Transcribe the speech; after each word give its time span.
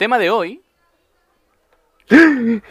tema 0.00 0.18
de 0.18 0.30
hoy. 0.30 0.62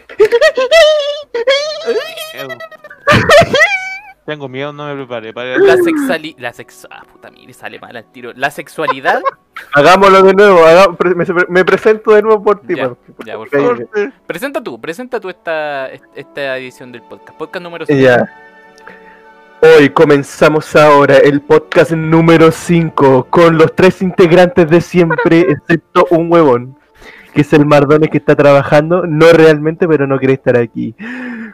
Tengo 4.26 4.48
miedo, 4.48 4.72
no 4.72 4.88
me 4.88 4.96
preparé. 4.96 5.32
Para... 5.32 5.56
La 5.58 5.76
sexualidad. 5.76 6.38
La 6.40 6.52
sex... 6.52 6.88
Ah, 6.90 7.04
puta, 7.10 7.30
mire, 7.30 7.52
sale 7.52 7.78
mal 7.78 7.96
al 7.96 8.10
tiro. 8.10 8.32
La 8.34 8.50
sexualidad. 8.50 9.22
Hagámoslo 9.74 10.24
de 10.24 10.34
nuevo. 10.34 10.58
me, 11.14 11.24
me 11.48 11.64
presento 11.64 12.12
de 12.14 12.22
nuevo 12.22 12.42
por 12.42 12.62
ti. 12.62 12.74
Ya, 12.74 12.88
por- 12.88 12.98
ya, 13.24 13.36
por 13.36 13.48
porque- 13.48 13.58
favor. 13.58 14.12
Presenta 14.26 14.60
tú, 14.60 14.80
presenta 14.80 15.20
tú 15.20 15.30
esta, 15.30 15.86
esta 15.88 16.58
edición 16.58 16.90
del 16.90 17.02
podcast. 17.02 17.38
Podcast 17.38 17.62
número 17.62 17.86
5. 17.86 18.00
Ya. 18.00 18.28
Hoy 19.62 19.90
comenzamos 19.90 20.74
ahora 20.74 21.18
el 21.18 21.40
podcast 21.42 21.92
número 21.92 22.50
5 22.50 23.28
con 23.30 23.56
los 23.56 23.72
tres 23.76 24.02
integrantes 24.02 24.68
de 24.68 24.80
siempre, 24.80 25.42
excepto 25.42 26.08
un 26.10 26.32
huevón, 26.32 26.76
que 27.32 27.42
es 27.42 27.52
el 27.52 27.66
Mardones 27.66 28.10
que 28.10 28.18
está 28.18 28.34
trabajando, 28.34 29.06
no 29.06 29.32
realmente, 29.32 29.86
pero 29.88 30.06
no 30.06 30.18
quiere 30.18 30.34
estar 30.34 30.56
aquí. 30.56 30.94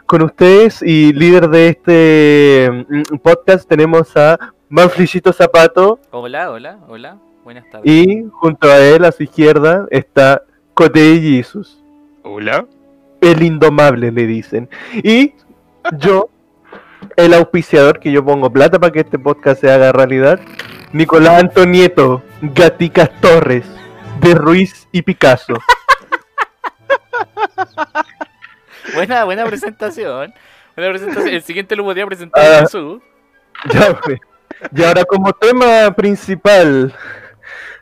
Con 0.05 0.21
ustedes 0.21 0.81
y 0.81 1.13
líder 1.13 1.49
de 1.49 1.67
este 1.69 2.85
mm, 2.87 3.17
podcast 3.17 3.67
tenemos 3.67 4.15
a 4.15 4.39
Manflicito 4.69 5.31
Zapato 5.33 5.99
Hola, 6.11 6.51
hola, 6.51 6.77
hola. 6.87 7.17
Buenas 7.43 7.69
tardes. 7.69 7.89
y 7.89 8.25
junto 8.31 8.67
a 8.67 8.79
él, 8.79 9.05
a 9.05 9.11
su 9.11 9.23
izquierda, 9.23 9.87
está 9.89 10.43
Cote 10.73 11.19
Jesus. 11.19 11.81
Hola. 12.23 12.65
El 13.21 13.41
indomable 13.41 14.11
le 14.11 14.27
dicen. 14.27 14.69
Y 14.95 15.33
yo, 15.97 16.29
el 17.15 17.33
auspiciador 17.33 17.99
que 17.99 18.11
yo 18.11 18.23
pongo 18.23 18.51
plata 18.51 18.79
para 18.79 18.91
que 18.91 18.99
este 18.99 19.17
podcast 19.17 19.61
se 19.61 19.71
haga 19.71 19.91
realidad, 19.91 20.39
Nicolás 20.93 21.41
Antonieto, 21.41 22.21
Gaticas 22.41 23.09
Torres, 23.21 23.65
de 24.27 24.35
Ruiz 24.35 24.87
y 24.91 25.01
Picasso. 25.01 25.53
Buena, 28.93 29.23
buena 29.25 29.45
presentación. 29.45 30.33
Buena 30.75 30.91
presentación. 30.91 31.33
El 31.33 31.41
siguiente 31.43 31.75
lo 31.75 31.83
podría 31.83 32.05
presentar 32.05 32.43
Ah. 32.45 32.59
Jesús. 32.61 33.01
Ya, 33.73 33.99
pues. 34.01 34.19
Y 34.75 34.83
ahora 34.83 35.03
como 35.05 35.31
tema 35.33 35.91
principal, 35.95 36.93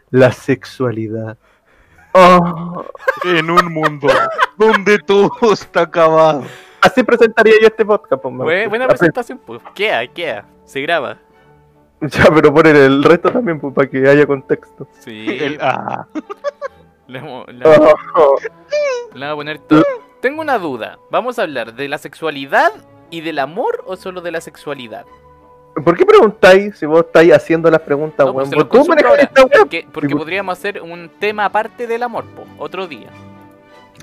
la 0.09 0.31
sexualidad. 0.31 1.37
Oh, 2.13 2.85
En 3.23 3.49
un 3.51 3.71
mundo 3.73 4.07
donde 4.57 4.97
todo 4.99 5.31
está 5.53 5.81
acabado. 5.81 6.43
así 6.81 7.03
presentaría 7.03 7.53
yo 7.61 7.67
este 7.67 7.85
podcast. 7.85 8.21
pues, 8.21 8.69
buena 8.69 8.87
presentación, 8.87 9.37
pues. 9.45 9.61
Queda, 9.73 10.05
queda. 10.07 10.45
Se 10.65 10.81
graba. 10.81 11.17
Ya, 12.11 12.25
pero 12.33 12.53
poner 12.53 12.75
el 12.75 13.03
resto 13.03 13.31
también 13.31 13.59
pues, 13.59 13.73
para 13.73 13.89
que 13.89 14.07
haya 14.07 14.25
contexto. 14.25 14.87
Sí. 14.99 15.25
El- 15.39 15.57
ah, 15.61 16.05
Le 17.07 17.21
vamos, 17.21 17.45
le 17.53 17.63
vamos- 17.63 17.93
Oh, 18.15 18.35
le 19.13 19.19
vamos 19.19 19.33
a 19.33 19.35
poner 19.35 19.59
todo. 19.59 19.83
Tengo 20.21 20.41
una 20.41 20.57
duda. 20.57 20.97
¿Vamos 21.11 21.37
a 21.37 21.43
hablar 21.43 21.75
de 21.75 21.87
la 21.87 21.97
sexualidad 21.99 22.71
y 23.11 23.21
del 23.21 23.37
amor 23.39 23.83
o 23.85 23.95
solo 23.95 24.21
de 24.21 24.31
la 24.31 24.41
sexualidad? 24.41 25.05
¿Por 25.83 25.95
qué 25.97 26.05
preguntáis 26.05 26.77
si 26.79 26.85
vos 26.87 27.01
estáis 27.05 27.31
haciendo 27.33 27.69
las 27.69 27.81
preguntas, 27.81 28.25
No, 28.25 28.33
pues 28.33 28.49
weón? 28.49 28.69
tú 28.69 28.85
manejas 28.85 29.19
esta 29.19 29.45
porque, 29.45 29.85
porque 29.93 30.07
Tipo- 30.07 30.19
podríamos 30.19 30.57
hacer 30.57 30.81
un 30.81 31.09
tema 31.19 31.45
aparte 31.45 31.85
del 31.85 32.01
amor, 32.01 32.25
po, 32.25 32.43
otro 32.57 32.87
día. 32.87 33.09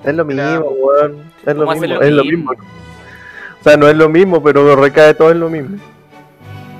Es 0.04 0.14
lo 0.14 0.24
mismo, 0.24 0.42
Claro. 0.42 0.68
weón. 0.70 1.32
Es 1.44 1.54
lo 1.56 1.60
¿Cómo 1.62 1.70
hacer 1.72 1.82
mismo, 1.88 1.94
lo 1.96 2.02
es 2.02 2.12
lo 2.12 2.24
mismo. 2.24 2.52
O 2.52 3.64
sea, 3.64 3.76
no 3.76 3.88
es 3.88 3.96
lo 3.96 4.08
mismo, 4.08 4.42
pero 4.42 4.76
recae 4.76 5.14
todo 5.14 5.30
en 5.30 5.40
lo 5.40 5.48
mismo. 5.48 5.78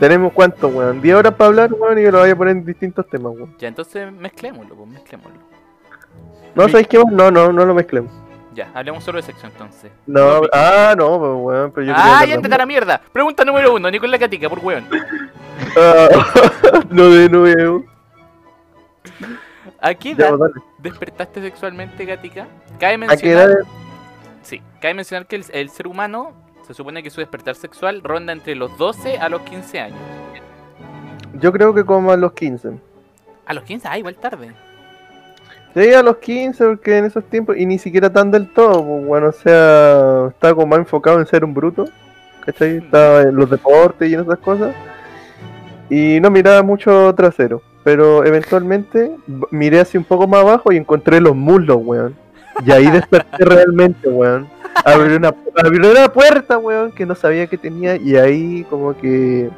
Tenemos 0.01 0.33
cuánto, 0.33 0.69
weón. 0.69 1.01
10 1.01 1.15
horas 1.17 1.35
para 1.35 1.49
hablar, 1.49 1.73
weón, 1.73 1.99
y 1.99 2.03
yo 2.03 2.11
lo 2.11 2.19
voy 2.21 2.31
a 2.31 2.37
poner 2.37 2.57
en 2.57 2.65
distintos 2.65 3.07
temas, 3.09 3.33
weón. 3.35 3.55
Ya, 3.59 3.69
entonces 3.69 4.13
mezclémoslo, 4.13 4.75
pues 4.75 4.89
mezclémoslo. 4.91 5.39
No, 6.55 6.69
¿sabéis 6.69 6.89
qué? 6.89 6.99
No, 7.11 7.31
no, 7.31 7.53
no 7.53 7.65
lo 7.65 7.75
mezclemos. 7.75 8.11
Ya, 8.53 8.71
hablemos 8.75 9.03
solo 9.03 9.17
de 9.17 9.23
sexo 9.23 9.47
entonces. 9.47 9.91
No, 10.07 10.43
ah, 10.53 10.95
no, 10.99 11.19
pues, 11.19 11.33
weón, 11.37 11.73
pero 11.73 11.87
yo 11.87 11.93
¡Ah, 11.97 12.25
ya 12.27 12.39
te 12.41 12.49
la 12.49 12.67
mierda! 12.67 13.01
Pregunta 13.13 13.45
número 13.45 13.73
uno, 13.75 13.91
Nicolás 13.91 14.21
Catica, 14.21 14.49
por 14.51 14.59
weón. 14.59 14.85
Ah, 15.79 16.09
no 16.91 17.09
de 17.09 17.29
nuevo. 17.31 17.85
¿A 19.81 19.95
qué 19.95 20.15
Ya, 20.15 20.31
dale. 20.37 20.53
despertaste 20.79 21.41
sexualmente, 21.41 22.05
Gatica? 22.05 22.47
Cabe 22.79 22.93
¿A 22.95 22.99
qué 22.99 22.99
mencionar, 22.99 23.51
edad? 23.51 23.57
sí, 24.43 24.61
cabe 24.81 24.95
mencionar 24.95 25.27
que 25.27 25.37
el, 25.37 25.45
el 25.53 25.71
ser 25.71 25.87
humano 25.87 26.33
se 26.67 26.75
supone 26.75 27.03
que 27.03 27.11
su 27.11 27.21
despertar 27.21 27.55
sexual 27.55 28.03
ronda 28.03 28.33
entre 28.33 28.55
los 28.55 28.77
12 28.79 29.19
a 29.19 29.29
los 29.29 29.43
15 29.43 29.81
años. 29.81 29.99
Yo 31.41 31.53
creo 31.53 31.75
que 31.75 31.85
como 31.85 32.13
a 32.13 32.17
los 32.17 32.33
15. 32.33 32.71
A 33.47 33.55
los 33.55 33.65
15, 33.65 33.89
ah, 33.89 33.99
igual 33.99 34.17
tarde. 34.17 34.53
Sí, 35.75 35.93
a 35.95 36.03
los 36.03 36.19
15, 36.19 36.65
porque 36.67 36.99
en 36.99 37.07
esos 37.07 37.25
tiempos, 37.25 37.57
y 37.57 37.65
ni 37.65 37.79
siquiera 37.79 38.13
tan 38.13 38.31
del 38.31 38.53
todo, 38.53 38.85
pues, 38.85 39.07
bueno, 39.07 39.29
o 39.29 39.33
sea, 39.33 40.27
estaba 40.29 40.55
como 40.55 40.67
más 40.67 40.81
enfocado 40.81 41.19
en 41.19 41.27
ser 41.27 41.45
un 41.45 41.55
bruto, 41.55 41.87
¿cachai? 42.45 42.77
Estaba 42.77 43.23
en 43.23 43.35
los 43.35 43.49
deportes 43.49 44.11
y 44.11 44.15
en 44.15 44.21
esas 44.21 44.39
cosas, 44.39 44.75
y 45.89 46.21
no 46.21 46.31
miraba 46.31 46.63
mucho 46.63 47.15
trasero, 47.15 47.63
pero 47.85 48.25
eventualmente 48.25 49.17
miré 49.51 49.81
así 49.81 49.97
un 49.97 50.05
poco 50.05 50.27
más 50.29 50.41
abajo 50.41 50.73
y 50.73 50.77
encontré 50.77 51.21
los 51.21 51.35
muslos, 51.35 51.79
weón, 51.81 52.15
y 52.65 52.71
ahí 52.73 52.91
desperté 52.91 53.45
realmente, 53.45 54.09
weón. 54.09 54.49
Abrí 54.85 55.15
una, 55.17 55.35
abrí 55.63 55.79
una 55.79 56.13
puerta, 56.13 56.59
weón, 56.59 56.93
que 56.93 57.05
no 57.07 57.15
sabía 57.15 57.47
que 57.47 57.59
tenía, 57.59 57.97
y 57.97 58.17
ahí 58.17 58.65
como 58.71 58.97
que 58.97 59.51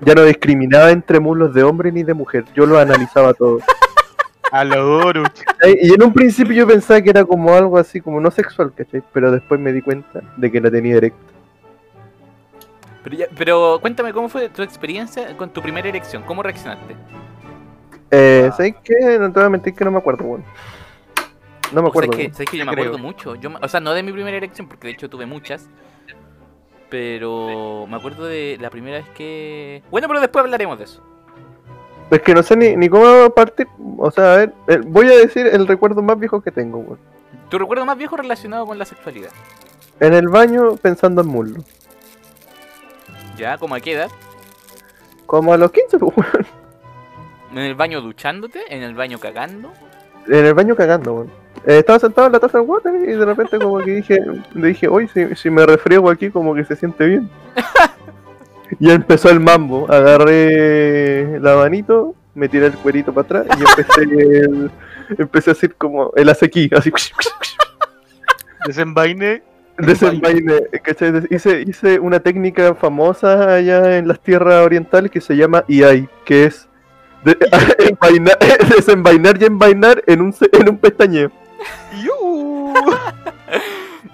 ya 0.00 0.14
no 0.14 0.22
discriminaba 0.24 0.90
entre 0.90 1.20
muslos 1.20 1.52
de 1.54 1.62
hombre 1.62 1.92
ni 1.92 2.02
de 2.02 2.14
mujer, 2.14 2.44
yo 2.54 2.66
lo 2.66 2.78
analizaba 2.78 3.34
todo. 3.34 3.58
a 4.50 4.64
lo. 4.64 5.12
¿cachai? 5.22 5.78
Y 5.82 5.92
en 5.94 6.02
un 6.02 6.12
principio 6.12 6.54
yo 6.54 6.66
pensaba 6.66 7.00
que 7.00 7.10
era 7.10 7.24
como 7.24 7.52
algo 7.54 7.78
así, 7.78 8.00
como 8.00 8.20
no 8.20 8.30
sexual, 8.30 8.72
¿cachai? 8.76 9.02
Pero 9.12 9.30
después 9.30 9.60
me 9.60 9.72
di 9.72 9.80
cuenta 9.82 10.20
de 10.36 10.50
que 10.50 10.60
la 10.60 10.70
tenía 10.70 10.94
directa. 10.94 11.18
Pero, 13.04 13.16
ya- 13.16 13.26
pero 13.36 13.78
cuéntame 13.80 14.12
cómo 14.12 14.28
fue 14.28 14.48
tu 14.48 14.62
experiencia 14.62 15.36
con 15.36 15.50
tu 15.50 15.60
primera 15.60 15.88
erección, 15.88 16.22
¿cómo 16.22 16.42
reaccionaste? 16.42 16.94
Eh, 18.10 18.48
Ah. 18.50 18.56
¿Sabes 18.56 18.74
qué? 18.84 19.18
No 19.18 19.32
te 19.32 19.40
voy 19.40 19.46
a 19.46 19.50
mentir 19.50 19.74
que 19.74 19.84
no 19.84 19.90
me 19.90 19.98
acuerdo, 19.98 20.24
weón. 20.24 20.44
No 21.72 21.82
me 21.82 21.88
O 21.88 21.92
sea, 21.92 22.02
acuerdo. 22.02 22.12
es 22.12 22.16
que, 22.16 22.22
weón. 22.24 22.32
sabes 22.34 22.50
que 22.50 22.56
yo 22.58 22.64
me 22.66 22.72
Creo. 22.72 22.84
acuerdo 22.84 22.98
mucho. 23.02 23.34
Yo, 23.36 23.50
o 23.60 23.68
sea, 23.68 23.80
no 23.80 23.92
de 23.94 24.02
mi 24.02 24.12
primera 24.12 24.36
erección, 24.36 24.68
porque 24.68 24.88
de 24.88 24.92
hecho 24.94 25.08
tuve 25.10 25.26
muchas. 25.26 25.68
Pero 26.90 27.86
me 27.88 27.96
acuerdo 27.96 28.26
de 28.26 28.58
la 28.60 28.70
primera 28.70 28.98
vez 28.98 29.08
que. 29.10 29.82
Bueno, 29.90 30.08
pero 30.08 30.20
después 30.20 30.44
hablaremos 30.44 30.78
de 30.78 30.84
eso. 30.84 31.02
Es 32.10 32.20
que 32.20 32.34
no 32.34 32.42
sé 32.42 32.56
ni, 32.56 32.76
ni 32.76 32.88
cómo 32.90 33.30
partir. 33.30 33.66
O 33.96 34.10
sea, 34.10 34.34
a 34.34 34.36
ver, 34.36 34.52
eh, 34.68 34.80
voy 34.84 35.06
a 35.06 35.16
decir 35.16 35.46
el 35.46 35.66
recuerdo 35.66 36.02
más 36.02 36.18
viejo 36.18 36.42
que 36.42 36.50
tengo, 36.50 36.78
weón. 36.78 36.98
Tu 37.48 37.58
recuerdo 37.58 37.86
más 37.86 37.96
viejo 37.96 38.16
relacionado 38.16 38.66
con 38.66 38.78
la 38.78 38.84
sexualidad. 38.84 39.30
En 40.00 40.12
el 40.12 40.28
baño 40.28 40.76
pensando 40.76 41.22
en 41.22 41.28
muslo. 41.28 41.64
¿Ya? 43.38 43.56
¿Como 43.56 43.74
a 43.74 43.80
qué 43.80 43.92
edad? 43.92 44.10
Como 45.26 45.54
a 45.54 45.56
los 45.56 45.72
15, 45.72 45.98
pues, 45.98 46.12
weón. 46.16 46.46
¿En 47.52 47.58
el 47.58 47.74
baño 47.74 48.00
duchándote? 48.02 48.60
¿En 48.68 48.82
el 48.82 48.94
baño 48.94 49.18
cagando? 49.18 49.72
En 50.26 50.44
el 50.44 50.52
baño 50.54 50.76
cagando, 50.76 51.14
weón. 51.14 51.41
Eh, 51.66 51.78
estaba 51.78 51.98
sentado 51.98 52.26
en 52.26 52.32
la 52.32 52.40
taza 52.40 52.58
de 52.58 52.64
water 52.64 52.92
y 53.08 53.12
de 53.12 53.24
repente 53.24 53.58
como 53.58 53.78
que 53.78 53.92
dije, 53.92 54.18
dije, 54.54 54.88
oye, 54.88 55.08
si, 55.08 55.34
si 55.36 55.48
me 55.50 55.64
refriego 55.64 56.10
aquí 56.10 56.30
como 56.30 56.54
que 56.54 56.64
se 56.64 56.74
siente 56.76 57.06
bien. 57.06 57.30
y 58.80 58.90
empezó 58.90 59.30
el 59.30 59.38
mambo, 59.38 59.86
agarré 59.92 61.36
el 61.36 61.46
abanito, 61.46 62.14
me 62.34 62.48
tiré 62.48 62.66
el 62.66 62.72
cuerito 62.74 63.12
para 63.14 63.42
atrás 63.42 63.58
y 63.58 63.60
empecé, 63.62 64.02
el- 64.02 64.70
empecé 65.18 65.50
a 65.50 65.52
hacer 65.52 65.74
como 65.76 66.10
el 66.16 66.28
acequí, 66.30 66.68
así. 66.74 66.90
Desenvaine. 68.66 69.42
Desenvaine, 69.78 70.62
¿cachai? 70.82 71.12
Hice, 71.30 71.62
hice 71.62 71.98
una 71.98 72.20
técnica 72.20 72.74
famosa 72.74 73.54
allá 73.54 73.98
en 73.98 74.06
las 74.06 74.20
tierras 74.20 74.64
orientales 74.64 75.10
que 75.10 75.20
se 75.20 75.36
llama 75.36 75.64
IAI, 75.66 76.08
que 76.24 76.44
es 76.44 76.68
de- 77.24 77.38
envainar- 77.90 78.38
desenvainar 78.76 79.40
y 79.40 79.44
envainar 79.46 80.02
en 80.06 80.20
un, 80.20 80.32
se- 80.32 80.50
en 80.52 80.68
un 80.68 80.78
pestañeo. 80.78 81.30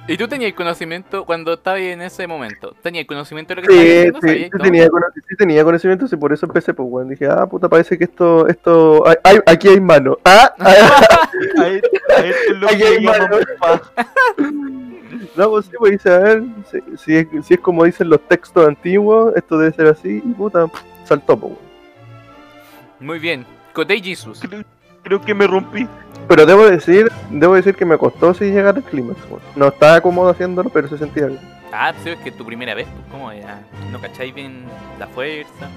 ¿Y 0.07 0.17
tú 0.17 0.27
tenías 0.29 0.53
conocimiento 0.55 1.25
cuando 1.27 1.53
estabas 1.55 1.81
en 1.83 2.01
ese 2.03 2.27
momento? 2.27 2.75
¿Tenías 2.83 3.07
conocimiento 3.07 3.55
de 3.55 3.57
lo 3.57 3.63
que 3.63 3.69
Sí, 3.69 3.75
estabas 3.75 3.97
haciendo? 3.97 4.21
sí, 4.21 4.23
¿Sabías 4.23 4.45
sí 4.53 4.57
todo? 4.57 4.63
tenía, 4.63 4.89
sí 5.29 5.37
tenía 5.37 5.65
conocimiento, 5.65 6.09
sí, 6.09 6.17
por 6.17 6.33
eso 6.33 6.47
empecé, 6.47 6.73
pues, 6.73 6.89
bueno, 6.89 7.11
dije, 7.11 7.27
ah, 7.27 7.47
puta, 7.47 7.69
parece 7.69 7.99
que 7.99 8.05
esto, 8.05 8.47
esto, 8.49 9.07
hay- 9.07 9.17
hay- 9.25 9.41
aquí 9.47 9.69
hay 9.69 9.81
mano, 9.81 10.17
ah, 10.25 10.55
ah, 10.59 11.29
A 11.59 11.67
esto, 11.69 11.89
a 12.17 12.21
esto 12.21 12.53
es 12.53 12.59
lo 12.59 12.69
Ay, 12.69 12.79
que 12.79 12.85
ay, 12.87 13.05
llaman 13.05 13.31
mano. 13.31 13.39
no, 15.37 15.51
pues 15.51 15.67
sí, 15.67 15.73
pues 15.79 15.93
dice, 15.93 16.11
a 16.11 16.19
ver, 16.19 16.43
si, 16.71 16.79
si 16.97 17.17
es, 17.17 17.27
si 17.47 17.55
es 17.55 17.61
como 17.61 17.85
dicen 17.85 18.09
los 18.09 18.21
textos 18.29 18.67
antiguos, 18.67 19.35
esto 19.37 19.59
debe 19.59 19.73
ser 19.75 19.87
así, 19.89 20.23
y 20.25 20.33
puta, 20.35 20.67
saltó, 21.05 21.39
pues, 21.39 21.53
bueno. 21.55 21.69
Muy 23.01 23.19
bien. 23.19 23.47
Cotei 23.73 24.03
Jesus. 24.03 24.41
Creo, 25.09 25.23
que 25.23 25.35
me 25.35 25.47
rompí. 25.47 25.89
Pero 26.29 26.45
debo 26.45 26.69
decir, 26.69 27.11
debo 27.31 27.55
decir 27.55 27.75
que 27.75 27.87
me 27.87 27.97
costó 27.97 28.35
sí 28.35 28.51
llegar 28.51 28.77
al 28.77 28.83
clímax, 28.83 29.19
bueno. 29.31 29.45
no 29.57 29.69
estaba 29.69 30.01
cómodo 30.03 30.29
haciéndolo, 30.29 30.69
pero 30.69 30.87
se 30.87 30.99
sentía 30.99 31.27
bien. 31.27 31.41
Ah, 31.73 31.95
pues 31.95 32.19
es 32.19 32.23
que 32.23 32.31
tu 32.31 32.45
primera 32.45 32.75
vez, 32.75 32.87
pues, 32.87 33.07
¿cómo 33.11 33.33
era? 33.33 33.61
¿No 33.91 33.99
cacháis 33.99 34.35
bien 34.35 34.65
la 34.99 35.07
fuerza? 35.07 35.71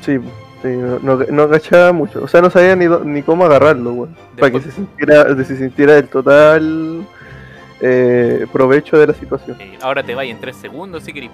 Sí, 0.00 0.18
sí, 0.62 0.68
no, 0.68 1.00
no, 1.00 1.16
no 1.16 1.48
cachaba 1.48 1.92
mucho. 1.92 2.22
O 2.22 2.28
sea, 2.28 2.40
no 2.40 2.50
sabía 2.50 2.76
ni, 2.76 2.86
ni 2.86 3.22
cómo 3.22 3.44
agarrarlo, 3.44 3.92
weón. 3.92 4.16
Para 4.38 4.52
que 4.52 4.60
se 4.60 4.70
sintiera, 4.70 5.44
se 5.44 5.56
sintiera 5.56 5.98
el 5.98 6.08
total 6.08 7.04
eh, 7.80 8.46
provecho 8.52 8.96
de 8.96 9.08
la 9.08 9.14
situación. 9.14 9.56
Eh, 9.60 9.78
ahora 9.82 10.04
te 10.04 10.14
vaya 10.14 10.30
en 10.30 10.40
3 10.40 10.54
segundos 10.54 11.02
si 11.02 11.12
querés. 11.12 11.30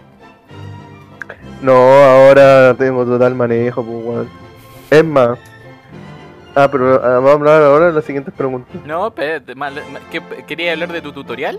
No, 1.61 1.75
ahora 1.75 2.75
tengo 2.79 3.05
total 3.05 3.35
manejo, 3.35 3.85
pues, 3.85 4.07
weón. 4.07 4.29
Es 4.91 5.05
más. 5.05 5.39
Ah, 6.55 6.69
pero 6.71 6.95
ah, 7.03 7.15
vamos 7.21 7.31
a 7.31 7.33
hablar 7.35 7.63
ahora 7.63 7.87
de 7.87 7.93
las 7.93 8.05
siguientes 8.05 8.35
preguntas. 8.35 8.75
No, 8.85 9.07
espérate, 9.07 9.55
mal- 9.55 9.83
ma- 9.93 10.01
¿qué- 10.11 10.45
¿querías 10.47 10.73
hablar 10.75 10.93
de 10.93 11.01
tu 11.01 11.13
tutorial? 11.13 11.59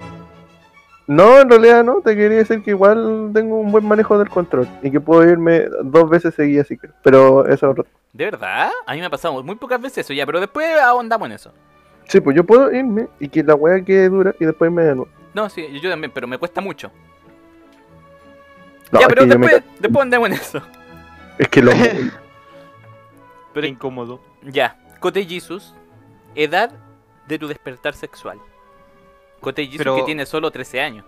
No, 1.08 1.40
en 1.40 1.50
realidad 1.50 1.84
no, 1.84 2.02
te 2.02 2.16
quería 2.16 2.38
decir 2.40 2.62
que 2.64 2.72
igual 2.72 3.32
tengo 3.34 3.60
un 3.60 3.72
buen 3.72 3.86
manejo 3.86 4.18
del 4.18 4.30
control 4.30 4.68
y 4.82 4.92
que 4.92 5.00
puedo 5.00 5.28
irme 5.28 5.66
dos 5.84 6.10
veces 6.10 6.36
seguidas 6.36 6.68
si 6.68 6.78
quiero. 6.78 6.94
Pero 7.04 7.46
eso 7.46 7.54
es 7.68 7.72
otro. 7.72 7.86
¿De 8.14 8.26
verdad? 8.26 8.70
A 8.86 8.94
mí 8.94 9.00
me 9.00 9.06
ha 9.06 9.10
pasado 9.10 9.42
muy 9.44 9.56
pocas 9.56 9.82
veces 9.82 10.00
eso 10.06 10.14
ya, 10.14 10.26
pero 10.26 10.40
después 10.40 10.80
ahondamos 10.80 11.26
en 11.28 11.32
eso. 11.34 11.54
Sí, 12.08 12.20
pues 12.20 12.36
yo 12.36 12.44
puedo 12.44 12.72
irme 12.72 13.08
y 13.20 13.30
que 13.30 13.44
la 13.44 13.56
wea 13.56 13.82
quede 13.84 14.10
dura 14.10 14.36
y 14.40 14.46
después 14.46 14.72
me 14.72 14.84
de 14.84 14.96
nuevo. 14.96 15.10
No, 15.34 15.50
sí, 15.50 15.66
yo 15.82 15.90
también, 15.90 16.12
pero 16.14 16.28
me 16.28 16.38
cuesta 16.38 16.60
mucho. 16.62 16.92
No, 18.92 19.00
ya, 19.00 19.06
es 19.06 19.14
pero 19.14 19.24
que 19.24 19.30
yo 19.32 19.40
me 19.40 19.48
después, 19.48 19.80
después 19.80 20.04
andamos 20.04 20.28
en 20.30 20.34
eso. 20.34 20.62
Es 21.38 21.48
que 21.48 21.62
lo. 21.62 21.72
Pero- 23.54 23.68
incómodo. 23.68 24.22
Ya, 24.44 24.76
Cote 25.02 25.26
Jesus, 25.26 25.74
edad 26.36 26.72
de 27.28 27.38
tu 27.38 27.48
despertar 27.50 27.94
sexual. 27.96 28.38
Cote 29.42 29.64
Jesus 29.66 29.80
Pero- 29.80 29.96
que 29.98 30.04
tiene 30.04 30.26
solo 30.26 30.50
13 30.52 30.80
años. 30.82 31.06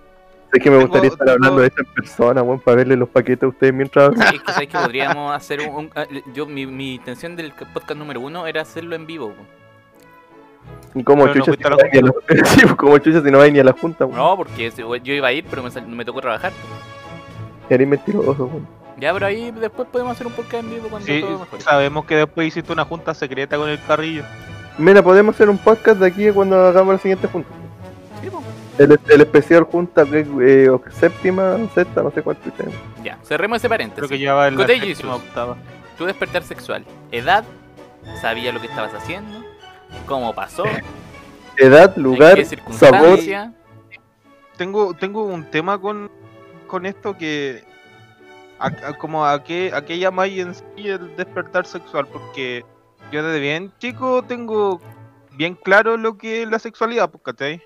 es 0.52 0.62
que 0.62 0.70
me 0.70 0.78
gustaría 0.78 1.10
estar 1.10 1.30
hablando 1.30 1.62
de 1.62 1.68
esto 1.68 1.82
en 1.82 1.94
persona, 1.94 2.42
weón, 2.44 2.60
para 2.60 2.78
verle 2.78 2.96
los 2.96 3.08
paquetes 3.10 3.44
a 3.44 3.48
ustedes 3.48 3.74
mientras. 3.74 4.12
Sí, 4.16 4.36
es 4.36 4.42
que 4.44 4.52
sabes 4.52 4.68
que 4.68 4.78
podríamos 4.78 5.36
hacer 5.36 5.62
un... 5.62 5.76
un- 5.76 5.92
ah, 5.96 6.06
yo, 6.34 6.46
mi, 6.46 6.66
mi 6.68 6.96
intención 6.96 7.36
del 7.36 7.54
podcast 7.54 7.98
número 7.98 8.20
uno 8.20 8.46
era 8.48 8.62
hacerlo 8.62 8.96
en 8.96 9.06
vivo. 9.08 9.34
Y 10.96 11.04
como 11.04 11.24
Pero 11.26 11.36
no 11.36 11.46
chucha 11.46 11.58
si 11.58 11.64
no 12.02 12.08
la. 12.08 12.14
Sí, 12.46 12.68
como 12.76 12.98
chucha 13.00 13.22
si 13.22 13.32
no 13.32 13.38
vais 13.40 13.52
ni 13.54 13.60
a 13.60 13.64
la 13.64 13.74
junta, 13.74 14.06
weón. 14.06 14.18
No, 14.18 14.36
porque 14.38 14.72
yo 14.72 15.14
iba 15.14 15.28
a 15.28 15.32
ir, 15.32 15.46
pero 15.50 15.64
me, 15.64 15.70
sal- 15.72 15.88
me 15.88 16.04
tocó 16.06 16.22
trabajar. 16.22 16.52
Eres 17.70 17.88
mentiroso, 17.88 18.46
weón. 18.46 18.68
Ya, 18.98 19.12
pero 19.14 19.26
ahí 19.26 19.52
después 19.52 19.88
podemos 19.92 20.14
hacer 20.14 20.28
un 20.28 20.34
podcast 20.34 20.64
en 20.64 20.70
vivo 20.70 20.88
cuando 20.90 21.06
Sí, 21.08 21.22
todo 21.22 21.40
mejore. 21.40 21.62
sabemos 21.64 22.06
que 22.06 22.16
después 22.16 22.48
hiciste 22.48 22.72
una 22.72 22.86
junta 22.86 23.14
secreta 23.14 23.58
con 23.58 23.70
el 23.70 23.80
carrillo. 23.86 24.24
Mira, 24.78 25.02
podemos 25.02 25.36
hacer 25.36 25.50
un 25.50 25.58
podcast 25.58 26.00
de 26.00 26.08
aquí 26.08 26.30
cuando 26.32 26.68
hagamos 26.68 26.94
la 26.96 27.00
siguiente 27.00 27.28
junta. 27.28 27.50
Sí. 28.22 28.30
El, 28.78 29.00
el 29.10 29.22
especial 29.22 29.64
junta 29.64 30.04
eh, 30.14 30.70
séptima, 30.92 31.58
sexta, 31.76 32.02
no 32.04 32.12
sé 32.12 32.22
cuánto 32.22 32.50
tenemos. 32.52 32.80
Ya, 33.04 33.18
cerremos 33.24 33.58
ese 33.58 33.70
paréntesis. 33.70 34.00
Creo 34.00 34.10
que 34.10 34.20
ya 34.24 34.34
va 34.34 34.48
en 34.48 34.56
la 34.56 34.62
Cote 34.64 34.80
séptima 34.80 34.96
Jesus. 35.14 35.28
octava. 35.28 35.58
Tu 35.98 36.06
despertar 36.06 36.44
sexual. 36.44 36.86
Edad, 37.12 37.44
sabía 38.22 38.52
lo 38.52 38.60
que 38.62 38.68
estabas 38.68 38.94
haciendo, 38.96 39.44
cómo 40.08 40.34
pasó, 40.34 40.64
Edad, 41.58 41.96
lugar, 41.98 42.32
sabor. 42.32 42.46
circunstancia. 42.48 43.54
Tengo, 44.58 44.94
tengo 44.96 45.24
un 45.26 45.46
tema 45.50 45.80
con, 45.80 46.10
con 46.68 46.86
esto 46.86 47.16
que. 47.18 47.64
A- 48.60 48.68
a- 48.68 48.94
como 48.98 49.26
a 49.26 49.44
qué, 49.44 49.72
a 49.74 49.84
qué 49.84 49.98
llamáis 50.00 50.40
en 50.40 50.54
sí 50.56 50.64
el 50.88 51.16
despertar 51.16 51.66
sexual, 51.66 52.08
porque 52.08 52.64
yo 53.12 53.24
desde 53.24 53.40
bien 53.40 53.72
chico 53.80 54.24
tengo 54.24 54.80
bien 55.36 55.56
claro 55.56 55.98
lo 55.98 56.18
que 56.18 56.44
es 56.44 56.50
la 56.50 56.60
sexualidad, 56.60 57.10
pues, 57.10 57.24
¿cachai? 57.24 57.62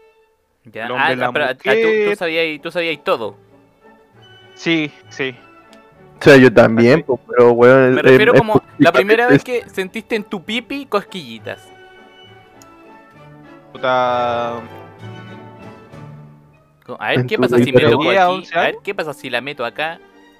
Ya, 0.65 0.85
El 0.85 0.91
hombre, 0.91 1.07
ah, 1.07 1.15
la 1.15 1.31
pero, 1.31 1.45
ah, 1.45 1.53
tú, 1.55 2.09
tú 2.09 2.15
sabías, 2.17 2.61
tú 2.61 2.71
sabías 2.71 3.03
todo. 3.03 3.37
Sí, 4.55 4.91
sí. 5.09 5.35
O 6.19 6.23
sea, 6.23 6.35
yo 6.37 6.51
también, 6.51 7.03
pues, 7.03 7.19
pero 7.29 7.51
weón. 7.51 7.93
Me 7.93 7.99
es- 7.99 8.05
refiero 8.05 8.33
como 8.33 8.61
la 8.79 8.91
primera 8.91 9.27
vez 9.27 9.43
que 9.43 9.63
sentiste 9.69 10.15
en 10.15 10.23
tu 10.23 10.43
pipi 10.43 10.85
cosquillitas. 10.87 11.69
Puta. 13.71 14.55
A 16.99 17.09
ver 17.09 17.25
qué 17.27 17.37
pasa 17.37 17.57
si 17.57 17.71
me 17.71 17.81
toco 17.81 18.09
aquí. 18.09 18.17
11 18.17 18.57
A 18.57 18.61
ver 18.63 18.77
qué 18.83 18.95
pasa 18.95 19.13
si 19.13 19.29
la 19.29 19.41
meto 19.41 19.65
acá. 19.65 19.99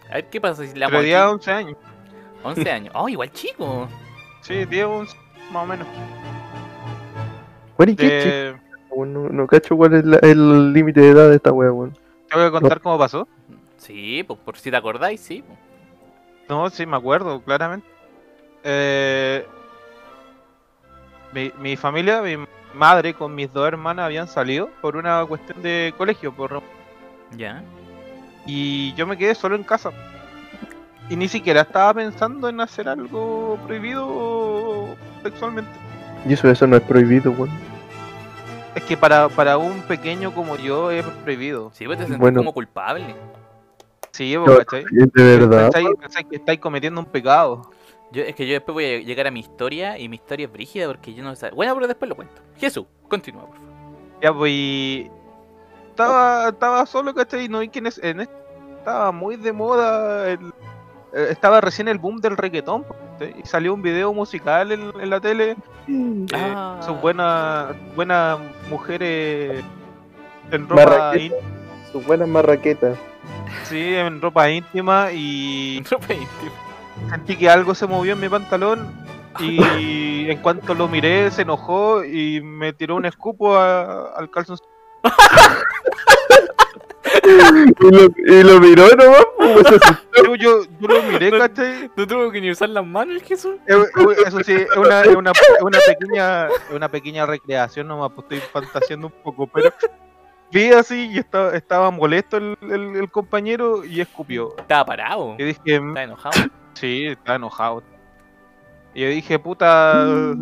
A 0.09 0.15
ver 0.15 0.29
qué 0.29 0.39
pasa 0.41 0.65
si 0.65 0.77
la 0.77 0.87
Pero 0.87 0.99
aquí. 0.99 1.13
11 1.13 1.51
años. 1.51 1.77
11 2.43 2.71
años. 2.71 2.93
Oh, 2.95 3.09
igual 3.09 3.31
chico. 3.31 3.87
Sí, 4.41 4.65
10, 4.65 4.85
11, 4.85 5.17
más 5.51 5.63
o 5.63 5.65
menos. 5.65 5.87
Bueno, 7.77 7.91
¿y 7.91 7.95
qué 7.95 8.19
chico, 8.21 8.63
Eh? 8.63 9.05
No, 9.05 9.29
no 9.29 9.45
cacho 9.45 9.77
cuál 9.77 9.93
es 9.93 10.05
la- 10.05 10.17
el 10.23 10.73
límite 10.73 11.01
de 11.01 11.09
edad 11.09 11.29
de 11.29 11.35
esta 11.35 11.51
wea, 11.51 11.71
weón. 11.71 11.95
Tengo 12.29 12.45
que 12.45 12.51
contar 12.51 12.81
cómo 12.81 12.97
pasó. 12.97 13.27
Sí, 13.77 14.23
pues 14.23 14.39
por 14.39 14.57
si 14.57 14.71
te 14.71 14.77
acordáis, 14.77 15.21
sí. 15.21 15.43
pues. 15.45 15.59
No, 16.49 16.67
sí, 16.71 16.85
me 16.87 16.97
acuerdo, 16.97 17.41
claramente. 17.41 17.87
Eh, 18.63 19.45
mi, 21.33 21.51
mi 21.59 21.75
familia, 21.75 22.21
mi 22.23 22.37
madre 22.73 23.13
con 23.13 23.35
mis 23.35 23.51
dos 23.53 23.67
hermanas 23.67 24.05
habían 24.05 24.27
salido 24.27 24.69
por 24.81 24.95
una 24.95 25.23
cuestión 25.25 25.61
de 25.61 25.93
colegio. 25.97 26.33
Por, 26.33 26.61
Ya. 27.35 27.61
Y 28.47 28.93
yo 28.95 29.05
me 29.05 29.17
quedé 29.17 29.35
solo 29.35 29.55
en 29.55 29.63
casa. 29.63 29.91
Y 31.09 31.15
ni 31.15 31.27
siquiera 31.27 31.61
estaba 31.61 31.93
pensando 31.93 32.49
en 32.49 32.59
hacer 32.59 32.89
algo 32.89 33.57
prohibido 33.65 34.95
sexualmente. 35.23 35.71
Y 36.27 36.33
eso, 36.33 36.49
eso 36.49 36.65
no 36.67 36.75
es 36.77 36.81
prohibido, 36.83 37.31
weón. 37.31 37.49
Es 38.75 38.83
que 38.83 38.97
para, 38.97 39.29
para 39.29 39.57
un 39.57 39.81
pequeño 39.83 40.33
como 40.33 40.55
yo 40.57 40.91
es 40.91 41.05
prohibido. 41.23 41.71
Sí, 41.73 41.85
pues 41.85 41.97
te 41.97 42.03
sentís 42.05 42.19
Bueno. 42.19 42.39
como 42.39 42.53
culpable. 42.53 43.15
Sí, 44.11 44.35
vos, 44.35 44.49
¿cachai? 44.65 44.83
De 44.91 45.37
verdad. 45.37 45.71
Que 46.29 46.35
estáis 46.37 46.59
cometiendo 46.59 46.99
un 46.99 47.05
pecado. 47.05 47.71
Yo, 48.11 48.23
es 48.23 48.35
que 48.35 48.45
yo 48.47 48.53
después 48.53 48.73
voy 48.73 48.85
a 48.85 48.99
llegar 48.99 49.27
a 49.27 49.31
mi 49.31 49.39
historia 49.41 49.97
y 49.97 50.09
mi 50.09 50.15
historia 50.15 50.45
es 50.47 50.51
brígida 50.51 50.87
porque 50.87 51.13
yo 51.13 51.23
no 51.23 51.35
sé. 51.35 51.51
Bueno, 51.51 51.73
pero 51.75 51.87
después 51.87 52.07
lo 52.09 52.15
cuento. 52.15 52.41
Jesús, 52.57 52.85
continúa, 53.07 53.45
por 53.45 53.55
favor. 53.55 53.71
Ya, 54.21 54.33
pues. 54.33 54.51
y 54.53 55.11
Estaba, 55.89 56.49
estaba 56.49 56.85
solo, 56.85 57.13
¿cachai? 57.15 57.47
No 57.49 57.59
vi 57.59 57.69
que 57.69 57.79
en, 57.79 57.87
es- 57.87 57.99
en 58.03 58.19
es- 58.21 58.29
estaba 58.87 59.11
muy 59.11 59.35
de 59.35 59.51
moda. 59.51 60.29
el- 60.29 60.53
eh, 61.13 61.27
estaba 61.29 61.59
recién 61.59 61.89
el 61.89 61.97
boom 61.99 62.21
del 62.21 62.37
reggaetón. 62.37 62.85
Y 63.37 63.45
salió 63.45 63.73
un 63.73 63.81
video 63.81 64.13
musical 64.13 64.71
en, 64.71 64.93
en 65.01 65.09
la 65.09 65.19
tele. 65.19 65.57
eh, 65.89 66.27
Ah. 66.33 66.79
Sus 66.81 66.99
buenas 67.01 67.75
buenas 67.97 68.39
mujeres 68.69 69.61
en 70.51 70.69
ropa, 70.69 70.85
Marraqueta. 70.85 71.35
ín- 71.35 71.91
Sus 71.91 72.05
buenas 72.05 72.27
marraquetas. 72.29 72.97
sí, 73.63 73.93
en 73.95 74.21
ropa 74.21 74.49
íntima. 74.49 75.11
Y 75.11 75.83
Ropa 75.91 76.13
íntima. 76.13 76.51
sentí 77.09 77.35
que 77.35 77.49
algo 77.49 77.75
se 77.75 77.87
movió 77.87 78.13
en 78.13 78.21
mi 78.21 78.29
pantalón. 78.29 78.87
Y 79.39 79.59
en 80.31 80.37
cuanto 80.41 80.73
lo 80.73 80.87
miré, 80.87 81.29
se 81.31 81.41
enojó 81.41 82.05
y 82.05 82.39
me 82.41 82.71
tiró 82.71 82.95
un 82.95 83.05
escupo 83.05 83.57
a- 83.57 84.13
al 84.15 84.29
calzón. 84.31 84.57
y, 87.79 87.91
lo, 87.91 88.39
y 88.39 88.43
lo 88.43 88.59
miró 88.59 88.87
nomás, 88.95 89.25
pues, 89.37 89.65
asustó. 89.67 89.97
Yo, 90.25 90.35
yo, 90.35 90.63
yo 90.79 90.87
lo 90.87 91.03
miré, 91.03 91.31
¿cachai? 91.37 91.91
No 91.95 92.07
tuvo 92.07 92.31
que 92.31 92.41
ni 92.41 92.51
usar 92.51 92.69
las 92.69 92.85
manos 92.85 93.15
el 93.15 93.21
Jesús. 93.23 93.55
Eh, 93.67 93.75
eh, 93.75 94.15
Eso 94.25 94.39
sí, 94.43 94.53
es 94.53 94.75
una, 94.77 95.01
es 95.01 95.15
una, 95.15 95.31
es 95.31 95.61
una 95.61 95.79
pequeña 95.85 96.47
es 96.47 96.53
una 96.75 96.89
pequeña 96.89 97.25
recreación 97.25 97.87
nomás, 97.87 98.11
pues 98.13 98.23
estoy 98.31 98.39
fantaseando 98.51 99.07
un 99.07 99.13
poco, 99.23 99.47
pero 99.47 99.71
vi 100.51 100.71
así 100.71 101.09
y 101.11 101.17
estaba, 101.19 101.51
estaba 101.55 101.91
molesto 101.91 102.37
el, 102.37 102.57
el- 102.61 102.95
el 102.95 103.11
compañero 103.11 103.83
y 103.83 104.01
escupió. 104.01 104.55
Estaba 104.57 104.85
parado. 104.85 105.35
Y 105.37 105.43
dije, 105.43 105.79
"Mm, 105.79 105.89
Estaba 105.89 106.03
enojado. 106.03 106.49
sí, 106.73 107.05
estaba 107.07 107.35
enojado. 107.35 107.83
Y 108.93 109.01
yo 109.03 109.09
dije, 109.09 109.37
puta, 109.37 110.33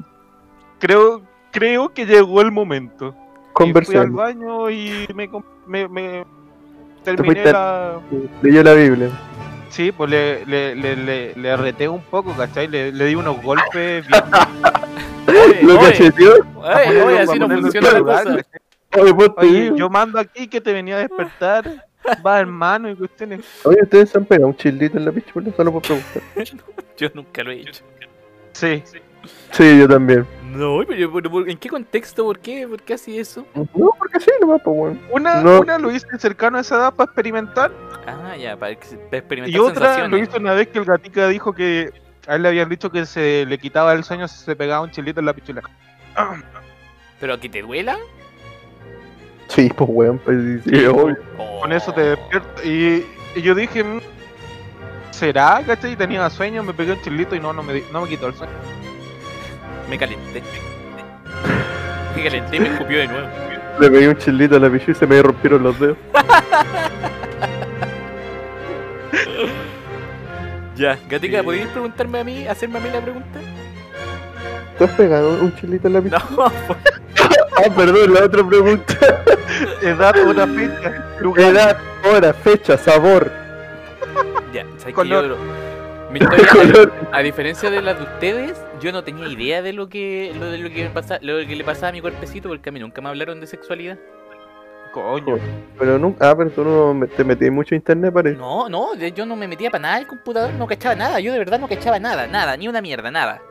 creo, 0.79 1.21
creo 1.51 1.89
que 1.93 2.05
llegó 2.05 2.41
el 2.41 2.51
momento. 2.51 3.13
Y 3.59 3.71
fui 3.85 3.95
al 3.95 4.09
baño 4.11 4.69
y 4.69 5.07
me, 5.15 6.25
terminé 7.05 7.45
la... 7.45 7.99
Leyó 8.41 8.63
la 8.63 8.73
Biblia. 8.73 9.09
Sí, 9.69 9.91
pues 9.91 10.09
le, 10.09 10.45
le, 10.45 10.75
le, 10.75 10.95
le, 10.95 11.35
le 11.35 11.57
reté 11.57 11.87
un 11.87 12.01
poco, 12.01 12.33
¿cachai? 12.33 12.67
Le, 12.67 12.91
le 12.91 13.05
di 13.05 13.15
unos 13.15 13.41
golpes 13.41 14.07
bien... 14.07 14.23
Oye, 15.27 15.59
Lo 15.63 15.79
oye, 15.79 15.91
cacheteó. 15.91 16.33
oye, 16.55 17.01
oye, 17.01 17.19
así 17.19 17.39
no 17.39 17.49
funciona 17.49 17.89
pues 19.35 19.75
yo 19.75 19.89
mando 19.89 20.19
aquí 20.19 20.47
que 20.47 20.61
te 20.61 20.71
venía 20.71 20.95
a 20.95 20.99
despertar. 20.99 21.85
Va 22.25 22.39
hermano 22.39 22.89
y 22.89 22.95
cuestiones. 22.95 23.41
Oye, 23.63 23.79
ustedes 23.81 24.11
se 24.11 24.17
han 24.17 24.25
pegado 24.25 24.47
un 24.47 24.55
childito 24.55 24.97
en 24.97 25.05
la 25.05 25.11
pichula, 25.11 25.51
solo 25.57 25.71
por 25.71 25.81
preguntar. 25.81 26.21
Yo 26.97 27.09
nunca 27.13 27.43
lo 27.43 27.51
he 27.51 27.61
hecho. 27.61 27.83
Sí. 28.53 28.83
Sí, 28.85 28.99
yo 29.57 29.87
también. 29.87 30.25
No, 30.51 30.79
pero, 30.87 31.47
¿en 31.47 31.57
qué 31.57 31.67
contexto? 31.69 32.23
¿Por 32.23 32.39
qué? 32.39 32.65
¿Por 32.67 32.81
qué 32.81 32.93
así 32.93 33.19
eso? 33.19 33.45
No, 33.53 33.67
porque 33.97 34.19
sí, 34.21 34.31
nomás, 34.39 34.61
pues, 34.63 34.77
weón. 34.77 35.01
Una, 35.11 35.41
No. 35.41 35.59
una 35.59 35.77
lo 35.77 35.91
hice 35.91 36.07
cercano 36.17 36.57
a 36.57 36.61
esa 36.61 36.75
edad 36.75 36.93
para 36.93 37.05
experimentar. 37.07 37.71
Ah, 38.07 38.35
ya, 38.37 38.55
para, 38.55 38.71
ex- 38.71 38.95
para 39.09 39.17
experimentar 39.17 39.53
Y 39.55 39.59
otra 39.61 40.07
lo 40.07 40.17
hice 40.17 40.37
una 40.37 40.53
vez 40.53 40.67
que 40.69 40.79
el 40.79 40.85
gatica 40.85 41.27
dijo 41.27 41.51
que 41.53 41.91
a 42.27 42.35
él 42.35 42.43
le 42.43 42.47
habían 42.47 42.69
dicho 42.69 42.89
que 42.89 43.05
se 43.05 43.45
le 43.45 43.57
quitaba 43.57 43.91
el 43.93 44.03
sueño 44.05 44.27
si 44.29 44.37
se 44.45 44.55
pegaba 44.55 44.81
un 44.83 44.91
chilito 44.91 45.19
en 45.19 45.25
la 45.25 45.33
pichula. 45.33 45.61
¿Pero 47.19 47.39
que 47.39 47.49
te 47.49 47.61
duela? 47.61 47.97
Sí, 49.49 49.69
pues, 49.75 49.89
weón, 49.91 50.17
pues 50.19 50.37
sí, 50.63 50.69
sí, 50.69 50.85
obvio. 50.85 51.17
Oh. 51.37 51.61
Con 51.61 51.71
eso 51.73 51.93
te 51.93 52.01
despierto. 52.01 52.63
Y, 52.63 53.05
y 53.35 53.41
yo 53.41 53.53
dije, 53.55 53.83
"Mm, 53.83 53.99
¿Será? 55.11 55.61
¿Cachai? 55.65 55.95
Tenía 55.95 56.29
sueño, 56.29 56.63
me 56.63 56.73
pegué 56.73 56.93
un 56.93 57.01
chilito 57.01 57.35
y 57.35 57.39
no, 57.39 57.53
no 57.53 57.61
me, 57.63 57.83
no 57.91 58.01
me 58.01 58.07
quitó 58.09 58.27
el 58.27 58.33
sueño. 58.35 58.53
Me 59.89 59.97
calenté. 59.97 60.43
Me 62.15 62.23
calenté 62.23 62.55
y 62.55 62.59
me 62.59 62.67
escupió 62.69 62.97
de 62.99 63.07
nuevo. 63.07 63.27
Le 63.79 63.91
pegué 63.91 64.09
un 64.09 64.17
chilito 64.17 64.55
a 64.55 64.59
la 64.59 64.69
pichu 64.69 64.91
y 64.91 64.95
se 64.95 65.05
me 65.05 65.21
rompieron 65.21 65.63
los 65.63 65.79
dedos. 65.79 65.97
Ya, 70.75 70.99
Gatica. 71.09 71.41
¿podrías 71.41 71.69
preguntarme 71.69 72.19
a 72.19 72.23
mí, 72.25 72.45
hacerme 72.47 72.79
a 72.79 72.81
mí 72.81 72.89
la 72.91 72.99
pregunta? 72.99 73.39
¿Tú 74.77 74.83
has 74.83 74.91
pegado 74.91 75.29
un 75.41 75.55
chilito 75.55 75.87
a 75.87 75.91
la 75.91 76.01
pichu? 76.01 76.17
No, 76.31 76.51
pues, 76.67 76.79
Ah, 77.57 77.69
perdón, 77.73 78.13
la 78.13 78.25
otra 78.25 78.45
pregunta. 78.45 79.23
Edad, 79.81 80.15
hora, 80.27 80.45
fecha, 80.45 81.05
lugar. 81.21 81.45
Edad, 81.45 81.77
hora, 82.11 82.33
fecha, 82.33 82.77
sabor, 82.77 83.31
ya, 84.53 84.63
¿sabes 84.77 84.85
que 84.85 84.93
Color. 84.93 85.37
A 87.11 87.19
diferencia 87.21 87.69
de 87.69 87.81
las 87.81 87.97
de 87.97 88.03
ustedes, 88.03 88.61
yo 88.79 88.91
no 88.91 89.03
tenía 89.03 89.27
idea 89.27 89.61
de 89.61 89.73
lo 89.73 89.89
que, 89.89 90.33
lo 90.39 90.51
de 90.51 90.57
lo 90.57 90.69
que 90.69 90.83
me 90.83 90.89
pasa, 90.89 91.19
lo 91.21 91.37
que 91.45 91.55
le 91.55 91.63
pasaba 91.63 91.89
a 91.89 91.91
mi 91.91 92.01
cuerpecito, 92.01 92.49
porque 92.49 92.69
a 92.69 92.71
mí 92.71 92.79
nunca 92.79 93.01
me 93.01 93.09
hablaron 93.09 93.39
de 93.39 93.47
sexualidad. 93.47 93.97
Coño. 94.93 95.37
Pero 95.77 95.99
nunca, 95.99 96.29
ah, 96.29 96.37
pero 96.37 96.49
tú 96.51 96.63
no 96.63 97.07
te 97.07 97.23
metí 97.25 97.49
mucho 97.49 97.75
en 97.75 97.79
internet, 97.79 98.13
parece. 98.13 98.37
No, 98.37 98.69
no, 98.69 98.95
yo 98.95 99.25
no 99.25 99.35
me 99.35 99.47
metía 99.47 99.69
para 99.69 99.81
nada 99.81 99.95
al 99.97 100.07
computador, 100.07 100.53
no 100.53 100.67
cachaba 100.67 100.95
nada, 100.95 101.19
yo 101.19 101.33
de 101.33 101.39
verdad 101.39 101.59
no 101.59 101.67
cachaba 101.67 101.99
nada, 101.99 102.27
nada, 102.27 102.55
ni 102.55 102.69
una 102.69 102.81
mierda, 102.81 103.11
nada. 103.11 103.41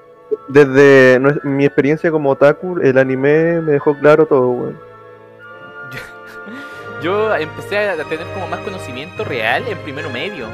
Desde 0.49 1.21
mi 1.42 1.66
experiencia 1.66 2.11
como 2.11 2.30
otaku, 2.30 2.78
el 2.78 2.97
anime 2.97 3.61
me 3.61 3.73
dejó 3.73 3.94
claro 3.99 4.26
todo, 4.26 4.50
weón. 4.50 4.78
Yo 7.02 7.37
empecé 7.37 7.90
a 7.90 7.97
tener 7.97 8.26
como 8.33 8.49
más 8.49 8.61
conocimiento 8.61 9.25
real 9.25 9.64
en 9.68 9.76
primero 9.78 10.09
medio. 10.09 10.47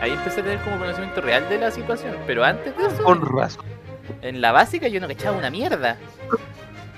Ahí 0.00 0.12
empecé 0.12 0.40
a 0.40 0.44
tener 0.44 0.58
como 0.60 0.78
conocimiento 0.78 1.20
real 1.20 1.48
de 1.48 1.58
la 1.58 1.70
situación. 1.70 2.16
Pero 2.26 2.44
antes 2.44 2.76
de 2.76 2.86
eso, 2.86 3.02
Con 3.02 3.20
razón. 3.26 3.64
en 4.22 4.40
la 4.40 4.52
básica 4.52 4.88
yo 4.88 5.00
no 5.00 5.08
cachaba 5.08 5.36
una 5.36 5.50
mierda. 5.50 5.96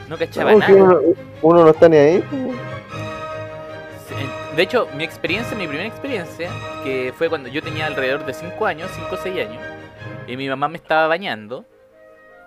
No 0.09 0.19
cachaba 0.19 0.52
No, 0.52 0.61
que 0.61 0.73
nada. 0.73 0.85
uno, 0.85 1.00
uno 1.42 1.64
no 1.64 1.71
está 1.71 1.88
ni 1.88 1.97
ahí. 1.97 2.25
De 4.57 4.62
hecho, 4.62 4.88
mi 4.97 5.04
experiencia, 5.04 5.57
mi 5.57 5.66
primera 5.66 5.88
experiencia, 5.88 6.50
que 6.83 7.14
fue 7.16 7.28
cuando 7.28 7.49
yo 7.49 7.62
tenía 7.62 7.87
alrededor 7.87 8.26
de 8.26 8.35
5 8.35 8.66
años, 8.66 8.90
5 8.95 9.09
o 9.14 9.16
6 9.16 9.47
años, 9.49 9.62
y 10.26 10.37
mi 10.37 10.49
mamá 10.49 10.69
me 10.69 10.76
estaba 10.76 11.07
bañando. 11.07 11.64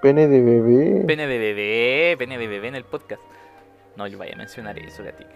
Pene 0.01 0.27
de 0.27 0.41
bebé. 0.41 1.03
Pene 1.07 1.25
de 1.27 1.37
bebé, 1.39 2.15
pene 2.19 2.37
de 2.37 2.47
bebé 2.47 2.67
en 2.67 2.75
el 2.75 2.83
podcast. 2.83 3.21
No, 3.95 4.05
yo 4.07 4.17
vaya 4.17 4.33
a 4.33 4.37
mencionar 4.37 4.77
eso, 4.77 5.01
gatica. 5.03 5.31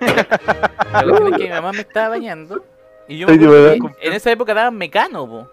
La 0.92 1.02
cuestión 1.02 1.32
es 1.34 1.38
que 1.38 1.44
mi 1.44 1.50
mamá 1.50 1.72
me 1.72 1.80
estaba 1.80 2.10
bañando. 2.10 2.64
Y 3.10 3.18
yo 3.18 3.26
me 3.26 3.34
acuerdo 3.34 3.92
que 3.98 4.06
en 4.06 4.12
esa 4.12 4.30
época 4.30 4.54
daban 4.54 4.78
mecano, 4.78 5.26
po. 5.26 5.50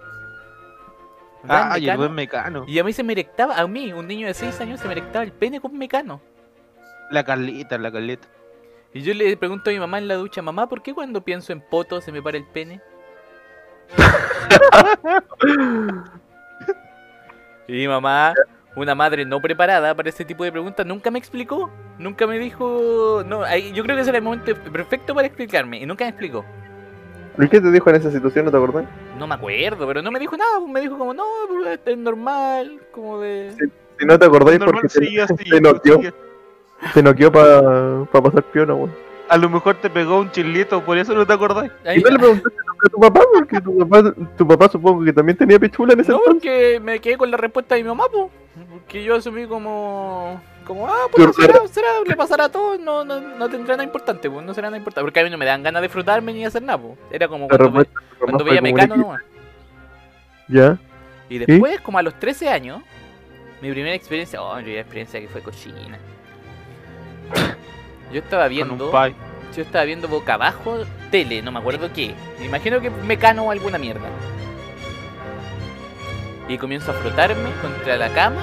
Ah, 1.48 1.78
y 1.80 1.86
el 1.86 1.86
mecano, 1.86 1.98
buen 1.98 2.14
mecano. 2.14 2.66
y 2.68 2.78
a 2.78 2.84
mí 2.84 2.94
se 2.94 3.04
me 3.04 3.14
erectaba, 3.14 3.58
a 3.58 3.68
mí, 3.68 3.92
un 3.94 4.08
niño 4.08 4.28
de 4.28 4.36
6 4.36 4.62
años, 4.62 4.80
se 4.80 4.86
me 4.86 4.92
erectaba 4.92 5.26
el 5.26 5.32
pene 5.32 5.60
con 5.60 5.76
mecano. 5.76 6.22
La 7.10 7.24
Carlita, 7.24 7.80
la 7.80 7.92
Carlita. 7.92 8.28
Y 8.94 9.02
yo 9.02 9.12
le 9.16 9.36
pregunto 9.38 9.72
a 9.72 9.74
mi 9.74 9.80
mamá 9.80 9.98
en 9.98 10.08
la 10.08 10.14
ducha, 10.16 10.44
mamá, 10.44 10.70
¿por 10.70 10.84
qué 10.84 10.94
cuando 10.94 11.22
pienso 11.22 11.52
en 11.52 11.62
poto 11.62 12.00
se 12.00 12.12
me 12.12 12.22
para 12.22 12.38
el 12.38 12.46
pene? 12.46 12.80
y 17.68 17.72
mi 17.72 17.88
mamá, 17.88 18.36
una 18.76 18.94
madre 18.94 19.26
no 19.26 19.42
preparada 19.42 19.96
para 19.96 20.10
este 20.10 20.26
tipo 20.26 20.44
de 20.44 20.52
preguntas, 20.52 20.86
nunca 20.86 21.10
me 21.10 21.18
explicó. 21.18 21.72
Nunca 21.98 22.28
me 22.28 22.38
dijo... 22.38 23.24
No, 23.26 23.42
yo 23.58 23.84
creo 23.84 23.96
que 23.96 24.04
ese 24.04 24.12
era 24.12 24.20
el 24.20 24.24
momento 24.24 24.54
perfecto 24.72 25.16
para 25.16 25.26
explicarme. 25.26 25.80
Y 25.80 25.88
nunca 25.88 26.06
me 26.06 26.10
explicó. 26.10 26.46
¿Y 27.40 27.48
qué 27.50 27.62
te 27.62 27.72
dijo 27.72 27.90
en 27.90 27.96
esa 27.98 28.12
situación? 28.12 28.46
¿No 28.46 28.52
te 28.52 28.58
acordás? 28.58 28.86
No 29.20 29.28
me 29.28 29.36
acuerdo, 29.36 29.86
pero 29.88 30.02
no 30.02 30.12
me 30.12 30.20
dijo 30.20 30.36
nada. 30.36 30.60
Me 30.68 30.82
dijo 30.82 30.98
como, 30.98 31.14
no, 31.14 31.24
esto 31.72 31.92
es 31.92 31.98
normal. 31.98 32.82
Como 32.92 33.20
de... 33.20 33.52
Si 34.00 34.06
no 34.06 34.18
te 34.20 34.26
acordáis 34.26 34.60
Normal, 34.60 34.82
porque 34.82 35.00
te, 35.00 35.06
sí, 35.06 35.20
así, 35.20 35.36
te 35.36 35.62
noqueó, 35.62 36.02
sí. 36.02 36.10
te 36.94 37.04
noqueó 37.04 37.32
para 37.32 38.06
pa 38.06 38.22
pasar 38.22 38.44
piola, 38.44 38.76
weón. 38.76 39.07
A 39.30 39.38
lo 39.38 39.50
mejor 39.50 39.76
te 39.76 39.90
pegó 39.90 40.20
un 40.20 40.32
chilito, 40.32 40.84
por 40.84 40.98
eso 40.98 41.14
no 41.14 41.26
te 41.26 41.34
acordás. 41.34 41.70
Ahí- 41.86 42.00
¿Y 42.00 42.02
no 42.02 42.10
le 42.12 42.18
preguntaste 42.20 42.60
a 42.86 42.90
tu 42.90 43.00
papá? 43.00 43.22
Porque 43.34 43.62
tu 43.62 43.78
papá, 43.78 44.14
tu 44.38 44.48
papá 44.48 44.70
supongo 44.70 45.04
que 45.04 45.12
también 45.14 45.38
tenía 45.38 45.60
pichula 45.60 45.94
en 45.94 46.00
ese 46.00 46.12
No, 46.12 46.18
entonces. 46.20 46.42
porque 46.42 46.80
me 46.82 47.00
quedé 47.02 47.18
con 47.18 47.30
la 47.32 47.38
respuesta 47.38 47.76
de 47.76 47.84
mi 47.84 47.90
mamá, 47.90 48.06
pues. 48.12 48.28
Porque 48.72 49.04
yo 49.04 49.16
asumí 49.16 49.46
como. 49.46 50.42
Como, 50.66 50.86
ah, 50.88 51.08
pues 51.12 51.34
será, 51.36 51.66
será, 51.68 51.88
le 52.06 52.16
pasará 52.18 52.46
a 52.46 52.50
todos, 52.52 52.78
no, 52.80 53.06
no, 53.06 53.22
no 53.22 53.48
tendrá 53.50 53.76
nada 53.76 53.86
importante, 53.86 54.30
pues, 54.30 54.46
no 54.46 54.54
será 54.54 54.68
nada 54.68 54.78
importante. 54.78 55.06
Porque 55.06 55.20
a 55.22 55.24
mí 55.24 55.30
no 55.30 55.38
me 55.38 55.46
dan 55.46 55.64
ganas 55.64 55.82
de 55.82 55.88
frutarme 55.88 56.34
ni 56.34 56.44
hacer 56.46 56.62
nada, 56.62 56.78
pues. 56.78 56.98
Era 57.10 57.28
como 57.30 57.48
cuando, 57.48 57.86
cuando 58.20 58.44
veía 58.44 58.62
Mecano 58.62 58.98
nomás. 58.98 59.22
Ya. 60.50 60.78
Y 61.30 61.38
después, 61.38 61.80
como 61.82 61.98
a 62.00 62.02
los 62.02 62.20
13 62.20 62.50
años, 62.50 62.82
mi 63.62 63.72
primera 63.72 63.96
experiencia, 63.96 64.42
oh, 64.42 64.56
mi 64.58 64.64
primera 64.64 64.82
experiencia 64.82 65.20
que 65.22 65.28
fue 65.30 65.42
cochina. 65.42 65.98
Yo 68.12 68.20
estaba 68.20 68.44
Con 68.44 68.52
viendo, 68.52 68.74
un 68.90 69.14
yo 69.56 69.62
estaba 69.64 69.86
viendo 69.86 70.08
boca 70.08 70.36
abajo 70.36 70.80
tele, 71.12 71.42
no 71.42 71.52
me 71.52 71.60
acuerdo 71.60 71.92
qué. 71.94 72.14
Me 72.40 72.46
imagino 72.46 72.80
que 72.80 72.90
Mecano 72.90 73.44
o 73.44 73.52
alguna 73.52 73.78
mierda. 73.78 74.08
Y 76.48 76.58
comienzo 76.58 76.92
a 76.92 76.94
frotarme 76.96 77.50
contra 77.62 77.98
la 77.98 78.10
cama 78.10 78.42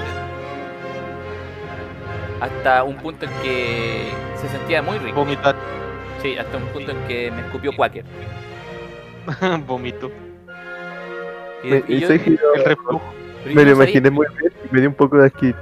hasta 2.41 2.83
un 2.83 2.97
punto 2.97 3.25
en 3.25 3.31
que 3.41 4.03
se 4.35 4.47
sentía 4.49 4.81
muy 4.81 4.97
rico. 4.99 5.15
Vomitar. 5.15 5.55
Sí, 6.21 6.37
hasta 6.37 6.57
un 6.57 6.65
punto 6.67 6.91
en 6.91 6.97
que 7.07 7.31
me 7.31 7.41
escupió 7.41 7.75
Quaker. 7.75 8.05
Vomito. 9.67 10.11
Y, 11.63 11.67
Me, 11.69 11.83
y 11.87 11.99
yo- 12.01 12.09
El 12.09 12.65
reflujo. 12.65 13.01
me 13.45 13.53
lo 13.53 13.61
no 13.71 13.75
sabía- 13.77 13.83
imaginé 13.91 14.09
muy 14.11 14.27
bien 14.39 14.53
y 14.69 14.73
me 14.73 14.79
dio 14.81 14.89
un 14.89 14.95
poco 14.95 15.17
de 15.17 15.27
asquito. 15.27 15.57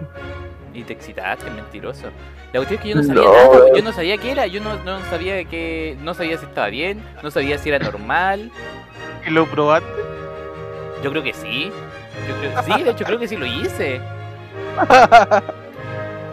Y 0.74 0.84
te 0.84 0.94
excitaste, 0.94 1.50
mentiroso. 1.52 2.08
La 2.54 2.60
cuestión 2.60 2.78
es 2.78 2.84
que 2.84 2.90
yo 2.90 2.96
no 2.96 3.04
sabía 3.04 3.24
No. 3.24 3.34
nada, 3.34 3.66
yo 3.76 3.84
no 3.84 3.94
sabía 3.94 4.18
qué 4.18 4.32
era, 4.32 4.46
yo 4.48 4.62
no, 4.62 4.76
no 4.84 5.00
sabía 5.10 5.44
que. 5.46 5.98
No 6.04 6.14
sabía 6.14 6.38
si 6.38 6.46
estaba 6.46 6.68
bien, 6.68 7.02
no 7.24 7.32
sabía 7.32 7.58
si 7.58 7.70
era 7.70 7.80
normal. 7.80 8.52
¿Y 9.28 9.32
lo 9.32 9.48
probaste? 9.48 9.88
Yo 11.04 11.10
creo 11.10 11.24
que 11.24 11.34
sí. 11.34 11.72
Yo 12.28 12.36
creo, 12.38 12.64
sí, 12.78 12.84
de 12.84 12.92
hecho 12.92 13.06
creo 13.06 13.18
que 13.20 13.28
sí 13.28 13.36
lo 13.36 13.46
hice. 13.48 14.00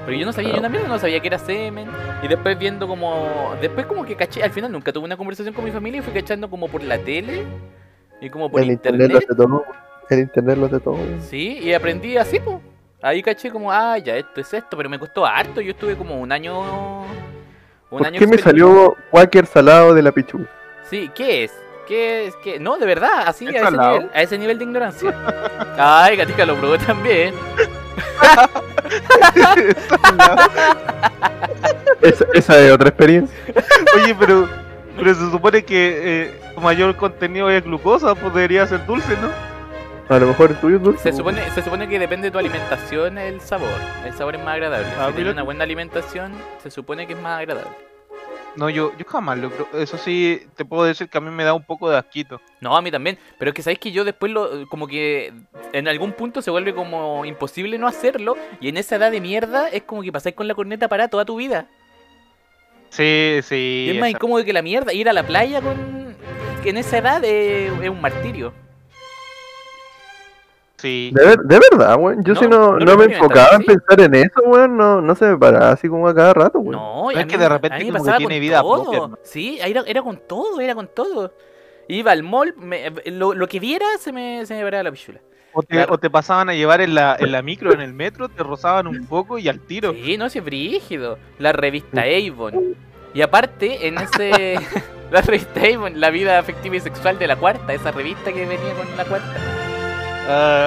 Pero 0.06 0.16
yo 0.18 0.26
no 0.26 0.32
sabía, 0.32 0.54
yo 0.54 0.68
mierda 0.68 0.88
no 0.88 0.98
sabía 0.98 1.20
que 1.20 1.28
era 1.28 1.38
semen. 1.38 1.88
Y 2.22 2.28
después 2.28 2.58
viendo 2.58 2.86
como. 2.86 3.54
Después 3.60 3.86
como 3.86 4.04
que 4.04 4.14
caché, 4.14 4.42
al 4.42 4.50
final 4.50 4.70
nunca 4.72 4.92
tuve 4.92 5.04
una 5.04 5.16
conversación 5.16 5.54
con 5.54 5.64
mi 5.64 5.70
familia 5.70 6.00
y 6.00 6.02
fui 6.02 6.12
cachando 6.12 6.50
como 6.50 6.68
por 6.68 6.82
la 6.82 6.98
tele 6.98 7.44
y 8.20 8.28
como 8.28 8.50
por 8.50 8.60
el 8.60 8.70
internet, 8.70 9.10
internet. 9.10 9.26
lo 9.28 9.34
hace 9.34 9.42
todo. 9.42 9.64
El 10.10 10.18
internet 10.18 10.58
lo 10.58 10.66
hace 10.66 10.80
todo. 10.80 10.98
Sí, 11.28 11.58
y 11.62 11.72
aprendí 11.72 12.16
así, 12.18 12.40
pues. 12.40 12.56
Ahí 13.02 13.22
caché 13.22 13.50
como, 13.50 13.72
ah, 13.72 13.96
ya, 13.98 14.16
esto 14.16 14.40
es 14.40 14.52
esto, 14.52 14.76
pero 14.76 14.90
me 14.90 14.98
costó 14.98 15.24
harto. 15.24 15.60
Yo 15.60 15.70
estuve 15.72 15.96
como 15.96 16.20
un 16.20 16.30
año. 16.30 17.00
Un 17.00 17.06
¿Por 17.88 18.06
año 18.06 18.18
qué 18.18 18.26
me 18.26 18.36
salió 18.38 18.96
Quaker 19.10 19.46
salado 19.46 19.94
de 19.94 20.02
la 20.02 20.12
pichu? 20.12 20.46
Sí, 20.88 21.10
¿qué 21.14 21.44
es? 21.44 21.52
¿Qué 21.88 22.26
es? 22.26 22.36
¿Qué? 22.36 22.60
No, 22.60 22.76
de 22.76 22.86
verdad, 22.86 23.24
así, 23.26 23.46
a 23.46 23.50
¿Es 23.50 23.56
ese, 23.56 23.70
nivel, 23.70 24.10
a 24.14 24.22
ese 24.22 24.38
nivel 24.38 24.58
de 24.58 24.64
ignorancia. 24.64 25.14
Ay, 25.78 26.16
Gatica 26.16 26.44
lo 26.44 26.56
probó 26.56 26.78
también. 26.78 27.34
Esa, 32.00 32.24
esa 32.32 32.58
es 32.60 32.72
otra 32.72 32.88
experiencia. 32.88 33.36
Oye, 33.94 34.14
pero, 34.18 34.48
pero 34.96 35.14
se 35.14 35.30
supone 35.30 35.62
que 35.64 36.22
eh, 36.22 36.40
mayor 36.60 36.96
contenido 36.96 37.50
es 37.50 37.62
glucosa, 37.62 38.14
pues 38.14 38.32
debería 38.34 38.66
ser 38.66 38.84
dulce, 38.86 39.16
¿no? 39.20 39.49
A 40.10 40.18
lo 40.18 40.26
mejor 40.26 40.50
el 40.50 40.56
tuyo 40.56 40.76
es 40.78 40.82
dulce. 40.82 41.10
Se 41.12 41.16
supone, 41.16 41.48
se 41.50 41.62
supone 41.62 41.88
que 41.88 41.96
depende 41.98 42.26
de 42.26 42.30
tu 42.32 42.38
alimentación 42.38 43.16
el 43.16 43.40
sabor. 43.40 43.70
El 44.04 44.12
sabor 44.12 44.34
es 44.34 44.42
más 44.42 44.54
agradable. 44.54 44.88
Ah, 44.98 45.06
si 45.08 45.14
tienes 45.14 45.32
una 45.32 45.44
buena 45.44 45.62
alimentación, 45.62 46.32
se 46.60 46.70
supone 46.70 47.06
que 47.06 47.12
es 47.12 47.18
más 47.20 47.38
agradable. 47.38 47.70
No, 48.56 48.68
yo, 48.68 48.90
yo 48.98 49.04
jamás 49.06 49.38
lo 49.38 49.52
Eso 49.74 49.96
sí, 49.96 50.42
te 50.56 50.64
puedo 50.64 50.82
decir 50.82 51.08
que 51.08 51.16
a 51.16 51.20
mí 51.20 51.30
me 51.30 51.44
da 51.44 51.54
un 51.54 51.62
poco 51.62 51.88
de 51.88 51.96
asquito. 51.96 52.40
No, 52.60 52.76
a 52.76 52.82
mí 52.82 52.90
también. 52.90 53.16
Pero 53.38 53.50
es 53.50 53.54
que 53.54 53.62
sabéis 53.62 53.78
que 53.78 53.92
yo 53.92 54.04
después 54.04 54.32
lo. 54.32 54.68
Como 54.68 54.88
que 54.88 55.32
en 55.72 55.86
algún 55.86 56.10
punto 56.12 56.42
se 56.42 56.50
vuelve 56.50 56.74
como 56.74 57.24
imposible 57.24 57.78
no 57.78 57.86
hacerlo. 57.86 58.36
Y 58.60 58.68
en 58.68 58.78
esa 58.78 58.96
edad 58.96 59.12
de 59.12 59.20
mierda 59.20 59.68
es 59.68 59.84
como 59.84 60.02
que 60.02 60.10
pasáis 60.10 60.34
con 60.34 60.48
la 60.48 60.56
corneta 60.56 60.88
para 60.88 61.06
toda 61.06 61.24
tu 61.24 61.36
vida. 61.36 61.68
Sí, 62.88 63.38
sí. 63.44 63.84
Y 63.86 63.90
es 63.90 64.00
más 64.00 64.08
esa- 64.08 64.16
incómodo 64.18 64.44
que 64.44 64.52
la 64.52 64.62
mierda. 64.62 64.92
Ir 64.92 65.08
a 65.08 65.12
la 65.12 65.22
playa 65.22 65.60
con. 65.62 66.16
que 66.64 66.70
en 66.70 66.78
esa 66.78 66.98
edad 66.98 67.24
es, 67.24 67.70
es 67.80 67.88
un 67.88 68.00
martirio. 68.00 68.52
Sí. 70.80 71.10
De, 71.14 71.24
ver- 71.26 71.38
de 71.40 71.60
verdad, 71.70 71.96
weón. 71.98 72.22
Yo 72.24 72.34
No, 72.34 72.40
si 72.40 72.46
no, 72.48 72.78
no 72.78 72.96
me 72.96 73.04
enfocaba 73.04 73.56
en 73.56 73.64
pensar 73.64 74.00
en 74.00 74.14
eso, 74.14 74.40
weón, 74.44 74.76
no, 74.76 75.00
no 75.00 75.14
se 75.14 75.26
me 75.26 75.36
paraba 75.38 75.70
así 75.72 75.88
como 75.88 76.08
a 76.08 76.14
cada 76.14 76.32
rato, 76.34 76.58
weón. 76.58 76.72
No, 76.72 77.10
es 77.10 77.18
mí 77.18 77.24
que 77.32 77.38
de 77.38 77.48
repente 77.48 77.78
como 77.78 77.92
que 77.92 77.98
pasaba 77.98 78.16
tiene 78.18 78.34
con 78.36 78.40
vida 78.40 78.60
todo. 78.62 78.82
propia, 78.84 78.98
¿no? 79.08 79.18
Sí, 79.22 79.58
era, 79.64 79.82
era 79.86 80.02
con 80.02 80.20
todo, 80.26 80.60
era 80.60 80.74
con 80.74 80.88
todo. 80.88 81.32
Iba 81.88 82.12
al 82.12 82.22
mall, 82.22 82.54
me- 82.56 82.90
lo, 83.06 83.34
lo 83.34 83.48
que 83.48 83.58
viera 83.60 83.86
se 83.98 84.12
me, 84.12 84.44
se 84.46 84.54
me 84.54 84.62
paraba 84.62 84.84
la 84.84 84.92
pichula. 84.92 85.20
O 85.52 85.62
te, 85.62 85.74
Claro. 85.74 85.94
o 85.94 85.98
te 85.98 86.08
pasaban 86.08 86.48
a 86.48 86.54
llevar 86.54 86.80
en 86.80 86.94
la, 86.94 87.16
en 87.18 87.32
la 87.32 87.42
micro, 87.42 87.72
en 87.72 87.80
el 87.80 87.92
metro, 87.92 88.28
te 88.28 88.42
rozaban 88.44 88.86
un 88.86 89.04
poco 89.06 89.36
y 89.38 89.48
al 89.48 89.58
tiro. 89.58 89.92
Sí, 89.92 90.16
no, 90.16 90.28
sí, 90.30 90.38
es 90.38 90.44
brígido. 90.44 91.18
La 91.40 91.52
revista 91.52 92.02
Avon. 92.02 92.76
Y 93.12 93.22
aparte, 93.22 93.88
en 93.88 93.98
ese. 93.98 94.54
La 95.10 95.20
revista 95.22 95.60
Avon, 95.74 95.98
la 96.00 96.10
vida 96.10 96.38
afectiva 96.38 96.76
y 96.76 96.80
sexual 96.80 97.18
de 97.18 97.26
la 97.26 97.34
cuarta, 97.34 97.74
esa 97.74 97.90
revista 97.90 98.32
que 98.32 98.46
venía 98.46 98.74
con 98.78 98.96
la 98.96 99.04
cuarta. 99.04 99.34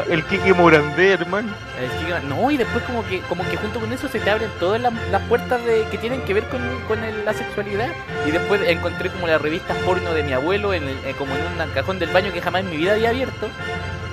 El 0.10 0.24
Kike 0.25 0.53
Morandé, 0.53 1.13
hermano. 1.13 1.50
El 1.79 1.89
chico- 2.00 2.20
no, 2.27 2.51
y 2.51 2.58
después 2.58 2.84
como 2.86 3.05
que 3.08 3.20
como 3.22 3.43
que 3.50 3.58
junto 3.58 3.79
con 3.79 3.91
eso 3.93 4.08
se 4.08 4.20
te 4.20 4.29
abren 4.29 4.50
todas 4.60 4.82
las, 4.82 4.93
las 5.12 5.22
puertas 5.24 5.63
de, 5.65 5.86
que 5.89 5.98
tienen 5.98 6.22
que 6.22 6.34
ver 6.34 6.43
con, 6.50 6.62
con 6.88 7.03
el- 7.03 7.24
la 7.25 7.34
sexualidad. 7.34 7.88
Y 8.27 8.32
después 8.32 8.62
encontré 8.67 9.10
como 9.10 9.27
las 9.27 9.41
revistas 9.41 9.77
porno 9.79 10.13
de 10.13 10.24
mi 10.24 10.34
abuelo 10.34 10.74
en 10.74 10.84
el- 10.84 10.98
eh, 11.05 11.15
como 11.17 11.34
en 11.36 11.41
un 11.41 11.72
cajón 11.74 12.00
del 12.00 12.10
baño 12.10 12.32
que 12.34 12.41
jamás 12.41 12.62
en 12.63 12.70
mi 12.72 12.77
vida 12.77 12.93
había 12.93 13.10
abierto. 13.10 13.48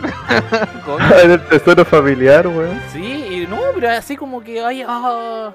En 1.23 1.31
el 1.33 1.41
tesoro 1.47 1.85
familiar, 1.85 2.47
weón. 2.47 2.81
Sí, 2.93 3.27
y 3.43 3.47
no, 3.47 3.59
pero 3.75 3.91
así 3.91 4.17
como 4.17 4.43
que, 4.43 4.61
ay, 4.65 4.83
ah. 4.87 5.53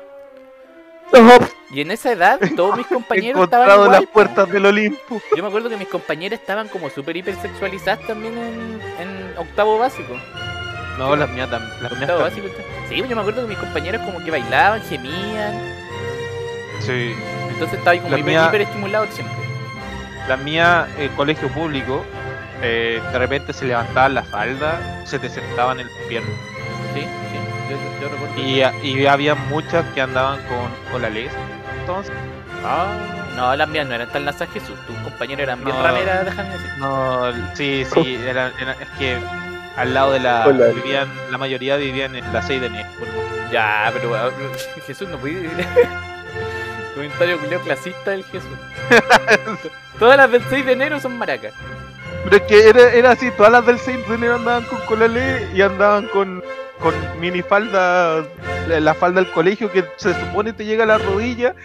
Y 1.71 1.81
en 1.81 1.91
esa 1.91 2.11
edad 2.11 2.39
todos 2.55 2.77
mis 2.77 2.87
compañeros 2.97 3.43
estaban 3.43 3.69
igual, 3.69 3.91
las 3.91 4.05
puertas 4.07 4.49
del 4.49 4.65
Olimpo. 4.65 5.21
Yo 5.35 5.41
me 5.43 5.47
acuerdo 5.49 5.69
que 5.69 5.77
mis 5.77 5.87
compañeras 5.87 6.39
estaban 6.39 6.67
como 6.67 6.89
súper 6.89 7.17
hipersexualizadas 7.17 8.05
también 8.07 8.37
en, 8.37 8.81
en 8.99 9.37
octavo 9.37 9.77
básico. 9.77 10.15
No, 10.97 11.15
las 11.15 11.29
mías 11.29 11.49
también. 11.49 11.71
Las 11.83 11.91
mías 11.93 12.01
Octavo 12.09 12.23
también. 12.29 12.45
básico. 12.47 12.63
Sí, 12.89 12.95
yo 13.07 13.15
me 13.15 13.21
acuerdo 13.21 13.41
que 13.43 13.47
mis 13.49 13.57
compañeros 13.57 14.01
como 14.03 14.23
que 14.23 14.31
bailaban, 14.31 14.81
gemían. 14.83 15.53
Sí. 16.79 17.13
Entonces 17.49 17.77
estaba 17.79 17.91
ahí 17.91 17.99
como 17.99 18.11
La 18.11 18.19
hiper, 18.19 18.31
mía- 18.33 18.45
hiperestimulado 18.47 19.07
siempre. 19.11 19.35
La 20.27 20.37
mía, 20.37 20.87
el 20.97 21.09
colegio 21.11 21.49
público, 21.49 22.03
eh, 22.61 23.01
de 23.11 23.19
repente 23.19 23.53
se 23.53 23.65
levantaban 23.65 24.13
la 24.15 24.23
falda, 24.23 25.03
se 25.05 25.19
te 25.19 25.29
sentaban 25.29 25.79
en 25.79 25.87
el 25.87 25.93
pierna. 26.07 26.29
Sí, 26.93 27.01
sí, 27.01 27.37
yo, 27.69 27.75
yo- 27.77 28.01
yo 28.01 28.09
recuerdo. 28.09 28.81
Y, 28.83 28.87
y 28.87 29.05
había 29.07 29.35
muchas 29.35 29.85
que 29.93 30.01
andaban 30.01 30.39
con, 30.47 30.69
con 30.91 31.01
la 31.01 31.09
ley. 31.09 31.29
Entonces, 31.81 32.13
Ah, 32.67 32.87
no, 33.35 33.55
las 33.55 33.69
mías 33.69 33.85
no 33.87 33.93
eran 33.93 34.09
tan 34.09 34.25
lazas 34.25 34.49
Jesús. 34.51 34.75
Tus 34.87 34.95
compañeros 34.97 35.43
eran 35.43 35.63
bien 35.63 35.75
No. 35.77 35.83
rameras, 35.83 36.25
déjame 36.25 36.49
decir. 36.49 36.69
no, 36.79 37.31
sí, 37.53 37.85
sí, 37.93 38.15
era, 38.27 38.51
era- 38.59 38.71
es 38.71 38.89
que 38.97 39.17
al 39.77 39.93
lado 39.93 40.13
de 40.13 40.19
la. 40.19 40.47
Vivían, 40.47 41.07
la 41.29 41.37
mayoría 41.37 41.75
vivían 41.75 42.15
en 42.15 42.33
la 42.33 42.41
6 42.41 42.59
de 42.61 42.67
enero. 42.67 42.89
Ya, 43.51 43.91
pero 43.93 44.15
ah, 44.15 44.31
Jesús 44.87 45.07
no 45.09 45.17
puede 45.17 45.35
vivir. 45.35 45.51
Comentario 46.95 47.37
culiao 47.39 47.61
clasista 47.61 48.11
del 48.11 48.23
Jesús. 48.23 48.49
Todas 49.99 50.17
las 50.17 50.31
del 50.31 50.41
6 50.49 50.65
de 50.65 50.71
enero 50.71 50.99
son 50.99 51.17
maracas. 51.17 51.53
Pero 52.23 52.37
es 52.37 52.41
que 52.43 52.69
era, 52.69 52.93
era 52.93 53.11
así, 53.11 53.29
todas 53.31 53.51
las 53.51 53.65
del 53.65 53.77
6 53.79 54.07
de 54.07 54.15
enero 54.15 54.35
andaban 54.35 54.63
con 54.63 54.79
colale 54.85 55.47
y 55.53 55.61
andaban 55.61 56.07
con, 56.07 56.43
con 56.79 56.93
minifalda, 57.19 58.25
la, 58.67 58.79
la 58.79 58.93
falda 58.93 59.21
del 59.21 59.31
colegio 59.31 59.71
que 59.71 59.83
se 59.97 60.13
supone 60.13 60.53
te 60.53 60.65
llega 60.65 60.83
a 60.83 60.87
la 60.87 60.97
rodilla, 60.97 61.55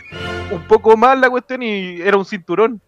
un 0.51 0.63
poco 0.67 0.97
más 0.97 1.19
la 1.19 1.29
cuestión 1.31 1.63
y 1.63 2.01
era 2.01 2.17
un 2.17 2.25
cinturón. 2.25 2.81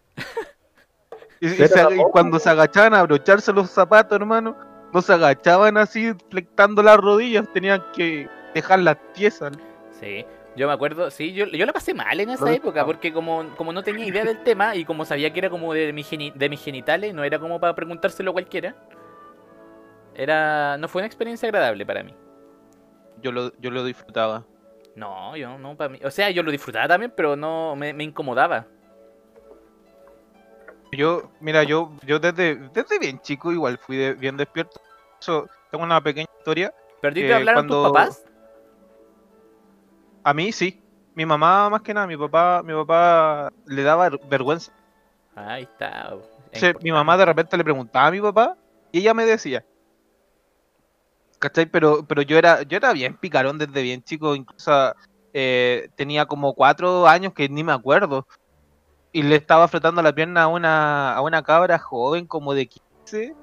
Y, 1.39 1.47
y 1.47 1.55
Pero 1.55 1.67
se- 1.67 1.79
y 1.81 1.83
tampoco. 1.83 2.11
cuando 2.11 2.39
se 2.39 2.49
agachaban 2.49 2.93
a 2.93 2.99
abrocharse 2.99 3.51
los 3.51 3.69
zapatos, 3.69 4.15
hermano, 4.17 4.55
no 4.93 5.01
se 5.01 5.13
agachaban 5.13 5.77
así 5.77 6.13
flectando 6.29 6.81
las 6.81 6.97
rodillas, 6.97 7.45
tenían 7.53 7.83
que 7.95 8.29
dejarlas 8.53 8.97
tiesas. 9.13 9.51
Sí, 9.99 10.25
yo 10.55 10.67
me 10.67 10.73
acuerdo, 10.73 11.09
sí, 11.11 11.33
yo, 11.33 11.45
yo 11.47 11.65
la 11.65 11.73
pasé 11.73 11.93
mal 11.93 12.19
en 12.19 12.29
esa 12.29 12.45
No, 12.45 12.51
época 12.51 12.81
no. 12.81 12.85
porque 12.85 13.11
como, 13.11 13.43
como 13.57 13.73
no 13.73 13.83
tenía 13.83 14.05
idea 14.05 14.23
del 14.23 14.43
tema 14.43 14.75
y 14.75 14.85
como 14.85 15.03
sabía 15.03 15.33
que 15.33 15.39
era 15.39 15.49
como 15.49 15.73
de, 15.73 15.91
mi 15.91 16.03
geni- 16.03 16.31
de 16.33 16.47
mis 16.49 16.63
genitales, 16.63 17.13
no 17.13 17.23
era 17.23 17.39
como 17.39 17.59
para 17.59 17.75
preguntárselo 17.75 18.29
a 18.31 18.33
cualquiera. 18.33 18.75
Era, 20.15 20.77
no 20.77 20.87
fue 20.87 21.01
una 21.01 21.07
experiencia 21.07 21.47
agradable 21.47 21.85
para 21.85 22.03
mí. 22.03 22.13
Yo 23.21 23.31
lo, 23.31 23.51
yo 23.59 23.71
lo 23.71 23.83
disfrutaba. 23.83 24.45
No, 24.95 25.35
yo 25.35 25.57
no, 25.57 25.75
para 25.75 25.89
mí. 25.89 25.99
O 26.03 26.11
sea, 26.11 26.29
yo 26.29 26.43
lo 26.43 26.51
disfrutaba 26.51 26.87
también, 26.87 27.11
pero 27.15 27.35
no 27.35 27.75
me, 27.75 27.93
me 27.93 28.03
incomodaba. 28.03 28.67
Yo, 30.91 31.31
mira, 31.39 31.63
yo, 31.63 31.91
yo 32.05 32.19
desde, 32.19 32.55
desde 32.71 32.99
bien 32.99 33.19
chico 33.21 33.51
igual 33.51 33.77
fui 33.79 33.97
de- 33.97 34.13
bien 34.13 34.37
despierto. 34.37 34.79
Eso, 35.19 35.47
tengo 35.71 35.83
una 35.83 35.99
pequeña 36.01 36.27
historia. 36.37 36.71
¿Pero 37.01 37.11
a 37.11 37.15
ti 37.15 37.21
te 37.21 37.27
Que 37.27 37.33
hablaron 37.33 37.67
cuando- 37.67 37.83
tus 37.83 37.91
papás? 37.91 38.25
A 40.23 40.33
mí 40.33 40.51
sí. 40.51 40.79
Mi 41.15 41.25
mamá 41.25 41.69
más 41.69 41.81
que 41.81 41.93
nada, 41.93 42.07
mi 42.07 42.17
papá, 42.17 42.61
mi 42.63 42.73
papá 42.73 43.51
le 43.65 43.83
daba 43.83 44.09
ver- 44.09 44.19
vergüenza. 44.27 44.71
Ahí 45.35 45.63
está. 45.63 46.13
es 46.51 46.63
Entonces, 46.63 46.83
mi 46.83 46.91
mamá 46.91 47.17
de 47.17 47.25
repente 47.25 47.57
le 47.57 47.63
preguntaba 47.63 48.07
a 48.07 48.11
mi 48.11 48.21
papá 48.21 48.55
y 48.91 48.99
ella 48.99 49.13
me 49.13 49.25
decía. 49.25 49.63
¿Cachai? 51.43 51.65
Pero, 51.65 52.05
pero 52.07 52.21
yo 52.21 52.37
era, 52.37 52.61
yo 52.63 52.77
era 52.77 52.93
bien 52.93 53.17
picarón 53.17 53.57
desde 53.57 53.81
bien 53.81 54.01
chico, 54.01 54.33
incluso 54.33 54.93
eh, 55.33 55.89
tenía 55.97 56.25
como 56.25 56.53
cuatro 56.53 57.05
años 57.05 57.33
que 57.33 57.49
ni 57.49 57.65
me 57.65 57.73
acuerdo. 57.73 58.25
Y 59.11 59.23
le 59.23 59.35
estaba 59.35 59.67
frotando 59.67 60.01
la 60.01 60.15
pierna 60.15 60.43
a 60.43 60.47
una, 60.47 61.13
a 61.13 61.21
una 61.21 61.43
cabra 61.43 61.77
joven 61.77 62.27
como 62.27 62.53
de 62.53 62.69
15. 62.69 63.35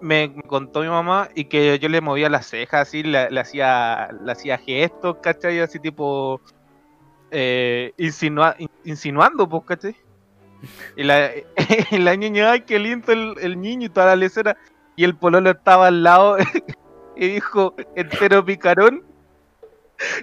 Me, 0.00 0.34
contó 0.48 0.80
mi 0.80 0.88
mamá 0.88 1.28
y 1.36 1.44
que 1.44 1.78
yo 1.78 1.88
le 1.88 2.00
movía 2.00 2.28
las 2.28 2.48
cejas 2.48 2.88
así, 2.88 3.04
le, 3.04 3.28
hacía, 3.38 4.08
le 4.24 4.32
hacía 4.32 4.58
gestos, 4.58 5.18
¿cachai? 5.22 5.60
Así 5.60 5.78
tipo 5.78 6.40
eh, 7.30 7.92
insinua- 7.96 8.56
in- 8.58 8.68
insinuando, 8.82 9.48
pues, 9.48 9.62
¿cachai? 9.66 9.96
Y 10.96 11.04
la, 11.04 11.30
y 11.92 12.18
niña, 12.18 12.50
ay, 12.50 12.62
qué 12.62 12.80
lindo 12.80 13.12
el, 13.12 13.34
el 13.40 13.60
niño 13.60 13.86
y 13.86 13.88
toda 13.88 14.06
la 14.06 14.16
lecera. 14.16 14.56
Y 14.96 15.04
el 15.04 15.14
pololo 15.16 15.50
estaba 15.50 15.86
al 15.86 16.02
lado 16.02 16.36
y 17.18 17.28
dijo, 17.28 17.74
entero 17.96 18.44
picarón. 18.44 19.02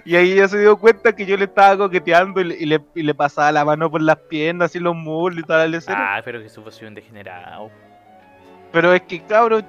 Y 0.06 0.16
ahí 0.16 0.32
ella 0.32 0.48
se 0.48 0.58
dio 0.58 0.78
cuenta 0.78 1.14
que 1.14 1.26
yo 1.26 1.36
le 1.36 1.44
estaba 1.44 1.76
coqueteando 1.76 2.40
y 2.40 2.44
le, 2.44 2.56
y 2.56 2.64
le, 2.64 2.80
y 2.94 3.02
le 3.02 3.14
pasaba 3.14 3.52
la 3.52 3.62
mano 3.62 3.90
por 3.90 4.00
las 4.00 4.16
piernas 4.16 4.74
y 4.74 4.80
los 4.80 4.96
muslos 4.96 5.44
y 5.46 5.68
lecera. 5.68 6.16
Ah, 6.16 6.22
pero 6.24 6.40
Jesús 6.40 6.64
fue 6.78 6.88
un 6.88 6.94
degenerado. 6.94 7.70
Pero 8.72 8.94
es 8.94 9.02
que 9.02 9.22
cabrón. 9.22 9.66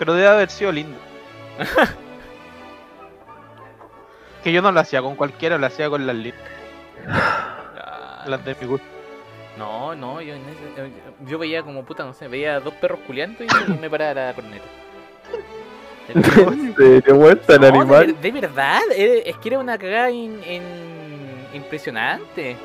Pero 0.00 0.14
debe 0.14 0.26
haber 0.26 0.50
sido 0.50 0.72
lindo. 0.72 0.98
que 4.42 4.52
yo 4.52 4.60
no 4.60 4.72
lo 4.72 4.80
hacía 4.80 5.00
con 5.00 5.14
cualquiera, 5.14 5.56
lo 5.56 5.66
hacía 5.66 5.88
con 5.88 6.06
las 6.06 6.16
lindas, 6.16 6.42
Ah, 7.08 8.24
las 8.26 8.44
de 8.44 8.56
mi 8.60 8.66
gusto. 8.66 8.86
No, 9.56 9.94
no, 9.94 10.20
yo, 10.20 10.34
yo 11.24 11.38
veía 11.38 11.62
como 11.62 11.84
puta, 11.84 12.04
no 12.04 12.12
sé, 12.12 12.28
veía 12.28 12.60
dos 12.60 12.74
perros 12.74 12.98
culiando 13.06 13.44
y 13.44 13.46
me 13.80 13.88
paraba 13.88 14.14
la 14.14 14.34
corneta. 14.34 14.66
¿En 16.08 16.22
serio, 16.24 17.14
weón? 17.16 17.40
Tan 17.46 17.60
No, 17.60 17.66
de, 17.66 17.68
animal. 17.78 18.20
de 18.20 18.32
verdad, 18.32 18.80
eh, 18.94 19.22
es 19.26 19.36
que 19.38 19.48
era 19.48 19.58
una 19.58 19.76
cagada 19.76 20.10
in- 20.10 20.40
in- 20.44 21.46
impresionante. 21.54 22.56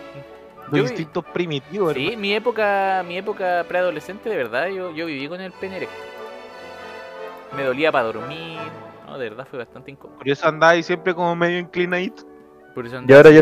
Yo- 0.72 0.84
instintos 0.84 1.26
primitivos, 1.26 1.94
sí, 1.94 2.16
mi 2.16 2.34
época, 2.34 3.04
mi 3.06 3.18
época 3.18 3.66
preadolescente, 3.68 4.30
de 4.30 4.38
verdad, 4.38 4.68
yo, 4.68 4.92
yo 4.96 5.06
viví 5.06 5.28
con 5.28 5.42
el 5.42 5.52
pene 5.52 5.78
erecto. 5.78 5.96
Me 7.58 7.64
dolía 7.64 7.92
para 7.92 8.06
dormir, 8.06 8.58
no, 9.06 9.18
de 9.18 9.30
verdad 9.30 9.46
fue 9.50 9.60
bastante 9.60 9.92
incómodo. 9.92 10.18
Por 10.20 10.30
eso 10.30 10.48
andaba 10.48 10.72
ahí 10.72 10.84
siempre 10.84 11.14
como 11.14 11.36
medio 11.36 11.60
inclinadito. 11.60 12.24
Por 12.74 12.86
eso 12.86 13.02
Y 13.06 13.12
ahora 13.12 13.32
ya, 13.32 13.42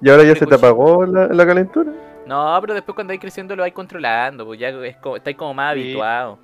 y 0.00 0.08
ahora 0.08 0.24
ya 0.24 0.34
se 0.34 0.46
te 0.46 0.54
apagó 0.54 1.04
la, 1.04 1.26
la 1.26 1.44
calentura. 1.46 1.92
No, 2.26 2.56
pero 2.62 2.72
después 2.72 2.94
cuando 2.94 3.10
vais 3.10 3.20
creciendo 3.20 3.54
lo 3.54 3.62
vais 3.62 3.74
controlando, 3.74 4.46
pues 4.46 4.58
ya 4.58 4.68
es 4.70 4.96
como, 4.96 5.16
estáis 5.16 5.36
como 5.36 5.52
más 5.52 5.74
Sí. 5.74 5.80
habituado. 5.82 6.38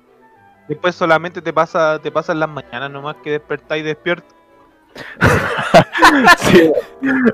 Después 0.69 0.95
solamente 0.95 1.41
te 1.41 1.51
pasa, 1.51 1.99
te 1.99 2.11
pasan 2.11 2.39
las 2.39 2.47
mañanas 2.49 2.89
nomás 2.91 3.17
que 3.23 3.31
despertáis 3.31 3.83
despierto. 3.83 4.33
Sí. 6.39 6.71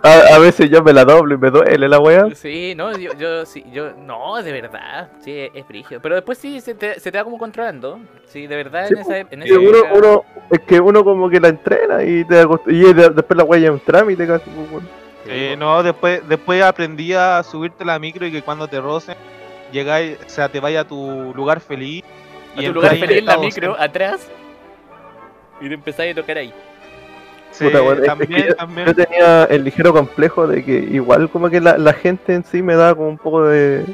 A, 0.04 0.36
a 0.36 0.40
veces 0.40 0.70
yo 0.70 0.84
me 0.84 0.92
la 0.92 1.06
doblo 1.06 1.36
y 1.36 1.38
me 1.38 1.50
duele 1.50 1.88
la 1.88 2.00
weá. 2.00 2.28
Sí, 2.36 2.74
no, 2.76 2.92
yo, 2.98 3.14
yo, 3.14 3.46
sí, 3.46 3.64
yo, 3.72 3.92
no, 3.94 4.36
de 4.44 4.52
verdad, 4.52 5.10
sí, 5.22 5.50
es, 5.54 5.66
brígido. 5.68 6.02
Pero 6.02 6.16
después 6.16 6.38
sí, 6.38 6.60
se 6.60 6.76
te, 6.76 7.00
se 7.00 7.12
te 7.12 7.18
va 7.18 7.24
como 7.24 7.38
controlando. 7.38 8.00
Sí, 8.26 8.48
de 8.48 8.56
verdad, 8.58 8.88
Sí, 8.88 8.94
en 8.96 9.00
esa, 9.00 9.18
en 9.20 9.42
Y 9.44 9.46
esa 9.46 9.60
uno, 9.60 9.78
época- 9.78 9.94
uno, 9.96 10.24
es 10.52 10.60
que 10.62 10.80
uno 10.82 11.04
como 11.06 11.30
que 11.30 11.40
la 11.40 11.48
entrena 11.48 12.04
y, 12.04 12.26
te 12.26 12.44
acost- 12.44 12.68
y 12.68 12.94
de- 12.94 13.10
después 13.12 13.38
la 13.38 13.44
weá 13.46 13.60
ya 13.62 13.68
es 13.68 13.74
un 13.74 13.80
trámite 13.80 14.28
casi. 14.28 14.50
pues, 14.50 14.84
Eh, 15.28 15.56
no, 15.58 15.82
después, 15.82 16.28
después 16.28 16.62
aprendí 16.62 17.14
a 17.14 17.42
subirte 17.44 17.86
la 17.86 17.98
micro 17.98 18.26
y 18.28 18.32
que 18.32 18.42
cuando 18.42 18.68
te 18.68 18.82
rocen, 18.82 19.16
llegáis, 19.72 20.18
o 20.26 20.30
sea, 20.30 20.50
te 20.50 20.60
vaya 20.60 20.82
a 20.82 20.88
tu 20.88 21.34
lugar 21.34 21.62
feliz. 21.62 22.04
A 22.58 22.62
tu 22.62 22.74
lugar 22.74 22.94
en 22.94 23.00
feliz 23.00 23.18
en 23.20 23.26
la 23.26 23.38
micro, 23.38 23.76
atrás, 23.80 24.28
y 25.62 25.68
te 25.68 25.74
empezáis 25.74 26.18
a 26.18 26.22
tocar 26.22 26.38
ahí. 26.38 26.54
Sí, 27.52 27.66
Puta, 27.66 27.80
bueno, 27.82 28.02
es 28.02 28.08
también, 28.08 28.30
que 28.44 28.48
yo- 28.50 28.56
también. 28.56 28.88
Yo 28.88 28.96
tenía 28.96 29.44
el 29.46 29.64
ligero 29.64 29.94
complejo 29.94 30.46
de 30.48 30.64
que 30.64 30.74
igual 30.74 31.30
como 31.30 31.50
que 31.50 31.62
la, 31.62 31.78
la 31.78 31.94
gente 31.94 32.34
en 32.34 32.44
sí 32.44 32.62
me 32.62 32.76
daba 32.76 32.96
como 32.96 33.08
un 33.10 33.18
poco 33.18 33.44
de... 33.46 33.86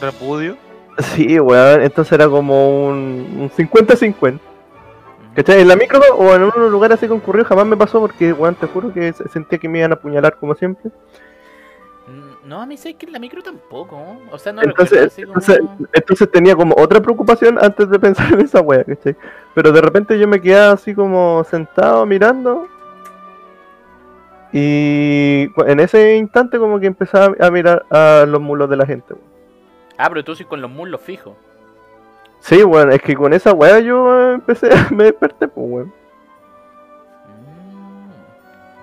Repudio. 0.00 0.56
Sí, 0.98 1.38
weón, 1.40 1.82
entonces 1.82 2.12
era 2.12 2.28
como 2.28 2.88
un 2.88 3.36
un 3.40 3.50
50-50. 3.50 4.38
¿Cachai? 5.34 5.60
En 5.62 5.68
la 5.68 5.76
micro 5.76 6.00
o 6.16 6.34
en 6.34 6.42
un 6.42 6.70
lugar 6.70 6.92
así 6.92 7.06
concurrido 7.06 7.44
jamás 7.44 7.64
me 7.64 7.76
pasó 7.76 8.00
porque, 8.00 8.32
weón, 8.32 8.54
te 8.56 8.66
juro 8.66 8.92
que 8.92 9.12
se- 9.12 9.28
sentía 9.28 9.58
que 9.58 9.68
me 9.68 9.78
iban 9.78 9.92
a 9.92 9.94
apuñalar 9.94 10.36
como 10.36 10.54
siempre. 10.54 10.90
No, 12.50 12.60
a 12.60 12.66
mí 12.66 12.76
sé 12.76 12.94
que 12.94 13.06
en 13.06 13.12
la 13.12 13.20
micro 13.20 13.44
tampoco. 13.44 13.94
¿no? 13.96 14.18
O 14.32 14.36
sea, 14.36 14.52
no 14.52 14.60
Entonces, 14.62 14.90
recuerdo 14.90 15.06
así 15.06 15.22
como... 15.22 15.34
entonces, 15.34 15.88
entonces 15.92 16.32
tenía 16.32 16.56
como 16.56 16.74
otra 16.76 17.00
preocupación 17.00 17.56
antes 17.62 17.88
de 17.88 17.96
pensar 18.00 18.32
en 18.34 18.40
esa 18.40 18.60
wea, 18.60 18.82
¿cachai? 18.82 19.14
Pero 19.54 19.70
de 19.70 19.80
repente 19.80 20.18
yo 20.18 20.26
me 20.26 20.40
quedaba 20.40 20.72
así 20.72 20.92
como 20.92 21.44
sentado 21.44 22.04
mirando 22.06 22.66
Y 24.52 25.48
en 25.64 25.78
ese 25.78 26.16
instante 26.16 26.58
como 26.58 26.80
que 26.80 26.88
empezaba 26.88 27.36
a 27.38 27.50
mirar 27.52 27.86
a 27.88 28.24
los 28.26 28.40
mulos 28.40 28.68
de 28.68 28.76
la 28.78 28.84
gente. 28.84 29.14
weón. 29.14 29.30
Ah, 29.96 30.08
pero 30.08 30.24
tú 30.24 30.34
sí 30.34 30.44
con 30.44 30.60
los 30.60 30.72
muslos 30.72 31.00
fijos. 31.00 31.34
Sí, 32.40 32.64
bueno, 32.64 32.90
es 32.90 33.00
que 33.00 33.14
con 33.14 33.32
esa 33.32 33.52
weá 33.52 33.78
yo 33.78 34.32
empecé, 34.32 34.70
me 34.90 35.04
desperté, 35.04 35.46
pues, 35.46 35.66
weón. 35.70 35.86
Mm. 37.28 38.10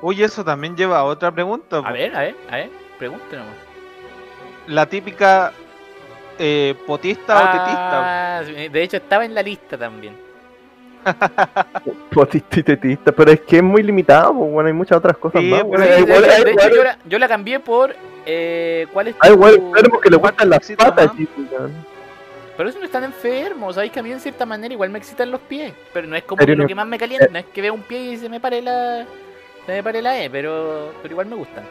Oye, 0.04 0.24
eso 0.24 0.46
también 0.46 0.78
lleva 0.78 1.00
a 1.00 1.04
otra 1.04 1.34
pregunta. 1.34 1.80
A 1.80 1.92
ver, 1.92 2.16
a 2.16 2.20
ver, 2.22 2.36
a 2.50 2.56
ver, 2.56 2.87
pregúntenos. 2.98 3.46
La 4.68 4.86
típica 4.86 5.52
eh, 6.38 6.76
potista 6.86 7.36
o 7.36 7.52
tetista. 7.58 8.38
Ah, 8.40 8.44
sí, 8.46 8.68
de 8.68 8.84
hecho 8.84 8.98
estaba 8.98 9.26
en 9.26 9.34
la 9.34 9.42
lista 9.42 9.78
también. 9.78 10.16
Potista 12.12 12.60
y 12.60 12.64
tetista, 12.64 13.12
pero 13.12 13.32
es 13.32 13.42
que 13.42 13.58
es 13.58 13.64
muy 13.64 13.82
limitado, 13.84 14.34
pues, 14.34 14.52
bueno, 14.52 14.68
hay 14.68 14.74
muchas 14.74 14.98
otras 14.98 15.16
cosas 15.18 15.42
Sí, 15.42 15.48
más. 15.50 15.62
Sí, 15.62 15.68
de, 15.68 16.00
igual- 16.00 16.22
de 16.22 16.28
hecho, 16.38 16.50
igual- 16.50 16.74
yo, 16.76 16.84
la, 16.84 16.98
yo 17.06 17.20
la 17.20 17.28
cambié 17.30 17.60
por 17.62 17.96
eh, 18.26 18.88
¿cuál 18.92 19.08
es 19.10 19.18
tu- 19.18 19.32
igual 19.32 19.56
enfermos 19.56 20.02
que 20.02 20.10
le 20.10 20.18
gustan 20.18 20.50
las 20.50 20.72
patas, 20.72 21.12
weón. 21.16 21.72
Pero 22.58 22.70
eso 22.70 22.80
no 22.80 22.86
están 22.86 23.04
enfermos, 23.06 23.76
sabéis 23.76 23.94
que 23.94 24.00
a 24.00 24.04
mí 24.04 24.12
en 24.12 24.20
cierta 24.20 24.46
manera 24.46 24.74
igual 24.74 24.90
me 24.90 24.98
excitan 24.98 25.30
los 25.32 25.40
pies, 25.42 25.72
pero 25.94 26.08
no 26.08 26.16
es 26.16 26.24
como 26.24 26.44
lo 26.44 26.68
que 26.68 26.76
más 26.76 26.88
me 26.88 26.98
calienta, 26.98 27.28
no 27.32 27.38
es 27.40 27.46
que 27.46 27.62
vea 27.62 27.72
un 27.72 27.84
pie 27.84 28.00
y 28.14 28.18
se 28.18 28.28
me 28.28 28.40
pare 28.40 28.62
la 28.62 29.06
se 29.66 29.72
me 29.74 29.84
pare 29.84 30.02
la 30.02 30.20
E, 30.22 30.30
pero 30.30 30.92
pero 31.02 31.14
igual 31.14 31.28
me 31.28 31.36
gustan. 31.36 31.64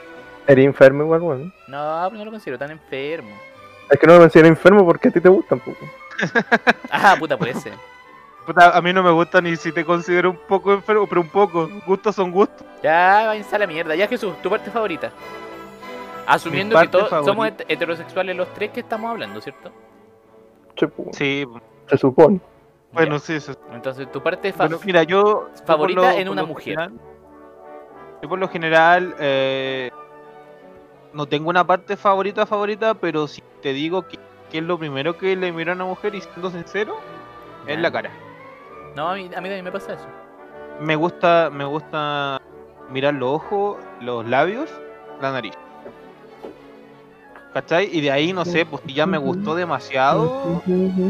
Eres 0.46 0.64
enfermo 0.66 1.02
igual, 1.04 1.22
weón. 1.22 1.54
No, 1.68 2.10
no 2.10 2.24
lo 2.24 2.30
considero 2.30 2.58
tan 2.58 2.70
enfermo. 2.70 3.30
Es 3.90 3.98
que 3.98 4.06
no 4.06 4.14
me 4.14 4.20
mencioné 4.20 4.48
enfermo 4.48 4.84
porque 4.84 5.08
a 5.08 5.10
ti 5.10 5.20
te 5.20 5.28
gustan, 5.28 5.60
pues. 5.60 5.76
weón. 5.80 6.64
Ah, 6.90 7.16
puta, 7.18 7.36
puede 7.36 7.54
ser. 7.54 7.72
Puta, 8.46 8.76
a 8.76 8.80
mí 8.80 8.92
no 8.92 9.02
me 9.02 9.10
gusta 9.10 9.40
ni 9.40 9.56
si 9.56 9.72
te 9.72 9.84
considero 9.84 10.30
un 10.30 10.38
poco 10.48 10.72
enfermo, 10.72 11.06
pero 11.08 11.20
un 11.20 11.28
poco. 11.28 11.68
Gustos 11.86 12.14
son 12.14 12.30
gustos. 12.30 12.64
Ya, 12.82 13.24
váyanse 13.26 13.56
a 13.56 13.58
la 13.58 13.66
mierda. 13.66 13.94
Ya, 13.96 14.06
Jesús, 14.06 14.40
tu 14.40 14.48
parte 14.48 14.70
favorita. 14.70 15.10
Asumiendo 16.26 16.76
Mi 16.76 16.82
que 16.82 16.88
todos 16.88 17.08
somos 17.24 17.48
heterosexuales 17.68 18.36
los 18.36 18.52
tres 18.54 18.70
que 18.70 18.80
estamos 18.80 19.10
hablando, 19.10 19.40
¿cierto? 19.40 19.70
Pues. 20.76 21.16
Sí, 21.16 21.44
Se 21.88 21.96
supone. 21.98 22.40
bueno, 22.92 23.16
Ya. 23.16 23.18
sí, 23.20 23.32
eso. 23.34 23.54
Entonces, 23.72 24.10
tu 24.12 24.22
parte 24.22 24.52
fa- 24.52 24.64
Bueno, 24.66 24.80
mira, 24.84 25.02
yo. 25.04 25.48
favorita 25.64 26.00
lo- 26.12 26.18
en 26.18 26.28
una 26.28 26.42
lo 26.42 26.48
mujer. 26.48 26.64
general- 26.64 26.92
yo 28.22 28.28
por 28.28 28.38
lo 28.38 28.48
general. 28.48 29.14
eh, 29.18 29.90
no 31.16 31.26
tengo 31.26 31.48
una 31.48 31.66
parte 31.66 31.96
favorita, 31.96 32.44
favorita, 32.44 32.92
pero 32.94 33.26
si 33.26 33.42
te 33.62 33.72
digo 33.72 34.06
que, 34.06 34.18
que 34.50 34.58
es 34.58 34.64
lo 34.64 34.78
primero 34.78 35.16
que 35.16 35.34
le 35.34 35.50
miro 35.50 35.72
a 35.72 35.74
una 35.74 35.86
mujer 35.86 36.14
y 36.14 36.20
siendo 36.20 36.50
sincero, 36.50 36.98
es 37.66 37.80
la 37.80 37.90
cara. 37.90 38.10
No, 38.94 39.08
a 39.08 39.14
mí, 39.14 39.22
a 39.24 39.40
mí 39.40 39.48
también 39.48 39.64
me 39.64 39.72
pasa 39.72 39.94
eso. 39.94 40.06
Me 40.80 40.94
gusta, 40.94 41.48
me 41.50 41.64
gusta 41.64 42.40
mirar 42.90 43.14
los 43.14 43.30
ojos, 43.30 43.78
los 44.00 44.26
labios, 44.26 44.70
la 45.22 45.32
nariz. 45.32 45.54
¿Cachai? 47.54 47.88
Y 47.90 48.02
de 48.02 48.10
ahí, 48.10 48.34
no 48.34 48.44
sé, 48.44 48.66
pues 48.66 48.82
si 48.86 48.92
ya 48.92 49.06
me 49.06 49.16
gustó 49.16 49.54
demasiado, 49.54 50.62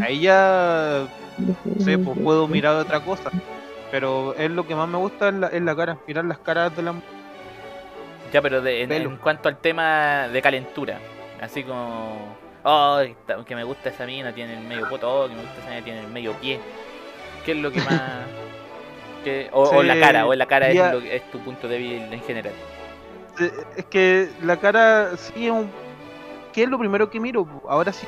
ahí 0.04 0.20
ya, 0.20 1.08
no 1.36 1.84
sé, 1.84 1.98
pues 1.98 2.16
puedo 2.20 2.46
mirar 2.46 2.76
otra 2.76 3.00
cosa. 3.00 3.32
Pero 3.90 4.34
es 4.34 4.52
lo 4.52 4.64
que 4.66 4.76
más 4.76 4.88
me 4.88 4.98
gusta 4.98 5.28
es 5.28 5.34
la, 5.34 5.48
es 5.48 5.62
la 5.62 5.74
cara, 5.74 5.98
mirar 6.06 6.24
las 6.26 6.38
caras 6.38 6.76
de 6.76 6.82
la 6.82 6.94
Ya, 8.32 8.42
pero 8.42 8.60
de- 8.60 8.82
en, 8.82 8.92
en 8.92 9.16
cuanto 9.16 9.48
al 9.48 9.58
tema 9.58 10.28
de 10.28 10.42
calentura, 10.42 10.98
así 11.40 11.62
como. 11.62 12.36
Oh, 12.68 13.00
que 13.46 13.54
me 13.54 13.62
gusta 13.62 13.90
esa 13.90 14.06
mina, 14.06 14.32
tiene 14.32 14.54
el 14.54 14.64
medio 14.64 14.88
poto, 14.88 15.08
oh, 15.24 15.28
que 15.28 15.34
me 15.34 15.42
gusta 15.42 15.60
esa 15.60 15.68
mina, 15.70 15.84
tiene 15.84 16.00
el 16.00 16.08
medio 16.08 16.32
pie. 16.34 16.58
¿Qué 17.44 17.52
es 17.52 17.58
lo 17.58 17.70
que 17.70 17.80
más.? 17.80 18.26
que- 19.24 19.48
o, 19.52 19.62
o 19.62 19.82
la 19.82 19.94
Sí, 19.94 20.00
cara, 20.00 20.26
o 20.26 20.34
la 20.34 20.46
cara 20.46 20.72
ya- 20.72 20.88
es, 20.88 20.94
lo 20.94 21.00
que- 21.00 21.16
es 21.16 21.30
tu 21.30 21.38
punto 21.40 21.68
débil 21.68 22.12
en 22.12 22.20
general. 22.22 22.52
Es 23.76 23.84
que 23.86 24.30
la 24.42 24.56
cara 24.56 25.10
sí 25.16 25.46
es 25.46 25.52
un... 25.52 25.70
¿Qué 26.52 26.62
es 26.62 26.68
lo 26.70 26.78
primero 26.78 27.10
que 27.10 27.20
miro? 27.20 27.46
Ahora 27.68 27.92
sí, 27.92 28.06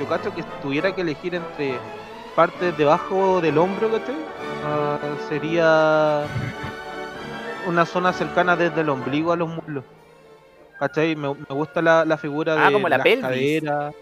yo 0.00 0.06
cacho 0.08 0.34
que 0.34 0.42
tuviera 0.60 0.92
que 0.94 1.02
elegir 1.02 1.34
entre 1.36 1.74
partes 2.34 2.76
debajo 2.76 3.40
del 3.40 3.56
hombro, 3.56 3.88
¿cachai? 3.90 4.16
Ah, 4.66 4.98
sería 5.28 6.24
una 7.68 7.86
zona 7.86 8.12
cercana 8.12 8.56
desde 8.56 8.80
el 8.80 8.88
ombligo 8.88 9.32
a 9.32 9.36
los 9.36 9.48
muslos. 9.48 9.84
¿Cachai? 10.78 11.16
Me, 11.16 11.28
me 11.34 11.54
gusta 11.54 11.82
la, 11.82 12.04
la 12.04 12.16
figura 12.16 12.54
Ah, 12.58 12.66
de 12.68 12.72
como 12.72 12.88
la 12.88 12.98
las 12.98 13.04
pelvis. 13.04 13.22
caderas. 13.62 13.94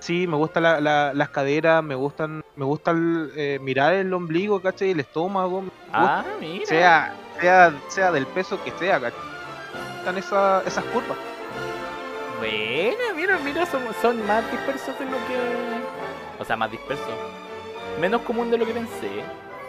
Sí, 0.00 0.26
me 0.26 0.36
gusta 0.36 0.60
la, 0.60 0.80
la- 0.80 1.12
las 1.14 1.28
caderas, 1.28 1.82
me 1.84 1.94
gustan, 1.94 2.42
me 2.56 2.64
gusta 2.64 2.90
el, 2.92 3.30
eh, 3.36 3.58
mirar 3.60 3.92
el 3.94 4.12
ombligo, 4.14 4.60
¿cachai? 4.60 4.90
El 4.92 5.00
estómago, 5.00 5.64
Ah, 5.92 6.24
mira. 6.40 6.64
sea, 6.66 7.14
sea, 7.40 7.74
sea 7.88 8.10
del 8.12 8.26
peso 8.26 8.58
que 8.64 8.70
sea, 8.72 8.98
¿cachai? 9.00 9.20
Están 9.98 10.16
esa- 10.18 10.62
esas 10.66 10.84
curvas. 10.86 11.18
Buena, 12.38 13.12
mira, 13.14 13.38
mira, 13.44 13.66
son, 13.66 13.82
son 14.00 14.26
más 14.26 14.50
dispersos 14.50 14.98
de 14.98 15.04
lo 15.04 15.16
que. 15.28 15.36
O 16.38 16.44
sea, 16.44 16.56
más 16.56 16.70
dispersos. 16.70 17.06
Menos 18.00 18.22
común 18.22 18.50
de 18.50 18.56
lo 18.56 18.64
que 18.64 18.72
pensé. 18.72 19.10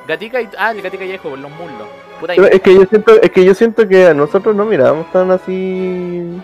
Gatica 0.08 0.41
y. 0.41 0.50
Ah, 0.58 0.72
el 0.72 0.82
gatica 0.82 1.04
y 1.04 1.17
por 1.17 1.38
los 1.38 1.52
muslos. 1.52 1.88
Puta, 2.21 2.34
Pero 2.36 2.47
es 2.47 2.62
que 2.62 2.73
yo 2.75 2.86
siento, 2.86 3.21
es 3.21 3.31
que 3.31 3.43
yo 3.43 3.53
siento 3.53 3.88
que 3.88 4.07
a 4.07 4.13
nosotros 4.13 4.55
no 4.55 4.63
miramos 4.63 5.12
tan 5.12 5.29
así. 5.31 6.39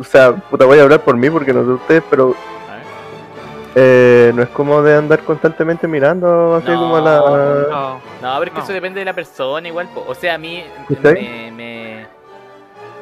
O 0.00 0.04
sea, 0.04 0.32
puta 0.34 0.64
voy 0.64 0.78
a 0.78 0.82
hablar 0.84 1.00
por 1.02 1.16
mí 1.16 1.28
porque 1.28 1.52
no 1.52 1.62
sé 1.64 1.70
ustedes, 1.72 2.02
pero 2.08 2.34
A 2.70 2.74
ver. 2.76 2.82
eh, 3.74 4.32
no 4.34 4.42
es 4.42 4.48
como 4.50 4.80
de 4.82 4.94
andar 4.96 5.20
constantemente 5.24 5.86
mirando 5.86 6.54
así 6.54 6.68
No, 6.70 6.78
como 6.78 6.96
a 6.96 7.00
la. 7.02 7.16
No, 7.18 8.00
No, 8.22 8.38
pero 8.38 8.44
es 8.44 8.50
que 8.52 8.58
No. 8.58 8.64
eso 8.64 8.72
depende 8.72 9.00
de 9.00 9.04
la 9.04 9.12
persona 9.12 9.68
igual. 9.68 9.88
po. 9.92 10.04
O 10.08 10.14
sea, 10.14 10.34
a 10.34 10.38
mí 10.38 10.64
¿Usted? 10.88 11.12
me... 11.14 11.50
me- 11.50 12.06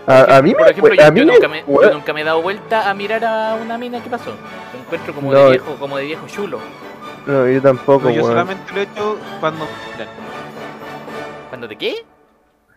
A, 0.07 0.39
a 0.39 0.43
mí 0.43 0.53
por 0.53 0.65
me, 0.65 0.71
ejemplo, 0.71 0.93
a 1.01 1.07
yo, 1.07 1.13
mí 1.13 1.21
yo 1.21 1.27
me- 1.27 1.33
nunca 1.35 1.49
me, 1.49 1.65
yo 1.69 1.93
nunca 1.93 2.13
me 2.13 2.21
he 2.23 2.25
dado 2.25 2.43
vuelta 2.43 2.91
a 2.91 2.95
mirar 2.95 3.25
a 3.25 3.55
una 3.63 3.79
mina. 3.79 4.03
¿Qué 4.03 4.11
pasó? 4.11 4.31
Lo 4.73 4.81
encuentro 4.81 5.15
como 5.15 5.33
No. 5.33 5.45
de 5.45 5.51
viejo, 5.51 5.77
como 5.79 5.97
de 5.99 6.05
viejo 6.07 6.27
chulo. 6.27 6.59
No, 7.27 7.47
yo 7.47 7.63
tampoco, 7.63 8.09
no, 8.09 8.11
yo 8.11 8.25
solamente 8.25 8.73
lo 8.75 8.81
he 8.81 8.83
hecho 8.83 9.17
cuando 9.39 9.65
me. 9.65 10.32
¿Cuándo 11.53 11.69
de 11.69 11.77
qué? 11.77 11.97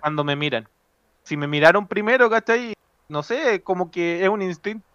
Cuando 0.01 0.25
me 0.25 0.35
miran. 0.35 0.67
Si 1.23 1.37
me 1.37 1.47
miraron 1.47 1.87
primero, 1.87 2.29
¿cachai? 2.29 2.73
No 3.07 3.23
sé, 3.23 3.61
como 3.63 3.89
que 3.89 4.21
es 4.21 4.27
un 4.27 4.41
instinto. 4.41 4.85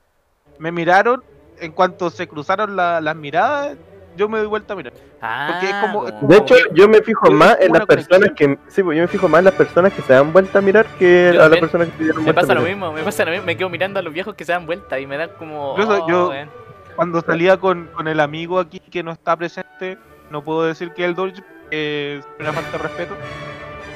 Me 0.58 0.70
miraron, 0.70 1.24
en 1.58 1.72
cuanto 1.72 2.10
se 2.10 2.28
cruzaron 2.28 2.76
la- 2.76 3.00
las 3.00 3.16
miradas, 3.16 3.78
yo 4.18 4.28
me 4.28 4.36
doy 4.36 4.48
vuelta 4.48 4.74
a 4.74 4.76
mirar. 4.76 4.92
Ah, 5.22 5.48
Porque 5.50 5.70
es 5.70 5.76
como- 5.76 6.06
es 6.06 6.28
De 6.28 6.36
hecho, 6.36 6.54
yo 6.74 6.88
me 6.90 7.00
fijo 7.00 7.30
yo 7.30 7.32
más 7.32 7.56
en 7.58 7.72
las 7.72 7.86
personas 7.86 8.32
que. 8.36 8.58
Sí, 8.68 8.82
pues 8.82 8.98
yo 8.98 9.02
me 9.04 9.08
fijo 9.08 9.28
más 9.30 9.38
en 9.38 9.44
las 9.46 9.54
personas 9.54 9.94
que 9.94 10.02
se 10.02 10.12
dan 10.12 10.30
vuelta 10.30 10.58
a 10.58 10.60
mirar 10.60 10.84
que 10.98 11.30
Yo 11.34 11.42
a 11.42 11.48
las 11.48 11.58
personas 11.58 11.88
que 11.88 11.96
se 11.96 12.02
dieron 12.04 12.22
me 12.22 12.34
pasa 12.34 12.52
lo 12.52 12.60
mirar. 12.60 12.76
mismo, 12.76 12.92
me 12.92 13.02
pasa 13.02 13.24
lo 13.24 13.30
mismo. 13.30 13.46
Me 13.46 13.56
quedo 13.56 13.70
mirando 13.70 13.98
a 13.98 14.02
los 14.02 14.12
viejos 14.12 14.34
que 14.34 14.44
se 14.44 14.52
dan 14.52 14.66
vuelta 14.66 15.00
y 15.00 15.06
me 15.06 15.16
dan 15.16 15.30
como. 15.38 15.70
Incluso 15.70 16.04
oh, 16.04 16.06
yo- 16.06 16.28
weón. 16.28 16.50
Cuando 16.96 17.22
salía 17.22 17.56
con, 17.56 17.86
con 17.94 18.08
el 18.08 18.20
amigo 18.20 18.58
aquí 18.60 18.78
que 18.78 19.02
no 19.02 19.10
está 19.12 19.34
presente, 19.38 19.96
no 20.30 20.44
puedo 20.44 20.64
decir 20.64 20.92
que 20.92 21.06
el 21.06 21.14
Dodge 21.14 21.42
es 21.70 22.22
una 22.38 22.52
falta 22.52 22.72
de 22.72 22.78
respeto. 22.78 23.14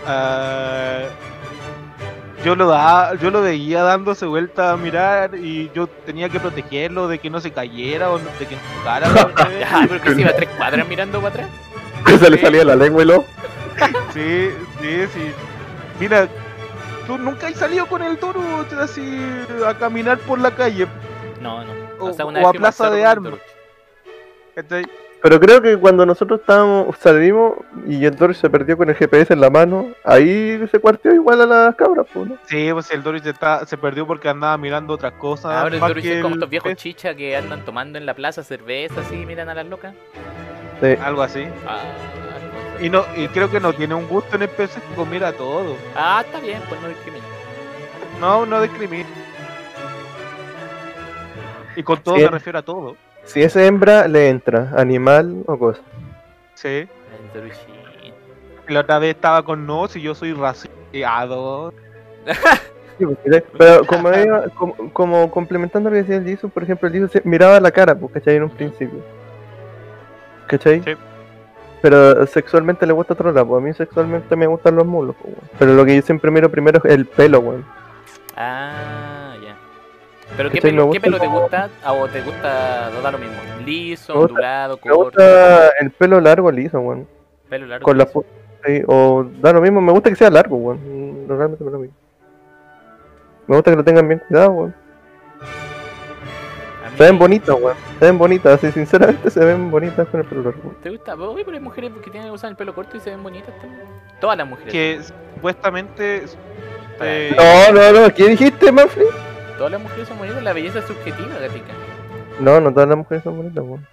Ah, 0.07 1.03
yo 2.45 2.55
lo 2.55 2.69
da, 2.69 3.15
yo 3.15 3.31
lo 3.31 3.41
veía 3.41 3.83
dándose 3.83 4.27
vuelta 4.27 4.73
a 4.73 4.77
mirar 4.77 5.35
y 5.35 5.71
yo 5.75 5.87
tenía 5.87 6.29
que 6.29 6.39
protegerlo 6.39 7.09
de 7.09 7.19
que 7.19 7.31
no 7.31 7.41
se 7.41 7.51
cayera 7.51 8.11
o 8.11 8.19
de 8.19 8.47
que 8.47 8.57
no 8.57 8.61
tocara. 8.79 9.09
Ya, 9.61 9.87
pero 9.89 10.01
que 10.03 10.15
se 10.15 10.21
iba 10.21 10.31
a 10.31 10.37
tres 10.37 10.51
cuadras 10.51 10.87
mirando 10.87 11.21
para 11.21 11.29
atrás. 11.45 11.49
Se 12.21 12.29
le 12.31 12.39
salía 12.39 12.65
la 12.65 12.77
lengua 12.77 13.03
y 13.03 13.07
lo. 13.07 13.25
Sí, 14.13 14.51
sí, 14.81 15.07
sí. 15.13 15.33
Mira, 15.99 16.29
tú 17.07 17.19
nunca 17.19 17.49
has 17.49 17.55
salido 17.57 17.87
con 17.87 18.03
el 18.03 18.19
toro 18.19 18.41
así 18.81 19.21
a 19.67 19.75
caminar 19.75 20.19
por 20.19 20.39
la 20.39 20.51
calle. 20.53 20.87
No, 21.41 21.65
no. 21.65 21.73
O- 21.99 22.13
sea, 22.13 22.25
una 22.27 22.41
o 22.41 22.43
vez 22.43 22.57
a 22.57 22.59
Plaza 22.59 22.91
de 22.91 23.05
Armas. 23.05 23.35
Pero 25.25 25.41
creo 25.41 25.63
que 25.63 25.79
cuando 25.79 26.05
nosotros 26.05 26.41
estábamos, 26.41 26.99
salimos 26.99 27.55
y 27.87 28.05
el 28.05 28.15
Doris 28.15 28.37
se 28.37 28.51
perdió 28.51 28.77
con 28.77 28.91
el 28.91 28.95
GPS 28.95 29.33
en 29.33 29.41
la 29.41 29.49
mano, 29.49 29.89
ahí 30.05 30.63
se 30.71 30.79
cuarteó 30.79 31.15
igual 31.15 31.41
a 31.41 31.47
las 31.47 31.75
cabras, 31.77 32.07
pues, 32.13 32.29
¿no? 32.29 32.37
Sí, 32.45 32.69
pues 32.75 32.91
el 32.91 33.03
Doris 33.03 33.25
está, 33.25 33.65
se 33.65 33.79
perdió 33.79 34.07
porque 34.07 34.29
andaba 34.29 34.59
mirando 34.59 34.93
otras 34.93 35.15
cosas. 35.15 35.53
Ah, 35.55 35.61
pero 35.65 35.77
el 35.77 35.81
Doris 35.81 36.05
que 36.05 36.17
es 36.17 36.23
como 36.23 36.35
el 36.35 36.41
estos 36.41 36.51
viejos 36.51 36.69
pez, 36.73 36.77
chicha 36.77 37.15
que 37.15 37.35
andan 37.39 37.65
tomando 37.65 37.97
en 37.97 38.05
la 38.05 38.13
plaza 38.13 38.43
cerveza 38.45 39.01
así 39.01 39.15
y 39.23 39.25
miran 39.25 39.49
a 39.49 39.55
las 39.55 39.67
locas. 39.67 39.95
Sí. 40.83 40.89
Algo 41.03 41.23
así. 41.23 41.47
Ah, 41.67 41.81
Y 42.83 42.91
no 42.91 43.07
y 43.17 43.27
creo 43.29 43.51
que 43.51 43.61
no 43.61 43.73
tiene 43.73 43.95
un 43.95 44.07
gusto 44.07 44.37
en 44.37 44.43
específico, 44.43 45.07
mira 45.07 45.33
todo. 45.33 45.75
ah, 45.97 46.23
está 46.27 46.39
bien, 46.39 46.61
pues 46.69 46.79
no 46.83 46.89
discrimina. 46.89 47.25
No, 48.21 48.45
no 48.45 48.61
discrimina. 48.61 49.09
Y 51.77 51.83
con 51.83 52.03
todo 52.03 52.17
Sí. 52.17 52.23
me 52.25 52.29
refiero 52.29 52.59
a 52.59 52.63
todo. 52.63 52.97
Si 53.25 53.43
es 53.43 53.57
hembra, 53.57 54.07
le 54.09 54.29
entra, 54.29 54.71
animal 54.77 55.43
o 55.47 55.59
cosa. 55.59 55.81
Sí. 56.55 56.87
La 58.69 58.81
otra 58.81 58.99
vez 58.99 59.15
estaba 59.15 59.43
con 59.45 59.67
no, 59.67 59.89
si 59.89 60.01
yo 60.01 60.15
soy 60.15 60.33
rasiado. 60.33 61.73
Sí, 62.99 63.05
pues. 63.07 63.43
Pero 63.59 63.85
como, 63.87 64.09
ella- 64.13 64.45
como, 64.55 64.75
como 64.93 65.31
complementando 65.31 65.91
lo 65.91 65.95
que 65.95 66.03
decía 66.03 66.17
el 66.17 66.25
Jesus, 66.25 66.51
por 66.53 66.63
ejemplo, 66.63 66.87
el 66.89 66.95
Jesus 66.95 67.11
se 67.13 67.23
miraba 67.25 67.59
la 67.61 67.71
cara, 67.71 67.95
pues, 67.95 68.13
¿cachai? 68.13 68.37
En 68.37 68.45
un 68.45 68.51
principio. 68.51 69.01
¿Cachai? 70.47 70.83
Sí. 70.83 70.95
pero 71.81 72.27
sexualmente 72.27 72.87
le 72.87 72.93
gusta 72.93 73.15
otro 73.15 73.33
lado. 73.33 73.47
pues, 73.49 73.63
A 73.63 73.67
mí 73.67 73.73
sexualmente 73.75 74.37
me 74.37 74.47
gustan 74.47 74.77
los 74.77 74.87
mulos. 74.87 75.17
Pero 75.59 75.75
lo 75.75 75.85
que 75.85 75.97
yo 75.97 76.03
siempre 76.03 76.31
miro 76.31 76.51
primero 76.51 76.79
es 76.85 76.85
el 76.93 77.07
pelo, 77.07 77.41
weón. 77.41 77.65
Ah. 78.37 79.24
¿Pero 80.37 80.51
qué. 80.51 80.57
Me 80.57 80.61
pelo, 80.63 80.83
qué 80.91 80.99
gusta 80.99 81.01
pelo 81.03 81.19
te 81.21 81.27
gusta? 81.27 81.71
¿A 81.85 81.93
vos 81.93 82.11
te 82.11 82.21
gusta 82.23 82.91
no 82.95 83.01
da 83.03 83.11
lo 83.13 83.19
mismo? 83.19 83.37
¿Liso, 83.65 84.13
Me 84.15 84.19
gusta- 84.21 84.33
ondulado, 84.33 84.75
Me 84.77 84.81
corto? 84.91 85.05
gusta 85.05 85.69
el 85.81 85.91
pelo 85.93 86.21
largo, 86.21 86.51
liso, 86.51 86.81
weón. 86.81 87.07
Pelo 87.49 87.67
largo. 87.67 87.85
Con 87.85 87.99
liso. 87.99 88.25
sí, 88.67 88.83
o 88.87 89.25
da 89.41 89.53
lo 89.53 89.61
mismo, 89.61 89.81
me 89.81 89.93
gusta 89.93 90.11
que 90.11 90.17
sea 90.17 90.31
largo, 90.31 90.57
weón. 90.57 91.25
Realmente 91.29 91.63
me 91.65 91.71
lo 91.71 91.79
mismo. 91.79 91.97
Me 93.47 93.57
gusta 93.57 93.71
que 93.71 93.77
lo 93.77 93.85
tengan 93.85 94.09
bien 94.09 94.21
cuidado, 94.27 94.51
weón. 94.51 94.75
Se 96.97 97.03
ven 97.03 97.19
bonitas, 97.19 97.57
weón. 97.61 97.77
Se 97.99 98.05
ven 98.05 98.19
bonitas, 98.19 98.55
así 98.55 98.71
sinceramente 98.73 99.29
se 99.31 99.45
ven 99.45 99.71
bonitas 99.71 100.07
con 100.09 100.21
el 100.21 100.27
pelo 100.27 100.43
largo. 100.43 100.75
¿Te 100.83 100.91
gusta? 100.91 101.15
Oye, 101.15 101.45
pero 101.45 101.57
hay 101.57 101.63
mujeres 101.63 101.91
que 102.05 102.11
tienen 102.11 102.31
usan 102.31 102.51
el 102.51 102.57
pelo 102.57 102.75
corto 102.75 102.97
y 102.97 103.01
se 103.01 103.11
ven 103.11 103.23
bonitas 103.23 103.53
también. 103.61 103.83
Todas 104.21 104.37
las 104.37 104.47
mujeres. 104.47 104.73
Que 104.73 105.01
supuestamente. 105.35 106.25
eh, 107.01 107.35
No, 107.37 107.73
no, 107.93 108.01
no, 108.09 108.15
¿qué 108.15 108.29
dijiste, 108.29 108.71
Manfred? 108.71 109.07
Todas 109.57 109.73
las 109.73 109.81
mujeres 109.81 110.09
son 110.09 110.19
bonitas, 110.19 110.43
la 110.43 110.53
belleza 110.53 110.81
es 110.81 110.85
subjetiva, 110.87 111.39
gatica. 111.41 111.73
No, 112.41 112.61
no 112.61 112.73
todas 112.73 112.89
las 112.89 112.99
mujeres 112.99 113.23
son 113.23 113.37
bonitas, 113.37 113.63
weón. 113.65 113.87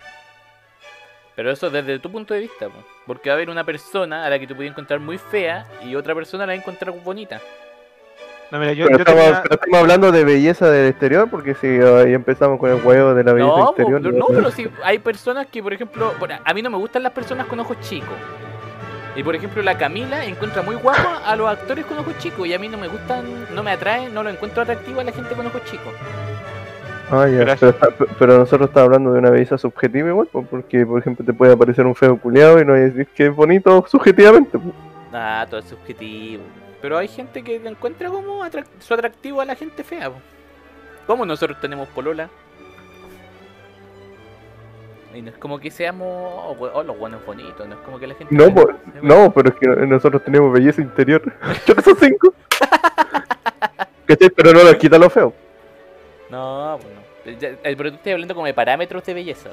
Pero 1.36 1.52
eso 1.52 1.69
desde 1.69 1.97
tu 2.00 2.12
punto 2.12 2.34
de 2.34 2.41
vista, 2.41 2.67
po. 2.67 2.84
porque 3.08 3.30
va 3.30 3.34
a 3.34 3.38
haber 3.38 3.50
una 3.50 3.63
persona 3.63 4.26
a 4.26 4.30
la 4.30 4.38
que 4.39 4.47
tú 4.47 4.56
puedes 4.56 4.71
encontrar 4.71 5.00
muy 5.00 5.17
fea 5.17 5.65
y 5.84 5.95
otra 5.95 6.13
persona 6.13 6.45
la 6.45 6.54
va 6.54 6.54
a 6.54 6.62
encontrar 6.62 6.91
bonita. 7.04 7.39
No, 8.52 8.60
mira, 8.60 8.74
yo, 8.74 8.86
Pero 8.88 8.97
yo 8.97 9.02
estamos, 9.04 9.24
tenía- 9.24 9.41
pero 9.43 9.56
estamos 9.56 9.80
hablando 9.80 10.12
de 10.12 10.26
belleza 10.26 10.69
del 10.69 10.89
exterior, 10.89 11.30
porque 11.30 11.56
si 11.56 11.67
ahí 11.67 12.13
empezamos 12.13 12.60
con 12.60 12.69
el 12.69 12.84
huevo 12.84 13.13
de 13.13 13.24
la 13.24 13.32
belleza 13.32 13.56
No, 13.58 13.65
po, 13.65 13.69
exterior. 13.82 14.02
no, 14.13 14.26
pero 14.28 14.52
sí, 14.52 14.67
hay 14.84 15.00
personas 15.00 15.47
que, 15.47 15.63
por 15.63 15.71
ejemplo, 15.71 16.13
bueno, 16.19 16.36
a 16.43 16.54
mí 16.54 16.62
no 16.62 16.69
me 16.69 16.78
gustan 16.78 17.02
las 17.04 17.13
personas 17.13 17.47
con 17.47 17.60
ojos 17.62 17.80
chicos. 17.80 18.10
Y 19.15 19.24
por 19.24 19.36
ejemplo, 19.36 19.62
la 19.62 19.78
Camila 19.78 20.26
encuentra 20.26 20.62
muy 20.62 20.76
guapa 20.76 21.21
a 21.26 21.36
los 21.36 21.50
actores 21.50 21.86
con 21.86 21.97
ojos 22.00 22.17
chicos 22.17 22.47
y 22.47 22.54
a 22.54 22.60
mí 22.60 22.69
no 22.69 22.78
me 22.78 22.88
gustan, 22.88 23.26
no 23.54 23.62
me 23.62 23.71
atraen, 23.71 24.13
no 24.13 24.24
lo 24.24 24.30
encuentro 24.30 24.63
atractivo 24.63 25.02
a 25.02 25.04
la 25.04 25.12
gente 25.12 25.36
con 25.36 25.45
ojos 25.45 25.63
chicos. 25.65 25.93
Ah, 27.13 27.28
ya, 27.28 27.58
pero, 28.17 28.38
nosotros 28.38 28.69
estamos 28.69 28.86
hablando 28.86 29.12
de 29.12 29.19
una 29.19 29.30
belleza 29.32 29.58
subjetiva 29.58 30.08
igual, 30.08 30.30
porque 30.50 30.86
por 30.86 31.02
ejemplo 31.02 31.26
te 31.26 31.34
puede 31.34 31.52
aparecer 31.52 31.86
un 31.86 31.93
feo 31.93 32.17
culiado 32.17 32.62
y 32.62 32.63
no 32.63 32.74
decir 32.74 33.06
que 33.08 33.26
es 33.26 33.36
bonito 33.36 33.84
subjetivamente. 33.86 34.58
Ah, 35.12 35.45
todo 35.50 35.60
es 35.60 35.65
subjetivo. 35.65 36.43
Pero 36.82 36.97
hay 36.97 37.10
gente 37.10 37.43
que 37.43 37.56
encuentra 37.56 38.10
como 38.10 38.41
su 38.80 38.93
atractivo 38.93 39.41
a 39.41 39.45
la 39.45 39.56
gente 39.56 39.84
fea. 39.84 40.10
po. 40.10 40.15
Como 41.06 41.26
nosotros 41.26 41.60
tenemos 41.60 41.89
polola. 41.89 42.30
Y 45.13 45.21
no 45.21 45.30
es 45.30 45.38
como 45.38 45.60
que 45.60 45.69
seamos 45.71 46.08
oh, 46.08 46.56
oh, 46.74 46.84
los 46.84 46.97
buenos 46.97 47.26
bonitos, 47.26 47.67
no 47.67 47.76
es 47.76 47.82
como 47.82 48.00
que 48.00 48.08
la 48.08 48.15
gente... 48.15 48.34
No, 48.34 48.47
no, 49.02 49.32
pero 49.34 49.50
es 49.50 49.56
que 49.56 49.67
nosotros 49.86 50.24
tenemos 50.24 50.54
belleza 50.54 50.82
interior. 50.82 51.21
Yo 51.67 51.76
no 51.76 51.82
soy 51.82 51.95
cinco. 52.00 52.34
¿Cachai? 54.06 54.30
Pero 54.30 54.54
no 54.54 54.63
nos 54.63 54.76
quita 54.76 54.97
lo 54.97 55.10
feo. 55.10 55.34
No, 56.30 56.78
no. 56.78 57.32
Ya- 57.39 57.50
eh, 57.50 57.76
Pero 57.78 57.91
tú 57.91 57.95
estás 57.97 58.13
hablando 58.13 58.34
como 58.34 58.47
de 58.47 58.54
parámetros 58.54 59.04
de 59.04 59.13
belleza. 59.13 59.50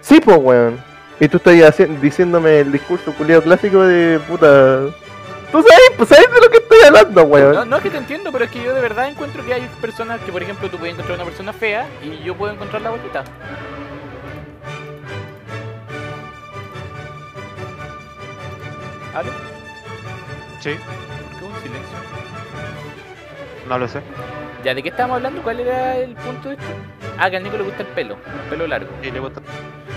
Sí, 0.00 0.20
pues, 0.20 0.36
weón. 0.38 0.78
Y 1.18 1.28
tú 1.28 1.38
estás 1.38 1.76
diciéndome 2.00 2.60
el 2.60 2.70
discurso 2.72 3.12
culiado 3.12 3.42
clásico 3.42 3.82
de 3.82 4.18
puta. 4.20 4.82
Tú 5.50 5.62
sabes, 5.62 5.90
pues 5.96 6.08
sabes 6.08 6.26
de 6.32 6.40
lo 6.40 6.50
que 6.50 6.58
estoy 6.58 6.78
hablando, 6.86 7.22
weón. 7.24 7.54
No, 7.54 7.64
no 7.64 7.76
es 7.76 7.82
que 7.82 7.90
te 7.90 7.96
entiendo, 7.96 8.30
pero 8.32 8.44
es 8.44 8.50
que 8.50 8.62
yo 8.62 8.74
de 8.74 8.80
verdad 8.80 9.08
encuentro 9.08 9.44
que 9.44 9.54
hay 9.54 9.68
personas 9.80 10.20
que, 10.20 10.30
por 10.32 10.42
ejemplo, 10.42 10.68
tú 10.68 10.76
puedes 10.78 10.94
encontrar 10.94 11.16
una 11.18 11.24
persona 11.24 11.52
fea 11.52 11.86
y 12.04 12.22
yo 12.24 12.34
puedo 12.36 12.52
encontrarla 12.52 12.90
bonita. 12.90 13.24
¿Aló? 19.16 19.30
Sí, 20.60 20.70
¿Por 20.74 21.38
qué 21.38 21.44
un 21.46 21.62
silencio? 21.62 21.96
no 23.68 23.78
lo 23.78 23.88
sé. 23.88 24.00
Ya, 24.62 24.74
¿de 24.74 24.82
qué 24.82 24.88
estábamos 24.90 25.16
hablando? 25.16 25.42
¿Cuál 25.42 25.60
era 25.60 25.96
el 25.96 26.14
punto 26.16 26.48
de 26.50 26.54
esto? 26.56 26.66
Ah, 27.18 27.30
que 27.30 27.36
al 27.38 27.42
Nico 27.42 27.56
le 27.56 27.62
gusta 27.64 27.82
el 27.82 27.88
pelo, 27.88 28.14
el 28.14 28.50
pelo 28.50 28.66
largo. 28.66 28.90
Sí, 29.02 29.10
le 29.10 29.20
gusta. 29.20 29.40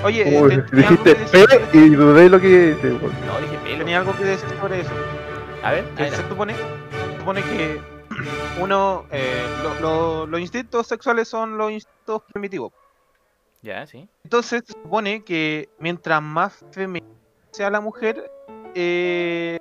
Oye, 0.03 0.39
Uy, 0.41 0.49
te- 0.49 0.61
tenía 0.61 0.87
algo 0.87 1.03
dijiste 1.03 1.13
que 1.13 1.19
decir 1.19 1.45
P 1.47 1.55
sobre- 1.69 1.85
y 1.85 1.89
dudé 1.89 2.29
lo 2.29 2.39
que 2.39 2.77
weón. 2.81 3.01
No, 3.27 3.39
dije 3.41 3.57
pelo. 3.63 3.77
tenía 3.79 3.97
algo 3.99 4.15
que 4.15 4.23
decir 4.23 4.49
sobre 4.61 4.79
eso. 4.81 4.91
A 5.63 5.71
ver, 5.71 5.83
Que 5.95 6.09
se 6.11 6.27
supone, 6.29 6.53
se 6.55 7.17
supone 7.19 7.41
que 7.43 7.79
uno, 8.61 9.05
eh, 9.11 9.45
lo- 9.63 9.79
lo- 9.81 10.25
los 10.27 10.39
instintos 10.39 10.87
sexuales 10.87 11.27
son 11.27 11.57
los 11.57 11.71
instintos 11.71 12.21
primitivos. 12.31 12.71
ya, 13.61 13.85
sí. 13.85 14.07
Entonces 14.23 14.63
se 14.65 14.73
supone 14.73 15.23
que 15.25 15.67
mientras 15.79 16.21
más 16.21 16.63
femenina 16.71 17.05
sea 17.51 17.69
la 17.69 17.81
mujer, 17.81 18.31
eh, 18.75 19.57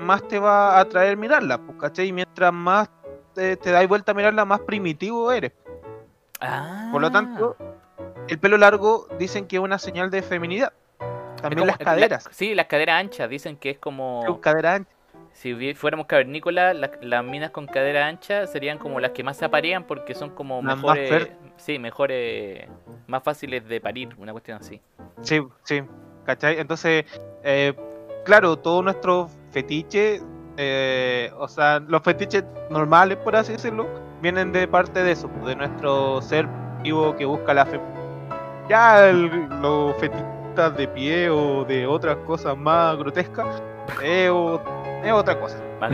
más 0.00 0.26
te 0.28 0.38
va 0.38 0.76
a 0.76 0.80
atraer 0.80 1.16
mirarla, 1.16 1.58
pues, 1.58 1.78
¿cachai? 1.78 2.08
Y 2.08 2.12
mientras 2.12 2.52
más 2.52 2.88
te, 3.34 3.56
te 3.56 3.70
dais 3.70 3.88
vuelta 3.88 4.12
a 4.12 4.14
mirarla, 4.14 4.44
más 4.44 4.60
primitivo 4.60 5.30
eres. 5.32 5.52
Ah. 6.40 6.88
Por 6.92 7.00
lo 7.00 7.10
tanto, 7.10 7.56
el 8.28 8.38
pelo 8.38 8.56
largo 8.56 9.08
dicen 9.18 9.46
que 9.46 9.56
es 9.56 9.62
una 9.62 9.78
señal 9.78 10.10
de 10.10 10.22
feminidad. 10.22 10.72
Es 11.36 11.42
También 11.42 11.60
como- 11.60 11.66
las 11.66 11.78
la- 11.78 11.84
caderas. 11.84 12.28
sí, 12.30 12.54
las 12.54 12.66
caderas 12.66 13.00
anchas. 13.00 13.28
Dicen 13.28 13.56
que 13.56 13.70
es 13.70 13.78
como. 13.78 14.22
Sus 14.26 14.38
caderas 14.38 14.76
anchas. 14.76 14.94
Si 15.32 15.74
fuéramos 15.74 16.06
cavernícolas, 16.06 16.74
las, 16.74 16.90
las 17.00 17.24
minas 17.24 17.50
con 17.50 17.66
cadera 17.66 18.06
ancha 18.08 18.46
serían 18.48 18.78
como 18.78 18.98
las 18.98 19.12
que 19.12 19.22
más 19.22 19.36
se 19.36 19.44
aparean 19.44 19.84
porque 19.84 20.14
son 20.14 20.30
como 20.30 20.60
Las 20.62 20.76
mejores. 20.76 21.28
Sí, 21.56 21.78
mejores. 21.78 22.66
Más 23.06 23.22
fáciles 23.22 23.66
de 23.68 23.80
parir, 23.80 24.08
una 24.18 24.32
cuestión 24.32 24.58
así. 24.58 24.80
Sí, 25.22 25.40
sí, 25.62 25.82
¿cachai? 26.24 26.58
Entonces, 26.58 27.04
eh, 27.44 27.72
claro, 28.24 28.56
todo 28.58 28.82
nuestro 28.82 29.28
fetiche, 29.50 30.20
eh, 30.56 31.30
o 31.38 31.48
sea, 31.48 31.80
los 31.80 32.02
fetiches 32.02 32.44
normales, 32.70 33.16
por 33.18 33.36
así 33.36 33.52
decirlo, 33.52 33.86
vienen 34.20 34.52
de 34.52 34.66
parte 34.68 35.02
de 35.02 35.12
eso, 35.12 35.30
de 35.46 35.54
nuestro 35.56 36.20
ser 36.22 36.48
vivo 36.82 37.14
que 37.16 37.24
busca 37.24 37.54
la 37.54 37.64
fe. 37.66 37.80
Ya 38.68 39.08
el- 39.08 39.48
los 39.62 39.96
fetichistas 39.96 40.76
de 40.76 40.88
pie 40.88 41.30
o 41.30 41.64
de 41.64 41.86
otras 41.86 42.16
cosas 42.26 42.56
más 42.56 42.96
grotescas, 42.98 43.62
eh, 44.02 44.28
o- 44.30 44.60
es 45.02 45.12
otra 45.12 45.38
cosa. 45.38 45.56
Más. 45.80 45.92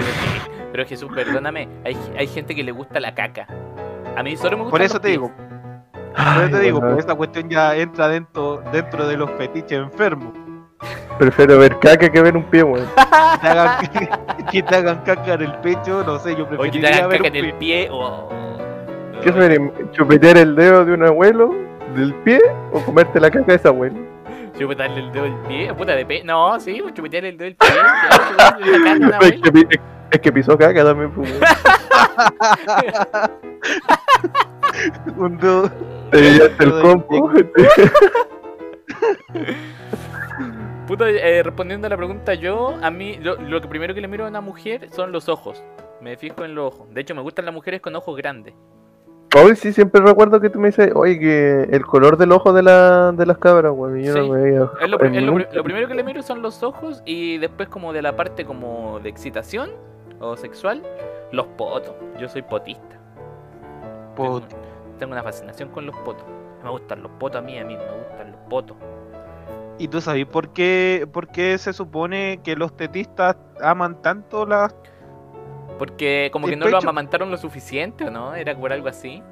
Pero 0.73 0.87
Jesús, 0.87 1.11
perdóname, 1.15 1.69
hay, 1.85 1.97
hay 2.19 2.27
gente 2.27 2.55
que 2.55 2.65
le 2.65 2.73
gusta 2.73 2.99
la 2.99 3.15
caca. 3.15 3.47
A 4.17 4.23
mí 4.23 4.37
solo 4.37 4.57
me 4.57 4.63
gusta. 4.65 4.71
Por 4.71 4.83
eso 4.83 5.01
te 5.01 5.09
digo, 5.09 5.31
por 5.31 6.43
eso 6.43 6.51
te 6.51 6.61
digo, 6.61 6.81
pues 6.81 6.99
esta 6.99 7.15
cuestión 7.15 7.49
ya 7.51 7.77
entra 7.77 8.09
dentro, 8.09 8.63
dentro 8.73 9.07
de 9.07 9.17
los 9.17 9.31
fetiches 9.33 9.79
enfermos. 9.79 10.33
Prefiero 11.19 11.59
ver 11.59 11.79
caca 11.79 12.09
que 12.11 12.21
ver 12.23 12.37
un 12.37 12.45
pie, 12.45 12.63
weón. 12.63 12.87
Que 12.87 13.39
te 13.41 13.49
hagan, 13.49 13.87
que 14.51 14.63
te 14.63 14.77
hagan 14.77 14.99
caca 15.05 15.35
en 15.35 15.43
el 15.43 15.53
pecho, 15.59 16.03
no 16.05 16.19
sé, 16.19 16.35
yo 16.37 16.45
O 16.45 16.49
que 16.63 16.71
te 16.71 16.87
hagan 16.87 17.09
ver 17.09 17.19
caca 17.23 17.31
un 17.31 17.37
en 17.37 17.45
el 17.45 17.53
pi- 17.53 17.59
pie 17.59 17.89
o. 17.91 18.29
¿Qué 19.23 19.33
preferís? 19.33 19.61
¿Chupetear 19.93 20.37
el 20.39 20.55
dedo 20.57 20.85
de 20.85 20.93
un 20.93 21.05
abuelo 21.05 21.55
del 21.95 22.13
pie 22.25 22.41
o 22.73 22.81
comerte 22.81 23.21
la 23.21 23.31
caca 23.31 23.47
de 23.47 23.55
ese 23.55 23.69
abuelo? 23.69 23.97
Chupetearle 24.59 25.01
el 25.01 25.13
dedo 25.13 25.25
del 25.25 25.37
pie, 25.49 25.73
puta 25.75 25.93
de 25.93 26.05
pe. 26.05 26.23
No, 26.25 26.59
sí, 26.61 26.81
pues 26.83 26.93
chupetearle 26.95 27.29
el 27.31 27.39
dedo 27.39 27.47
del 27.47 27.57
pie. 27.57 27.69
Es 29.21 29.41
que, 29.41 29.69
es 30.11 30.21
que 30.21 30.33
pisó 30.33 30.59
caca 30.59 30.85
también, 30.85 31.11
pues, 31.13 31.33
un 35.17 35.39
dedo. 35.39 35.71
Te 36.11 36.37
el 36.59 36.81
compo. 36.83 37.31
Puta, 40.87 41.09
eh, 41.09 41.43
respondiendo 41.43 41.87
a 41.87 41.91
la 41.91 41.97
pregunta, 41.97 42.35
yo, 42.35 42.75
a 42.83 42.91
mí, 42.91 43.17
lo, 43.23 43.37
lo 43.37 43.61
que 43.61 43.69
primero 43.69 43.95
que 43.95 44.01
le 44.03 44.09
miro 44.09 44.27
a 44.27 44.29
una 44.29 44.41
mujer 44.43 44.89
son 44.91 45.13
los 45.13 45.29
ojos. 45.29 45.63
Me 46.01 46.17
fijo 46.17 46.45
en 46.45 46.55
los 46.55 46.75
ojos. 46.75 46.93
De 46.93 47.01
hecho, 47.01 47.15
me 47.15 47.23
gustan 47.23 47.47
las 47.47 47.55
mujeres 47.55 47.81
con 47.81 47.97
ojos 47.97 48.15
grandes. 48.17 48.55
Hoy 49.37 49.57
sí 49.57 49.73
siempre 49.73 50.01
recuerdo 50.03 50.41
que 50.41 50.51
tú 50.51 50.61
me 50.61 50.69
dices, 50.69 50.93
oye, 50.95 51.19
que 51.19 51.63
el 51.73 51.85
color 51.87 52.17
del 52.19 52.31
ojo 52.33 52.53
de, 52.53 52.63
la, 52.63 53.13
de 53.13 53.25
las 53.27 53.39
cabras, 53.39 53.73
weón. 53.75 53.99
Y 53.99 54.05
yo 54.05 54.13
Sí. 54.13 54.19
no 54.21 54.29
me 54.29 54.41
veía. 54.43 54.71
Es 54.81 54.89
lo, 54.91 55.01
es 55.01 55.55
lo 55.55 55.65
primero 55.65 55.89
que 55.89 55.95
le 55.95 56.05
miro 56.05 56.23
son 56.23 56.43
los 56.43 56.63
ojos 56.63 57.03
y 57.07 57.39
después 57.39 57.69
como 57.69 57.93
de 57.93 58.03
la 58.03 58.15
parte 58.15 58.45
como 58.45 59.01
de 59.01 59.09
excitación 59.09 59.71
o 60.21 60.37
sexual, 60.37 60.83
los 61.33 61.47
potos. 61.47 61.95
Yo 62.21 62.29
soy 62.29 62.43
potista. 62.43 63.01
Tengo, 64.15 64.41
Pot- 64.41 64.55
tengo 65.01 65.13
una 65.13 65.23
fascinación 65.23 65.71
con 65.71 65.87
los 65.87 65.97
potos. 66.01 66.25
Me 66.63 66.71
gustan 66.71 67.03
los 67.03 67.11
potos 67.13 67.39
a 67.41 67.43
mí, 67.43 67.59
a 67.59 67.65
mí 67.65 67.75
me 67.77 67.83
gustan 67.83 68.31
los 68.31 68.41
potos. 68.49 68.77
¿Y 69.79 69.89
tú 69.89 70.01
sabes 70.01 70.27
por 70.27 70.51
qué, 70.51 71.09
por 71.13 71.29
qué 71.29 71.59
se 71.59 71.73
supone 71.73 72.41
que 72.45 72.55
los 72.57 72.77
tetistas 72.77 73.37
aman 73.61 74.01
tanto 74.03 74.47
las... 74.47 74.75
Porque 75.79 76.31
como 76.33 76.47
que 76.47 76.55
no 76.57 76.69
lo 76.69 76.79
amamantaron 76.79 77.31
lo 77.31 77.37
suficiente, 77.37 78.05
¿o 78.05 78.11
no? 78.11 78.35
Era 78.35 78.57
por 78.57 78.73
algo 78.73 78.89
así. 78.89 79.23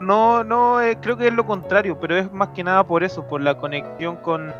No, 0.00 0.42
no, 0.42 0.82
eh, 0.82 0.98
creo 1.00 1.16
que 1.16 1.28
es 1.28 1.32
lo 1.32 1.46
contrario, 1.46 1.98
pero 2.00 2.16
es 2.16 2.30
más 2.32 2.48
que 2.48 2.64
nada 2.64 2.84
por 2.84 3.04
eso, 3.04 3.26
por 3.26 3.40
la 3.40 3.56
conexión 3.56 4.16
con, 4.16 4.52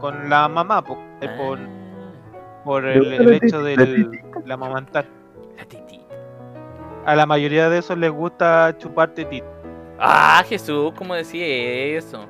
con 0.00 0.28
la 0.28 0.48
mamá, 0.48 0.82
eh, 1.20 1.28
por, 1.38 1.58
Ah, 1.58 2.64
por 2.64 2.82
¿Le 2.82 3.16
el, 3.16 3.32
hecho 3.34 3.62
del 3.62 4.20
la 4.44 4.54
amamantar. 4.54 5.06
la 5.56 5.64
titita. 5.64 6.04
A 7.06 7.14
la 7.16 7.26
mayoría 7.26 7.68
de 7.68 7.78
esos 7.78 7.96
les 7.96 8.10
gusta 8.10 8.74
chupar 8.78 9.10
tetita. 9.10 9.46
Ah, 9.98 10.42
Jesús, 10.48 10.92
¿cómo 10.96 11.14
decía 11.14 11.46
eso? 11.46 12.26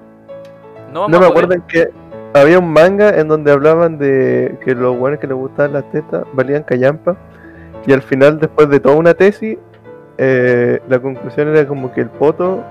No, 0.91 1.09
No 1.09 1.21
me 1.21 1.27
acuerdo 1.27 1.55
en 1.55 1.63
qué, 1.63 1.89
había 2.35 2.59
un 2.59 2.73
manga 2.73 3.11
en 3.11 3.29
donde 3.29 3.53
hablaban 3.53 3.99
de 3.99 4.59
que 4.65 4.75
los 4.75 4.97
buenos 4.97 5.21
que 5.21 5.27
les 5.27 5.37
gustaban 5.37 5.73
las 5.75 5.91
tetas 5.91 6.25
valían 6.33 6.63
callampa. 6.63 7.17
Y 7.87 7.93
al 7.93 8.03
final, 8.03 8.39
después 8.39 8.69
de 8.69 8.81
toda 8.81 8.97
una 8.97 9.15
tesis, 9.15 9.59
eh, 10.19 10.81
la 10.89 10.99
conclusión 11.01 11.49
era 11.49 11.67
como 11.67 11.93
que 11.93 12.03
el 12.03 12.11
poto 12.11 12.63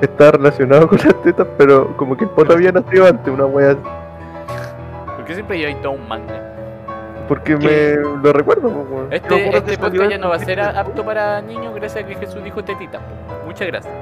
está 0.00 0.32
relacionado 0.32 0.88
con 0.88 0.98
las 0.98 1.14
tetas, 1.22 1.46
pero 1.56 1.96
como 1.96 2.16
que 2.16 2.24
el 2.24 2.30
poto 2.30 2.52
había 2.52 2.72
nacido 2.72 3.06
antes, 3.06 3.32
una 3.32 3.46
wea 3.46 3.70
así. 3.70 3.80
¿Por 5.16 5.24
qué 5.24 5.34
siempre 5.34 5.64
hay 5.64 5.74
todo 5.76 5.92
un 5.92 6.08
manga? 6.08 6.44
Porque 7.28 7.58
¿Qué? 7.58 8.00
me 8.02 8.22
lo 8.22 8.32
recuerdo, 8.32 8.70
pues. 8.70 9.22
Este, 9.22 9.56
este 9.56 9.78
podcast 9.78 10.10
ya 10.10 10.18
no 10.18 10.30
va 10.30 10.36
a 10.36 10.38
ser 10.38 10.60
apto 10.60 11.04
para 11.04 11.42
niños 11.42 11.74
gracias 11.74 12.04
a 12.04 12.06
que 12.06 12.14
Jesús 12.14 12.42
dijo 12.42 12.64
tetita. 12.64 12.98
po. 12.98 13.46
Muchas 13.46 13.66
gracias. 13.66 13.94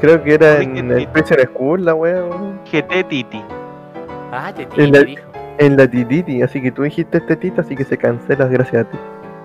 Creo 0.00 0.22
que 0.22 0.34
era 0.34 0.60
en 0.60 0.90
el 0.90 1.06
Prison 1.08 1.38
School 1.52 1.84
la 1.84 1.94
wea, 1.94 2.24
weón. 2.24 2.60
Ah, 4.32 4.52
tetita, 4.54 4.82
En 4.82 4.92
la- 4.92 5.02
dijo. 5.02 5.22
En 5.58 5.76
la 5.76 5.88
tititi, 5.88 6.42
así 6.42 6.60
que 6.60 6.72
tú 6.72 6.82
dijiste 6.82 7.20
tetita, 7.20 7.60
así 7.60 7.76
que 7.76 7.84
se 7.84 7.96
cancela 7.96 8.46
gracias 8.46 8.86
a 8.86 8.90
ti. 8.90 8.98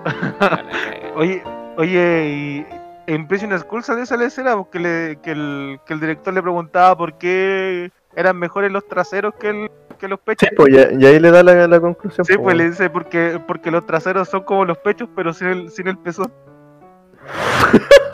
Oye, 1.14 1.42
oye, 1.76 2.28
y 2.28 2.66
en 3.06 3.28
Prison 3.28 3.56
School 3.58 3.82
salió 3.84 4.02
esa 4.02 4.22
escena 4.24 4.56
porque 4.56 4.78
le, 4.80 5.18
que, 5.22 5.32
el, 5.32 5.78
que 5.86 5.92
el 5.94 6.00
director 6.00 6.32
le 6.34 6.42
preguntaba 6.42 6.96
por 6.96 7.14
qué 7.18 7.90
eran 8.16 8.38
mejores 8.38 8.72
los 8.72 8.86
traseros 8.88 9.34
que, 9.34 9.50
el, 9.50 9.70
que 9.98 10.08
los 10.08 10.18
Sí, 10.20 10.24
pechos. 10.24 10.48
pues 10.56 10.72
ya- 10.74 10.90
y 10.92 11.04
ahí 11.06 11.20
le 11.20 11.30
da 11.30 11.42
la, 11.42 11.66
la 11.68 11.80
conclusión. 11.80 12.24
Sí, 12.24 12.32
pues, 12.34 12.42
pues 12.44 12.56
le 12.56 12.70
dice 12.70 12.90
porque, 12.90 13.40
porque 13.46 13.70
los 13.70 13.84
traseros 13.86 14.28
son 14.28 14.42
como 14.44 14.64
los 14.64 14.78
pechos, 14.78 15.08
pero 15.14 15.32
sin 15.32 15.46
el, 15.48 15.70
sin 15.70 15.86
el 15.88 15.98
pezón. 15.98 16.32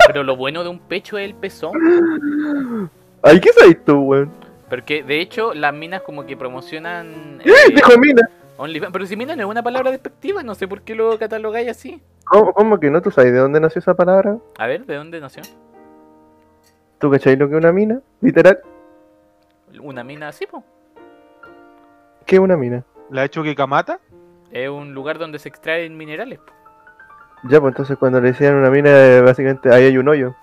Pero 0.06 0.22
lo 0.22 0.36
bueno 0.36 0.62
de 0.62 0.68
un 0.70 0.78
pecho 0.80 1.16
es 1.18 1.26
el 1.28 1.34
pezón. 1.34 2.90
Ay, 3.22 3.40
¿qué 3.40 3.50
sabes 3.52 3.82
tú, 3.84 4.00
weón? 4.00 4.30
Porque 4.68 5.02
de 5.02 5.20
hecho 5.20 5.54
las 5.54 5.72
minas 5.72 6.02
como 6.02 6.26
que 6.26 6.36
promocionan... 6.36 7.40
¡Eh! 7.44 7.50
eh, 7.50 7.74
Dijo 7.74 7.98
Mina. 7.98 8.28
OnlyFans. 8.58 8.92
Pero 8.92 9.06
si 9.06 9.16
mina 9.16 9.36
no 9.36 9.42
es 9.42 9.48
una 9.48 9.62
palabra 9.62 9.90
despectiva, 9.90 10.42
no 10.42 10.54
sé 10.54 10.66
por 10.66 10.82
qué 10.82 10.94
lo 10.94 11.18
catalogáis 11.18 11.68
así. 11.68 12.02
¿Cómo, 12.24 12.52
cómo 12.54 12.80
que 12.80 12.90
no? 12.90 13.02
¿Tú 13.02 13.10
sabes 13.10 13.32
de 13.32 13.38
dónde 13.38 13.60
nació 13.60 13.80
esa 13.80 13.94
palabra? 13.94 14.38
A 14.58 14.66
ver, 14.66 14.86
¿de 14.86 14.96
dónde 14.96 15.20
nació? 15.20 15.42
¿Tú 16.98 17.10
cachai 17.10 17.36
lo 17.36 17.48
que 17.48 17.54
es 17.54 17.58
una 17.58 17.72
mina? 17.72 18.00
Literal. 18.22 18.58
Una 19.80 20.02
mina 20.02 20.28
así, 20.28 20.46
po. 20.46 20.64
¿Qué 22.24 22.36
es 22.36 22.40
una 22.40 22.56
mina? 22.56 22.82
La 23.10 23.22
ha 23.22 23.24
hecho 23.26 23.42
que 23.42 23.54
Kamata. 23.54 24.00
Es 24.50 24.68
un 24.70 24.94
lugar 24.94 25.18
donde 25.18 25.38
se 25.38 25.48
extraen 25.50 25.96
minerales. 25.96 26.38
po. 26.38 26.52
Ya, 27.50 27.60
pues 27.60 27.72
entonces 27.72 27.98
cuando 27.98 28.20
le 28.20 28.28
decían 28.28 28.54
una 28.54 28.70
mina, 28.70 28.88
eh, 28.90 29.20
básicamente 29.20 29.72
ahí 29.72 29.84
hay 29.84 29.98
un 29.98 30.08
hoyo. 30.08 30.34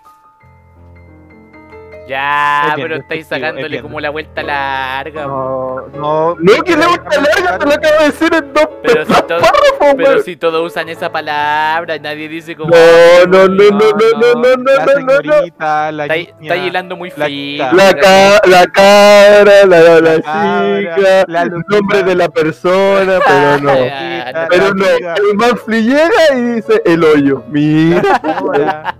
Ya, 2.08 2.70
Es 2.70 2.76
pero 2.76 2.96
estáis 2.98 3.22
es 3.22 3.28
sacándole 3.28 3.82
como 3.82 4.00
la 4.02 4.10
vuelta 4.10 4.44
larga. 4.44 5.26
No, 5.26 5.88
no. 5.94 6.36
No, 6.38 6.64
que 6.64 6.76
le 6.76 6.86
gusta 6.86 7.22
larga, 7.22 7.58
te 7.58 7.66
lo 7.66 7.72
acabo 7.74 8.00
de 8.00 8.06
decir 8.06 8.34
en 8.34 8.54
dos 8.54 8.68
Pero 8.84 9.06
si 9.06 9.14
todo- 9.14 9.40
párrafos, 9.40 9.94
Pero 9.96 10.20
si 10.22 10.36
todos 10.36 10.68
usan 10.72 10.90
esa 10.90 11.10
palabra, 11.12 11.98
nadie 12.00 12.28
dice 12.28 12.56
como... 12.58 12.72
No, 12.76 13.26
no, 13.28 13.48
no, 13.48 13.70
no, 13.70 13.72
no, 13.72 13.90
no, 14.20 14.34
no, 14.36 14.56
no, 14.58 14.74
La 14.74 14.86
no, 14.86 14.94
no, 15.00 15.06
no. 15.06 15.32
señorita, 15.34 15.92
la 15.94 16.06
Está, 16.08 16.16
está 16.42 16.56
hilando 16.58 16.98
muy 16.98 17.14
la 17.16 17.26
fino. 17.28 17.72
La, 17.72 17.94
ca 17.94 18.40
la 18.48 18.66
cara, 18.68 19.66
la, 19.66 19.80
la, 19.80 20.00
la 20.02 20.16
chica, 20.18 21.24
la 21.28 21.42
el 21.44 21.52
nombre 21.70 22.04
de 22.04 22.16
la 22.16 22.28
persona, 22.30 23.20
pero 23.26 23.60
no. 23.60 23.72
Ah, 23.72 24.48
Pero 24.50 24.74
la 24.74 24.74
no, 24.74 24.86
el 25.16 25.36
Manfly 25.38 25.84
llega 25.84 26.36
y 26.36 26.42
dice 26.42 26.82
el 26.86 27.04
hoyo. 27.04 27.44
Mira. 27.50 28.96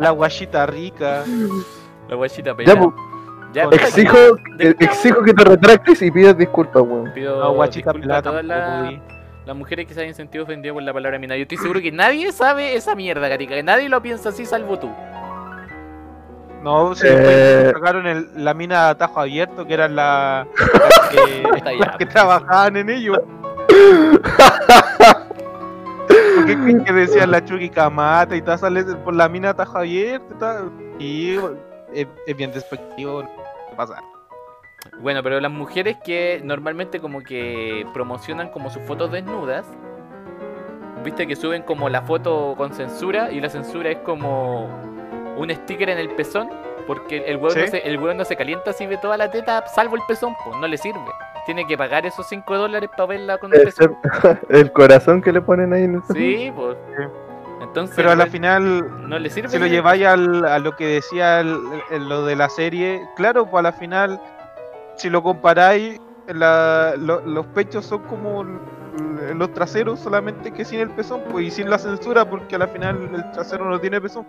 La 0.00 0.10
guachita 0.10 0.66
rica. 0.66 1.24
La 2.10 2.16
guachita 2.16 2.50
Ya, 2.50 2.56
pelada. 2.56 2.80
pues, 2.80 2.94
Ya, 3.52 3.64
Con- 3.64 3.74
exijo, 3.74 4.16
de- 4.58 4.76
exijo 4.78 5.22
que 5.24 5.34
te 5.34 5.42
retractes 5.44 6.00
y 6.02 6.10
pidas 6.12 6.38
disculpas, 6.38 6.82
weón. 6.82 7.10
Pido 7.12 7.40
La 7.40 7.48
guachita 7.48 7.92
pelada 7.92 8.22
todas 8.22 8.44
las, 8.44 9.56
mujeres 9.56 9.86
que 9.86 9.94
se 9.94 10.02
hayan 10.02 10.14
sentido 10.14 10.44
ofendidas 10.44 10.74
por 10.74 10.84
la 10.84 10.92
palabra 10.92 11.18
mina. 11.18 11.34
Yo 11.36 11.42
estoy 11.42 11.58
seguro 11.58 11.80
que 11.80 11.90
nadie 11.90 12.30
sabe 12.30 12.76
esa 12.76 12.94
mierda, 12.94 13.26
Gatica. 13.26 13.56
Que 13.56 13.64
nadie 13.64 13.88
lo 13.88 14.00
piensa 14.00 14.28
así 14.28 14.46
salvo 14.46 14.78
tú. 14.78 14.88
No, 16.62 16.94
sí, 16.94 17.06
Eh. 17.10 17.72
sacaron 17.74 18.06
el- 18.06 18.28
la 18.36 18.54
mina 18.54 18.84
de 18.84 18.90
atajo 18.90 19.18
abierto, 19.20 19.66
que 19.66 19.74
eran 19.74 19.96
la- 19.96 20.46
las 20.84 21.08
que, 21.08 21.42
las 21.78 21.96
que 21.96 22.06
trabajaban 22.06 22.76
en 22.76 22.90
ello. 22.90 23.14
Porque 26.36 26.56
que, 26.56 26.84
que 26.84 26.92
decían 26.92 27.30
la 27.30 27.44
Chucky 27.44 27.70
Kamata 27.70 28.34
y 28.36 28.42
tal, 28.42 28.58
sale 28.58 28.82
por 28.84 29.14
la 29.14 29.28
mina 29.28 29.48
de 29.48 29.52
atajo 29.52 29.78
abierto 29.78 30.34
y 30.34 30.38
tal. 30.38 30.70
Y 30.98 31.36
es, 31.94 32.06
es 32.26 32.36
bien 32.36 32.52
despectivo. 32.52 33.22
¿Qué 33.22 33.76
pasa? 33.76 34.02
Bueno, 35.00 35.22
pero 35.22 35.40
las 35.40 35.50
mujeres 35.50 35.96
que 36.04 36.40
normalmente 36.44 37.00
como 37.00 37.20
que 37.22 37.86
promocionan 37.92 38.48
como 38.50 38.70
sus 38.70 38.82
fotos 38.82 39.12
desnudas, 39.12 39.66
viste 41.04 41.26
que 41.26 41.36
suben 41.36 41.62
como 41.62 41.88
la 41.88 42.02
foto 42.02 42.54
con 42.56 42.72
censura 42.72 43.30
y 43.30 43.40
la 43.40 43.48
censura 43.48 43.90
es 43.90 43.98
como 43.98 44.68
un 45.36 45.50
sticker 45.50 45.90
en 45.90 45.98
el 45.98 46.10
pezón, 46.10 46.50
porque 46.86 47.18
el 47.26 47.36
huevo, 47.36 47.50
Sí. 47.50 47.60
no, 47.60 47.66
se, 47.68 47.78
el 47.88 47.98
huevo 47.98 48.14
no 48.14 48.24
se 48.24 48.36
calienta 48.36 48.72
si 48.72 48.86
ve 48.86 48.96
toda 48.98 49.16
la 49.16 49.30
teta, 49.30 49.66
salvo 49.68 49.96
el 49.96 50.02
pezón, 50.08 50.34
pues 50.44 50.56
no 50.58 50.66
le 50.66 50.76
sirve. 50.76 51.00
Tiene 51.46 51.66
que 51.66 51.76
pagar 51.78 52.04
esos 52.04 52.26
5 52.28 52.56
dólares 52.58 52.90
para 52.90 53.06
verla 53.06 53.38
con 53.38 53.52
el 53.54 53.60
Ese- 53.66 53.88
pezón. 53.88 53.98
el 54.50 54.72
corazón 54.72 55.22
que 55.22 55.32
le 55.32 55.40
ponen 55.40 55.72
ahí 55.72 55.84
en 55.84 55.94
el 55.96 56.02
Sí, 56.14 56.52
pues. 56.54 56.76
Sí. 56.96 57.04
Entonces, 57.70 57.94
Pero 57.94 58.10
a 58.10 58.16
la 58.16 58.26
final, 58.26 59.08
no 59.08 59.16
le 59.18 59.30
sirve. 59.30 59.48
si 59.48 59.58
lo 59.58 59.66
lleváis 59.66 60.04
al- 60.04 60.44
a 60.44 60.58
lo 60.58 60.74
que 60.74 60.86
decía 60.86 61.38
el- 61.38 61.60
el- 61.92 62.08
lo 62.08 62.24
de 62.24 62.34
la 62.34 62.48
serie, 62.48 63.00
claro, 63.14 63.46
pues 63.48 63.60
a 63.60 63.62
la 63.62 63.72
final, 63.72 64.20
si 64.96 65.08
lo 65.08 65.22
comparáis, 65.22 66.00
la- 66.26 66.94
lo- 66.98 67.20
los 67.20 67.46
pechos 67.46 67.86
son 67.86 68.00
como 68.02 68.44
los 69.36 69.52
traseros, 69.54 70.00
solamente 70.00 70.50
que 70.52 70.64
sin 70.64 70.80
el 70.80 70.90
pezón, 70.90 71.20
pues 71.30 71.46
y 71.46 71.50
sin 71.52 71.70
la 71.70 71.78
censura, 71.78 72.28
porque 72.28 72.56
a 72.56 72.58
la 72.58 72.66
final 72.66 73.08
el 73.14 73.30
trasero 73.30 73.64
no 73.70 73.78
tiene 73.78 74.00
pezón. 74.00 74.26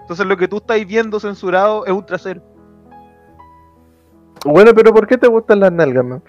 Entonces 0.00 0.24
lo 0.26 0.36
que 0.38 0.48
tú 0.48 0.56
estáis 0.56 0.86
viendo 0.86 1.20
censurado 1.20 1.84
es 1.84 1.92
un 1.92 2.06
trasero. 2.06 2.40
Bueno, 4.46 4.72
pero 4.74 4.94
¿por 4.94 5.06
qué 5.06 5.18
te 5.18 5.26
gustan 5.28 5.60
las 5.60 5.70
nalgas, 5.72 6.04
man? 6.04 6.22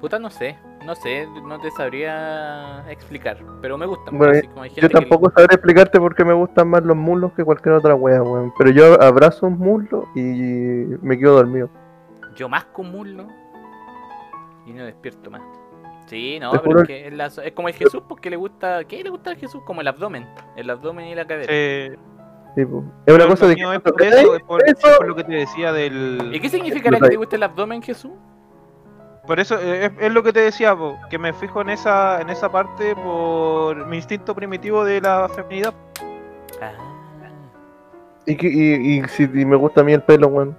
Puta, 0.00 0.18
no 0.18 0.28
sé. 0.30 0.58
No 0.84 0.94
sé, 0.94 1.26
no 1.44 1.58
te 1.60 1.70
sabría 1.70 2.84
explicar. 2.90 3.38
Pero 3.62 3.78
me 3.78 3.86
gustan. 3.86 4.16
Bueno, 4.18 4.34
así 4.36 4.46
como 4.48 4.62
hay 4.62 4.70
gente 4.70 4.82
Yo 4.82 4.88
que- 4.88 4.94
tampoco 4.94 5.30
sabré 5.30 5.54
explicarte 5.54 5.98
por 5.98 6.14
qué 6.14 6.24
me 6.24 6.34
gustan 6.34 6.68
más 6.68 6.82
los 6.84 6.96
muslos 6.96 7.32
que 7.32 7.44
cualquier 7.44 7.76
otra 7.76 7.94
wea, 7.94 8.22
weón. 8.22 8.52
Pero 8.58 8.70
yo 8.70 9.02
abrazo 9.02 9.46
un 9.46 9.58
muslo 9.58 10.06
y 10.14 10.20
me 11.00 11.18
quedo 11.18 11.36
dormido. 11.36 11.70
Yo 12.36 12.48
más 12.48 12.64
con 12.66 12.90
muslo 12.92 13.26
y 14.66 14.72
no 14.72 14.84
despierto 14.84 15.30
más. 15.30 15.42
Sí, 16.06 16.38
no, 16.38 16.50
pero 16.50 16.62
juro 16.64 16.80
es, 16.82 16.86
que 16.86 17.06
es, 17.08 17.12
la- 17.14 17.26
es 17.26 17.52
como 17.52 17.68
el 17.68 17.74
Jesús 17.74 18.02
porque 18.06 18.28
le 18.28 18.36
gusta. 18.36 18.84
¿Qué 18.84 19.02
le 19.02 19.08
gusta 19.10 19.30
al 19.30 19.36
Jesús? 19.36 19.62
Como 19.64 19.80
el 19.80 19.88
abdomen. 19.88 20.26
El 20.56 20.68
abdomen 20.68 21.06
y 21.08 21.14
la 21.14 21.26
cadera. 21.26 21.46
Eh, 21.50 21.96
Sí, 22.56 22.60
es 22.60 22.68
una 22.68 22.84
pero 23.04 23.26
cosa 23.30 23.48
de 23.48 23.56
que. 23.56 23.62
es 23.62 23.80
por 23.80 24.00
eso, 24.02 24.36
es 24.36 24.42
por, 24.44 24.62
es 24.64 24.74
por 24.76 25.08
lo 25.08 25.16
que 25.16 25.24
te 25.24 25.32
decía 25.32 25.72
del... 25.72 26.30
¿Y 26.32 26.38
qué 26.38 26.48
significará 26.48 27.00
que 27.00 27.08
te 27.08 27.16
guste 27.16 27.34
el 27.34 27.42
abdomen, 27.42 27.82
Jesús? 27.82 28.12
Por 29.26 29.40
eso 29.40 29.58
eh, 29.58 29.86
es, 29.86 29.92
es 29.98 30.12
lo 30.12 30.22
que 30.22 30.32
te 30.32 30.40
decía, 30.40 30.76
po, 30.76 30.98
que 31.08 31.18
me 31.18 31.32
fijo 31.32 31.60
en 31.62 31.70
esa 31.70 32.20
en 32.20 32.28
esa 32.30 32.50
parte 32.52 32.94
por 32.94 33.86
mi 33.86 33.96
instinto 33.96 34.34
primitivo 34.34 34.84
de 34.84 35.00
la 35.00 35.28
feminidad. 35.28 35.72
Ah. 36.60 36.72
Y, 38.26 38.36
que- 38.36 38.48
y, 38.48 38.98
y 39.00 39.04
si 39.08 39.22
y 39.24 39.44
me 39.46 39.56
gusta 39.56 39.80
a 39.80 39.84
mí 39.84 39.92
el 39.92 40.02
pelo, 40.02 40.28
weón. 40.28 40.56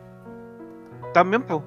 También, 1.13 1.43
pues. 1.43 1.61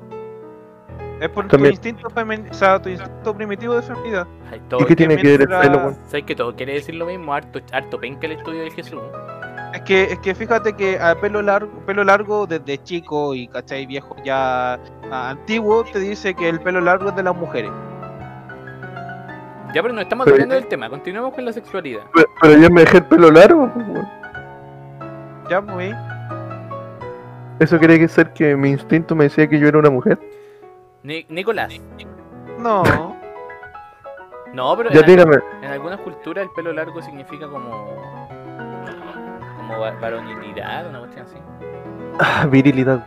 Es 1.20 1.28
por 1.30 1.48
También. 1.48 1.72
tu 1.74 1.88
instinto 1.88 2.08
femen- 2.10 2.48
o 2.50 2.54
sea, 2.54 2.80
tu 2.80 2.88
instinto 2.88 3.34
primitivo 3.34 3.74
de 3.74 3.82
feminidad. 3.82 4.26
Ay, 4.52 4.60
todo 4.68 4.80
¿Y 4.80 4.84
qué 4.84 4.94
tiene 4.94 5.16
que 5.16 5.36
ver 5.36 5.40
el 5.42 5.48
pelo, 5.48 5.78
weón? 5.78 5.96
¿Sabes 6.06 6.24
que 6.24 6.36
todo 6.36 6.54
quiere 6.54 6.74
decir 6.74 6.94
lo 6.94 7.06
mismo? 7.06 7.32
Harto, 7.34 7.60
harto 7.72 7.98
penca 7.98 8.26
el 8.26 8.32
estudio 8.34 8.60
del 8.60 8.72
Jesús. 8.72 9.00
Es 9.74 9.82
que, 9.82 10.04
es 10.04 10.18
que 10.20 10.34
fíjate 10.34 10.72
que 10.74 10.98
a 10.98 11.14
pelo 11.20 11.42
largo, 11.42 11.70
pelo 11.86 12.02
largo 12.02 12.46
desde 12.46 12.82
chico 12.82 13.34
y 13.34 13.46
cachai 13.48 13.84
viejo 13.86 14.16
ya 14.24 14.74
ah, 15.10 15.30
antiguo 15.30 15.84
te 15.84 15.98
dice 16.00 16.34
que 16.34 16.48
el 16.48 16.60
pelo 16.60 16.80
largo 16.80 17.10
es 17.10 17.16
de 17.16 17.22
las 17.22 17.36
mujeres. 17.36 17.70
Ya, 19.74 19.82
pero 19.82 19.92
no 19.92 20.00
estamos 20.00 20.26
hablando 20.26 20.54
del 20.54 20.66
tema. 20.66 20.88
Continuemos 20.88 21.34
con 21.34 21.44
la 21.44 21.52
sexualidad. 21.52 22.00
Pero, 22.14 22.26
pero 22.40 22.58
yo 22.58 22.70
me 22.70 22.80
dejé 22.80 22.96
el 22.98 23.04
pelo 23.04 23.30
largo, 23.30 23.70
pues. 23.74 24.06
Ya 25.50 25.60
muy. 25.60 25.94
¿Eso 27.60 27.78
quiere 27.78 27.98
decir 27.98 28.28
que 28.30 28.56
mi 28.56 28.70
instinto 28.70 29.14
me 29.14 29.24
decía 29.24 29.46
que 29.46 29.58
yo 29.58 29.68
era 29.68 29.78
una 29.78 29.90
mujer? 29.90 30.18
Ni- 31.02 31.26
Nicolás. 31.28 31.72
No. 32.58 32.82
No, 34.54 34.76
pero 34.76 34.90
Ya 34.90 35.00
en, 35.00 35.06
dígame. 35.06 35.36
en 35.60 35.70
algunas 35.70 36.00
culturas 36.00 36.44
el 36.44 36.50
pelo 36.52 36.72
largo 36.72 37.02
significa 37.02 37.46
como. 37.46 38.28
Como 39.68 39.80
va- 39.80 39.92
varonilidad, 40.00 40.88
una 40.88 40.98
cuestión 41.00 41.26
así. 41.26 41.36
Ah, 42.18 42.46
virilidad. 42.50 43.04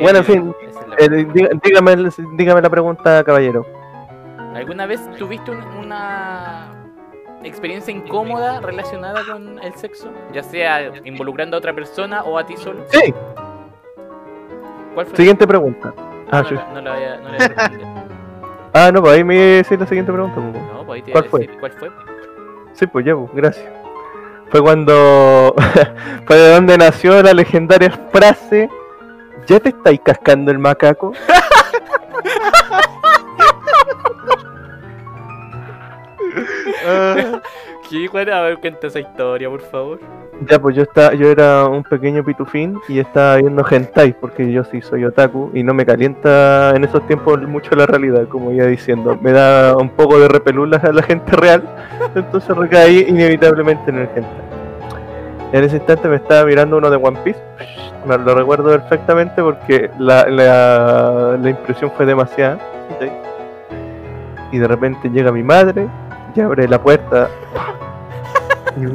Bueno, 0.00 0.18
en 0.18 0.24
fin. 0.24 0.54
Es 0.98 1.08
Eh, 1.08 1.10
dí- 1.26 1.60
dígame, 1.64 1.96
dígame 2.36 2.62
la 2.62 2.70
pregunta, 2.70 3.24
caballero. 3.24 3.66
¿Alguna 4.54 4.86
vez 4.86 5.00
tuviste 5.18 5.50
un- 5.50 5.64
una 5.84 6.68
experiencia 7.42 7.92
incómoda 7.92 8.60
relacionada 8.60 9.20
con 9.30 9.58
el 9.62 9.74
sexo? 9.74 10.10
Ya 10.32 10.42
sea 10.42 10.92
involucrando 11.04 11.56
a 11.56 11.58
otra 11.58 11.72
persona 11.72 12.22
o 12.22 12.38
a 12.38 12.46
ti 12.46 12.56
solo. 12.56 12.84
Sí, 12.88 13.12
¿Cuál 14.94 15.06
fue? 15.06 15.16
siguiente 15.16 15.46
pregunta. 15.46 15.92
Ah, 16.30 16.42
no, 16.42 16.48
sí. 16.48 16.54
la- 16.54 16.66
no 16.74 16.80
la 16.80 16.94
voy 16.94 17.04
a, 17.04 17.16
no 17.16 17.22
la 17.24 17.30
voy 17.30 17.40
a 17.44 17.48
responder. 17.48 17.86
Ah, 18.74 18.90
no, 18.92 19.00
pues 19.02 19.12
ahí 19.14 19.24
me 19.24 19.34
decir 19.36 19.78
la 19.80 19.86
siguiente 19.86 20.12
pregunta. 20.12 20.36
pues. 20.40 20.54
No, 20.72 20.84
pues 20.86 20.96
ahí 20.96 21.02
te 21.02 21.12
¿Cuál 21.12 21.24
fue? 21.24 21.46
cuál 21.58 21.72
fue. 21.72 21.90
Sí, 22.74 22.86
pues 22.86 23.04
ya, 23.04 23.14
pues, 23.16 23.30
gracias. 23.34 23.81
Fue 24.52 24.60
cuando. 24.60 25.54
fue 26.26 26.36
de 26.36 26.52
donde 26.52 26.76
nació 26.76 27.22
la 27.22 27.32
legendaria 27.32 27.90
frase: 28.12 28.68
¿Ya 29.46 29.58
te 29.58 29.70
estáis 29.70 29.98
cascando 30.04 30.50
el 30.50 30.58
macaco? 30.58 31.12
¿Cuál? 38.10 38.30
A 38.32 38.42
ver, 38.42 38.58
cuenta 38.58 38.88
esa 38.88 39.00
historia, 39.00 39.48
por 39.48 39.62
favor. 39.62 40.00
Ya, 40.48 40.58
pues 40.58 40.74
yo 40.74 40.82
estaba, 40.82 41.14
yo 41.14 41.28
era 41.28 41.66
un 41.66 41.82
pequeño 41.82 42.24
pitufín 42.24 42.78
y 42.88 42.98
estaba 42.98 43.36
viendo 43.36 43.64
hentai, 43.68 44.14
porque 44.18 44.50
yo 44.50 44.64
sí 44.64 44.80
soy 44.80 45.04
otaku 45.04 45.50
y 45.52 45.62
no 45.62 45.74
me 45.74 45.84
calienta 45.84 46.72
en 46.74 46.84
esos 46.84 47.06
tiempos 47.06 47.40
mucho 47.42 47.74
la 47.74 47.86
realidad, 47.86 48.26
como 48.28 48.50
iba 48.50 48.66
diciendo. 48.66 49.18
Me 49.20 49.32
da 49.32 49.76
un 49.76 49.90
poco 49.90 50.18
de 50.18 50.28
repelulas 50.28 50.82
a 50.84 50.92
la 50.92 51.02
gente 51.02 51.32
real, 51.36 51.62
entonces 52.14 52.56
recaí 52.56 53.06
inevitablemente 53.08 53.90
en 53.90 53.98
el 53.98 54.08
hentai. 54.08 54.52
En 55.52 55.64
ese 55.64 55.76
instante 55.76 56.08
me 56.08 56.16
estaba 56.16 56.46
mirando 56.46 56.78
uno 56.78 56.88
de 56.88 56.96
One 56.96 57.18
Piece, 57.22 57.40
me 58.06 58.16
lo 58.16 58.34
recuerdo 58.34 58.70
perfectamente 58.70 59.42
porque 59.42 59.90
la, 59.98 60.26
la, 60.26 61.38
la 61.40 61.50
impresión 61.50 61.90
fue 61.96 62.06
demasiada. 62.06 62.58
¿sí? 62.98 63.08
Y 64.50 64.58
de 64.58 64.66
repente 64.66 65.08
llega 65.10 65.30
mi 65.30 65.42
madre 65.42 65.88
y 66.34 66.40
abre 66.40 66.66
la 66.68 66.82
puerta. 66.82 67.28
y 68.76 68.86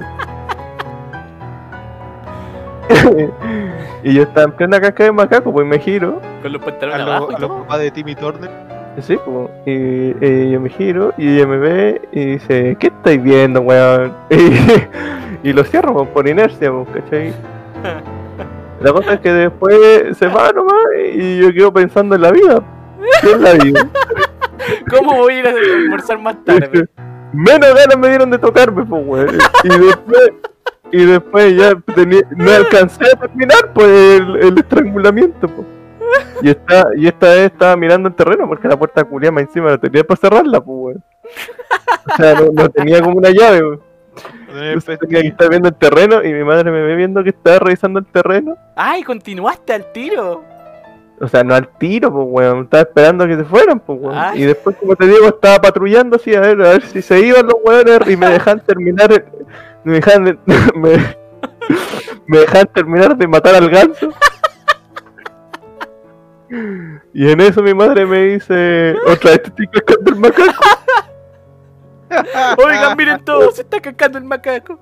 yo 4.03 4.21
estaba 4.23 4.43
en 4.45 4.51
plena 4.53 4.79
casca 4.81 5.03
de 5.03 5.11
macaco, 5.11 5.51
pues 5.51 5.65
me 5.67 5.79
giro. 5.79 6.21
Con 6.41 6.53
los 6.53 6.61
a 6.61 6.65
pantalones 6.65 7.05
lo- 7.05 7.11
abajo 7.11 7.31
y 7.31 7.35
a 7.35 7.39
los 7.39 7.51
papás 7.51 7.79
de 7.79 7.91
Timmy 7.91 8.15
Turner. 8.15 8.49
Sí, 9.01 9.15
pues, 9.23 9.49
y, 9.67 10.25
y 10.25 10.51
yo 10.51 10.59
me 10.59 10.69
giro 10.69 11.13
y 11.19 11.35
ella 11.35 11.45
me 11.45 11.57
ve 11.57 12.01
y 12.11 12.25
dice, 12.25 12.75
¿qué 12.79 12.87
estáis 12.87 13.21
viendo, 13.21 13.61
weón? 13.61 14.13
Y, 15.43 15.49
y 15.49 15.53
lo 15.53 15.63
cierro 15.63 15.93
pues, 15.93 16.09
por 16.09 16.27
inercia, 16.27 16.71
pues, 16.71 16.87
¿cachai? 17.03 17.33
La 18.81 18.91
cosa 18.93 19.13
es 19.13 19.19
que 19.19 19.31
después 19.33 20.17
se 20.17 20.27
va 20.27 20.51
nomás 20.51 20.75
y 21.13 21.37
yo 21.39 21.51
quedo 21.53 21.71
pensando 21.73 22.15
en 22.15 22.21
la 22.21 22.31
vida. 22.31 22.61
¿Qué 23.21 23.31
es 23.31 23.39
la 23.39 23.53
vida? 23.53 23.87
¿Cómo 24.89 25.15
voy 25.15 25.33
a 25.33 25.39
ir 25.39 25.47
a 25.47 25.49
almorzar 25.51 26.19
más 26.19 26.43
tarde? 26.43 26.87
Menos 27.33 27.73
ganas 27.73 27.97
me 27.97 28.07
dieron 28.09 28.29
de 28.31 28.37
tocarme, 28.37 28.83
pues, 28.85 29.03
weón. 29.05 29.37
Y 29.63 29.67
después, 29.69 30.31
y 30.91 31.05
después 31.05 31.55
ya 31.55 31.75
tenía, 31.95 32.21
no 32.35 32.51
alcancé 32.51 33.05
a 33.13 33.19
terminar, 33.19 33.71
pues, 33.73 33.89
el, 34.21 34.35
el 34.37 34.57
estrangulamiento, 34.57 35.47
pues. 35.47 35.67
Y 36.41 36.49
esta, 36.49 36.87
y 36.95 37.07
esta 37.07 37.27
vez 37.27 37.51
estaba 37.51 37.75
mirando 37.75 38.07
el 38.09 38.15
terreno 38.15 38.47
porque 38.47 38.67
la 38.67 38.77
puerta 38.77 39.03
culiada 39.03 39.31
más 39.31 39.43
encima 39.43 39.69
no 39.71 39.79
tenía 39.79 40.03
para 40.03 40.19
cerrarla, 40.19 40.61
pues, 40.61 40.77
weón. 40.79 41.03
O 42.11 42.15
sea, 42.15 42.33
no, 42.35 42.47
no 42.53 42.69
tenía 42.69 43.01
como 43.01 43.17
una 43.17 43.29
llave, 43.29 43.61
weón. 43.61 43.81
Entonces 44.49 44.97
tenía 44.99 45.21
que 45.21 45.27
estar 45.27 45.49
viendo 45.49 45.67
el 45.67 45.75
terreno 45.75 46.23
y 46.23 46.33
mi 46.33 46.43
madre 46.43 46.71
me 46.71 46.81
ve 46.81 46.95
viendo 46.95 47.23
que 47.23 47.29
estaba 47.29 47.59
revisando 47.59 47.99
el 47.99 48.05
terreno. 48.05 48.55
¡Ay, 48.75 49.03
continuaste 49.03 49.73
al 49.73 49.91
tiro! 49.91 50.43
O 51.19 51.27
sea, 51.27 51.43
no 51.43 51.53
al 51.55 51.67
tiro, 51.77 52.11
pues, 52.13 52.25
weón. 52.29 52.63
Estaba 52.63 52.81
esperando 52.83 53.23
a 53.23 53.27
que 53.27 53.35
se 53.35 53.43
fueran, 53.43 53.79
pues, 53.79 53.99
weón. 54.01 54.15
Ay. 54.17 54.41
Y 54.43 54.45
después, 54.45 54.75
como 54.77 54.95
te 54.95 55.05
digo, 55.05 55.25
estaba 55.27 55.59
patrullando 55.59 56.15
así 56.15 56.33
a 56.33 56.39
ver, 56.39 56.61
a 56.61 56.69
ver 56.69 56.81
si 56.83 57.01
se 57.01 57.19
iban 57.19 57.45
los 57.45 57.55
weones 57.63 57.99
y 58.09 58.15
me 58.15 58.29
dejan 58.29 58.59
terminar. 58.61 59.11
el- 59.11 59.25
Me 59.87 59.93
dejan, 59.93 60.23
me, 60.75 61.15
me 62.25 62.37
dejan 62.39 62.67
terminar 62.73 63.15
de 63.15 63.25
matar 63.25 63.55
al 63.55 63.69
ganso. 63.69 64.09
Y 67.13 67.29
en 67.31 67.39
eso 67.39 67.63
mi 67.63 67.73
madre 67.73 68.05
me 68.05 68.19
dice, 68.33 68.95
otra 69.07 69.31
vez 69.31 69.43
te 69.43 69.47
estoy 69.47 69.67
cascando 69.67 70.11
el 70.11 70.19
macaco. 70.19 70.63
Oigan, 72.65 72.97
miren 72.97 73.23
todo, 73.23 73.49
se 73.51 73.61
está 73.61 73.79
cacando 73.79 74.17
el 74.17 74.25
macaco. 74.25 74.77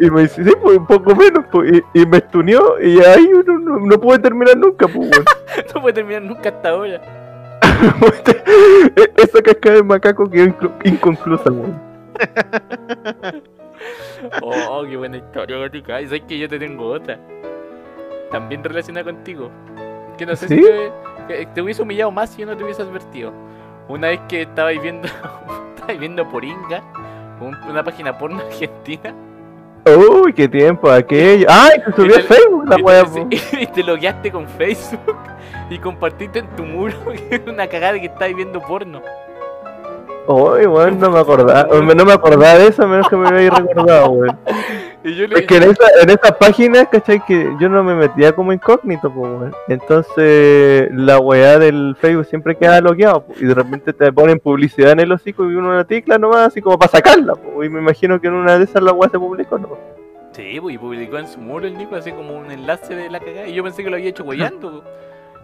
Y 0.00 0.10
me 0.10 0.22
dice, 0.22 0.42
sí, 0.42 0.50
pues 0.60 0.76
un 0.78 0.86
poco 0.88 1.14
menos, 1.14 1.44
pues. 1.52 1.72
Y, 1.94 2.00
y 2.00 2.06
me 2.06 2.16
estuneó 2.16 2.80
y 2.80 2.98
ahí 2.98 3.30
no, 3.46 3.58
no, 3.60 3.78
no 3.78 4.00
pude 4.00 4.18
terminar 4.18 4.56
nunca, 4.56 4.88
pues, 4.88 5.08
weón. 5.08 5.24
No 5.74 5.80
puede 5.82 5.94
terminar 5.94 6.22
nunca 6.22 6.48
hasta 6.48 6.70
ahora. 6.70 7.00
E- 8.96 9.12
Esa 9.22 9.40
cascada 9.40 9.76
de 9.76 9.82
macaco 9.84 10.28
quedó 10.28 10.52
inconclusa, 10.82 11.48
weón. 11.48 11.80
Oh, 14.42 14.84
qué 14.88 14.96
buena 14.96 15.16
historia, 15.16 15.56
gótica. 15.58 16.00
Y 16.00 16.06
sabes 16.06 16.22
que 16.28 16.38
yo 16.38 16.48
te 16.48 16.58
tengo 16.58 16.86
otra. 16.86 17.18
También 18.30 18.62
relacionada 18.64 19.04
contigo. 19.04 19.50
Que 20.16 20.26
no 20.26 20.34
sé 20.36 20.48
¿Sí? 20.48 20.56
si 20.56 20.62
te, 21.28 21.46
te 21.46 21.62
hubiese 21.62 21.82
humillado 21.82 22.10
más 22.10 22.30
si 22.30 22.40
yo 22.42 22.46
no 22.46 22.56
te 22.56 22.64
hubiese 22.64 22.82
advertido. 22.82 23.32
Una 23.88 24.08
vez 24.08 24.20
que 24.28 24.42
estabais 24.42 24.80
viendo, 24.82 25.08
estabais 25.76 25.98
viendo 25.98 26.28
Poringa, 26.28 26.82
un- 27.40 27.56
una 27.70 27.82
página 27.84 28.16
porno 28.18 28.40
argentina. 28.46 29.14
Uy, 29.86 30.32
qué 30.34 30.46
tiempo 30.48 30.90
aquello. 30.90 31.46
¡Ay, 31.48 31.80
se 31.86 31.92
subió 31.92 32.14
a 32.16 32.18
te- 32.18 32.22
Facebook 32.24 32.68
la 32.68 32.76
weá, 32.76 33.04
te, 33.04 33.26
y 33.62 33.66
te 33.68 33.82
logueaste 33.82 34.30
con 34.30 34.46
Facebook 34.46 35.16
y 35.70 35.78
compartiste 35.78 36.40
en 36.40 36.48
tu 36.56 36.64
muro 36.64 36.94
una 37.46 37.66
cagada 37.66 37.98
que 37.98 38.06
estabais 38.06 38.36
viendo 38.36 38.60
porno. 38.60 39.00
Uy, 40.30 40.66
weón, 40.66 41.00
no 41.00 41.10
me 41.10 41.20
acordaba. 41.20 41.66
No 41.74 42.04
me 42.04 42.12
acordaba 42.12 42.58
de 42.58 42.66
eso, 42.66 42.82
a 42.82 42.86
menos 42.86 43.08
que 43.08 43.16
me 43.16 43.28
habéis 43.28 43.50
recordado, 43.50 44.10
weón. 44.10 44.38
Y 45.04 45.14
yo 45.14 45.28
le 45.28 45.38
Es 45.38 45.46
que 45.46 45.56
en 45.56 45.62
esa, 45.62 45.84
en 46.02 46.10
esa 46.10 46.36
página, 46.36 46.84
¿cachai? 46.84 47.24
Que 47.24 47.54
yo 47.60 47.68
no 47.68 47.84
me 47.84 47.94
metía 47.94 48.32
como 48.32 48.52
incógnito, 48.52 49.10
pues, 49.10 49.32
weón. 49.32 49.54
Entonces, 49.68 50.90
la 50.92 51.18
weá 51.18 51.58
del 51.58 51.96
Facebook 51.98 52.26
siempre 52.26 52.56
queda 52.56 52.80
bloqueado, 52.80 53.24
po, 53.24 53.32
y 53.40 53.46
de 53.46 53.54
repente 53.54 53.92
te 53.92 54.12
ponen 54.12 54.38
publicidad 54.40 54.92
en 54.92 55.00
el 55.00 55.12
hocico 55.12 55.48
y 55.48 55.54
uno 55.54 55.72
la 55.74 55.84
ticla 55.84 56.18
nomás, 56.18 56.48
así 56.48 56.60
como 56.60 56.78
para 56.78 56.90
sacarla, 56.90 57.36
po, 57.36 57.62
y 57.62 57.70
me 57.70 57.78
imagino 57.78 58.20
que 58.20 58.26
en 58.26 58.34
una 58.34 58.58
de 58.58 58.64
esas 58.64 58.82
la 58.82 58.92
weá 58.92 59.08
se 59.08 59.18
publicó, 59.20 59.56
¿no? 59.56 59.78
Sí, 60.32 60.58
pues, 60.60 60.74
y 60.74 60.78
publicó 60.78 61.16
en 61.16 61.28
su 61.28 61.40
muro 61.40 61.66
el 61.66 61.78
Nico 61.78 61.94
así 61.94 62.12
como 62.12 62.36
un 62.36 62.50
enlace 62.50 62.94
de 62.94 63.08
la 63.08 63.20
cagada. 63.20 63.46
Y 63.46 63.54
yo 63.54 63.62
pensé 63.62 63.84
que 63.84 63.90
lo 63.90 63.96
había 63.96 64.10
hecho 64.10 64.24
guayando. 64.24 64.82
po. 64.82 64.84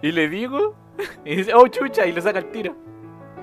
Y 0.03 0.13
le 0.13 0.29
digo, 0.29 0.75
y 1.25 1.37
dice, 1.37 1.55
oh 1.55 1.69
chucha, 1.69 2.07
y 2.07 2.13
lo 2.13 2.21
saca 2.21 2.41
al 2.41 2.47
tiro. 2.47 2.75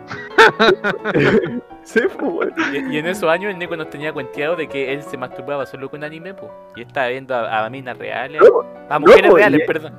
Sí, 1.84 2.00
pues. 2.20 2.50
Y, 2.74 2.94
y 2.94 2.98
en 3.00 3.08
esos 3.08 3.28
años 3.28 3.52
el 3.52 3.58
Nico 3.58 3.76
nos 3.76 3.90
tenía 3.90 4.14
cuenteado 4.14 4.56
de 4.56 4.68
que 4.68 4.94
él 4.94 5.02
se 5.02 5.18
masturbaba 5.18 5.66
solo 5.66 5.90
con 5.90 6.04
anime, 6.04 6.34
pues. 6.34 6.52
Y 6.76 6.84
estaba 6.84 7.08
viendo 7.08 7.34
a, 7.36 7.66
a 7.66 7.70
minas 7.72 7.98
reales, 7.98 8.40
No, 8.40 8.64
a 8.88 9.00
mujeres 9.00 9.30
no, 9.32 9.36
reales, 9.38 9.62
y- 9.64 9.68
perdón. 9.68 9.94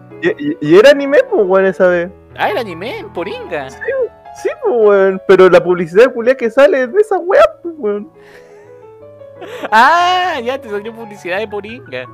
Y, 0.61 0.77
era 0.79 0.91
anime, 0.91 1.19
pues, 1.29 1.43
weón, 1.45 1.67
esa 1.67 1.89
vez. 1.89 2.09
Ah, 2.37 2.51
el 2.51 2.59
anime, 2.59 2.99
en 3.01 3.13
Poringa. 3.13 3.69
Sí, 3.71 4.49
pues, 4.63 4.77
weón. 4.87 5.21
Pero 5.27 5.51
la 5.51 5.63
publicidad 5.63 6.13
culia 6.15 6.37
que 6.37 6.49
sale 6.51 6.85
es 6.85 6.93
de 6.93 7.01
esa 7.01 7.19
weá, 7.19 7.43
pues, 7.63 7.75
weón. 7.79 8.11
Ah, 9.73 10.39
ya 10.43 10.57
te 10.61 10.71
salió 10.71 10.95
publicidad 10.95 11.39
de 11.41 11.49
Poringa. 11.49 12.07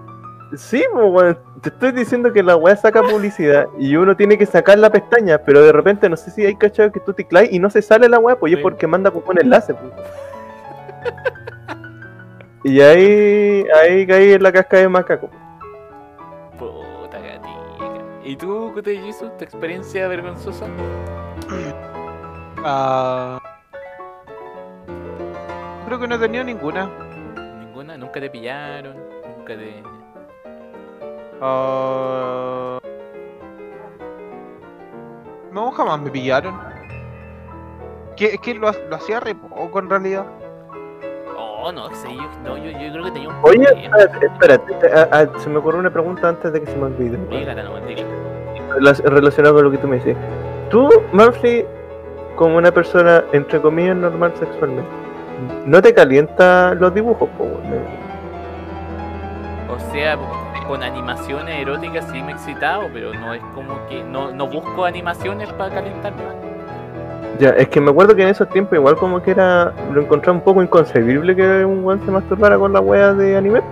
Sí, 0.56 0.82
pues, 0.92 1.04
weón. 1.10 1.38
Te 1.62 1.70
estoy 1.70 1.92
diciendo 1.92 2.32
que 2.32 2.42
la 2.42 2.56
weá 2.56 2.76
saca 2.76 3.02
publicidad 3.02 3.66
y 3.78 3.96
uno 3.96 4.16
tiene 4.16 4.36
que 4.38 4.46
sacar 4.46 4.78
la 4.78 4.90
pestaña, 4.90 5.38
pero 5.38 5.62
de 5.62 5.72
repente 5.72 6.08
no 6.08 6.16
sé 6.16 6.30
si 6.30 6.44
hay 6.44 6.54
cachado 6.54 6.92
que 6.92 7.00
tú 7.00 7.12
ticláis 7.14 7.50
y 7.52 7.58
no 7.58 7.68
se 7.70 7.82
sale 7.82 8.08
la 8.08 8.18
weá, 8.18 8.36
pues 8.38 8.50
y 8.50 8.54
es 8.54 8.58
Sí. 8.58 8.62
porque 8.62 8.86
manda 8.86 9.10
con 9.10 9.22
un 9.26 9.40
enlace, 9.40 9.74
pues. 9.74 9.92
Y 12.64 12.80
ahí, 12.80 13.64
ahí 13.80 14.06
caí 14.06 14.32
en 14.32 14.42
la 14.42 14.52
casca 14.52 14.76
de 14.78 14.88
macaco. 14.88 15.30
Puta 16.58 17.18
gatica. 17.18 18.04
¿Y 18.24 18.36
tú, 18.36 18.72
Cote 18.74 18.96
Jesus, 18.98 19.34
tu 19.38 19.44
experiencia 19.44 20.06
vergonzosa? 20.08 20.66
Ah, 22.64 23.38
creo 25.86 25.98
que 25.98 26.06
no 26.08 26.16
he 26.16 26.18
tenido 26.18 26.44
ninguna. 26.44 26.90
Ninguna, 27.60 27.96
nunca 27.96 28.20
te 28.20 28.28
pillaron, 28.28 28.96
nunca 29.38 29.56
te. 29.56 29.82
Ah, 31.40 32.78
no, 35.52 35.70
jamás 35.72 36.00
me 36.00 36.10
pillaron. 36.10 36.58
Que, 38.16 38.26
es 38.34 38.40
que 38.40 38.54
lo, 38.54 38.70
lo 38.90 38.96
hacía 38.96 39.20
re 39.20 39.34
poco 39.34 39.78
en 39.78 39.88
realidad. 39.90 40.26
Oh, 41.36 41.70
no 41.72 41.88
sé, 41.90 42.08
yo, 42.14 42.22
no, 42.44 42.56
yo, 42.56 42.70
yo 42.70 42.92
creo 42.92 43.04
que 43.04 43.10
tenía 43.12 43.28
un 43.28 43.36
Oye, 43.42 43.64
espérate, 43.84 44.26
espérate, 44.26 44.74
ah, 44.94 45.08
ah, 45.12 45.38
se 45.38 45.48
me 45.50 45.58
ocurrió 45.58 45.80
una 45.80 45.90
pregunta 45.92 46.28
antes 46.28 46.52
de 46.52 46.60
que 46.60 46.66
se 46.66 46.76
me 46.76 46.84
olvide. 46.84 47.18
Dígala 47.30 47.62
nomás, 47.62 47.86
dígala. 47.86 48.08
Rela- 48.76 49.04
relacionado 49.04 49.54
con 49.56 49.64
lo 49.64 49.70
que 49.70 49.78
tú 49.78 49.88
me 49.88 49.96
dices. 49.96 50.16
Tú, 50.70 50.88
Murphy, 51.12 51.64
como 52.36 52.56
una 52.56 52.70
persona, 52.70 53.24
entre 53.32 53.60
comillas, 53.60 53.96
normal 53.96 54.32
sexualmente, 54.38 54.88
¿no 55.66 55.80
te 55.82 55.92
calienta 55.94 56.74
los 56.74 56.94
dibujos? 56.94 57.28
po? 57.36 57.44
O 59.72 59.78
sea, 59.92 60.16
con 60.68 60.82
animaciones 60.82 61.60
eróticas 61.60 62.06
sí 62.12 62.22
me 62.22 62.32
he 62.32 62.34
excitado, 62.34 62.88
pero 62.92 63.14
no 63.14 63.32
es 63.32 63.42
como 63.54 63.74
que. 63.88 64.04
No, 64.04 64.30
no 64.30 64.46
busco 64.46 64.84
animaciones 64.84 65.50
para 65.54 65.74
calentarme. 65.74 66.22
Ya, 67.40 67.50
es 67.50 67.68
que 67.68 67.80
me 67.80 67.90
acuerdo 67.90 68.14
que 68.14 68.22
en 68.22 68.28
esos 68.28 68.48
tiempos 68.50 68.76
igual 68.76 68.96
como 68.96 69.22
que 69.22 69.30
era, 69.30 69.72
lo 69.92 70.02
encontraba 70.02 70.36
un 70.36 70.44
poco 70.44 70.62
inconcebible 70.62 71.34
que 71.34 71.64
un 71.64 71.82
weón 71.82 72.04
se 72.04 72.10
masturbara 72.10 72.58
con 72.58 72.72
la 72.72 72.80
wea 72.80 73.14
de 73.14 73.36
anime. 73.36 73.62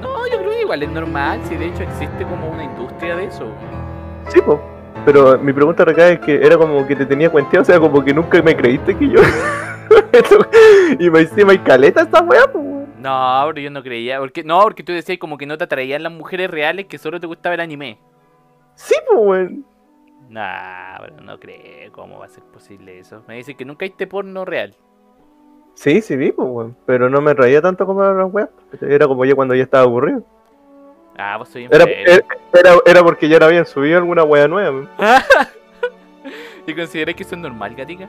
No, 0.00 0.26
yo 0.26 0.38
creo 0.38 0.50
que 0.50 0.62
igual 0.62 0.82
es 0.82 0.90
normal, 0.90 1.40
si 1.44 1.56
de 1.56 1.66
hecho 1.66 1.82
existe 1.82 2.24
como 2.24 2.48
una 2.48 2.64
industria 2.64 3.16
de 3.16 3.24
eso. 3.26 3.44
Sí, 4.28 4.40
pues. 4.40 4.58
Pero 5.04 5.38
mi 5.38 5.52
pregunta 5.52 5.84
recae 5.84 6.14
es 6.14 6.20
que 6.20 6.46
era 6.46 6.56
como 6.56 6.86
que 6.86 6.96
te 6.96 7.06
tenía 7.06 7.28
cuenteado, 7.28 7.62
o 7.62 7.64
sea, 7.64 7.78
como 7.78 8.02
que 8.04 8.14
nunca 8.14 8.40
me 8.40 8.56
creíste 8.56 8.96
que 8.96 9.08
yo. 9.08 9.20
y 10.98 11.10
me 11.10 11.20
encima 11.20 11.52
hay 11.52 11.58
caleta 11.58 12.02
esta 12.02 12.22
weá, 12.22 12.46
pues. 12.50 12.69
No, 13.00 13.42
pero 13.48 13.60
yo 13.60 13.70
no 13.70 13.82
creía. 13.82 14.18
Porque, 14.18 14.44
no, 14.44 14.60
porque 14.60 14.82
tú 14.82 14.92
decías 14.92 15.18
como 15.18 15.38
que 15.38 15.46
no 15.46 15.58
te 15.58 15.64
atraían 15.64 16.02
las 16.02 16.12
mujeres 16.12 16.50
reales, 16.50 16.86
que 16.86 16.98
solo 16.98 17.20
te 17.20 17.26
gustaba 17.26 17.54
el 17.54 17.60
anime. 17.60 17.98
Sí, 18.74 18.94
pues, 19.06 19.20
weón. 19.20 19.64
Nah, 20.28 20.98
pero 21.00 21.20
no 21.20 21.38
creo. 21.38 21.92
¿Cómo 21.92 22.18
va 22.18 22.26
a 22.26 22.28
ser 22.28 22.44
posible 22.44 22.98
eso? 22.98 23.22
Me 23.26 23.36
dicen 23.36 23.56
que 23.56 23.64
nunca 23.64 23.84
viste 23.84 24.06
porno 24.06 24.44
real. 24.44 24.74
Sí, 25.74 26.00
sí 26.02 26.16
vi, 26.16 26.32
pues, 26.32 26.48
weón. 26.48 26.76
Pero 26.86 27.10
no 27.10 27.20
me 27.20 27.34
reía 27.34 27.60
tanto 27.60 27.86
como 27.86 28.02
las 28.02 28.32
weas. 28.32 28.50
Era 28.80 29.06
como 29.06 29.24
yo 29.24 29.36
cuando 29.36 29.54
ya 29.54 29.64
estaba 29.64 29.84
aburrido. 29.84 30.22
Ah, 31.16 31.36
vos 31.36 31.48
soy 31.48 31.68
Era, 31.70 31.84
era, 31.84 32.24
era, 32.54 32.74
era 32.86 33.02
porque 33.02 33.28
ya 33.28 33.38
habían 33.38 33.66
subido 33.66 33.98
alguna 33.98 34.24
wea 34.24 34.48
nueva. 34.48 34.88
¿Y 36.66 36.74
consideras 36.74 37.14
que 37.14 37.22
eso 37.22 37.34
es 37.34 37.40
normal, 37.40 37.74
gatica? 37.74 38.08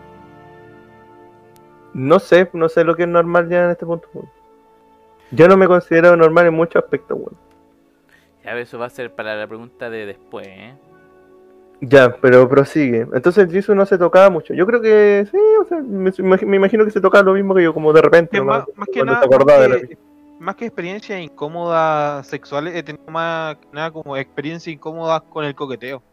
No 1.93 2.19
sé, 2.19 2.49
no 2.53 2.69
sé 2.69 2.83
lo 2.83 2.95
que 2.95 3.03
es 3.03 3.09
normal 3.09 3.49
ya 3.49 3.65
en 3.65 3.71
este 3.71 3.85
punto. 3.85 4.07
Yo 5.31 5.47
no 5.47 5.57
me 5.57 5.67
considero 5.67 6.15
normal 6.15 6.47
en 6.47 6.53
muchos 6.53 6.83
aspectos, 6.83 7.17
weón. 7.17 7.37
Ya, 8.43 8.57
eso 8.57 8.79
va 8.79 8.87
a 8.87 8.89
ser 8.89 9.13
para 9.13 9.35
la 9.35 9.47
pregunta 9.47 9.89
de 9.89 10.05
después, 10.05 10.47
¿eh? 10.47 10.73
Ya, 11.81 12.15
pero 12.21 12.47
prosigue. 12.47 13.07
Entonces 13.13 13.51
Jisoo 13.51 13.73
no 13.73 13.85
se 13.85 13.97
tocaba 13.97 14.29
mucho. 14.29 14.53
Yo 14.53 14.67
creo 14.67 14.81
que 14.81 15.25
sí, 15.31 15.37
o 15.59 15.65
sea, 15.65 15.79
me, 15.79 16.11
me 16.45 16.55
imagino 16.57 16.85
que 16.85 16.91
se 16.91 17.01
tocaba 17.01 17.23
lo 17.23 17.33
mismo 17.33 17.55
que 17.55 17.63
yo, 17.63 17.73
como 17.73 17.91
de 17.91 18.01
repente. 18.01 18.31
Que 18.31 18.37
nomás, 18.37 18.67
más, 18.67 18.77
más 18.77 18.87
que 18.89 19.03
nada, 19.03 19.19
se 19.19 19.25
acordaba 19.25 19.67
más 19.67 19.81
de 19.81 19.87
que, 19.87 19.97
más 20.39 20.55
que 20.55 20.65
experiencias 20.65 21.19
incómodas 21.19 22.27
sexuales, 22.27 22.75
he 22.75 22.83
tenido 22.83 23.05
más 23.11 23.57
nada 23.71 23.91
como 23.91 24.15
experiencias 24.15 24.73
incómodas 24.73 25.21
con 25.23 25.43
el 25.45 25.55
coqueteo. 25.55 26.03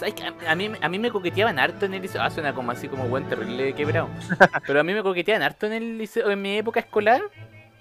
¿Sabes 0.00 0.14
que 0.14 0.22
a, 0.22 0.52
a 0.52 0.54
mí, 0.54 0.72
a 0.80 0.88
mí 0.88 0.98
me 0.98 1.10
coqueteaban 1.10 1.58
harto 1.58 1.84
en 1.84 1.92
el 1.92 2.00
liceo? 2.00 2.22
Ah, 2.22 2.30
suena 2.30 2.54
como 2.54 2.70
así 2.70 2.88
como 2.88 3.06
buen 3.06 3.28
terrible 3.28 3.74
quebrado. 3.74 4.08
Pero 4.66 4.80
a 4.80 4.82
mí 4.82 4.94
me 4.94 5.02
coqueteaban 5.02 5.42
harto 5.42 5.66
en 5.66 5.74
el 5.74 5.98
liceo, 5.98 6.30
en 6.30 6.40
mi 6.40 6.56
época 6.56 6.80
escolar. 6.80 7.20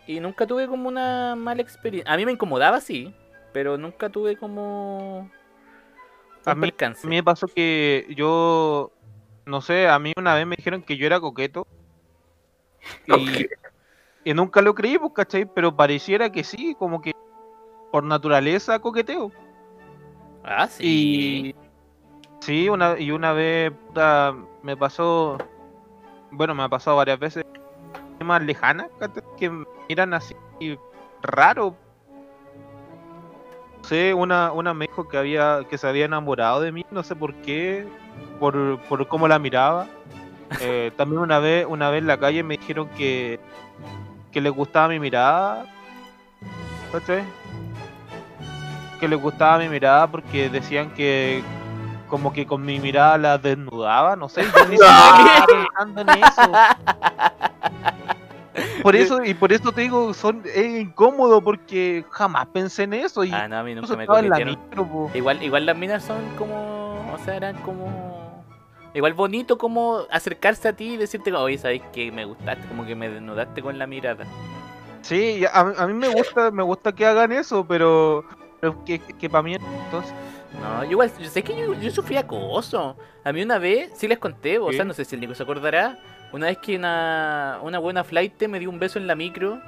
Y 0.06 0.20
nunca 0.20 0.46
tuve 0.46 0.68
como 0.68 0.90
una 0.90 1.38
mala 1.38 1.62
experiencia. 1.62 2.14
A 2.14 2.18
mí 2.18 2.26
me 2.26 2.34
incomodaba, 2.34 2.82
sí. 2.82 3.16
Pero 3.54 3.78
nunca 3.78 4.10
tuve 4.10 4.36
como... 4.36 5.32
Mí-. 6.58 6.74
A 6.82 6.90
mí 7.04 7.16
me 7.16 7.24
pasó 7.24 7.48
que 7.48 8.06
yo, 8.10 8.92
no 9.46 9.62
sé, 9.62 9.88
a 9.88 9.98
mí 9.98 10.12
una 10.18 10.36
vez 10.36 10.46
me 10.46 10.58
dijeron 10.58 10.82
que 10.82 10.98
yo 10.98 11.06
era 11.06 11.22
coqueto. 11.22 11.66
Y, 13.08 13.48
y 14.26 14.34
nunca 14.34 14.62
lo 14.62 14.76
creí, 14.76 14.98
pues, 14.98 15.14
¿cachai? 15.14 15.46
Pero 15.46 15.74
pareciera 15.74 16.30
que 16.30 16.44
sí, 16.44 16.76
como 16.78 17.02
que 17.02 17.14
por 17.94 18.04
naturaleza 18.04 18.78
coqueteo. 18.80 19.32
Ah, 20.44 20.68
sí. 20.68 21.54
Y 21.54 21.69
sí, 22.40 22.70
una, 22.70 23.00
y 23.00 23.12
una 23.12 23.34
vez 23.34 23.72
puta, 23.72 24.36
me 24.64 24.76
pasó, 24.76 25.38
bueno, 26.32 26.56
me 26.56 26.64
ha 26.64 26.70
pasado 26.70 26.98
varias 26.98 27.20
veces, 27.20 27.46
más 28.24 28.42
lejanas, 28.44 28.88
que 29.38 29.52
miran 29.88 30.14
así 30.14 30.36
raro. 31.22 31.76
No 33.78 33.84
sé, 33.88 34.14
una, 34.14 34.52
una 34.52 34.74
me 34.74 34.88
dijo 34.88 35.08
que 35.08 35.18
había, 35.18 35.66
que 35.70 35.78
se 35.78 35.88
había 35.88 36.06
enamorado 36.06 36.62
de 36.62 36.72
mí, 36.72 36.86
no 36.92 37.02
sé 37.04 37.16
por 37.16 37.34
qué, 37.36 37.88
por, 38.40 38.80
por 38.82 39.08
cómo 39.08 39.28
la 39.28 39.40
miraba. 39.40 39.88
Eh, 40.62 40.92
también 40.98 41.22
una 41.22 41.38
vez, 41.38 41.68
una 41.70 41.92
vez 41.92 42.02
en 42.02 42.08
la 42.08 42.20
calle 42.20 42.42
me 42.42 42.58
dijeron 42.58 42.90
que, 42.98 43.40
que 44.32 44.42
les 44.42 44.52
gustaba 44.52 44.88
mi 44.88 45.00
mirada. 45.00 45.68
¿cachai? 46.92 47.24
Que 49.00 49.08
les 49.08 49.20
gustaba 49.22 49.60
mi 49.60 49.70
mirada 49.70 50.08
porque 50.08 50.50
decían 50.50 50.92
que 50.92 51.44
como 52.10 52.34
que 52.34 52.46
con 52.46 52.66
mi 52.66 52.80
mirada 52.80 53.18
la 53.18 53.38
desnudaba, 53.38 54.16
no 54.16 54.28
sé, 54.28 54.44
yo 54.44 54.66
ni 54.66 54.78
siquiera 54.78 55.36
estaba 55.38 55.46
pensando 55.46 56.02
en 56.02 56.10
eso. 56.10 56.52
Por 58.82 58.96
eso, 58.96 59.24
y 59.24 59.34
por 59.34 59.54
eso 59.54 59.72
te 59.72 59.82
digo, 59.82 60.14
son, 60.14 60.42
es 60.46 60.82
incómodo 60.82 61.42
porque 61.42 62.04
jamás 62.10 62.48
pensé 62.48 62.84
en 62.84 62.94
eso 62.94 63.24
y 63.24 63.32
Ah, 63.32 63.48
no, 63.48 63.58
a 63.58 63.64
mí 63.64 63.76
nunca 63.76 63.96
me 63.96 64.06
la 64.06 64.40
micro. 64.40 65.10
Igual, 65.14 65.42
igual 65.44 65.66
las 65.66 65.78
minas 65.78 66.04
son 66.04 66.18
como, 66.38 67.14
o 67.14 67.18
sea, 67.24 67.36
eran 67.36 67.56
como, 67.62 68.44
igual 68.94 69.14
bonito 69.14 69.58
como 69.58 70.00
acercarse 70.12 70.68
a 70.68 70.74
ti 70.74 70.94
y 70.94 70.98
decirte, 70.98 71.32
oye, 71.34 71.58
sabes 71.58 71.82
que 71.94 72.12
me 72.12 72.26
gustaste, 72.26 72.68
como 72.68 72.86
que 72.86 72.96
me 72.96 73.10
desnudaste 73.10 73.62
con 73.62 73.78
la 73.78 73.88
mirada. 73.88 74.26
Sí, 75.02 75.40
y 75.40 75.46
a, 75.46 75.52
a 75.54 75.88
mí 75.88 75.94
me 75.94 76.10
gusta, 76.10 76.52
me 76.52 76.64
gusta 76.64 76.92
que 76.94 77.06
hagan 77.06 77.32
eso, 77.32 77.66
pero, 77.66 78.26
pero 78.60 78.84
que, 78.84 79.00
que 79.00 79.30
para 79.30 79.44
mí 79.44 79.56
entonces 79.56 80.14
No, 80.62 80.84
yo 80.84 80.92
igual, 80.92 81.12
yo 81.18 81.30
sé 81.30 81.42
que 81.44 81.56
yo, 81.56 81.74
yo 81.74 81.92
sufrí 81.92 82.18
acoso. 82.18 82.96
A 83.24 83.32
mí 83.32 83.42
una 83.42 83.60
vez, 83.60 83.92
sí 83.96 84.08
les 84.08 84.18
conté, 84.20 84.58
o 84.60 84.72
sea, 84.72 84.84
no 84.86 84.94
sé 84.94 85.06
si 85.06 85.16
el 85.16 85.22
Nico 85.22 85.34
se 85.36 85.44
acordará, 85.44 85.98
una 86.34 86.48
vez 86.48 86.58
que 86.58 86.76
una, 86.76 87.60
una 87.64 87.80
buena 87.80 88.04
flight 88.04 88.42
me 88.48 88.60
dio 88.60 88.70
un 88.70 88.80
beso 88.80 89.00
en 89.00 89.08
la 89.08 89.16
micro. 89.16 89.60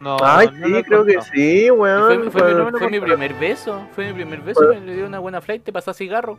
no. 0.00 0.16
Ay, 0.22 0.48
no 0.52 0.66
sí, 0.66 0.72
lo 0.72 0.82
creo 0.84 1.04
que 1.04 1.20
sí, 1.22 1.64
Y 1.66 1.70
weón. 1.70 2.30
fue, 2.30 2.30
fue 2.30 2.40
Fue- 2.54 2.64
mi, 2.64 2.78
fue 2.78 2.90
mi 2.90 3.00
primer 3.00 3.34
beso, 3.34 3.86
fue 3.94 4.06
mi 4.08 4.12
primer 4.14 4.40
beso, 4.42 4.60
Fue- 4.64 4.80
me 4.80 4.94
dio 4.94 5.06
una 5.06 5.18
buena 5.18 5.40
flight, 5.40 5.64
te 5.64 5.72
pasó 5.72 5.92
cigarro. 5.92 6.38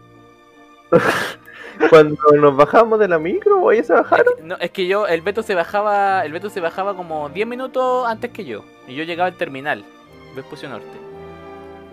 Cuando 1.89 2.17
nos 2.35 2.55
bajamos 2.57 2.99
de 2.99 3.07
la 3.07 3.19
micro, 3.19 3.61
oye, 3.61 3.83
se 3.83 3.93
Es 3.93 3.99
bajaron. 4.01 4.33
que, 4.37 4.43
no, 4.43 4.55
es 4.59 4.71
que 4.71 4.87
yo, 4.87 5.07
el 5.07 5.21
Beto 5.21 5.43
se 5.43 5.55
bajaba, 5.55 6.25
el 6.25 6.31
Beto 6.33 6.49
se 6.49 6.59
bajaba 6.59 6.95
como 6.95 7.29
10 7.29 7.47
minutos 7.47 8.05
antes 8.07 8.31
que 8.31 8.43
yo. 8.43 8.63
Y 8.87 8.95
yo 8.95 9.03
llegaba 9.03 9.27
al 9.27 9.35
terminal, 9.37 9.85
Vespucio 10.35 10.67
Norte. 10.67 10.87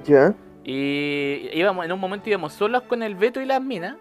Ya. 0.06 0.34
Y 0.64 1.48
íbamos, 1.52 1.84
en 1.84 1.92
un 1.92 2.00
momento 2.00 2.28
íbamos 2.28 2.52
solos 2.52 2.82
con 2.82 3.02
el 3.02 3.14
Beto 3.14 3.40
y 3.40 3.44
las 3.44 3.60
minas. 3.62 3.96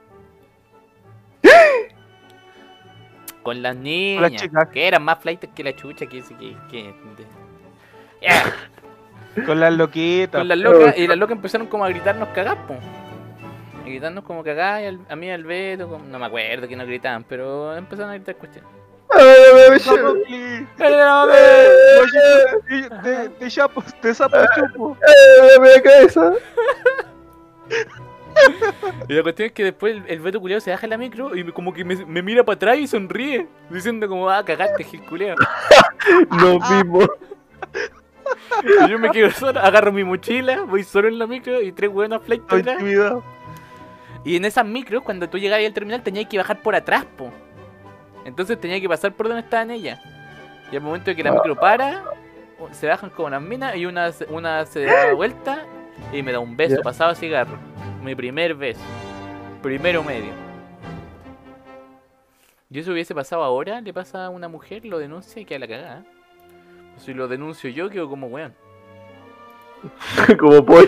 Con 3.44 3.62
las 3.62 3.76
niñas, 3.76 4.42
que 4.74 4.88
eran 4.88 5.04
más 5.04 5.20
flightes 5.20 5.52
que 5.54 5.64
la 5.64 5.76
chucha, 5.76 6.08
que... 6.08 6.24
que, 6.72 6.94
Ya, 8.22 8.44
Con 9.46 9.60
las 9.60 9.72
loquitas. 9.74 10.40
con 10.40 10.48
las 10.48 10.58
locas, 10.58 10.98
y 10.98 11.06
las 11.08 11.18
locas 11.18 11.36
empezaron 11.36 11.68
como 11.68 11.86
a 11.86 11.90
gritarnos 11.90 12.30
cagás, 12.30 12.56
po. 12.68 12.74
A 12.74 13.86
gritarnos 13.86 14.24
como 14.24 14.44
cagás, 14.44 14.82
y 14.82 14.86
al- 14.86 15.00
a 15.08 15.16
mí 15.16 15.28
y 15.28 15.30
al 15.30 15.44
Beto, 15.44 15.88
como- 15.88 16.06
no 16.06 16.18
me 16.18 16.26
acuerdo 16.26 16.68
que 16.68 16.76
nos 16.76 16.88
gritaban, 16.88 17.24
pero 17.24 17.76
empezaron 17.78 18.10
a 18.12 18.16
gritar 18.16 18.36
cuestiones. 18.38 18.72
Cli. 20.26 20.68
Oye, 22.02 22.90
te, 23.04 23.30
te 23.30 23.48
chapo, 23.50 23.84
te 24.02 24.14
sapo 24.14 24.38
chupo. 24.56 24.98
la 25.62 25.82
cabeza. 25.82 26.34
Y 29.08 29.14
la 29.14 29.24
cuestión 29.24 29.46
es 29.48 29.52
que 29.54 29.64
después 29.64 29.96
el, 29.96 30.04
el 30.08 30.20
Beto 30.20 30.40
culeado 30.42 30.60
se 30.60 30.70
baja 30.72 30.86
en 30.86 30.90
la 30.90 30.98
micro 30.98 31.36
y 31.36 31.44
me- 31.44 31.52
como 31.54 31.74
que 31.74 31.86
me, 31.86 31.96
me 32.06 32.22
mira 32.22 32.44
para 32.44 32.56
atrás 32.56 32.78
y 32.78 32.88
sonríe, 32.88 33.48
diciendo 33.70 34.08
como, 34.10 34.30
ah, 34.30 34.44
cagaste, 34.44 34.84
Gil 34.84 35.02
culeado. 35.06 35.38
Nos 36.32 36.70
vimos. 36.70 37.08
Y 38.86 38.90
yo 38.90 39.00
me 39.00 39.10
quedo 39.12 39.32
solo, 39.32 39.60
agarro 39.60 39.92
mi 39.92 40.04
mochila, 40.04 40.62
voy 40.64 40.84
solo 40.84 41.08
en 41.08 41.18
la 41.20 41.28
micro 41.28 41.62
y 41.62 41.72
tres 41.72 41.90
buenas 41.90 42.22
flights 42.24 42.44
Estoy 42.44 42.60
atrás. 42.62 42.76
intimidado. 42.82 43.24
Y 44.26 44.36
en 44.36 44.46
esas 44.46 44.66
micros, 44.66 45.04
cuando 45.04 45.30
tú 45.30 45.38
llegabas 45.38 45.66
al 45.66 45.74
terminal, 45.74 46.02
tenías 46.04 46.28
que 46.28 46.38
bajar 46.38 46.60
por 46.62 46.76
atrás, 46.76 47.06
po. 47.18 47.32
Entonces 48.26 48.60
tenía 48.60 48.82
que 48.82 48.90
pasar 48.90 49.14
por 49.14 49.28
donde 49.28 49.44
estaban 49.44 49.72
ellas. 49.72 50.00
Y 50.72 50.76
al 50.76 50.82
momento 50.82 51.12
de 51.12 51.16
que 51.16 51.24
la 51.24 51.32
micro 51.32 51.56
para, 51.56 52.04
se 52.72 52.88
bajan 52.88 53.12
con 53.12 53.28
unas 53.28 53.42
minas 53.42 53.76
y 53.76 53.86
una, 53.86 54.12
una 54.30 54.66
se 54.66 54.84
da 54.84 55.14
vuelta 55.14 55.66
y 56.12 56.22
me 56.24 56.32
da 56.32 56.40
un 56.40 56.58
beso, 56.58 56.78
Ya. 56.78 56.82
pasaba 56.82 57.16
cigarro. 57.16 57.58
Mi 58.04 58.16
primer 58.16 58.56
beso. 58.56 58.82
Primero 59.62 60.04
medio. 60.04 60.32
Y 62.70 62.80
eso 62.80 62.92
hubiese 62.92 63.14
pasado 63.14 63.44
ahora, 63.44 63.80
le 63.80 63.94
pasa 63.94 64.26
a 64.26 64.30
una 64.30 64.48
mujer, 64.48 64.84
lo 64.86 64.98
denuncia 64.98 65.42
y 65.42 65.46
queda 65.46 65.60
la 65.60 65.68
cagada. 65.68 66.04
Si 66.98 67.14
lo 67.14 67.28
denuncio 67.28 67.70
yo, 67.70 67.90
quedo 67.90 68.10
como 68.10 68.28
weón. 68.28 68.54
Como 70.40 70.66
pollo. 70.66 70.88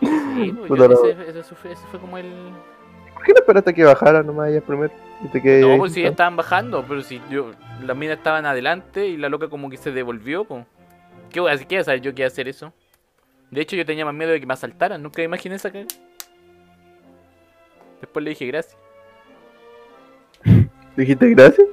Sí, 0.00 0.52
pues, 0.68 0.80
ese, 0.80 1.30
ese 1.30 1.42
fue, 1.54 1.72
ese 1.72 1.86
fue 1.90 1.98
como 1.98 2.18
el. 2.18 2.30
¿Por 3.14 3.22
qué 3.24 3.32
no 3.32 3.40
esperaste 3.40 3.74
que 3.74 3.82
bajara 3.84 4.22
nomás 4.22 4.50
ella 4.50 4.60
primero? 4.60 4.92
Quedé 5.32 5.60
No, 5.60 5.78
pues 5.78 5.92
si 5.92 6.02
ya 6.02 6.08
estaban 6.10 6.36
bajando, 6.36 6.84
pero 6.86 7.02
si 7.02 7.20
yo. 7.30 7.50
Las 7.82 7.96
minas 7.96 8.18
estaban 8.18 8.46
adelante 8.46 9.06
y 9.06 9.16
la 9.16 9.28
loca 9.28 9.48
como 9.48 9.70
que 9.70 9.76
se 9.76 9.90
devolvió, 9.92 10.44
pues. 10.44 10.64
¿Qué 11.30 11.40
voy 11.40 11.50
a 11.50 11.54
hacer? 11.54 11.66
¿Qué 11.66 11.76
voy 11.76 11.80
a 11.80 11.84
saber 11.84 12.00
yo 12.00 12.14
qué 12.14 12.24
hacer 12.24 12.48
eso? 12.48 12.72
De 13.50 13.60
hecho, 13.60 13.76
yo 13.76 13.84
tenía 13.84 14.04
más 14.04 14.14
miedo 14.14 14.30
de 14.32 14.40
que 14.40 14.46
me 14.46 14.54
asaltaran, 14.54 15.02
nunca 15.02 15.22
imaginé 15.22 15.56
esa. 15.56 15.70
Después 18.00 18.24
le 18.24 18.30
dije 18.30 18.46
gracias. 18.46 18.76
¿Dijiste 20.96 21.30
gracias? 21.30 21.66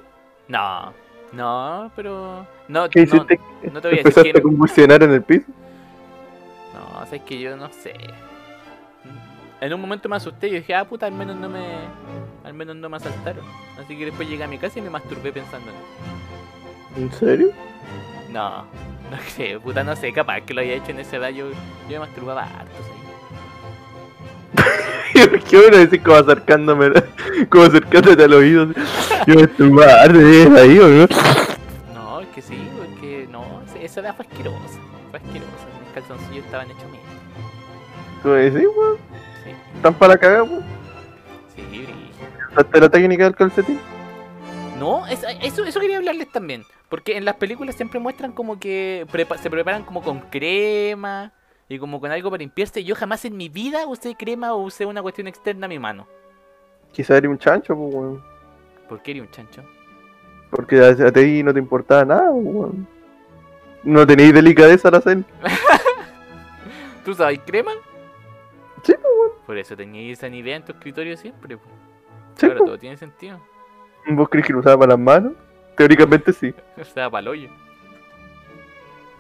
No, 0.48 0.94
no, 1.32 1.92
pero. 1.96 2.48
No, 2.68 2.90
¿Qué 2.90 3.06
no, 3.06 3.16
hiciste? 3.16 3.40
no 3.72 3.82
te 3.82 3.88
voy 3.88 4.00
a 4.00 4.04
decir 4.04 4.08
¿Empezaste 4.08 4.32
que. 4.34 4.40
a 4.40 4.42
convulsionar 4.42 5.04
en 5.04 5.12
el 5.12 5.22
piso? 5.22 5.46
No, 6.74 7.02
o 7.02 7.06
sea, 7.06 7.18
es 7.18 7.24
que 7.24 7.40
yo 7.40 7.56
no 7.56 7.70
sé. 7.72 7.94
En 9.62 9.74
un 9.74 9.82
momento 9.82 10.10
me 10.10 10.18
asusté 10.18 10.48
y 10.50 10.56
dije, 10.56 10.76
ah, 10.76 10.86
puta, 10.86 11.06
al 11.06 11.14
menos 11.14 11.36
no 11.36 11.50
me. 11.50 11.66
Al 12.44 12.54
menos 12.54 12.76
no 12.76 12.90
me 12.90 12.98
asaltaron. 12.98 13.46
Así 13.80 13.98
que 13.98 14.06
después 14.06 14.30
llegué 14.30 14.44
a 14.44 14.48
mi 14.48 14.58
casa 14.58 14.80
y 14.80 14.82
me 14.82 14.90
masturbé 14.90 15.32
pensando 15.32 15.72
en 15.72 15.76
eso. 15.76 17.02
¿En 17.02 17.12
serio? 17.20 17.52
No, 18.32 18.66
No 19.12 19.18
sé, 19.36 19.60
puta, 19.60 19.84
no 19.84 19.96
sé, 19.96 20.12
capaz 20.12 20.42
que 20.42 20.54
lo 20.54 20.62
haya 20.62 20.74
hecho 20.74 20.92
en 20.92 21.00
esa 21.00 21.18
edad. 21.18 21.30
Yo, 21.30 21.50
yo 21.50 21.56
me 21.90 22.00
masturbaba 22.00 22.44
harto, 22.44 22.78
¿sí? 22.84 23.06
¿Qué 25.50 25.58
a 25.58 25.78
decir 25.78 26.02
como 26.04 26.18
acercándome, 26.18 26.92
como 27.50 27.64
acercándote 27.66 28.24
al 28.24 28.34
oído? 28.34 28.68
Yo 29.28 29.36
me 29.36 29.42
estuve 29.44 29.86
de 30.50 30.60
ahí, 30.60 30.80
¿o 30.80 30.88
no? 30.88 31.08
No, 31.94 32.20
es 32.22 32.28
que 32.30 32.42
sí, 32.42 32.68
porque 32.78 33.28
no, 33.32 33.62
esa 33.82 34.02
edad 34.02 34.16
fue 34.16 34.26
asquerosa. 34.26 34.80
Fue 35.12 35.20
asquerosa. 35.20 35.66
Mis 35.84 35.94
calzoncillos 35.94 36.46
estaban 36.46 36.68
hechos 36.72 36.90
mierda. 36.92 37.08
¿Cómo 38.22 38.36
decís, 38.36 38.68
weón? 38.76 39.15
¿Están 39.86 40.00
para 40.00 40.14
la 40.14 40.20
cagada, 40.20 40.46
sí. 41.56 41.86
¿Usaste 42.54 42.80
la 42.82 42.90
técnica 42.90 43.26
del 43.26 43.36
calcetín? 43.36 43.80
No, 44.80 45.06
es- 45.06 45.24
eso, 45.44 45.64
eso 45.64 45.80
quería 45.80 45.98
hablarles 45.98 46.32
también. 46.32 46.64
Porque 46.90 47.18
en 47.18 47.24
las 47.24 47.36
películas 47.36 47.76
siempre 47.76 48.00
muestran 48.00 48.32
como 48.32 48.60
que 48.60 49.06
prepa- 49.12 49.38
se 49.38 49.48
preparan 49.48 49.84
como 49.84 50.02
con 50.02 50.22
crema 50.22 51.34
y 51.70 51.78
como 51.78 52.00
con 52.02 52.10
algo 52.12 52.32
para 52.32 52.40
limpiarse. 52.42 52.84
Yo 52.84 52.96
jamás 52.96 53.26
en 53.26 53.38
mi 53.38 53.48
vida 53.48 53.86
usé 53.86 54.16
crema 54.16 54.56
o 54.56 54.64
usé 54.64 54.88
una 54.88 55.04
cuestión 55.04 55.28
externa 55.28 55.68
a 55.68 55.70
mi 55.70 55.78
mano. 55.78 56.08
Quizá 56.92 57.18
eres 57.18 57.30
un 57.30 57.38
chancho, 57.38 57.76
pues, 57.76 57.94
weón. 57.94 58.24
¿Por 58.90 59.04
qué 59.04 59.12
eres 59.12 59.22
un 59.22 59.30
chancho? 59.30 59.62
Porque 60.50 60.80
a, 60.80 60.88
a 61.10 61.12
ti 61.12 61.44
no 61.44 61.54
te 61.54 61.60
importaba 61.60 62.04
nada, 62.06 62.32
pues, 62.32 62.44
weón. 62.44 62.88
No 63.84 64.08
tenéis 64.08 64.34
delicadeza 64.34 64.88
al 64.88 64.96
hacer. 64.96 65.24
¿Tú 67.06 67.14
sabes 67.14 67.40
crema? 67.46 67.72
Pues. 69.46 69.56
Por 69.56 69.58
eso 69.58 69.76
tenías 69.78 70.18
esa 70.18 70.28
idea 70.28 70.56
en 70.56 70.66
tu 70.66 70.72
escritorio 70.72 71.16
siempre. 71.18 71.58
po. 71.58 71.64
Sí, 72.36 72.48
pues. 72.48 72.58
todo 72.58 72.78
tiene 72.78 72.98
sentido. 72.98 73.40
¿Vos 74.08 74.30
crees 74.30 74.46
que 74.48 74.54
lo 74.54 74.60
usaba 74.60 74.78
para 74.80 74.92
las 74.94 75.00
manos? 75.00 75.34
Teóricamente 75.78 76.32
sí. 76.34 76.54
Sea, 76.94 77.10
para 77.10 77.30
hoyo. 77.30 77.50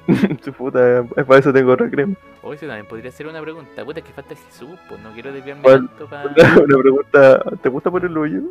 Su 0.44 0.54
puta, 0.54 1.04
para 1.28 1.40
eso 1.40 1.52
tengo 1.52 1.72
otra 1.72 1.90
crema. 1.90 2.16
Hoy 2.44 2.56
eso 2.56 2.68
también 2.68 2.86
podría 2.86 3.12
ser 3.12 3.26
una 3.28 3.42
pregunta. 3.42 3.84
Puta, 3.84 4.00
es 4.00 4.06
que 4.06 4.14
falta 4.14 4.36
Jesús, 4.36 4.78
pues 4.88 5.02
no 5.02 5.12
quiero 5.14 5.32
desviarme 5.32 5.64
tanto 5.64 6.08
para. 6.08 6.30
Una 6.30 6.78
pregunta, 6.78 7.44
¿te 7.62 7.70
gusta 7.70 7.90
ponerlo 7.90 8.22
hoyo? 8.22 8.42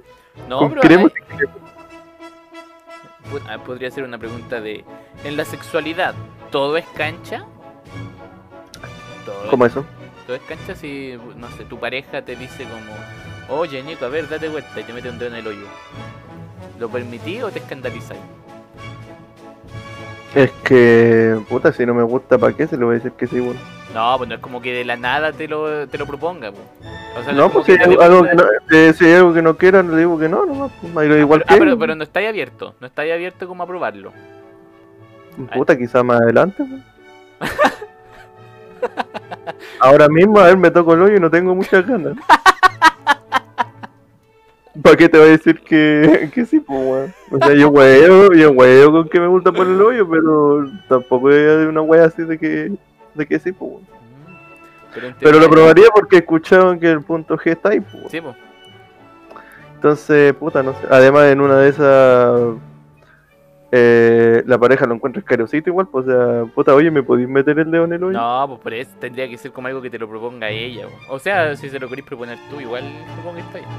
No, 0.48 0.58
¿Con 0.58 0.70
pero 0.70 0.80
crema 0.80 1.02
hay- 1.30 1.46
ah, 3.48 3.58
podría 3.58 3.90
ser 3.90 4.02
una 4.04 4.18
pregunta 4.18 4.60
de. 4.60 4.84
En 5.22 5.36
la 5.36 5.44
sexualidad, 5.44 6.14
¿todo 6.50 6.76
es 6.76 6.86
cancha? 6.96 7.44
Todo, 9.24 9.48
¿Cómo 9.48 9.64
eso? 9.64 9.84
Todo 10.26 10.36
es 10.36 10.42
cancha 10.42 10.74
si, 10.74 11.18
no 11.36 11.50
sé, 11.52 11.64
tu 11.64 11.78
pareja 11.78 12.22
te 12.22 12.36
dice 12.36 12.64
como, 12.64 13.58
oye 13.60 13.82
Nico, 13.82 14.04
a 14.04 14.08
ver, 14.08 14.28
date 14.28 14.48
vuelta 14.48 14.80
y 14.80 14.84
te 14.84 14.92
mete 14.92 15.10
un 15.10 15.18
dedo 15.18 15.30
en 15.30 15.36
el 15.36 15.46
hoyo. 15.46 15.66
¿Lo 16.78 16.88
permití 16.88 17.40
o 17.42 17.50
te 17.50 17.58
escandalizáis? 17.60 18.20
Es 20.34 20.50
que, 20.64 21.38
puta, 21.48 21.72
si 21.72 21.86
no 21.86 21.94
me 21.94 22.02
gusta, 22.02 22.38
¿para 22.38 22.52
qué 22.56 22.66
se 22.66 22.76
le 22.76 22.84
voy 22.84 22.94
a 22.94 22.96
decir 22.96 23.12
que 23.12 23.26
sí, 23.26 23.38
weón? 23.38 23.56
No, 23.94 24.16
pues 24.18 24.28
no 24.28 24.34
es 24.34 24.40
como 24.40 24.60
que 24.60 24.72
de 24.72 24.84
la 24.84 24.96
nada 24.96 25.32
te 25.32 25.46
lo, 25.46 25.86
te 25.86 25.96
lo 25.96 26.06
proponga, 26.06 26.50
pues. 26.50 26.64
O 27.16 27.22
sea, 27.22 27.32
No, 27.32 27.48
pues 27.48 27.66
si 27.66 27.72
algo 27.72 28.24
que 28.24 28.34
no, 28.34 28.44
eh, 28.72 28.92
si 28.92 29.04
hay 29.04 29.12
algo 29.14 29.32
que 29.32 29.42
no 29.42 29.82
le 29.82 29.96
digo 29.98 30.18
que 30.18 30.28
no, 30.28 30.44
no, 30.44 30.70
pues, 30.80 31.20
igual 31.20 31.44
pero, 31.44 31.46
que 31.46 31.54
ah, 31.54 31.56
pero, 31.58 31.78
pero 31.78 31.94
no 31.94 32.02
estáis 32.02 32.28
abierto, 32.28 32.74
no 32.80 32.88
estáis 32.88 33.12
abierto 33.12 33.46
como 33.46 33.62
a 33.62 33.66
probarlo. 33.68 34.12
Puta, 35.54 35.78
quizá 35.78 36.02
más 36.02 36.20
adelante. 36.20 36.64
weón. 36.64 36.84
Ahora 39.80 40.08
mismo, 40.08 40.38
a 40.38 40.44
ver, 40.44 40.56
me 40.56 40.70
toco 40.70 40.94
el 40.94 41.02
hoyo 41.02 41.16
y 41.16 41.20
no 41.20 41.30
tengo 41.30 41.54
muchas 41.54 41.86
ganas. 41.86 42.14
¿Para 44.82 44.96
qué 44.96 45.08
te 45.08 45.18
voy 45.18 45.28
a 45.28 45.30
decir 45.30 45.60
que, 45.60 46.30
que 46.34 46.44
sí, 46.44 46.58
pues, 46.58 46.78
weón? 46.80 47.14
O 47.30 47.38
sea, 47.38 47.54
yo 47.54 47.68
huevo, 47.68 48.32
yo 48.34 48.50
huevo 48.50 48.92
con 48.92 49.08
que 49.08 49.20
me 49.20 49.28
gusta 49.28 49.52
por 49.52 49.66
el 49.66 49.80
hoyo, 49.80 50.08
pero 50.08 50.68
tampoco 50.88 51.30
es 51.30 51.68
una 51.68 51.80
wea 51.80 52.06
así 52.06 52.22
de 52.22 52.38
que, 52.38 52.72
de 53.14 53.26
que 53.26 53.38
sí, 53.38 53.52
pues, 53.52 53.70
weón. 53.70 53.94
Pero, 55.20 55.40
lo 55.40 55.50
probaría 55.50 55.86
porque 55.92 56.16
he 56.16 56.18
escuchado 56.20 56.78
que 56.78 56.90
el 56.90 57.02
punto 57.02 57.36
G 57.36 57.52
está 57.52 57.70
ahí, 57.70 57.80
pues. 57.80 58.04
Sí, 58.10 58.20
pues. 58.20 58.36
Entonces, 59.74 60.32
puta, 60.34 60.62
no 60.62 60.72
sé. 60.72 60.86
Además, 60.90 61.26
en 61.26 61.40
una 61.40 61.56
de 61.58 61.68
esas, 61.68 62.40
eh, 63.76 64.44
la 64.46 64.56
pareja 64.56 64.86
lo 64.86 64.94
encuentra 64.94 65.18
escarosito 65.18 65.68
igual, 65.68 65.88
pues, 65.88 66.06
o 66.06 66.10
sea, 66.10 66.44
puta, 66.54 66.72
oye, 66.72 66.92
¿me 66.92 67.02
podéis 67.02 67.28
meter 67.28 67.58
el 67.58 67.72
dedo 67.72 67.84
en 67.84 67.92
el 67.94 68.04
hoyo? 68.04 68.16
No, 68.16 68.44
pues 68.46 68.60
por 68.60 68.72
eso 68.72 68.92
tendría 69.00 69.28
que 69.28 69.36
ser 69.36 69.50
como 69.50 69.66
algo 69.66 69.82
que 69.82 69.90
te 69.90 69.98
lo 69.98 70.08
proponga 70.08 70.48
ella. 70.48 70.86
po. 70.86 71.14
O 71.14 71.18
sea, 71.18 71.56
si 71.56 71.68
se 71.68 71.80
lo 71.80 71.88
querés 71.88 72.04
proponer 72.04 72.38
tú, 72.48 72.60
igual 72.60 72.84
supongo 73.16 73.34
que 73.34 73.40
está 73.40 73.58
bien. 73.58 73.70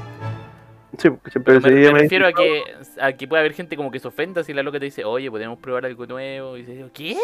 Sí, 0.98 1.08
Pero 1.44 1.60
me, 1.62 1.92
me 1.92 2.00
refiero 2.00 2.26
a 2.26 2.32
que, 2.32 2.62
a 3.00 3.12
que 3.14 3.26
puede 3.26 3.40
haber 3.40 3.54
gente 3.54 3.74
como 3.74 3.90
que 3.90 3.98
se 3.98 4.08
ofenda 4.08 4.44
si 4.44 4.52
la 4.52 4.62
loca 4.62 4.78
te 4.78 4.84
dice, 4.84 5.02
oye, 5.02 5.30
podemos 5.30 5.58
probar 5.58 5.86
algo 5.86 6.04
nuevo. 6.06 6.58
Y 6.58 6.62
dice, 6.62 6.84
¿qué? 6.92 7.16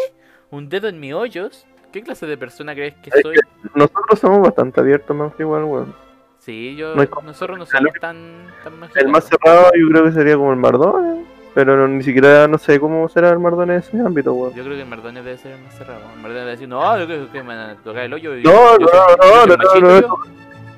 ¿Un 0.51 0.71
dedo 0.71 0.89
en 0.89 0.99
mi 0.99 1.13
hoyos? 1.13 1.67
¿Qué 1.93 2.03
clase 2.03 2.27
de 2.27 2.39
persona 2.39 2.75
crees 2.75 2.95
que 2.97 3.11
Es 3.13 3.21
soy? 3.21 3.37
Nosotros 3.75 4.19
somos 4.19 4.41
bastante 4.41 4.81
abiertos, 4.81 5.15
más 5.15 5.35
que 5.35 5.43
igual, 5.43 5.65
weón. 5.65 5.95
Sí, 6.39 6.75
yo, 6.75 6.97
no 6.97 7.05
nosotros 7.23 7.59
no 7.59 7.67
somos 7.67 7.93
tan, 8.01 8.47
tan 8.65 8.73
El 8.97 9.09
más 9.09 9.29
cerrado 9.29 9.71
yo 9.79 9.89
creo 9.91 10.05
que 10.05 10.13
sería 10.13 10.37
como 10.37 10.51
el 10.51 10.59
Mardone, 10.59 11.25
pero 11.55 11.77
no- 11.77 11.89
ni 11.89 12.03
siquiera 12.03 12.47
no 12.49 12.59
sé 12.59 12.79
cómo 12.81 13.09
será 13.09 13.31
el 13.31 13.39
Mardone 13.39 13.75
en 13.75 13.79
ese 13.81 13.99
ámbito, 14.01 14.33
weón. 14.33 14.55
Yo 14.55 14.63
creo 14.65 14.77
que 14.77 14.83
el 14.83 14.89
Mardones 14.89 15.25
debe 15.25 15.37
ser 15.39 15.53
el 15.53 15.63
más 15.63 15.75
cerrado. 15.77 16.01
El 16.15 16.17
Mardones 16.21 16.35
debe 16.41 16.51
decir, 16.53 16.69
no, 16.69 16.99
yo 16.99 17.07
creo 17.07 17.31
que 17.33 17.43
me 17.43 17.49
van 17.57 17.71
a 17.71 17.75
tocar 17.77 18.05
el 18.05 18.13
hoyo. 18.15 18.37
y 18.37 18.43
No, 18.43 18.51
yo 18.53 18.79
no, 18.79 18.89
soy- 18.89 18.91
yo 18.91 19.17
no, 19.17 19.23
soy 19.23 19.47
no, 19.47 19.47
no, 19.47 19.57
machito, 19.57 19.81
no, 19.81 20.01
yo. 20.01 20.17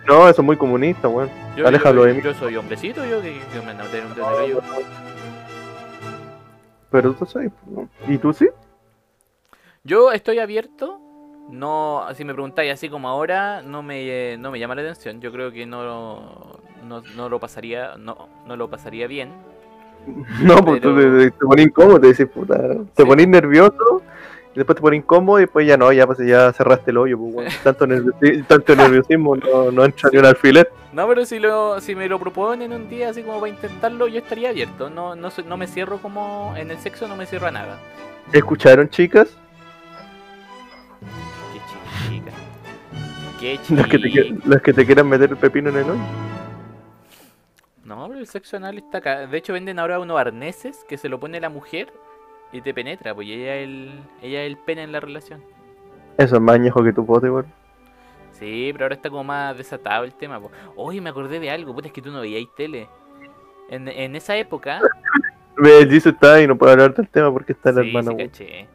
No, 0.06 0.28
eso 0.28 0.42
es 0.42 0.46
muy 0.46 0.56
comunista, 0.56 1.08
weón. 1.08 1.30
Yo, 1.56 1.66
Aléjalo 1.66 2.02
yo, 2.02 2.06
de 2.08 2.14
mí. 2.14 2.22
yo 2.22 2.34
soy 2.34 2.56
hombrecito, 2.56 3.04
yo 3.06 3.22
que, 3.22 3.40
que 3.52 3.58
me 3.60 3.66
van 3.66 3.80
a 3.80 3.84
meter 3.84 4.04
un 4.04 4.20
hoyo. 4.20 4.60
Pero 6.90 7.12
tú 7.14 7.26
weón. 7.66 7.90
¿y 8.08 8.18
tú 8.18 8.32
sí? 8.32 8.48
Yo 9.82 10.12
estoy 10.12 10.38
abierto. 10.38 11.00
No, 11.50 12.06
si 12.14 12.24
me 12.24 12.32
preguntáis 12.32 12.72
así 12.72 12.88
como 12.88 13.08
ahora, 13.08 13.60
no 13.62 13.82
me, 13.82 14.36
no 14.38 14.50
me 14.50 14.58
llama 14.58 14.74
la 14.74 14.82
atención. 14.82 15.20
Yo 15.20 15.30
creo 15.30 15.52
que 15.52 15.66
no, 15.66 16.58
no, 16.86 17.02
no 17.16 17.28
lo 17.28 17.38
pasaría, 17.38 17.96
no, 17.98 18.28
no 18.46 18.56
lo 18.56 18.70
pasaría 18.70 19.06
bien. 19.06 19.30
No, 20.42 20.56
porque 20.64 20.80
Pero- 20.80 21.18
te, 21.18 21.30
te 21.30 21.46
pones 21.46 21.66
incómodo, 21.66 22.00
te 22.00 22.06
decís, 22.08 22.26
puta, 22.26 22.56
te 22.58 23.02
Sí. 23.02 23.04
pones 23.04 23.28
nervioso, 23.28 24.02
y 24.54 24.56
después 24.58 24.76
te 24.76 24.82
pones 24.82 24.98
incómodo 24.98 25.38
y 25.38 25.42
después 25.42 25.66
ya 25.66 25.76
no, 25.76 25.90
ya 25.92 26.06
pues 26.06 26.18
ya 26.20 26.52
cerraste 26.52 26.90
el 26.92 26.98
hoyo, 26.98 27.18
pues. 27.18 27.60
Tanto, 27.62 27.86
nerviosi- 27.86 28.46
tanto 28.46 28.76
nerviosismo 28.76 29.36
no, 29.36 29.70
no 29.72 29.84
entra 29.84 30.10
ni 30.12 30.18
un 30.18 30.26
alfiler. 30.26 30.70
No, 30.92 31.08
pero 31.08 31.24
si 31.26 31.40
lo, 31.40 31.80
si 31.80 31.96
me 31.96 32.08
lo 32.08 32.20
proponen 32.20 32.72
un 32.72 32.88
día 32.88 33.08
así 33.10 33.22
como 33.22 33.40
para 33.40 33.50
intentarlo, 33.52 34.06
yo 34.06 34.18
estaría 34.18 34.50
abierto. 34.50 34.90
No, 34.90 35.16
no, 35.16 35.28
no 35.46 35.56
me 35.56 35.66
cierro 35.66 35.98
como 35.98 36.54
en 36.56 36.70
el 36.70 36.78
sexo, 36.78 37.08
no 37.08 37.16
me 37.16 37.26
cierro 37.26 37.48
a 37.48 37.50
nada. 37.50 37.78
¿Escucharon, 38.32 38.88
chicas? 38.88 39.36
Qué 41.52 41.60
chica. 42.08 42.30
Qué 43.40 43.58
chica. 43.62 43.80
Las 43.80 43.88
que, 43.88 43.98
te, 43.98 44.48
las 44.48 44.62
que 44.62 44.72
te 44.72 44.86
quieran 44.86 45.08
meter 45.08 45.30
el 45.30 45.36
pepino 45.36 45.70
en 45.70 45.76
el 45.78 45.84
hoyo. 45.90 46.00
El 48.14 48.26
sexo 48.26 48.56
anal 48.56 48.78
está 48.78 48.98
acá. 48.98 49.26
De 49.26 49.36
hecho, 49.38 49.52
venden 49.52 49.78
ahora 49.78 49.98
unos 49.98 50.18
arneses 50.18 50.84
que 50.88 50.96
se 50.96 51.08
lo 51.08 51.18
pone 51.20 51.40
la 51.40 51.48
mujer 51.48 51.92
y 52.52 52.60
te 52.60 52.72
penetra, 52.72 53.14
pues 53.14 53.26
y 53.28 53.32
ella 53.34 53.56
es 53.56 53.64
el, 53.64 54.00
ella 54.22 54.42
el 54.44 54.56
pene 54.56 54.82
en 54.84 54.92
la 54.92 55.00
relación. 55.00 55.42
Eso 56.18 56.36
es 56.36 56.40
más 56.40 56.54
añejo 56.54 56.82
que 56.84 56.92
tu 56.92 57.04
pote, 57.04 57.28
weón. 57.30 57.46
Sí, 58.30 58.70
pero 58.72 58.84
ahora 58.86 58.94
está 58.94 59.10
como 59.10 59.24
más 59.24 59.56
desatado 59.56 60.04
el 60.04 60.14
tema. 60.14 60.40
po. 60.40 60.50
Oye, 60.76 61.00
me 61.00 61.10
acordé 61.10 61.40
de 61.40 61.50
algo, 61.50 61.74
puta, 61.74 61.88
es 61.88 61.92
que 61.92 62.02
tú 62.02 62.10
no 62.10 62.20
veías 62.20 62.46
tele. 62.56 62.88
En, 63.68 63.88
en 63.88 64.14
esa 64.16 64.36
época. 64.36 64.80
El 65.56 65.88
Jisoo 65.88 66.10
está 66.12 66.34
ahí, 66.34 66.46
no 66.48 66.56
puedo 66.58 66.72
hablar 66.72 66.94
del 66.94 67.08
tema 67.08 67.32
porque 67.32 67.52
está 67.52 67.70
la 67.70 67.82
sí, 67.82 67.88
hermana, 67.88 68.10
sí, 68.10 68.16
caché. 68.16 68.68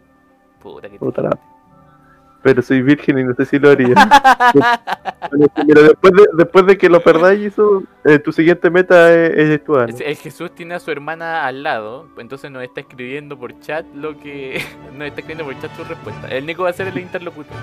Puta 0.61 0.89
que 0.89 0.97
Puta 0.97 1.21
la- 1.21 1.39
Pero 2.41 2.61
soy 2.61 2.81
virgen 2.81 3.19
y 3.19 3.23
no 3.25 3.33
sé 3.35 3.45
si 3.45 3.59
lo 3.59 3.69
haría. 3.69 3.89
Mira, 5.65 5.81
después 5.81 6.13
de, 6.13 6.25
después 6.33 6.65
de 6.67 6.77
que 6.77 6.87
lo 6.89 7.01
perdáis, 7.01 7.47
eso, 7.53 7.83
eh, 8.05 8.17
tu 8.19 8.31
siguiente 8.31 8.69
meta 8.69 9.13
es. 9.13 9.59
Es- 9.59 10.01
El 10.01 10.15
Jesús 10.15 10.51
tiene 10.55 10.75
a 10.75 10.79
su 10.79 10.89
hermana 10.89 11.45
al 11.45 11.63
lado, 11.63 12.07
entonces 12.17 12.49
nos 12.49 12.63
está 12.63 12.79
escribiendo 12.81 13.37
por 13.37 13.59
chat 13.59 13.85
lo 13.93 14.17
que. 14.17 14.61
nos 14.97 15.07
está 15.07 15.19
escribiendo 15.21 15.43
por 15.43 15.59
chat 15.61 15.75
su 15.75 15.83
respuesta. 15.83 16.27
El 16.29 16.45
Nico 16.45 16.63
va 16.63 16.69
a 16.69 16.73
ser 16.73 16.87
el 16.87 16.97
interlocutor. 16.97 17.57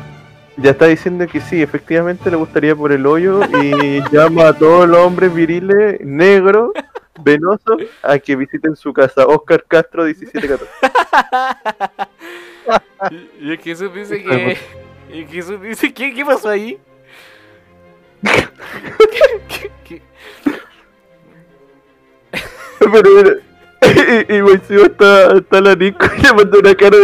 Ya 0.59 0.71
está 0.71 0.87
diciendo 0.87 1.27
que 1.27 1.41
sí, 1.41 1.63
efectivamente 1.63 2.31
le 2.31 2.37
gustaría 2.37 2.75
por 2.77 2.93
el 2.93 3.07
hoyo 3.07 3.41
y 3.63 4.01
llama 4.13 4.49
a 4.49 4.53
todos 4.53 4.89
los 4.89 4.99
hombres 5.01 5.35
viriles, 5.35 6.01
negros, 6.03 6.71
venosos, 7.23 7.83
a 8.03 8.19
que 8.19 8.37
visiten 8.37 8.75
su 8.77 8.93
casa. 8.93 9.27
Oscar 9.27 9.65
Castro, 9.69 10.05
1714. 10.05 10.67
Y, 13.11 13.47
y 13.47 13.51
el 13.53 13.59
Jesús 13.59 13.93
dice 13.95 14.23
que. 14.23 14.57
Y 15.13 15.21
el 15.21 15.27
Jesús 15.29 15.61
dice, 15.63 15.93
¿qué, 15.93 16.15
qué 16.15 16.25
pasó 16.25 16.49
ahí? 16.49 16.79
¿Qué- 18.23 19.71
qué- 19.85 20.03
Pero 22.79 23.11
mira, 23.15 23.37
y, 24.29 24.35
y 24.35 24.39
encima 24.39 24.83
está, 24.83 25.37
está 25.37 25.61
la 25.61 25.75
Nico 25.75 26.05
y 26.19 26.21
le 26.23 26.33
manda 26.33 26.59
una 26.59 26.75
cara 26.75 26.99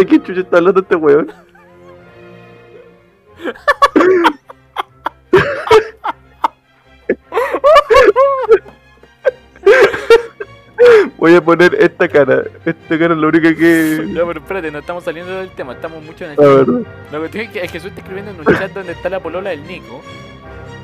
Voy 11.18 11.34
a 11.34 11.44
poner 11.44 11.74
esta 11.74 12.08
cara. 12.08 12.42
Esta 12.64 12.98
cara 12.98 13.14
es 13.14 13.20
la 13.20 13.26
única 13.26 13.54
que. 13.54 14.04
No, 14.06 14.26
pero 14.26 14.40
espérate, 14.40 14.70
no 14.70 14.78
estamos 14.80 15.04
saliendo 15.04 15.38
del 15.38 15.50
tema, 15.50 15.72
estamos 15.72 16.02
mucho 16.02 16.24
en 16.24 16.32
el 16.32 16.36
verdad. 16.36 16.80
Lo 17.12 17.22
que 17.22 17.28
tiene 17.28 17.50
que 17.50 17.60
es 17.60 17.70
que 17.70 17.78
Jesús 17.78 17.90
está 17.90 18.00
escribiendo 18.00 18.32
en 18.32 18.38
un 18.38 18.58
chat 18.58 18.72
donde 18.72 18.92
está 18.92 19.08
la 19.08 19.20
polola 19.20 19.50
del 19.50 19.66
Nico. 19.66 20.02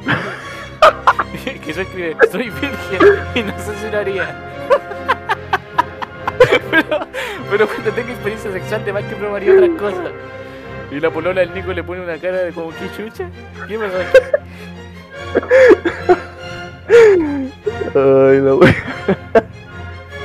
Jesús 1.45 1.83
escribe, 1.83 2.17
soy 2.31 2.51
virgen 2.51 3.01
y 3.35 3.43
no 3.43 3.59
sé 3.59 3.75
si 3.77 3.91
lo 3.91 3.99
haría. 3.99 4.45
pero, 6.71 7.07
pero 7.51 7.67
cuando 7.67 7.91
tenga 7.93 8.11
experiencia 8.11 8.53
sexual 8.53 8.85
de 8.85 8.93
más 8.93 9.05
que 9.05 9.17
probaría 9.17 9.53
otras 9.53 9.71
cosas. 9.79 10.13
Y 10.91 11.01
la 11.01 11.11
polola 11.11 11.41
del 11.41 11.53
Nico 11.53 11.73
le 11.73 11.83
pone 11.83 12.03
una 12.03 12.17
cara 12.17 12.39
de 12.39 12.53
como 12.53 12.71
que 12.71 12.91
chucha. 12.97 13.29
¿Qué 13.67 13.79
pasa? 13.79 13.99
Ay, 17.95 18.41
la 18.41 18.55
wea. 18.55 18.75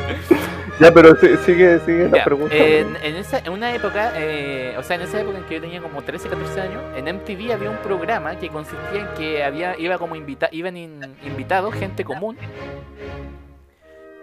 ya, 0.80 0.92
pero 0.94 1.16
sigue, 1.16 1.80
sigue 1.80 2.10
la 2.10 2.18
Ya, 2.18 2.24
pregunta. 2.24 2.56
en, 2.56 2.96
en 3.02 3.16
esa, 3.16 3.40
en 3.40 3.50
una 3.52 3.74
época, 3.74 4.12
eh, 4.16 4.76
o 4.78 4.84
sea, 4.84 4.96
en 4.96 5.04
esa 5.04 5.22
época 5.22 5.38
en 5.38 5.44
que 5.46 5.56
yo 5.56 5.62
tenía 5.62 5.82
como 5.82 6.02
13, 6.02 6.30
14 6.30 6.62
años, 6.62 6.82
en 6.96 7.08
MTV 7.16 7.54
había 7.54 7.70
un 7.70 7.78
programa 7.78 8.38
que 8.38 8.50
consistía 8.50 9.02
en 9.02 9.08
que 9.18 9.44
había, 9.44 9.78
iba 9.80 9.98
como 9.98 10.16
invita, 10.16 10.50
iban 10.52 10.76
in- 10.78 11.16
invitados, 11.24 11.74
gente 11.76 12.04
común, 12.04 12.38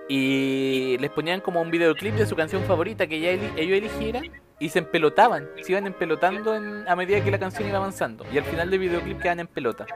y 0.09 0.97
les 0.99 1.11
ponían 1.11 1.41
como 1.41 1.61
un 1.63 1.71
videoclip 1.71 2.15
de 2.17 2.27
su 2.27 2.35
canción 2.35 2.63
favorita 2.65 3.07
que 3.07 3.21
ya 3.21 3.31
ellos 3.31 3.53
eligieran 3.57 4.25
y 4.59 4.69
se 4.69 4.81
empelotaban, 4.81 5.49
se 5.63 5.73
iban 5.73 5.87
empelotando 5.87 6.55
en- 6.57 6.87
a 6.89 6.97
medida 6.97 7.23
que 7.23 7.31
la 7.31 7.39
canción 7.39 7.69
iba 7.69 7.79
avanzando, 7.79 8.25
y 8.33 8.39
al 8.39 8.45
final 8.45 8.69
del 8.71 8.81
videoclip 8.81 9.19
quedaban 9.19 9.41
en 9.41 9.47
pelota. 9.47 9.87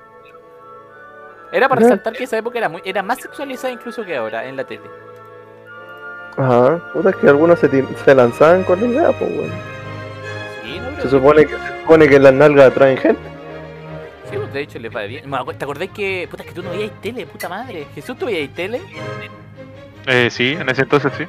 Era 1.52 1.68
para 1.68 1.82
resaltar 1.82 2.14
que 2.14 2.24
esa 2.24 2.38
época 2.38 2.58
era, 2.58 2.68
muy, 2.68 2.80
era 2.84 3.02
más 3.02 3.20
sexualizada 3.20 3.72
incluso 3.72 4.04
que 4.04 4.16
ahora 4.16 4.44
en 4.46 4.56
la 4.56 4.64
tele. 4.64 4.82
Ajá, 6.36 6.80
puta, 6.92 7.10
es 7.10 7.16
que 7.16 7.28
algunos 7.28 7.58
se, 7.58 7.68
se 8.04 8.14
lanzaban 8.14 8.64
con 8.64 8.80
la 8.80 8.86
idea, 8.86 9.12
pues, 9.12 9.30
weón. 9.30 9.52
Sí, 10.62 10.80
¿no? 10.80 11.02
Se 11.02 11.08
supone 11.08 11.46
que, 11.46 11.54
se 11.54 11.80
supone 11.80 12.08
que 12.08 12.18
las 12.18 12.34
nalgas 12.34 12.72
atraen 12.72 12.96
gente. 12.96 13.22
Sí, 14.30 14.36
pues 14.36 14.52
de 14.52 14.60
hecho 14.60 14.78
les 14.78 14.94
va 14.94 15.02
bien. 15.02 15.30
¿Te 15.30 15.64
acordás 15.64 15.88
que, 15.90 16.26
puta, 16.30 16.42
que 16.42 16.52
tú 16.52 16.62
no 16.62 16.70
veías 16.70 16.90
tele, 17.00 17.26
puta 17.26 17.48
madre? 17.48 17.86
Jesús, 17.94 18.16
¿tú 18.18 18.26
veías 18.26 18.52
tele? 18.54 18.80
Eh, 20.06 20.28
sí, 20.30 20.56
en 20.58 20.68
ese 20.68 20.82
entonces 20.82 21.12
sí. 21.16 21.24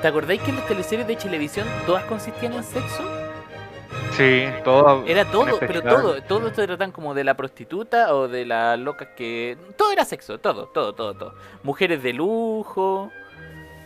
¿Te 0.00 0.08
acordáis 0.08 0.40
que 0.42 0.52
las 0.52 0.66
teleseries 0.66 1.06
de 1.06 1.16
televisión 1.16 1.66
todas 1.86 2.04
consistían 2.04 2.52
en 2.52 2.64
sexo? 2.64 3.02
Sí, 4.12 4.44
todo. 4.64 5.04
Era 5.06 5.24
todo, 5.24 5.60
en 5.60 5.66
pero 5.66 5.82
todo, 5.82 6.22
todo 6.22 6.52
se 6.52 6.66
tratan 6.66 6.92
como 6.92 7.14
de 7.14 7.24
la 7.24 7.34
prostituta 7.34 8.14
o 8.14 8.28
de 8.28 8.44
la 8.44 8.76
loca 8.76 9.14
que... 9.14 9.56
Todo 9.76 9.92
era 9.92 10.04
sexo, 10.04 10.38
todo, 10.38 10.66
todo, 10.66 10.94
todo, 10.94 11.14
todo. 11.14 11.34
Mujeres 11.62 12.02
de 12.02 12.12
lujo, 12.12 13.10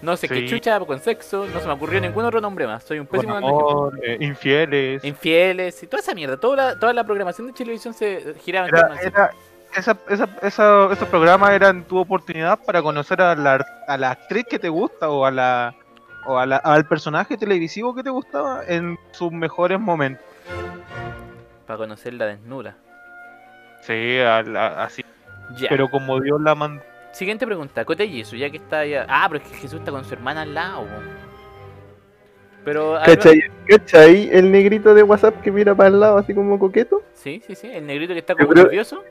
no 0.03 0.17
sé 0.17 0.29
qué 0.29 0.47
chucha 0.47 0.79
con 0.81 1.01
sexo, 1.01 1.47
no 1.53 1.61
se 1.61 1.67
me 1.67 1.73
ocurrió 1.73 2.01
ningún 2.01 2.25
otro 2.25 2.41
nombre 2.41 2.67
más, 2.67 2.85
soy 2.85 2.99
un 2.99 3.07
pésimo 3.07 3.35
amor, 3.37 3.99
eh, 4.03 4.19
infieles. 4.21 5.05
Infieles 5.05 5.83
y 5.83 5.87
toda 5.87 6.01
esa 6.01 6.15
mierda, 6.15 6.37
toda 6.37 6.57
la, 6.57 6.79
toda 6.79 6.93
la 6.93 7.05
programación 7.05 7.47
de 7.49 7.53
televisión 7.53 7.95
se 7.95 8.35
giraba 8.45 8.69
en 8.69 8.75
Era, 8.75 9.31
esa, 9.75 9.97
esa, 10.09 10.29
esa- 10.43 10.89
esos 10.93 11.09
programas 11.09 11.51
eran 11.51 11.85
tu 11.85 11.99
oportunidad 11.99 12.59
para 12.65 12.83
conocer 12.83 13.21
a 13.21 13.35
la, 13.35 13.65
a 13.89 13.97
la 13.99 14.11
actriz 14.13 14.45
que 14.49 14.59
te 14.59 14.69
gusta 14.69 15.09
o 15.11 15.25
a 15.25 15.31
la 15.31 15.75
o 16.29 16.39
a 16.39 16.47
la- 16.47 16.57
al 16.57 16.87
personaje 16.87 17.37
televisivo 17.37 17.95
que 17.95 18.03
te 18.03 18.11
gustaba 18.11 18.63
en 18.67 18.99
sus 19.13 19.31
mejores 19.33 19.79
momentos. 19.79 20.25
Para 21.67 21.77
conocer 21.79 22.15
la 22.15 22.27
desnuda. 22.27 22.77
Sí, 23.83 24.19
a 24.19 24.43
la- 24.43 24.83
así. 24.83 25.05
Pero 25.69 25.89
como 25.89 26.21
Dios 26.21 26.41
la 26.41 26.55
mandó. 26.57 26.83
Siguiente 27.17 27.47
pregunta, 27.47 27.83
Cote 27.87 28.07
Jesús, 28.07 28.39
ya 28.39 28.51
que 28.51 28.59
está 28.59 28.85
ya. 28.85 29.07
Ah, 29.09 29.27
pero 29.31 29.43
es 29.43 29.51
que 29.51 29.57
Jesús 29.57 29.79
está 29.79 29.91
con 29.91 30.05
su 30.05 30.13
hermana 30.13 30.43
al 30.43 30.53
lado. 30.53 30.87
Pero. 32.63 32.99
¿Cachai? 33.07 33.41
¿Cachai? 33.67 34.29
El 34.31 34.53
negrito 34.53 34.93
de 34.93 35.03
WhatsApp 35.03 35.41
que 35.41 35.51
mira 35.51 35.75
para 35.75 35.89
el 35.89 35.99
lado 35.99 36.19
así 36.19 36.35
como 36.35 36.59
coqueto. 36.59 37.03
Sí, 37.15 37.41
sí, 37.47 37.55
sí, 37.55 37.69
el 37.73 37.87
negrito 37.87 38.13
que 38.13 38.19
está 38.19 38.35
como 38.35 38.49
creo- 38.51 38.65
nervioso. 38.65 39.03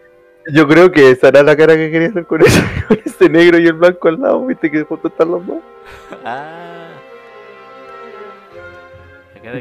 Yo 0.53 0.68
creo 0.68 0.91
que 0.91 1.10
esa 1.10 1.30
era 1.30 1.41
la 1.41 1.56
cara 1.58 1.76
que 1.76 1.89
quería 1.89 2.10
hacer 2.10 2.28
con 2.28 2.41
ese, 2.43 2.62
con 2.88 2.99
ese 3.03 3.28
negro 3.28 3.58
y 3.58 3.66
el 3.66 3.74
blanco 3.74 4.08
al 4.08 4.22
lado, 4.22 4.45
viste 4.45 4.70
que 4.70 4.84
justo 4.84 5.08
están 5.08 5.32
los 5.32 5.47
dos. 5.47 5.58
Ah. 6.24 6.89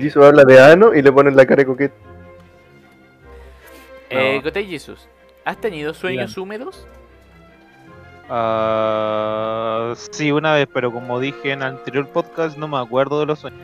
Jisoo 0.01 0.25
habla 0.25 0.45
de 0.45 0.61
ano 0.61 0.95
y 0.95 1.01
le 1.03 1.13
ponen 1.13 1.35
la 1.37 1.47
cara 1.47 1.61
de 1.63 1.67
coqueto. 1.67 1.95
Eh, 4.11 4.37
No. 4.37 4.43
Cote 4.43 4.65
Jesús, 4.65 5.09
¿has 5.47 5.59
tenido 5.59 5.95
sueños 5.95 6.37
húmedos? 6.37 6.87
Ah, 8.29 9.95
sí, 10.11 10.33
una 10.33 10.55
vez, 10.55 10.69
pero 10.73 10.93
como 10.93 11.21
dije 11.21 11.53
en 11.53 11.63
el 11.63 11.69
anterior 11.69 12.09
podcast, 12.09 12.57
no 12.57 12.69
me 12.69 12.79
acuerdo 12.79 13.21
de 13.21 13.27
los 13.27 13.39
sueños. 13.41 13.61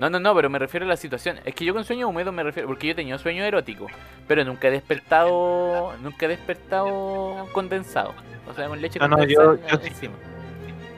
No, 0.00 0.08
no, 0.08 0.20
no, 0.20 0.34
pero 0.34 0.48
me 0.48 0.58
refiero 0.60 0.86
a 0.86 0.88
la 0.88 0.96
situación. 0.96 1.40
Es 1.44 1.54
que 1.54 1.64
yo 1.64 1.74
con 1.74 1.84
sueños 1.84 2.08
húmedos 2.08 2.32
me 2.32 2.42
refiero. 2.44 2.68
Porque 2.68 2.86
yo 2.86 2.92
he 2.92 2.94
tenido 2.94 3.18
sueños 3.18 3.44
eróticos. 3.46 3.90
Pero 4.28 4.44
nunca 4.44 4.68
he 4.68 4.70
despertado. 4.70 5.92
Nunca 6.02 6.26
he 6.26 6.28
despertado 6.28 7.46
condensado. 7.52 8.14
O 8.48 8.54
sea, 8.54 8.68
con 8.68 8.80
leche 8.80 9.00
no, 9.00 9.08
condensada 9.08 9.56
yo- 9.56 9.66
yo 9.68 9.78
sí. 9.82 9.88
encima. 9.88 10.14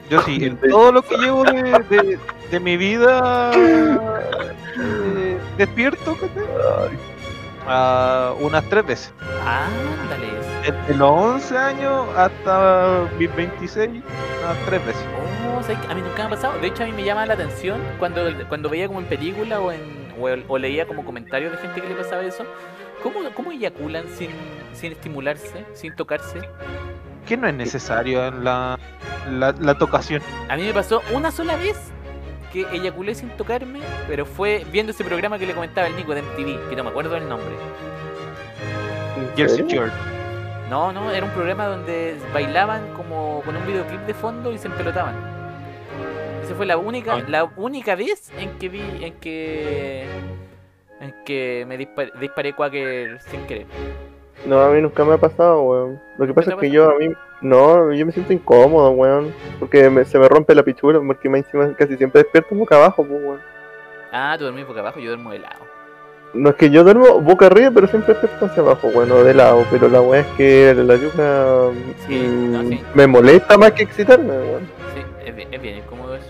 Yo 0.09 0.21
sí, 0.21 0.43
en 0.45 0.57
todo 0.69 0.91
lo 0.91 1.01
que 1.01 1.17
llevo 1.17 1.43
de, 1.45 1.63
de- 1.89 2.19
de 2.51 2.59
mi 2.59 2.77
vida 2.77 3.51
eh, 3.55 5.37
despierto, 5.57 6.15
¿cachai? 6.15 6.97
Ah, 7.67 8.33
unas 8.39 8.63
tres 8.69 8.85
veces. 8.85 9.13
Ándale. 9.45 10.27
Desde 10.63 10.95
los 10.95 11.09
11 11.09 11.57
años 11.57 12.07
hasta 12.15 13.07
mis 13.17 13.33
26, 13.35 13.89
unas 14.43 14.57
tres 14.65 14.85
veces. 14.85 15.05
Oh, 15.57 15.61
¿sabes 15.61 15.79
qué? 15.79 15.91
a 15.91 15.95
mí 15.95 16.01
nunca 16.01 16.17
me 16.17 16.23
ha 16.23 16.29
pasado. 16.29 16.59
De 16.59 16.67
hecho, 16.67 16.83
a 16.83 16.85
mí 16.85 16.91
me 16.91 17.03
llama 17.03 17.25
la 17.25 17.33
atención 17.33 17.81
cuando, 17.99 18.21
cuando 18.47 18.69
veía 18.69 18.87
como 18.87 18.99
en 18.99 19.05
película 19.05 19.59
o, 19.59 19.71
en, 19.71 20.13
o, 20.19 20.27
o 20.53 20.57
leía 20.57 20.85
como 20.85 21.03
comentarios 21.03 21.51
de 21.51 21.57
gente 21.57 21.81
que 21.81 21.87
le 21.87 21.95
pasaba 21.95 22.23
eso. 22.23 22.45
¿Cómo, 23.01 23.19
cómo 23.33 23.51
eyaculan 23.51 24.07
sin, 24.09 24.29
sin 24.73 24.91
estimularse, 24.91 25.65
sin 25.73 25.95
tocarse? 25.95 26.39
Que 27.27 27.37
no 27.37 27.47
es 27.47 27.53
necesario 27.55 28.29
la, 28.31 28.77
la, 29.31 29.53
la 29.59 29.77
tocación. 29.77 30.21
A 30.49 30.55
mí 30.55 30.63
me 30.63 30.73
pasó 30.73 31.01
una 31.11 31.31
sola 31.31 31.55
vez 31.55 31.77
que 32.51 32.65
eyaculé 32.71 33.15
sin 33.15 33.29
tocarme, 33.29 33.79
pero 34.07 34.25
fue 34.25 34.65
viendo 34.71 34.91
ese 34.91 35.03
programa 35.03 35.37
que 35.39 35.45
le 35.45 35.53
comentaba 35.53 35.87
el 35.87 35.95
Nico 35.95 36.13
de 36.13 36.21
MTV, 36.21 36.69
que 36.69 36.75
no 36.75 36.83
me 36.83 36.89
acuerdo 36.89 37.15
el 37.17 37.27
nombre. 37.27 37.55
¿En 39.17 39.35
Jersey? 39.37 39.65
Shore. 39.67 39.91
No, 40.69 40.91
no, 40.91 41.11
era 41.11 41.25
un 41.25 41.31
programa 41.31 41.67
donde 41.67 42.15
bailaban 42.33 42.93
como 42.95 43.41
con 43.45 43.55
un 43.55 43.65
videoclip 43.65 44.01
de 44.01 44.13
fondo 44.13 44.51
y 44.53 44.57
se 44.57 44.67
empelotaban. 44.67 45.15
Esa 46.43 46.55
fue 46.55 46.65
la 46.65 46.77
única, 46.77 47.19
la 47.27 47.43
única 47.57 47.95
vez 47.95 48.31
en 48.37 48.57
que 48.57 48.69
vi, 48.69 48.81
en 49.01 49.13
que 49.15 50.05
en 51.01 51.13
que 51.25 51.65
me 51.67 51.77
dispar- 51.77 52.13
disparé 52.19 52.53
Quaker 52.53 53.19
sin 53.21 53.41
querer. 53.47 53.65
No, 54.45 54.59
a 54.61 54.69
mí 54.69 54.81
nunca 54.81 55.03
me 55.03 55.13
ha 55.13 55.17
pasado, 55.17 55.61
weón. 55.63 55.99
Lo 56.17 56.27
que 56.27 56.33
pasa 56.33 56.51
es 56.51 56.57
que 56.57 56.69
yo 56.69 56.89
a 56.89 56.95
mí. 56.97 57.11
No, 57.41 57.91
yo 57.91 58.05
me 58.05 58.11
siento 58.11 58.33
incómodo, 58.33 58.91
weón. 58.91 59.33
Porque 59.59 59.89
me- 59.89 60.05
se 60.05 60.19
me 60.19 60.27
rompe 60.27 60.53
la 60.53 60.63
pichula, 60.63 60.99
porque 61.05 61.27
encima 61.27 61.73
casi 61.75 61.97
siempre 61.97 62.21
despierto 62.23 62.53
boca 62.55 62.75
abajo, 62.75 63.03
pues, 63.03 63.21
weón. 63.23 63.39
Ah, 64.11 64.35
tú 64.37 64.45
dormís 64.45 64.67
boca 64.67 64.81
abajo, 64.81 64.99
yo 64.99 65.07
duermo 65.09 65.31
de 65.31 65.39
lado. 65.39 65.71
No 66.33 66.49
es 66.51 66.55
que 66.55 66.69
yo 66.69 66.83
duermo 66.83 67.19
boca 67.19 67.47
arriba, 67.47 67.71
pero 67.73 67.87
siempre 67.87 68.13
despierto 68.13 68.45
hacia 68.45 68.61
abajo, 68.63 68.89
bueno, 68.93 69.23
de 69.23 69.33
lado. 69.33 69.65
Pero 69.71 69.89
la 69.89 70.01
weá 70.01 70.21
es 70.21 70.27
que 70.37 70.73
la 70.75 70.95
yuca 70.95 71.69
Sí, 72.07 72.13
mm, 72.15 72.51
no, 72.53 72.61
sí. 72.69 72.81
me 72.93 73.07
molesta 73.07 73.57
más 73.57 73.71
que 73.73 73.83
excitarme, 73.83 74.29
weón. 74.31 74.69
Sí, 74.93 75.01
es 75.25 75.35
bien, 75.35 75.53
es 75.53 75.61
bien 75.61 75.77
incómodo 75.77 76.15
eso. 76.15 76.27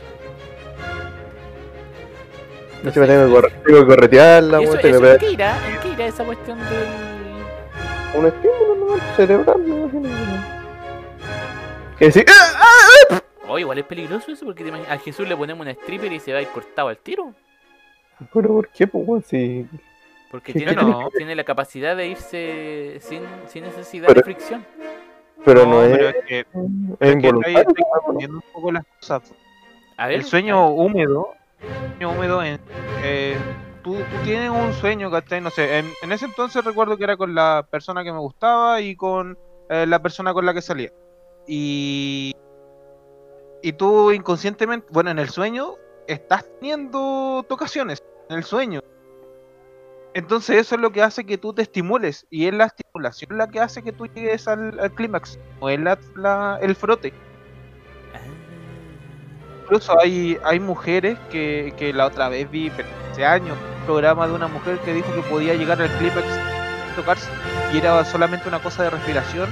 No 2.84 2.92
se 2.92 3.00
me 3.00 3.06
tengo 3.06 3.28
que, 3.28 3.32
corre- 3.34 3.54
tengo 3.64 3.80
que 3.82 3.86
corretearla, 3.86 4.62
¿Y 4.62 4.64
eso, 4.64 4.74
weón. 4.74 5.06
¿en 5.06 5.18
qué 5.20 5.32
irá? 5.32 5.56
¿En 5.72 5.80
qué 5.82 5.88
irá 5.90 6.06
esa 6.08 6.24
cuestión 6.24 6.58
del...? 6.58 6.88
un 8.14 8.26
estímulo 8.26 8.76
¿no? 8.98 9.16
cerebral, 9.16 9.58
me 9.60 9.76
imagino. 9.76 10.10
Weón. 12.02 12.14
Que 12.14 12.20
decir, 12.20 12.26
¡ah! 12.30 13.22
Oh, 13.48 13.60
igual 13.60 13.78
es 13.80 13.86
peligroso 13.86 14.32
eso 14.32 14.46
porque 14.46 14.64
te 14.64 14.70
imaginas- 14.70 14.92
a 14.92 14.98
Jesús 14.98 15.28
le 15.28 15.36
ponemos 15.36 15.62
una 15.62 15.72
stripper 15.72 16.12
y 16.14 16.20
se 16.20 16.32
va 16.32 16.40
a 16.40 16.42
ir 16.42 16.48
cortado 16.50 16.88
al 16.88 16.98
tiro. 16.98 17.34
Pero 18.34 18.48
¿por 18.50 18.70
qué, 18.70 18.88
pues? 18.88 19.26
Si. 19.26 19.68
Porque 20.30 20.54
¿Qué 20.54 20.60
tiene, 20.60 20.74
no? 20.76 21.02
la, 21.02 21.10
tiene 21.18 21.36
la 21.36 21.44
capacidad 21.44 21.96
de 21.98 22.08
irse 22.08 22.98
sin, 23.02 23.24
sin 23.48 23.64
necesidad 23.66 24.08
Pero- 24.08 24.20
de 24.20 24.24
fricción. 24.24 24.66
Pero 25.44 25.66
no, 25.66 25.82
pero 25.82 26.10
es, 26.10 26.16
es 26.18 26.26
que, 26.26 26.40
es 26.42 26.46
es 26.46 26.54
que 27.00 27.06
ahí 27.08 27.14
involuntario. 27.14 27.60
estoy 27.62 27.84
confundiendo 27.96 28.38
un 28.38 28.44
poco 28.54 28.72
las 28.72 28.86
cosas. 29.00 29.34
A 29.98 30.06
ver, 30.08 30.18
El 30.18 30.24
sueño 30.24 30.70
húmedo, 30.70 31.34
el 31.62 31.90
sueño 31.98 32.12
húmedo 32.12 32.44
en, 32.44 32.60
eh, 33.04 33.36
tú, 33.84 33.96
tú 33.96 34.04
tienes 34.24 34.52
un 34.52 34.72
sueño, 34.74 35.10
¿cachai? 35.10 35.42
No 35.42 35.50
sé, 35.50 35.80
en, 35.80 35.92
en 36.04 36.12
ese 36.12 36.26
entonces 36.26 36.64
recuerdo 36.64 36.96
que 36.96 37.06
era 37.06 37.18
con 37.18 37.34
la 37.34 37.66
persona 37.72 38.04
que 38.04 38.12
me 38.14 38.20
gustaba 38.20 38.82
y 38.82 38.96
con 38.96 39.36
eh, 39.72 39.86
la 39.88 40.00
persona 40.04 40.32
con 40.32 40.46
la 40.46 40.54
que 40.54 40.62
salía. 40.62 40.92
Y, 41.48 42.36
y 43.62 43.74
tú 43.74 44.12
inconscientemente, 44.12 44.88
bueno, 44.92 45.12
en 45.12 45.20
el 45.20 45.30
sueño 45.30 45.76
estás 46.08 46.46
teniendo 46.60 47.46
tocaciones, 47.48 48.04
en 48.30 48.38
el 48.38 48.44
sueño. 48.44 48.82
Entonces 50.14 50.58
eso 50.58 50.76
es 50.76 50.82
lo 50.82 50.92
que 50.92 51.02
hace 51.02 51.26
que 51.26 51.38
tú 51.38 51.54
te 51.54 51.62
estimules 51.62 52.28
y 52.30 52.48
es 52.48 52.54
la 52.54 52.66
estimulación 52.66 53.38
la 53.38 53.48
que 53.48 53.62
hace 53.62 53.82
que 53.82 53.94
tú 53.94 54.08
llegues 54.08 54.48
al, 54.48 54.92
clímax, 54.96 55.40
o 55.60 55.70
es 55.70 55.80
la, 55.80 56.60
el 56.62 56.76
frote. 56.76 57.14
Incluso 59.64 59.98
hay, 59.98 60.38
hay 60.44 60.60
mujeres 60.60 61.18
que, 61.30 61.74
que 61.78 61.94
la 61.94 62.08
otra 62.08 62.28
vez 62.28 62.50
vi 62.52 62.70
hace 63.12 63.26
años 63.26 63.58
programa 63.86 64.28
de 64.28 64.34
una 64.34 64.48
mujer 64.48 64.80
que 64.80 64.94
dijo 64.94 65.14
que 65.16 65.22
podía 65.24 65.56
llegar 65.56 65.82
al 65.82 65.90
clímax 65.98 66.26
tocarse 66.96 67.30
y 67.74 67.78
era 67.78 68.04
solamente 68.04 68.48
una 68.48 68.60
cosa 68.60 68.84
de 68.84 68.90
respiración 68.90 69.50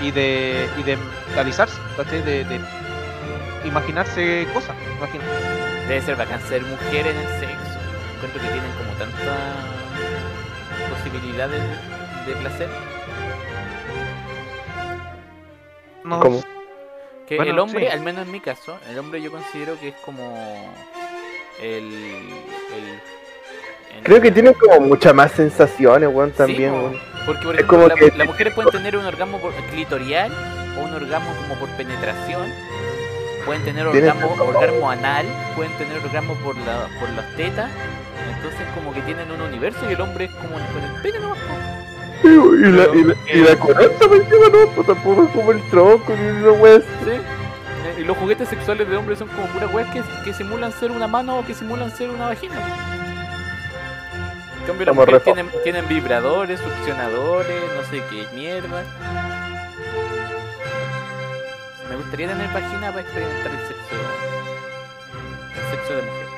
y 0.00 0.10
de, 0.10 0.68
y 0.78 0.82
de 0.82 0.96
mentalizarse, 0.96 1.78
¿cachai? 1.96 2.22
De, 2.22 2.44
de 2.44 2.60
imaginarse 3.64 4.46
cosas, 4.52 4.74
imagina. 4.96 5.24
Debe 5.88 6.02
ser 6.02 6.16
bacán 6.16 6.40
ser 6.42 6.62
mujer 6.62 7.06
en 7.06 7.16
el 7.16 7.28
sexo. 7.40 7.78
Encuentro 8.16 8.40
que 8.42 8.48
tienen 8.48 8.70
como 8.72 8.92
tantas 8.98 9.38
posibilidades 10.90 11.62
de 12.26 12.32
placer. 12.36 12.68
No, 16.04 16.20
¿Cómo? 16.20 16.42
Que 17.26 17.36
Bueno, 17.36 17.52
el 17.52 17.58
hombre, 17.58 17.80
sí. 17.86 17.92
al 17.92 18.00
menos 18.00 18.26
en 18.26 18.32
mi 18.32 18.40
caso, 18.40 18.78
el 18.88 18.98
hombre 18.98 19.20
yo 19.20 19.30
considero 19.30 19.78
que 19.78 19.88
es 19.88 19.94
como 19.96 20.72
el- 21.60 21.84
el- 22.74 23.00
Creo 24.02 24.20
que 24.20 24.30
tienen 24.30 24.54
como 24.54 24.80
muchas 24.80 25.14
más 25.14 25.32
sensaciones, 25.32 26.08
weón, 26.12 26.30
también, 26.32 26.72
weón. 26.72 26.96
Porque, 27.26 27.44
por 27.44 27.54
Es 27.54 27.60
ejemplo, 27.60 27.66
como 27.76 27.88
la- 27.88 27.94
que- 27.94 28.12
las 28.16 28.26
mujeres 28.26 28.54
pueden 28.54 28.70
tener 28.70 28.96
un 28.96 29.04
orgasmo 29.04 29.38
por- 29.40 29.52
clitorial 29.70 30.32
o 30.78 30.84
un 30.84 30.94
orgasmo 30.94 31.30
como 31.42 31.54
por 31.60 31.68
penetración. 31.76 32.50
Pueden 33.44 33.64
tener 33.64 33.86
orgasmo, 33.86 34.34
orgasmo 34.42 34.90
anal, 34.90 35.26
pueden 35.56 35.72
tener 35.78 35.98
orgasmo 36.04 36.34
por, 36.44 36.56
la, 36.58 36.88
por 37.00 37.08
las 37.10 37.34
tetas. 37.36 37.70
Entonces 38.36 38.60
como 38.74 38.92
que 38.94 39.00
tienen 39.02 39.30
un 39.30 39.40
universo 39.40 39.78
y 39.88 39.92
el 39.94 40.00
hombre 40.00 40.26
es 40.26 40.30
como 40.32 40.54
con 40.54 40.62
el 40.62 41.02
pene 41.02 41.18
nomás. 41.18 41.38
Y 42.24 42.28
la, 42.28 42.84
y 42.94 43.04
la, 43.04 43.14
y 43.32 43.38
la 43.48 43.56
corona, 43.58 43.88
pues, 43.98 44.20
encima, 44.22 44.46
no, 44.52 44.70
pues 44.74 44.86
tampoco 44.86 45.22
es 45.24 45.30
como 45.30 45.52
el 45.52 45.62
tronco 45.70 46.14
ni 46.14 46.38
esa 46.40 46.52
weá. 46.52 46.78
¿Sí? 46.78 47.10
Eh, 47.10 47.20
Y 48.00 48.04
los 48.04 48.16
juguetes 48.18 48.48
sexuales 48.48 48.88
de 48.88 48.96
hombres 48.96 49.18
son 49.18 49.28
como 49.28 49.46
puras 49.48 49.72
weas 49.72 49.88
que, 49.92 50.02
que 50.24 50.32
simulan 50.34 50.72
ser 50.72 50.90
una 50.90 51.06
mano 51.06 51.38
o 51.38 51.46
que 51.46 51.54
simulan 51.54 51.90
ser 51.96 52.10
una 52.10 52.26
vagina. 52.26 52.54
En 54.60 54.66
cambio, 54.66 54.86
las 54.86 54.94
mujeres 54.94 55.24
re 55.24 55.32
tienen, 55.32 55.50
tienen 55.62 55.88
vibradores, 55.88 56.60
succionadores, 56.60 57.62
no 57.74 57.82
sé 57.90 58.02
qué 58.10 58.26
mierda. 58.34 58.84
Me 61.88 61.96
gustaría 61.96 62.28
tener 62.28 62.48
vagina 62.52 62.90
para 62.90 63.00
experimentar 63.00 63.52
el 63.52 63.58
sexo. 63.58 63.96
El 65.56 65.70
sexo 65.70 65.94
de 65.96 66.02
mujer. 66.02 66.28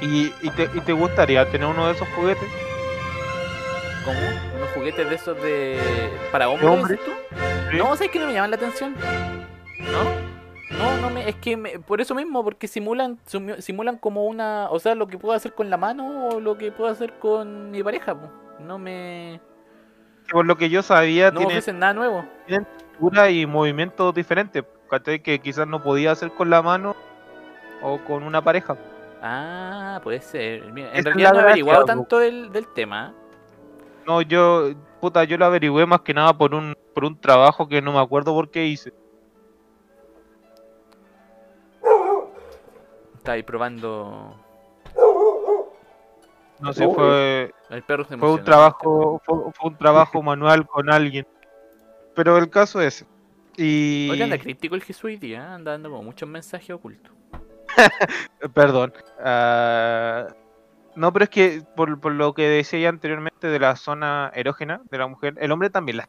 ¿Y, 0.00 0.34
y, 0.42 0.50
te, 0.50 0.68
¿Y 0.74 0.80
te 0.80 0.92
gustaría 0.92 1.48
tener 1.50 1.68
uno 1.68 1.86
de 1.86 1.92
esos 1.92 2.08
juguetes? 2.16 2.48
¿Cómo? 4.04 4.18
¿Unos 4.56 4.70
juguetes 4.74 5.08
de 5.08 5.14
esos 5.14 5.40
de. 5.40 5.78
para 6.32 6.48
hombres? 6.48 6.68
hombre? 6.68 6.96
dices 6.96 7.06
tú? 7.06 7.36
Sí. 7.70 7.76
No, 7.76 7.94
¿sabes 7.94 8.10
que 8.10 8.18
no 8.18 8.26
me 8.26 8.32
llaman 8.32 8.50
la 8.50 8.56
atención? 8.56 8.94
¿No? 9.78 10.31
No, 10.70 10.96
no 10.96 11.10
me, 11.10 11.28
es 11.28 11.36
que 11.36 11.56
me- 11.56 11.78
por 11.78 12.00
eso 12.00 12.14
mismo, 12.14 12.42
porque 12.42 12.66
simulan 12.66 13.18
simulan 13.58 13.98
como 13.98 14.24
una, 14.26 14.68
o 14.70 14.78
sea, 14.78 14.94
lo 14.94 15.06
que 15.06 15.18
puedo 15.18 15.34
hacer 15.34 15.52
con 15.54 15.68
la 15.70 15.76
mano 15.76 16.28
o 16.28 16.40
lo 16.40 16.56
que 16.56 16.72
puedo 16.72 16.90
hacer 16.90 17.12
con 17.18 17.70
mi 17.70 17.82
pareja, 17.82 18.14
po. 18.14 18.30
no 18.60 18.78
me 18.78 19.40
Por 20.30 20.46
lo 20.46 20.56
que 20.56 20.70
yo 20.70 20.82
sabía, 20.82 21.26
no 21.26 21.32
me 21.32 21.38
tiene 21.40 21.52
ofrecen 21.54 21.78
nada 21.78 21.92
nuevo. 21.94 22.24
textura 22.46 23.30
y 23.30 23.46
movimientos 23.46 24.14
diferentes. 24.14 24.64
Que 25.24 25.38
quizás 25.38 25.66
no 25.66 25.82
podía 25.82 26.10
hacer 26.10 26.30
con 26.32 26.50
la 26.50 26.60
mano 26.60 26.94
o 27.80 27.96
con 28.04 28.22
una 28.24 28.42
pareja. 28.42 28.76
Ah, 29.22 30.00
puede 30.04 30.20
ser. 30.20 30.70
Mira, 30.70 30.90
en 30.90 30.96
es 30.98 31.04
realidad 31.04 31.32
no 31.32 31.38
he 31.38 31.42
averiguado 31.44 31.84
tanto 31.86 32.18
del, 32.18 32.52
del 32.52 32.66
tema. 32.74 33.14
No, 34.06 34.20
yo, 34.20 34.72
puta, 35.00 35.24
yo 35.24 35.38
lo 35.38 35.46
averigüé 35.46 35.86
más 35.86 36.02
que 36.02 36.12
nada 36.12 36.36
por 36.36 36.54
un, 36.54 36.76
por 36.94 37.04
un 37.04 37.18
trabajo 37.18 37.66
que 37.68 37.80
no 37.80 37.92
me 37.92 38.00
acuerdo 38.00 38.34
por 38.34 38.50
qué 38.50 38.66
hice. 38.66 38.92
Está 43.22 43.32
ahí 43.32 43.44
probando. 43.44 44.36
No 46.58 46.72
sé, 46.72 46.88
fue, 46.88 47.54
El 47.70 47.82
perro 47.84 48.04
se 48.04 48.16
fue 48.16 48.32
un 48.32 48.42
trabajo, 48.42 49.22
fue, 49.24 49.52
fue 49.52 49.70
un 49.70 49.76
trabajo 49.76 50.20
manual 50.24 50.66
con 50.66 50.90
alguien. 50.90 51.24
Pero 52.16 52.36
el 52.36 52.50
caso 52.50 52.80
es, 52.80 53.06
y 53.56 54.08
Oye, 54.10 54.24
anda 54.24 54.38
críptico 54.38 54.74
el 54.74 54.82
Jesús 54.82 55.04
hoy 55.04 55.18
día, 55.18 55.54
anda 55.54 55.70
dando 55.70 55.90
como 55.90 56.02
muchos 56.02 56.28
mensajes 56.28 56.70
ocultos. 56.70 57.12
perdón, 58.54 58.92
ah, 59.20 60.26
no, 60.96 61.12
pero 61.12 61.22
es 61.22 61.30
que 61.30 61.62
por, 61.76 62.00
por 62.00 62.10
lo 62.10 62.34
que 62.34 62.48
decía 62.48 62.80
ya 62.80 62.88
anteriormente 62.88 63.46
de 63.46 63.60
la 63.60 63.76
zona 63.76 64.32
erógena 64.34 64.80
de 64.90 64.98
la 64.98 65.06
mujer, 65.06 65.34
el 65.38 65.52
hombre 65.52 65.70
también 65.70 65.98
la 65.98 66.08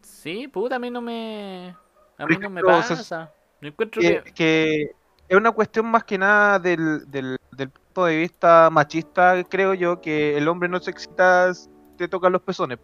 Sí, 0.00 0.48
puta, 0.48 0.76
a 0.76 0.78
mí 0.78 0.88
no 0.88 1.02
me. 1.02 1.76
A 2.16 2.24
mí 2.24 2.38
no 2.38 2.48
me 2.48 2.62
pasa. 2.62 3.30
Yo 3.60 3.68
encuentro 3.68 4.00
que, 4.00 4.22
que. 4.34 4.96
Es 5.28 5.36
una 5.36 5.50
cuestión 5.50 5.86
más 5.86 6.04
que 6.04 6.18
nada 6.18 6.58
del, 6.58 7.10
del, 7.10 7.36
del 7.52 7.70
punto 7.70 8.04
de 8.04 8.16
vista 8.16 8.68
machista, 8.70 9.42
creo 9.44 9.74
yo, 9.74 10.00
que 10.00 10.36
el 10.36 10.46
hombre 10.48 10.68
no 10.68 10.78
se 10.78 10.90
excita 10.90 11.52
si 11.52 11.68
te 11.96 12.08
tocan 12.08 12.32
los 12.32 12.42
pezones. 12.42 12.78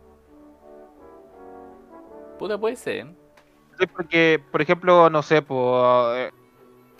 Puta, 2.38 2.58
puede 2.58 2.76
ser. 2.76 3.06
Sí, 3.78 3.86
Porque, 3.86 4.42
por 4.50 4.60
ejemplo, 4.60 5.08
no 5.08 5.22
sé, 5.22 5.42
pues, 5.42 6.32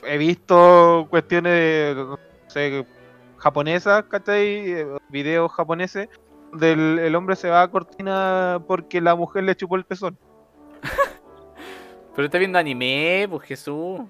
he 0.04 0.18
visto 0.18 1.06
cuestiones 1.10 1.52
de, 1.52 1.94
no 1.96 2.18
sé, 2.46 2.86
japonesas, 3.38 4.04
¿cachai? 4.04 4.86
Videos 5.08 5.50
japoneses, 5.52 6.08
del 6.52 6.98
el 6.98 7.14
hombre 7.16 7.34
se 7.34 7.48
va 7.48 7.62
a 7.62 7.70
cortina 7.70 8.62
porque 8.66 9.00
la 9.00 9.16
mujer 9.16 9.44
le 9.44 9.56
chupó 9.56 9.76
el 9.76 9.84
pezón. 9.84 10.16
Pero 12.14 12.26
está 12.26 12.38
viendo 12.38 12.58
anime, 12.58 13.26
pues 13.28 13.42
Jesús. 13.48 14.00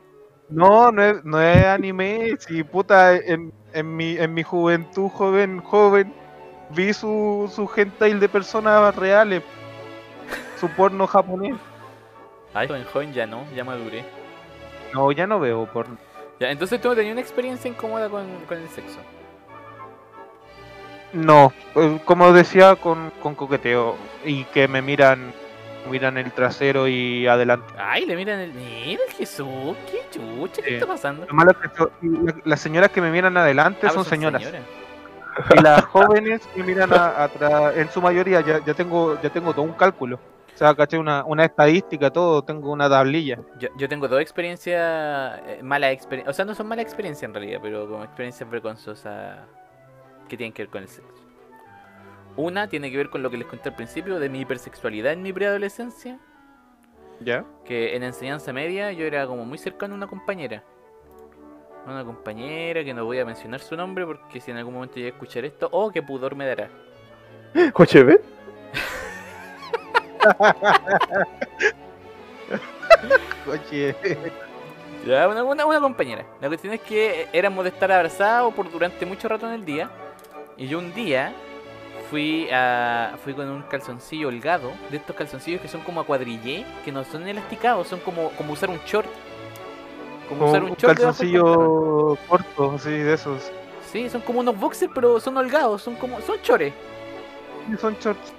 No, 0.52 0.92
no 0.92 1.02
es, 1.02 1.24
no 1.24 1.40
es 1.40 1.64
anime, 1.64 2.36
si 2.38 2.62
puta, 2.62 3.16
en, 3.16 3.52
en, 3.72 3.96
mi, 3.96 4.16
en 4.18 4.34
mi 4.34 4.42
juventud 4.42 5.08
joven, 5.08 5.60
joven, 5.62 6.12
vi 6.70 6.92
su, 6.92 7.50
su 7.54 7.70
hentai 7.74 8.14
de 8.14 8.28
personas 8.28 8.94
reales, 8.96 9.42
su 10.60 10.68
porno 10.68 11.06
japonés. 11.06 11.56
Ay, 12.52 12.68
joven, 12.68 12.84
joven, 12.84 13.12
ya 13.14 13.26
no, 13.26 13.44
ya 13.54 13.64
maduré. 13.64 14.04
No, 14.92 15.10
ya 15.10 15.26
no 15.26 15.40
veo 15.40 15.64
porno. 15.72 15.96
Ya, 16.38 16.50
entonces 16.50 16.80
tú 16.80 16.88
no 16.88 16.94
tenías 16.94 17.12
una 17.12 17.22
experiencia 17.22 17.70
incómoda 17.70 18.10
con, 18.10 18.26
con 18.46 18.58
el 18.58 18.68
sexo. 18.68 18.98
No, 21.12 21.52
eh, 21.76 21.98
como 22.04 22.32
decía, 22.32 22.76
con, 22.76 23.10
con 23.22 23.34
coqueteo 23.34 23.96
y 24.24 24.44
que 24.44 24.68
me 24.68 24.82
miran, 24.82 25.32
miran 25.90 26.16
el 26.18 26.32
trasero 26.32 26.86
y 26.88 27.26
adelante. 27.26 27.72
Ay, 27.78 28.06
le 28.06 28.16
miran 28.16 28.40
el. 28.40 28.52
Mira 28.52 29.02
el 29.08 29.12
Jesús, 29.14 29.76
qué 29.90 30.00
chucha, 30.10 30.62
¿qué 30.62 30.74
está 30.74 30.86
pasando? 30.86 31.26
Lo 31.26 31.34
malo 31.34 31.52
es 31.52 31.56
que 31.70 31.84
la- 32.02 32.34
las 32.44 32.60
señoras 32.60 32.90
que 32.90 33.00
me 33.00 33.10
miran 33.10 33.36
adelante 33.36 33.86
Ah, 33.86 33.90
son 33.90 33.98
pues 34.04 34.08
señoras. 34.08 34.42
Y 35.56 35.62
las 35.62 35.82
jóvenes 35.86 36.46
que 36.54 36.62
miran 36.62 36.92
a- 36.92 37.24
atrás, 37.24 37.76
en 37.76 37.88
su 37.90 38.02
mayoría 38.02 38.40
ya, 38.42 38.62
ya 38.64 38.74
tengo 38.74 39.20
ya 39.22 39.30
tengo 39.30 39.52
todo 39.52 39.62
un 39.62 39.72
cálculo. 39.72 40.18
O 40.54 40.58
sea, 40.58 40.74
caché 40.74 40.98
una, 40.98 41.24
una 41.24 41.46
estadística, 41.46 42.10
todo, 42.10 42.42
tengo 42.42 42.70
una 42.70 42.88
tablilla. 42.88 43.38
Yo, 43.58 43.68
yo 43.76 43.88
tengo 43.88 44.06
dos 44.06 44.20
experiencias, 44.20 45.40
eh, 45.46 45.60
malas 45.62 45.92
experiencias, 45.92 46.34
o 46.34 46.36
sea, 46.36 46.44
no 46.44 46.54
son 46.54 46.68
malas 46.68 46.84
experiencias 46.84 47.26
en 47.26 47.32
realidad, 47.34 47.58
pero 47.62 47.88
como 47.88 48.04
experiencias 48.04 48.48
vergonzosas 48.50 49.38
que 50.28 50.36
tienen 50.36 50.52
que 50.52 50.62
ver 50.64 50.70
con 50.70 50.82
el 50.82 50.88
sexo. 50.88 51.21
Una 52.36 52.68
tiene 52.68 52.90
que 52.90 52.96
ver 52.96 53.10
con 53.10 53.22
lo 53.22 53.30
que 53.30 53.36
les 53.36 53.46
conté 53.46 53.68
al 53.68 53.76
principio 53.76 54.18
de 54.18 54.28
mi 54.28 54.40
hipersexualidad 54.40 55.12
en 55.12 55.22
mi 55.22 55.32
preadolescencia, 55.32 56.18
¿Ya? 57.20 57.44
que 57.64 57.94
en 57.94 58.02
enseñanza 58.02 58.52
media 58.52 58.90
yo 58.92 59.04
era 59.04 59.26
como 59.26 59.44
muy 59.44 59.58
cercano 59.58 59.94
a 59.94 59.96
una 59.98 60.06
compañera. 60.06 60.64
Una 61.86 62.04
compañera 62.04 62.84
que 62.84 62.94
no 62.94 63.04
voy 63.04 63.18
a 63.18 63.24
mencionar 63.24 63.60
su 63.60 63.76
nombre 63.76 64.06
porque 64.06 64.40
si 64.40 64.50
en 64.50 64.56
algún 64.56 64.74
momento 64.74 64.94
llegué 64.96 65.08
a 65.08 65.12
escuchar 65.12 65.44
esto, 65.44 65.68
oh, 65.72 65.90
qué 65.90 66.02
pudor 66.02 66.34
me 66.36 66.46
dará. 66.46 66.70
Oye, 73.46 73.96
Ya, 75.06 75.26
una, 75.26 75.42
una, 75.42 75.66
una 75.66 75.80
compañera. 75.80 76.24
La 76.40 76.46
cuestión 76.46 76.72
es 76.74 76.80
que 76.80 77.26
éramos 77.32 77.64
de 77.64 77.70
estar 77.70 77.90
abrazados 77.90 78.54
por 78.54 78.70
durante 78.70 79.04
mucho 79.04 79.28
rato 79.28 79.48
en 79.48 79.54
el 79.54 79.64
día. 79.64 79.90
Y 80.56 80.68
yo 80.68 80.78
un 80.78 80.94
día 80.94 81.32
fui 82.12 82.46
a 82.52 83.16
fui 83.24 83.32
con 83.32 83.48
un 83.48 83.62
calzoncillo 83.62 84.28
holgado, 84.28 84.70
de 84.90 84.98
estos 84.98 85.16
calzoncillos 85.16 85.62
que 85.62 85.68
son 85.68 85.80
como 85.82 86.00
a 86.02 86.04
cuadrillé, 86.04 86.66
que 86.84 86.92
no 86.92 87.04
son 87.04 87.26
elasticados, 87.26 87.88
son 87.88 88.00
como, 88.00 88.30
como 88.32 88.52
usar 88.52 88.68
un 88.68 88.78
short. 88.84 89.08
Como 90.28 90.44
como 90.44 90.50
usar 90.50 90.62
un 90.62 90.70
un 90.70 90.76
short 90.76 90.98
calzoncillo 90.98 92.16
corto, 92.28 92.78
sí, 92.78 92.90
de 92.90 93.14
esos. 93.14 93.50
Sí, 93.80 94.10
son 94.10 94.20
como 94.22 94.40
unos 94.40 94.58
boxers, 94.58 94.92
pero 94.94 95.18
son 95.20 95.36
holgados, 95.38 95.82
son 95.82 95.96
como 95.96 96.20
son 96.20 96.40
chores. 96.42 96.74
Sí, 97.66 97.76
Son 97.78 97.94
shorts, 97.98 98.34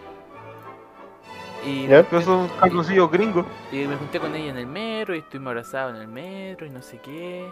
Y, 1.65 1.88
¿Ya? 1.88 2.03
pero 2.03 2.21
son 2.21 2.49
calzoncillos 2.59 3.09
gringos. 3.11 3.45
y 3.71 3.88
me 3.88 3.95
junté 3.97 4.19
con 4.19 4.36
ella 4.36 4.51
en 4.51 4.57
el 4.57 4.67
metro 4.67 5.15
y 5.15 5.19
estuvimos 5.19 5.51
abrazados 5.51 5.95
en 5.95 6.01
el 6.01 6.07
metro 6.07 6.67
y 6.67 6.69
no 6.69 6.82
sé 6.84 6.99
qué. 6.99 7.51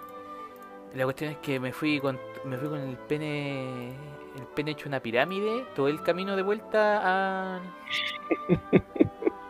La 0.94 1.06
cuestión 1.06 1.32
es 1.32 1.38
que 1.38 1.60
me 1.60 1.72
fui 1.74 2.00
con 2.00 2.20
me 2.44 2.58
fui 2.58 2.68
con 2.70 2.80
el 2.80 2.98
pene 2.98 3.94
el 4.38 4.44
pene 4.56 4.72
hecho 4.72 4.88
una 4.88 5.00
pirámide 5.00 5.66
todo 5.76 5.88
el 5.88 6.02
camino 6.02 6.36
de 6.36 6.42
vuelta 6.44 7.02
a 7.04 7.60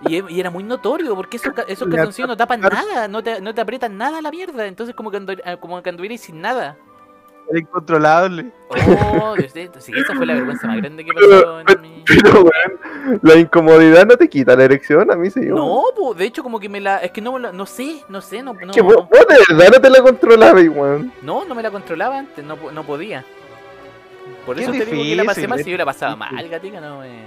y 0.08 0.40
era 0.40 0.50
muy 0.50 0.64
notorio, 0.64 1.16
porque 1.16 1.38
esos, 1.38 1.54
esos 1.68 1.88
calzoncillos 1.88 2.28
no 2.28 2.36
tapan 2.38 2.60
nada, 2.62 3.08
no 3.08 3.22
te, 3.22 3.40
no 3.40 3.54
te 3.54 3.62
aprietan 3.62 3.98
nada 3.98 4.22
la 4.22 4.32
mierda. 4.32 4.66
Entonces, 4.66 4.96
como 4.96 5.12
que, 5.12 5.20
andu- 5.20 5.42
eh, 5.46 5.58
como 5.60 5.82
que 5.82 5.90
anduvierais 5.90 6.22
sin 6.22 6.42
nada. 6.42 6.76
Era 7.50 7.60
incontrolable. 7.60 8.52
Oh, 8.70 9.36
Dios 9.38 9.54
mío, 9.54 9.70
sí, 9.80 9.94
esa 9.96 10.16
fue 10.16 10.26
la 10.26 10.34
vergüenza 10.34 10.68
más 10.68 10.78
grande 10.78 11.04
que 11.06 11.12
pasó 11.14 11.60
en 11.60 11.82
mi. 11.82 12.04
Pero, 12.08 12.44
weón, 12.44 13.20
la 13.22 13.36
incomodidad 13.36 14.06
no 14.06 14.16
te 14.18 14.28
quita 14.30 14.56
la 14.56 14.64
erección, 14.64 15.12
a 15.12 15.16
mí 15.16 15.30
sí. 15.30 15.42
No, 15.42 15.84
po, 15.96 16.14
de 16.14 16.26
hecho, 16.26 16.44
como 16.44 16.60
que 16.60 16.70
me 16.70 16.80
la. 16.82 16.98
Es 16.98 17.12
que 17.12 17.22
no, 17.22 17.38
no 17.38 17.66
sé, 17.66 18.04
no 18.10 18.22
sé, 18.22 18.42
no. 18.42 18.54
No, 18.54 18.72
Que 18.74 18.82
vos, 18.82 18.96
vos 18.96 19.26
de 19.28 19.56
verdad 19.56 19.72
no 19.74 19.82
te 19.82 19.90
la 19.90 20.02
controlabas, 20.02 20.68
weón. 20.68 21.12
no, 21.22 21.46
no 21.46 21.54
me 21.56 21.62
la 21.64 21.72
controlaba 21.72 22.18
antes, 22.18 22.44
no, 22.44 22.56
no 22.72 22.84
podía. 22.84 23.24
Por 24.46 24.60
eso 24.60 24.72
te 24.72 24.86
digo 24.86 25.04
que 25.04 25.16
la 25.16 25.24
pasé 25.24 25.42
difícil, 25.42 25.50
mal, 25.50 25.60
es 25.60 25.66
si 25.66 25.72
yo 25.72 25.78
la 25.78 25.86
pasaba 25.86 26.16
difícil. 26.16 26.36
mal, 26.36 26.50
gatica, 26.50 26.82
no 26.82 27.04
eh. 27.04 27.24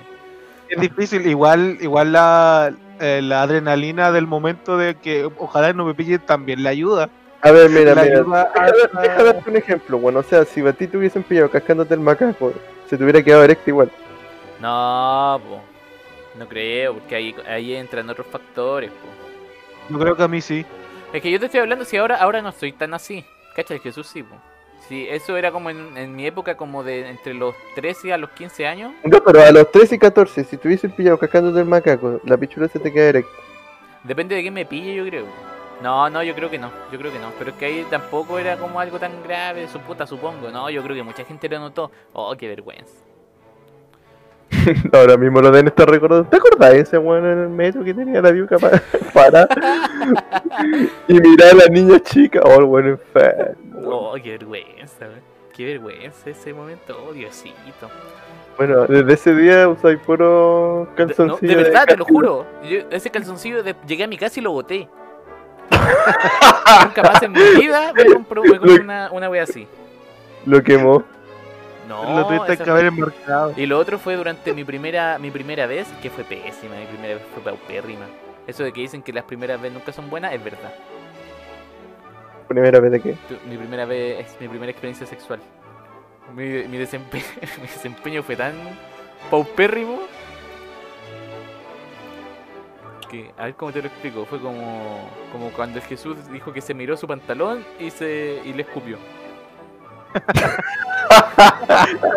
Es 0.68 0.80
difícil, 0.80 1.26
igual, 1.26 1.76
igual 1.80 2.12
la, 2.12 2.72
eh, 3.00 3.20
la 3.22 3.42
adrenalina 3.42 4.10
del 4.10 4.26
momento 4.26 4.76
de 4.78 4.94
que 4.96 5.28
ojalá 5.38 5.72
no 5.72 5.84
me 5.84 5.94
pillen 5.94 6.20
también 6.20 6.62
la 6.62 6.70
ayuda. 6.70 7.10
A 7.42 7.50
ver, 7.50 7.68
mira, 7.68 7.94
La 7.94 8.02
mira. 8.02 8.20
hasta- 8.20 9.00
deja 9.02 9.22
darte 9.24 9.50
un 9.50 9.56
ejemplo, 9.56 9.98
bueno, 9.98 10.20
o 10.20 10.22
sea, 10.22 10.44
si 10.44 10.66
a 10.66 10.72
ti 10.72 10.86
te 10.86 10.96
hubiesen 10.96 11.22
pillado 11.22 11.50
cascándote 11.50 11.92
el 11.94 12.00
macaco, 12.00 12.52
se 12.88 12.96
te 12.96 13.04
hubiera 13.04 13.22
quedado 13.22 13.44
erecto 13.44 13.68
igual. 13.70 13.90
No, 14.60 15.40
po. 15.46 15.60
No 16.38 16.48
creo, 16.48 16.94
porque 16.94 17.14
ahí, 17.14 17.34
ahí 17.46 17.74
entran 17.74 18.08
otros 18.08 18.26
factores, 18.26 18.90
po. 18.90 19.92
Yo 19.92 19.98
creo 19.98 20.16
que 20.16 20.22
a 20.22 20.28
mí 20.28 20.40
sí. 20.40 20.64
Es 21.12 21.22
que 21.22 21.30
yo 21.30 21.38
te 21.38 21.46
estoy 21.46 21.60
hablando 21.60 21.84
si 21.84 21.96
ahora, 21.98 22.16
ahora 22.16 22.40
no 22.42 22.50
soy 22.50 22.72
tan 22.72 22.94
así. 22.94 23.24
¿Cachai? 23.54 23.78
Jesús 23.78 24.06
sí, 24.08 24.22
po. 24.22 24.34
Sí, 24.88 25.06
eso 25.08 25.36
era 25.36 25.50
como 25.50 25.70
en, 25.70 25.96
en 25.96 26.14
mi 26.14 26.26
época, 26.26 26.56
como 26.56 26.84
de 26.84 27.08
entre 27.08 27.32
los 27.32 27.54
13 27.74 28.12
a 28.12 28.18
los 28.18 28.30
15 28.30 28.66
años. 28.66 28.92
No, 29.02 29.22
pero 29.24 29.42
a 29.42 29.50
los 29.50 29.70
13 29.70 29.94
y 29.94 29.98
14, 29.98 30.44
si 30.44 30.56
te 30.58 30.68
hubiesen 30.68 30.90
pillado 30.90 31.18
cascándote 31.18 31.60
el 31.60 31.64
macaco, 31.64 32.20
la 32.24 32.36
pichula 32.36 32.68
se 32.68 32.78
te 32.78 32.92
queda 32.92 33.08
erecta. 33.08 33.32
Depende 34.02 34.34
de 34.34 34.42
quién 34.42 34.52
me 34.52 34.66
pille, 34.66 34.94
yo 34.94 35.06
creo. 35.06 35.24
No, 35.82 36.08
no, 36.10 36.22
yo 36.22 36.34
creo 36.34 36.50
que 36.50 36.58
no. 36.58 36.70
Yo 36.92 36.98
creo 36.98 37.12
que 37.12 37.18
no. 37.18 37.32
Pero 37.38 37.50
es 37.50 37.56
que 37.56 37.64
ahí 37.64 37.86
tampoco 37.90 38.38
era 38.38 38.56
como 38.56 38.78
algo 38.78 38.98
tan 38.98 39.22
grave, 39.22 39.66
su 39.68 39.80
puta, 39.80 40.06
supongo. 40.06 40.50
No, 40.50 40.68
yo 40.70 40.82
creo 40.82 40.94
que 40.94 41.02
mucha 41.02 41.24
gente 41.24 41.48
lo 41.48 41.58
notó. 41.58 41.90
Oh, 42.12 42.36
qué 42.36 42.48
vergüenza. 42.48 42.92
Ahora 44.92 45.16
mismo 45.16 45.40
lo 45.40 45.50
deben 45.50 45.68
estar 45.68 45.88
recordando. 45.88 46.28
¿Te 46.28 46.36
acordás 46.36 46.72
de 46.72 46.80
ese 46.80 46.98
weón 46.98 47.26
en 47.26 47.38
el 47.38 47.48
metro 47.48 47.82
que 47.82 47.94
tenía 47.94 48.20
la 48.20 48.32
diuca 48.32 48.58
para, 48.58 48.82
para 49.14 49.48
y 51.08 51.14
mirar 51.14 51.52
a 51.52 51.54
la 51.54 51.66
niña 51.66 51.98
chica? 52.00 52.40
Oh, 52.44 52.60
el 52.60 52.64
weón 52.64 52.88
enfermo. 52.88 53.63
Oh, 53.86 54.14
qué 54.22 54.30
vergüenza. 54.32 55.06
Qué 55.54 55.64
vergüenza 55.66 56.30
ese 56.30 56.52
momento. 56.52 56.96
Oh, 57.08 57.12
Diosito. 57.12 57.90
Bueno, 58.56 58.86
desde 58.86 59.12
ese 59.14 59.34
día 59.34 59.68
usáis 59.68 59.98
puro 59.98 60.88
De, 60.96 61.04
no, 61.04 61.08
calzoncillo. 61.08 61.56
de 61.58 61.64
verdad, 61.64 61.86
te 61.86 61.96
lo 61.96 62.04
juro. 62.04 62.46
Yo, 62.62 62.78
ese 62.90 63.10
calzoncillo, 63.10 63.62
de- 63.62 63.74
llegué 63.86 64.04
a 64.04 64.06
mi 64.08 64.16
casa 64.16 64.38
y 64.40 64.42
lo 64.42 64.52
boté. 64.52 64.88
Nunca 66.84 67.02
más 67.02 67.22
en 67.22 67.32
mi 67.32 67.40
vida 67.60 67.92
me 67.94 68.04
compro, 68.06 68.42
me 68.42 68.58
una, 68.80 69.10
una 69.12 69.28
wea 69.30 69.42
así. 69.42 69.66
Lo 70.46 70.62
quemó. 70.62 71.02
No, 71.88 72.18
lo 72.20 72.26
tuviste 72.26 72.58
que 72.58 72.70
haber 72.70 72.86
enmarcado. 72.86 73.52
Y 73.56 73.66
lo 73.66 73.78
otro 73.78 73.98
fue 73.98 74.16
durante 74.16 74.54
mi 74.54 74.64
primera 74.64 75.18
mi 75.18 75.30
primera 75.30 75.66
vez, 75.66 75.86
que 76.00 76.08
fue 76.10 76.24
pésima, 76.24 76.76
mi 76.76 76.86
primera 76.86 77.14
vez 77.14 77.22
fue 77.34 77.42
paupérrima. 77.42 78.06
Eso 78.46 78.62
de 78.62 78.72
que 78.72 78.80
dicen 78.82 79.02
que 79.02 79.12
las 79.12 79.24
primeras 79.24 79.60
veces 79.60 79.74
nunca 79.74 79.92
son 79.92 80.08
buenas, 80.10 80.32
es 80.32 80.42
verdad. 80.42 80.72
Primera 82.48 82.80
vez 82.80 82.92
de. 82.92 83.00
Tu- 83.00 83.16
Mi 83.48 83.56
primera 83.56 83.84
vez 83.86 84.36
mi 84.40 84.48
primera 84.48 84.70
experiencia 84.70 85.06
sexual. 85.06 85.40
Mi, 86.34 86.44
mi, 86.44 86.78
desempe- 86.78 87.22
mi 87.60 87.66
desempeño 87.66 88.22
fue 88.22 88.36
tan 88.36 88.54
paupérrimo 89.30 90.00
que, 93.10 93.30
a 93.38 93.44
ver 93.44 93.54
cómo 93.54 93.72
te 93.72 93.80
lo 93.80 93.88
explico, 93.88 94.24
fue 94.26 94.40
como, 94.40 95.08
como 95.32 95.50
cuando 95.50 95.78
el 95.78 95.84
Jesús 95.84 96.16
dijo 96.32 96.52
que 96.52 96.60
se 96.60 96.74
miró 96.74 96.96
su 96.96 97.06
pantalón 97.06 97.64
y 97.78 97.90
se 97.90 98.40
y 98.44 98.52
le 98.52 98.62
escupió. 98.62 98.98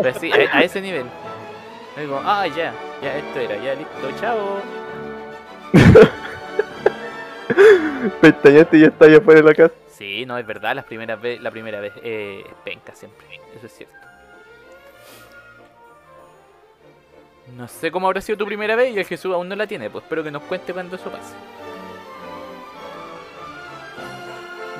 Pues 0.02 0.18
sí, 0.20 0.32
a, 0.32 0.58
a 0.58 0.64
ese 0.64 0.82
nivel. 0.82 1.06
Digo, 1.98 2.20
ah, 2.24 2.48
ya, 2.48 2.74
ya, 3.02 3.18
esto 3.18 3.40
era, 3.40 3.56
ya, 3.58 3.74
listo, 3.76 4.12
chao. 4.20 4.60
Pestañaste 8.22 8.78
y 8.78 8.82
ya 8.82 8.88
está 8.88 9.06
allá 9.06 9.18
afuera 9.18 9.42
de 9.42 9.48
la 9.48 9.54
casa. 9.56 9.74
Sí, 9.98 10.26
no, 10.26 10.38
es 10.38 10.46
verdad, 10.46 10.76
las 10.76 10.86
primeras 10.86 11.20
ve- 11.20 11.40
la 11.40 11.50
primera 11.50 11.80
vez 11.80 11.94
eh, 12.04 12.44
es 12.46 12.54
penca 12.64 12.94
siempre, 12.94 13.26
eso 13.56 13.66
es 13.66 13.74
cierto. 13.76 13.96
No 17.56 17.68
sé 17.68 17.92
cómo 17.92 18.08
habrá 18.08 18.22
sido 18.22 18.38
tu 18.38 18.46
primera 18.46 18.76
vez 18.76 18.94
y 18.94 19.00
el 19.00 19.06
Jesús 19.06 19.34
aún 19.34 19.48
no 19.50 19.56
la 19.56 19.66
tiene, 19.66 19.90
pues 19.90 20.04
espero 20.04 20.24
que 20.24 20.32
nos 20.32 20.44
cuente 20.44 20.74
cuando 20.74 20.96
eso 20.98 21.10
pase. 21.10 21.34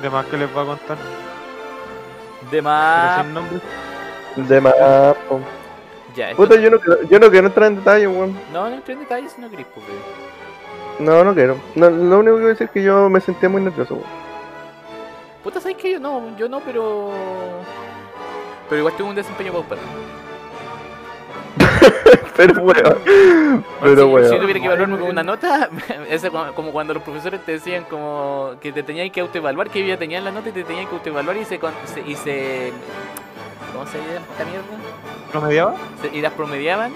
De 0.02 0.10
más 0.10 0.26
que 0.28 0.38
les 0.38 0.56
va 0.56 0.62
a 0.62 0.66
contar. 0.66 0.98
De 2.52 2.62
más... 2.62 3.26
De 4.36 4.62
más. 4.62 4.74
Ya, 6.16 6.30
esto- 6.32 6.44
Puta, 6.44 6.56
yo 6.58 6.70
no, 6.70 6.80
quiero- 6.80 7.04
yo 7.10 7.20
no 7.20 7.32
quiero 7.32 7.48
entrar 7.48 7.68
en 7.72 7.78
detalle, 7.78 8.08
weón. 8.08 8.38
No, 8.54 8.70
no 8.70 8.76
entré 8.76 8.94
en 8.94 9.00
detalles 9.00 9.32
si 9.32 9.42
no 9.42 9.50
querés, 9.50 9.66
pues. 9.74 9.86
No, 11.00 11.24
no 11.24 11.34
quiero. 11.34 11.58
No, 11.76 11.90
lo 11.90 12.20
único 12.20 12.36
que 12.36 12.42
voy 12.42 12.46
a 12.46 12.50
decir 12.50 12.66
es 12.68 12.72
que 12.72 12.84
yo 12.84 13.10
me 13.10 13.20
sentía 13.22 13.50
muy 13.50 13.62
nervioso, 13.62 13.96
weón. 13.96 14.27
Puta, 15.48 15.62
¿sabes 15.62 15.78
que 15.78 15.94
Yo 15.94 16.00
no, 16.02 16.36
yo 16.38 16.50
no, 16.50 16.60
pero... 16.60 17.10
Pero 18.68 18.80
igual 18.80 18.94
tuve 18.98 19.08
un 19.08 19.16
desempeño 19.16 19.54
paupero. 19.54 19.80
Pero 22.36 22.62
weón. 22.64 22.98
si, 23.06 23.64
Pero 23.80 23.96
si 23.96 24.14
weón. 24.14 24.42
tuviera 24.42 24.60
que 24.60 24.66
evaluarme 24.66 25.00
con 25.00 25.08
una 25.08 25.24
nota, 25.24 25.70
es 26.10 26.30
como, 26.54 26.74
cuando 26.74 26.94
los 26.96 27.02
profesores 27.02 27.46
te 27.46 27.54
decían 27.54 27.86
como 27.86 28.56
que 28.60 28.74
te 28.74 28.84
tenían 28.84 29.10
que 29.10 29.22
autoevaluar, 29.22 29.70
que 29.70 29.88
ya 29.88 29.96
tenían 29.98 30.26
la 30.26 30.32
nota 30.32 30.50
y 30.50 30.52
te 30.52 30.66
tenían 30.66 30.86
que 30.86 30.96
autoevaluar 30.96 31.38
y 31.38 31.46
se, 31.46 31.56
y 32.06 32.16
se 32.16 32.74
¿cómo 33.72 33.88
se 33.88 34.00
llama 34.00 34.26
esta 34.30 34.44
mierda? 34.44 34.66
¿Promediaba? 35.32 35.76
Se- 36.02 36.14
y 36.14 36.20
las 36.20 36.34
promediaban. 36.34 36.92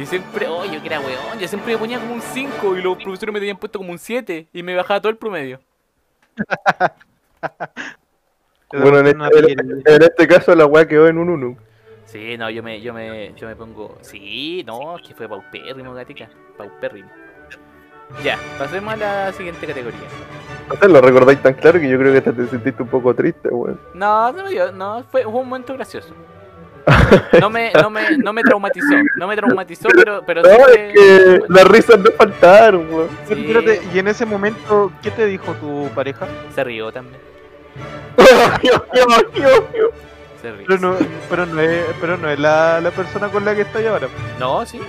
Y 0.00 0.06
siempre, 0.06 0.46
oh, 0.46 0.64
yo 0.64 0.80
que 0.80 0.86
era 0.86 1.00
weón, 1.00 1.40
yo 1.40 1.48
siempre 1.48 1.72
me 1.72 1.78
ponía 1.80 1.98
como 1.98 2.14
un 2.14 2.22
5 2.22 2.76
y 2.76 2.82
los 2.82 2.96
profesores 2.98 3.32
me 3.32 3.40
tenían 3.40 3.56
puesto 3.56 3.80
como 3.80 3.90
un 3.90 3.98
7 3.98 4.46
y 4.52 4.62
me 4.62 4.76
bajaba 4.76 5.00
todo 5.00 5.10
el 5.10 5.16
promedio. 5.16 5.58
Bueno, 8.72 8.98
en 9.00 9.06
este, 9.08 9.52
en 9.94 10.02
este 10.02 10.26
caso 10.26 10.54
la 10.54 10.64
weá 10.66 10.86
quedó 10.88 11.06
en 11.08 11.18
un 11.18 11.28
1. 11.28 11.56
Sí, 12.06 12.36
no, 12.38 12.48
yo 12.50 12.62
me, 12.62 12.80
yo 12.80 12.92
me, 12.94 13.32
yo 13.34 13.46
me 13.48 13.56
pongo. 13.56 13.98
Sí, 14.00 14.62
no, 14.66 14.96
es 14.96 15.02
que 15.06 15.14
fue 15.14 15.28
paupérrimo, 15.28 15.94
gatica. 15.94 16.28
Paupérrimo. 16.56 17.10
Ya, 18.22 18.38
pasemos 18.58 18.92
a 18.94 18.96
la 18.96 19.32
siguiente 19.32 19.66
categoría. 19.66 20.00
O 20.70 20.76
sea, 20.76 20.88
lo 20.88 21.00
recordáis 21.00 21.40
tan 21.42 21.54
claro 21.54 21.80
que 21.80 21.88
yo 21.88 21.98
creo 21.98 22.12
que 22.12 22.18
hasta 22.18 22.32
te 22.32 22.46
sentiste 22.46 22.82
un 22.82 22.88
poco 22.88 23.14
triste, 23.14 23.48
weón. 23.48 23.80
No, 23.94 24.32
no, 24.32 24.44
me 24.44 24.50
dio- 24.50 24.72
no 24.72 25.02
fue, 25.10 25.22
fue 25.22 25.32
un 25.32 25.48
momento 25.48 25.74
gracioso. 25.74 26.14
No 27.40 27.48
me, 27.50 27.72
no 27.74 27.90
me, 27.90 28.16
no 28.18 28.32
me 28.32 28.42
traumatizó, 28.42 28.94
no 29.16 29.28
me 29.28 29.36
traumatizó, 29.36 29.88
pero, 29.94 30.22
pero 30.26 30.42
No, 30.42 30.48
sí 30.48 30.56
es 30.78 30.92
que 30.92 31.38
bueno, 31.38 31.44
las 31.48 31.68
risas 31.68 31.98
no 31.98 32.10
faltaron, 32.12 32.92
weón. 32.92 33.08
Sí, 33.26 33.34
espérate, 33.34 33.80
y 33.94 33.98
en 33.98 34.08
ese 34.08 34.24
momento, 34.26 34.90
¿qué 35.02 35.10
te 35.10 35.26
dijo 35.26 35.52
tu 35.54 35.88
pareja? 35.94 36.26
se 36.54 36.64
rió 36.64 36.90
también. 36.90 37.31
Se 40.40 40.50
rió. 40.52 40.66
Pero 40.66 40.78
no, 40.80 40.96
pero 41.30 41.46
no 41.46 41.60
es, 41.60 41.84
pero 42.00 42.16
no 42.16 42.28
es 42.28 42.38
la, 42.38 42.80
la 42.80 42.90
persona 42.90 43.28
con 43.28 43.44
la 43.44 43.54
que 43.54 43.62
estoy 43.62 43.86
ahora. 43.86 44.08
No, 44.38 44.66
sí. 44.66 44.80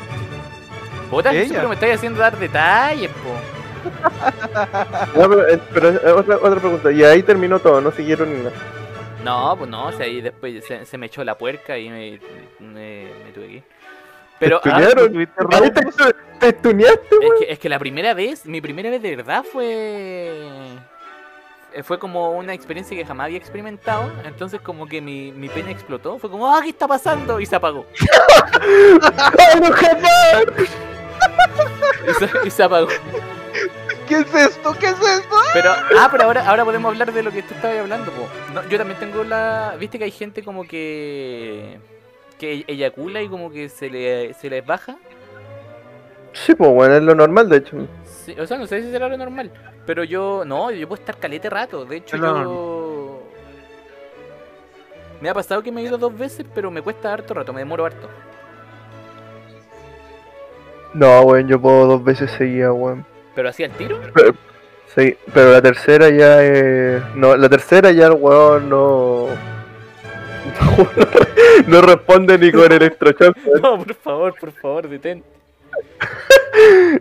Puta, 1.10 1.30
Ella. 1.32 1.42
Jesús, 1.42 1.56
pero 1.58 1.70
me 1.70 1.76
estáis 1.76 1.96
haciendo 1.96 2.20
dar 2.20 2.38
detalles, 2.38 3.12
po. 3.12 3.36
No, 5.20 5.30
pero, 5.30 5.48
eh, 5.48 5.60
pero, 5.74 5.90
eh, 5.90 6.12
otra, 6.12 6.38
otra 6.38 6.60
pregunta, 6.60 6.92
y 6.92 7.04
ahí 7.04 7.22
terminó 7.22 7.60
todo, 7.60 7.82
no 7.82 7.92
siguieron 7.92 8.34
ni 8.34 8.40
nada. 8.40 8.56
No, 9.24 9.56
pues 9.58 9.70
no, 9.70 9.88
o 9.88 9.92
sea, 9.92 10.06
ahí 10.06 10.22
después 10.22 10.66
se, 10.66 10.86
se 10.86 10.98
me 10.98 11.06
echó 11.06 11.24
la 11.24 11.38
puerca 11.38 11.78
y 11.78 11.90
me, 11.90 12.20
me, 12.60 13.08
me 13.26 13.32
tuve 13.34 13.48
que 13.48 13.54
ir. 13.54 13.64
Pero 14.40 14.60
¿Te 14.60 14.70
ah, 14.70 14.80
estunearon? 14.80 15.14
¿Tuviste 15.14 15.46
Ahí 15.52 15.72
te, 15.72 15.82
te 16.40 16.48
estuneaste, 16.50 17.16
es, 17.16 17.20
weón. 17.22 17.40
que, 17.40 17.52
es 17.52 17.60
que 17.60 17.70
la 17.70 17.80
primera 17.80 18.14
vez, 18.14 18.46
mi 18.46 18.60
primera 18.60 18.90
vez 18.90 19.02
de 19.02 19.16
verdad 19.16 19.44
fue. 19.44 20.34
Eh, 21.74 21.84
Fue 21.84 22.00
como 22.00 22.32
una 22.32 22.54
experiencia 22.54 22.96
que 22.96 23.06
jamás 23.06 23.26
había 23.26 23.38
experimentado. 23.38 24.12
Entonces, 24.26 24.62
como 24.62 24.88
que 24.88 25.02
mi, 25.02 25.32
mi 25.32 25.50
pene 25.50 25.72
explotó. 25.72 26.18
Fue 26.20 26.30
como, 26.30 26.48
¡ah, 26.54 26.60
qué 26.62 26.70
está 26.70 26.88
pasando! 26.88 27.40
Y 27.40 27.46
se 27.46 27.56
apagó. 27.56 27.86
¡Ay, 28.62 29.60
no, 29.62 29.72
jamás! 29.72 30.46
Y 32.08 32.14
se, 32.14 32.48
y 32.48 32.50
se 32.50 32.64
apagó. 32.64 32.88
¿Qué 34.08 34.16
es 34.16 34.36
esto? 34.36 34.76
¿Qué 34.80 34.88
es 34.88 35.02
esto? 35.02 35.36
Pero, 35.54 35.72
ah, 35.98 36.10
pero 36.12 36.24
ahora, 36.26 36.48
ahora 36.48 36.66
podemos 36.66 36.92
hablar 36.92 37.14
de 37.14 37.24
lo 37.24 37.32
que 37.32 37.42
tú 37.42 37.54
estabas 37.54 37.78
hablando, 37.78 38.12
po. 38.12 38.28
No, 38.54 38.68
yo 38.68 38.78
también 38.78 39.00
tengo 39.00 39.24
la. 39.24 39.76
¿Viste 39.80 39.98
que 39.98 40.06
hay 40.06 40.12
gente 40.12 40.44
como 40.44 40.66
que. 40.66 41.80
que 42.38 42.66
eyacula 42.68 43.22
y 43.22 43.30
como 43.30 43.52
que 43.52 43.70
se, 43.70 43.90
le, 43.90 44.34
se 44.34 44.50
les 44.50 44.66
baja? 44.66 44.98
Sí, 46.34 46.56
pues, 46.56 46.70
bueno, 46.72 46.96
es 46.96 47.04
lo 47.04 47.16
normal, 47.16 47.48
de 47.48 47.58
hecho. 47.58 47.78
Sí, 48.26 48.36
o 48.40 48.48
sea, 48.48 48.58
no 48.58 48.68
sé 48.68 48.82
si 48.82 48.92
será 48.92 49.08
lo 49.10 49.18
normal. 49.18 49.52
Pero 49.86 50.04
yo. 50.04 50.44
No, 50.46 50.72
yo 50.72 50.88
puedo 50.88 51.00
estar 51.02 51.18
calete 51.18 51.50
rato. 51.50 51.86
De 51.86 51.98
hecho, 51.98 52.18
yo. 52.18 53.22
Me 55.20 55.30
ha 55.30 55.34
pasado 55.34 55.64
que 55.64 55.72
me 55.72 55.82
he 55.82 55.86
ido 55.86 55.98
dos 55.98 56.18
veces, 56.18 56.46
pero 56.54 56.70
me 56.70 56.82
cuesta 56.82 57.14
harto 57.14 57.34
rato, 57.34 57.54
me 57.54 57.60
demoro 57.62 57.86
harto. 57.86 58.10
No, 60.94 61.22
weón, 61.22 61.48
yo 61.48 61.60
puedo 61.60 61.88
dos 61.88 62.04
veces 62.04 62.30
seguidas, 62.32 62.72
weón. 62.74 63.06
¿Pero 63.34 63.50
así 63.50 63.64
al 63.64 63.72
tiro? 63.72 64.00
Sí, 64.96 65.18
pero 65.34 65.52
la 65.52 65.62
tercera 65.62 66.10
ya 66.10 66.44
es. 66.44 67.02
No, 67.16 67.36
la 67.36 67.50
tercera 67.50 67.92
ya 67.92 68.08
el 68.08 68.14
weón 68.14 68.70
no. 68.70 69.28
No, 71.68 71.82
responde 71.82 72.38
ni 72.38 72.52
con 72.52 72.72
electroshock. 72.72 73.36
weón. 73.46 73.62
No, 73.62 73.78
por 73.84 73.94
favor, 73.96 74.36
por 74.40 74.52
favor, 74.52 74.90
detente. 74.90 75.28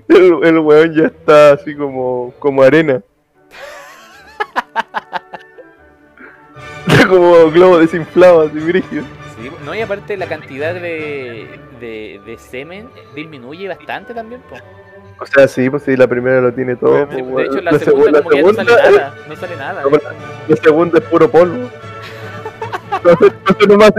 El, 0.09 0.39
el 0.45 0.59
weón 0.59 0.95
ya 0.95 1.07
está 1.07 1.53
así 1.53 1.75
como, 1.75 2.33
como 2.39 2.63
arena. 2.63 3.03
Está 6.87 7.07
como 7.09 7.51
globo 7.51 7.79
desinflado, 7.79 8.43
así 8.43 8.59
brígido. 8.59 9.05
Sí, 9.37 9.51
no, 9.65 9.75
y 9.75 9.81
aparte 9.81 10.17
la 10.17 10.27
cantidad 10.27 10.75
de, 10.75 11.49
de, 11.81 12.21
de 12.25 12.39
semen 12.39 12.89
disminuye 13.15 13.69
bastante 13.69 14.15
también, 14.15 14.41
po. 14.43 14.57
O 15.21 15.27
sea, 15.27 15.47
sí, 15.47 15.71
pues 15.71 15.85
sí, 15.85 15.97
la 15.97 16.07
primera 16.09 16.41
lo 16.41 16.53
tiene 16.53 16.75
todo. 16.77 17.07
De 17.07 17.23
De, 17.23 17.43
hecho, 17.45 17.61
la, 17.61 17.79
segunda, 17.79 18.21
segu- 18.21 18.23
como 18.23 18.31
que 18.31 18.37
ya 18.37 18.43
no 18.43 18.53
sale 18.55 18.73
nada. 18.93 19.15
No 19.29 19.37
sale 19.37 19.57
nada. 19.57 19.83
No, 19.83 19.91
La 20.49 20.57
segunda 20.57 20.99
es 20.99 21.05
puro 21.05 21.31
polvo. 21.31 21.71
Entonces, 22.93 23.33
entonces 23.39 23.69
nomás- 23.69 23.93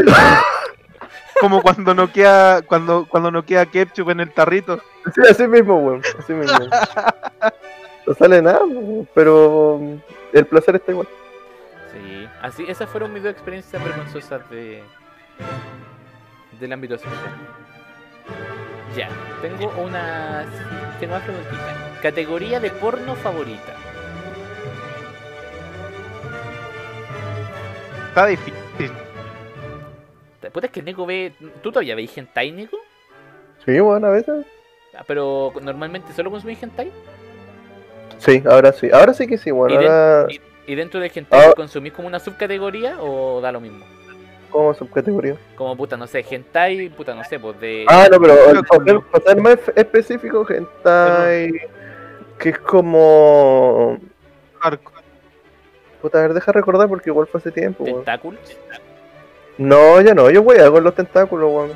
Como 1.40 1.62
cuando 1.62 1.94
no 1.94 2.12
queda, 2.12 2.62
cuando, 2.62 3.08
cuando 3.08 3.32
no 3.32 3.46
queda 3.46 3.66
ketchup 3.66 4.10
en 4.12 4.22
el 4.22 4.32
tarrito. 4.32 4.80
Sí, 5.14 5.22
así 5.30 5.48
mismo, 5.48 5.78
weón. 5.78 6.02
Así 6.20 6.34
mismo. 6.34 6.60
No 8.06 8.14
sale 8.14 8.42
nada, 8.42 8.66
weón, 8.66 9.08
pero 9.14 9.80
el 10.34 10.46
placer 10.46 10.76
está 10.76 10.92
igual. 10.92 11.08
Sí, 11.94 12.28
así, 12.42 12.66
esas 12.68 12.90
fueron 12.90 13.14
mis 13.14 13.24
dos 13.24 13.32
experiencias 13.32 13.82
vergonzosas 13.82 14.50
de 14.50 14.84
del 16.60 16.74
ámbito 16.74 16.98
sexual. 16.98 17.32
Ya, 18.96 19.10
tengo 19.42 19.72
una 19.82 20.46
tengo 21.00 21.16
una 21.16 21.24
preguntita. 21.24 22.00
Categoría 22.02 22.60
de 22.60 22.72
porno 22.72 23.16
favorita. 23.16 23.74
Está 28.10 28.26
difícil. 28.28 28.63
Puta 30.52 30.68
es 30.68 30.72
que 30.74 30.80
el 30.80 30.86
Neko 30.86 31.06
ve. 31.06 31.34
¿Tú 31.62 31.72
todavía 31.72 31.96
veis 31.96 32.16
hentai, 32.18 32.52
Neko? 32.52 32.78
Sí, 33.66 33.80
bueno, 33.80 34.08
a 34.08 34.12
veces. 34.12 34.46
Ah, 34.96 35.04
Pero 35.08 35.52
normalmente 35.62 36.14
solo 36.14 36.30
consumís 36.32 36.62
hentai. 36.62 36.92
Sí, 38.20 38.44
ahora 38.50 38.72
sí. 38.72 38.90
Ahora 38.92 39.14
sí 39.14 39.28
que 39.28 39.38
sí, 39.38 39.52
bueno. 39.52 39.76
¿Y, 39.76 39.78
de- 39.84 39.90
Ahora, 39.90 40.28
y- 40.32 40.42
y 40.72 40.76
dentro 40.76 41.00
del 41.00 41.12
hentai 41.14 41.50
Ah. 41.50 41.54
consumís 41.56 41.94
como 41.94 42.08
una 42.08 42.20
subcategoría 42.20 42.98
o 43.02 43.42
da 43.42 43.52
lo 43.52 43.60
mismo? 43.60 43.86
¿cómo 44.50 44.72
subcategoría? 44.76 45.36
Como 45.56 45.76
puta, 45.76 45.98
no 45.98 46.06
sé, 46.06 46.24
hentai, 46.30 46.88
puta, 46.90 47.16
no 47.16 47.24
sé, 47.24 47.40
pues 47.40 47.60
de. 47.60 47.86
Ah, 47.90 48.08
no, 48.12 48.20
pero 48.22 48.52
el 48.52 48.64
papel, 48.64 49.00
que- 49.00 49.06
para 49.12 49.24
ser 49.26 49.42
más 49.42 49.56
espe- 49.56 49.74
específico, 49.76 50.46
hentai. 50.48 51.52
Que 52.38 52.50
es 52.50 52.60
como. 52.60 53.98
Puta, 56.02 56.20
a 56.20 56.22
ver, 56.22 56.34
deja 56.34 56.52
recordar 56.52 56.88
porque 56.88 57.10
igual 57.10 57.28
fue 57.28 57.40
hace 57.40 57.52
tiempo, 57.52 57.84
tentáculos. 57.84 58.40
No, 59.58 60.02
ya 60.02 60.14
no, 60.14 60.30
yo 60.30 60.42
voy 60.44 60.58
a 60.58 60.70
con 60.72 60.84
los 60.84 60.96
tentáculos, 60.96 61.50
weón. 61.52 61.72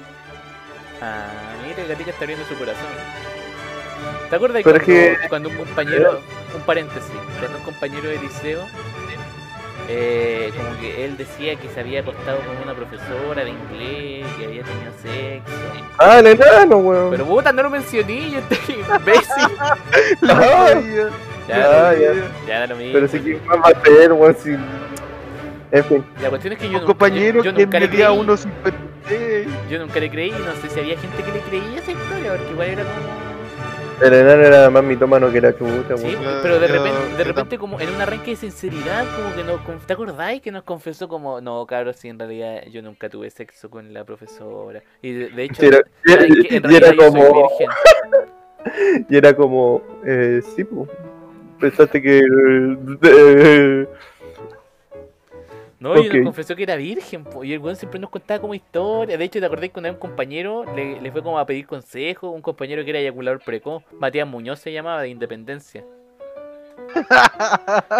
Ah, 1.01 1.27
mira, 1.67 1.81
el 1.83 1.87
gatito 1.87 2.09
está 2.09 2.23
abriendo 2.23 2.45
su 2.47 2.55
corazón. 2.55 2.85
¿Te 4.29 4.35
acuerdas 4.35 4.61
Pero 4.63 4.79
cuando, 4.79 4.93
es 4.93 5.17
que- 5.19 5.27
cuando 5.29 5.49
un 5.49 5.55
compañero, 5.55 6.19
un 6.55 6.61
paréntesis, 6.61 7.11
cuando 7.39 7.57
un 7.59 7.63
compañero 7.63 8.09
de 8.09 8.17
liceo, 8.19 8.65
eh, 9.89 10.51
como 10.57 10.77
que 10.81 11.05
él 11.05 11.15
decía 11.15 11.55
que 11.55 11.69
se 11.69 11.79
había 11.79 12.01
acostado 12.01 12.39
con 12.39 12.57
una 12.61 12.73
profesora 12.73 13.45
de 13.45 13.51
inglés, 13.51 14.27
que 14.37 14.45
había 14.45 14.63
tenido 14.63 14.91
sexo. 15.01 15.53
Ah, 15.99 16.19
el 16.19 16.27
enano, 16.27 16.77
weón. 16.77 17.11
Pero 17.11 17.25
puta, 17.25 17.53
no 17.53 17.63
lo 17.63 17.69
mencioné, 17.69 18.31
yo 18.31 18.39
estoy 18.39 18.75
imbécil. 18.75 19.57
Ah, 20.29 20.73
Ya, 21.47 21.55
Ah, 21.55 21.59
da- 21.93 21.93
ya. 21.97 22.11
ya 22.45 22.59
da 22.59 22.67
lo 22.67 22.75
mismo. 22.75 22.91
Pero 22.93 23.07
sí 23.07 23.19
que 23.21 23.39
más 23.45 23.59
va 23.59 23.67
a 23.67 23.79
hacer, 23.79 24.11
weón, 24.11 24.35
si... 24.37 24.57
En 25.71 25.83
fin. 25.83 26.05
La 26.21 26.29
cuestión 26.29 26.53
es 26.53 26.59
que 26.59 26.69
yo, 26.69 26.79
Un 26.79 26.85
compañero 26.85 27.43
yo, 27.43 27.51
nunca 27.51 27.79
le 27.79 27.89
creí. 27.89 28.01
1.56. 28.03 29.47
Yo 29.69 29.79
nunca 29.79 29.99
le 29.99 30.09
creí, 30.09 30.31
no 30.31 30.53
sé 30.61 30.69
si 30.69 30.79
había 30.79 30.97
gente 30.97 31.23
que 31.23 31.31
le 31.31 31.39
creía 31.41 31.77
esa 31.79 31.91
historia, 31.91 32.31
porque 32.35 32.51
igual 32.51 32.67
era 32.69 32.83
como... 32.83 33.27
El 33.99 34.13
enano 34.13 34.43
era 34.43 34.69
más 34.69 34.83
mitómano 34.83 35.31
que 35.31 35.41
la 35.41 35.57
chucha, 35.57 35.97
Sí, 35.97 36.15
pero 36.43 36.59
de 36.59 36.67
repente, 36.67 36.99
de 37.17 37.23
repente 37.23 37.57
como 37.57 37.79
en 37.79 37.89
un 37.89 37.99
arranque 37.99 38.31
de 38.31 38.35
sinceridad, 38.37 39.05
como 39.15 39.33
que 39.35 39.43
nos, 39.43 39.85
¿te 39.87 39.93
acordáis 39.93 40.39
que 40.41 40.51
nos 40.51 40.61
confesó 40.63 41.07
como, 41.07 41.41
no, 41.41 41.65
cabros, 41.65 41.95
si 41.95 42.07
en 42.07 42.19
realidad 42.19 42.61
yo 42.71 42.83
nunca 42.83 43.09
tuve 43.09 43.31
sexo 43.31 43.71
con 43.71 43.91
la 43.93 44.03
profesora? 44.05 44.83
Y 45.01 45.13
de, 45.13 45.29
de 45.29 45.43
hecho, 45.45 45.63
era- 45.65 45.79
en 46.05 46.31
era 46.51 46.69
realidad 46.69 46.93
yo 46.93 47.01
soy 47.11 47.21
como- 47.21 47.49
virgen. 47.49 47.69
Y 49.09 49.15
era 49.17 49.33
como, 49.35 49.81
eh, 50.05 50.41
sí, 50.55 50.63
pues. 50.63 50.89
Pensaste 51.59 51.99
que. 52.01 52.19
eh, 53.03 53.87
No, 55.79 55.95
y 55.95 56.09
nos 56.09 56.23
confesó 56.23 56.55
que 56.55 56.63
era 56.63 56.75
virgen, 56.75 57.23
po, 57.23 57.43
y 57.43 57.53
el 57.53 57.59
weón 57.59 57.75
siempre 57.75 57.99
nos 57.99 58.09
contaba 58.09 58.39
como 58.41 58.55
historia. 58.55 59.15
De 59.17 59.23
hecho, 59.23 59.39
¿te 59.39 59.45
acordás 59.45 59.69
que 59.69 59.79
una 59.79 59.89
vez 59.89 59.95
un 59.95 59.99
compañero 59.99 60.65
le, 60.75 60.99
le 60.99 61.11
fue 61.11 61.21
como 61.21 61.37
a 61.37 61.45
pedir 61.45 61.67
consejo? 61.67 62.31
Un 62.31 62.41
compañero 62.41 62.83
que 62.83 62.89
era 62.89 62.99
eyaculador 62.99 63.39
precoz, 63.43 63.83
Matías 63.99 64.27
Muñoz 64.27 64.59
se 64.59 64.71
llamaba, 64.71 65.01
de 65.03 65.09
Independencia. 65.09 65.83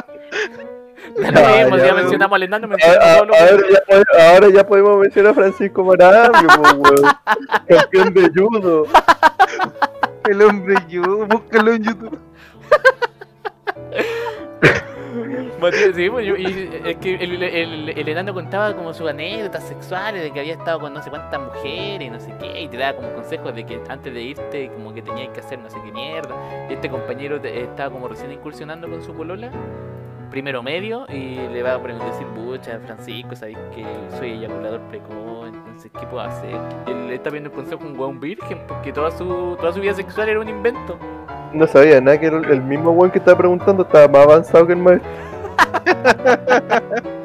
Ah, 1.23 1.63
ya 1.77 1.93
mencionamos 1.93 2.39
a- 2.83 3.17
ahora, 3.17 3.33
ya, 3.69 3.79
pode- 3.87 4.05
ahora 4.19 4.49
ya 4.49 4.67
podemos 4.67 4.99
mencionar 4.99 5.31
a 5.31 5.35
Francisco 5.35 5.83
Marambio. 5.83 6.49
Campeón 7.67 8.13
de 8.13 8.29
judo. 8.35 8.83
El 10.27 10.41
hombre 10.41 10.75
yo, 10.89 11.25
búscalo 11.27 11.73
en 11.73 11.83
YouTube. 11.83 12.19
Pues, 15.59 15.75
y 15.97 16.69
es 16.85 16.97
que 16.97 17.15
el, 17.15 17.41
el- 17.43 17.89
el 17.89 18.09
enano 18.09 18.33
contaba 18.33 18.75
como 18.75 18.93
sus 18.93 19.09
anécdotas 19.09 19.63
sexuales 19.63 20.21
de 20.23 20.31
que 20.31 20.39
había 20.39 20.53
estado 20.53 20.79
con 20.79 20.93
no 20.93 21.01
sé 21.01 21.09
cuántas 21.09 21.39
mujeres 21.41 22.01
y 22.07 22.09
no 22.09 22.19
sé 22.19 22.33
qué, 22.39 22.61
y 22.61 22.67
te 22.67 22.77
daba 22.77 22.95
como 22.97 23.11
consejos 23.13 23.55
de 23.55 23.65
que 23.65 23.79
antes 23.89 24.13
de 24.13 24.21
irte 24.21 24.69
como 24.73 24.93
que 24.93 25.01
tenías 25.01 25.29
que 25.29 25.39
hacer 25.39 25.59
no 25.59 25.69
sé 25.69 25.77
qué 25.83 25.91
mierda. 25.91 26.35
Y 26.69 26.73
este 26.73 26.89
compañero 26.89 27.39
te- 27.41 27.61
estaba 27.63 27.89
como 27.91 28.07
recién 28.07 28.31
incursionando 28.31 28.87
con 28.89 29.01
su 29.03 29.13
polola, 29.13 29.49
primero 30.29 30.61
medio, 30.61 31.05
y 31.09 31.37
le 31.51 31.63
va 31.63 31.75
a 31.75 31.81
preguntar 31.81 32.11
decir, 32.11 32.27
bucha, 32.35 32.79
Francisco, 32.85 33.35
sabes 33.35 33.57
que 33.73 33.83
soy 34.17 34.33
eyaculador 34.33 34.81
precoz, 34.81 35.47
entonces 35.47 35.89
¿qué 35.99 36.05
puedo 36.05 36.21
hacer? 36.21 36.55
Y 36.87 36.91
él 36.91 37.11
está 37.11 37.29
viendo 37.29 37.49
el 37.49 37.55
consejo 37.55 37.83
un 37.85 37.97
weón 37.97 38.19
virgen, 38.19 38.59
porque 38.67 38.91
toda 38.93 39.09
su, 39.11 39.55
toda 39.59 39.71
su 39.73 39.79
vida 39.79 39.93
sexual 39.93 40.29
era 40.29 40.39
un 40.39 40.49
invento. 40.49 40.97
No 41.53 41.65
sabía 41.65 42.01
nada 42.01 42.19
que 42.19 42.27
el 42.27 42.61
mismo 42.61 42.91
weón 42.91 43.09
que 43.09 43.19
estaba 43.19 43.37
preguntando 43.37 43.83
estaba 43.83 44.07
más 44.09 44.23
avanzado 44.23 44.67
que 44.67 44.73
el 44.73 44.79
maestro. 44.79 45.09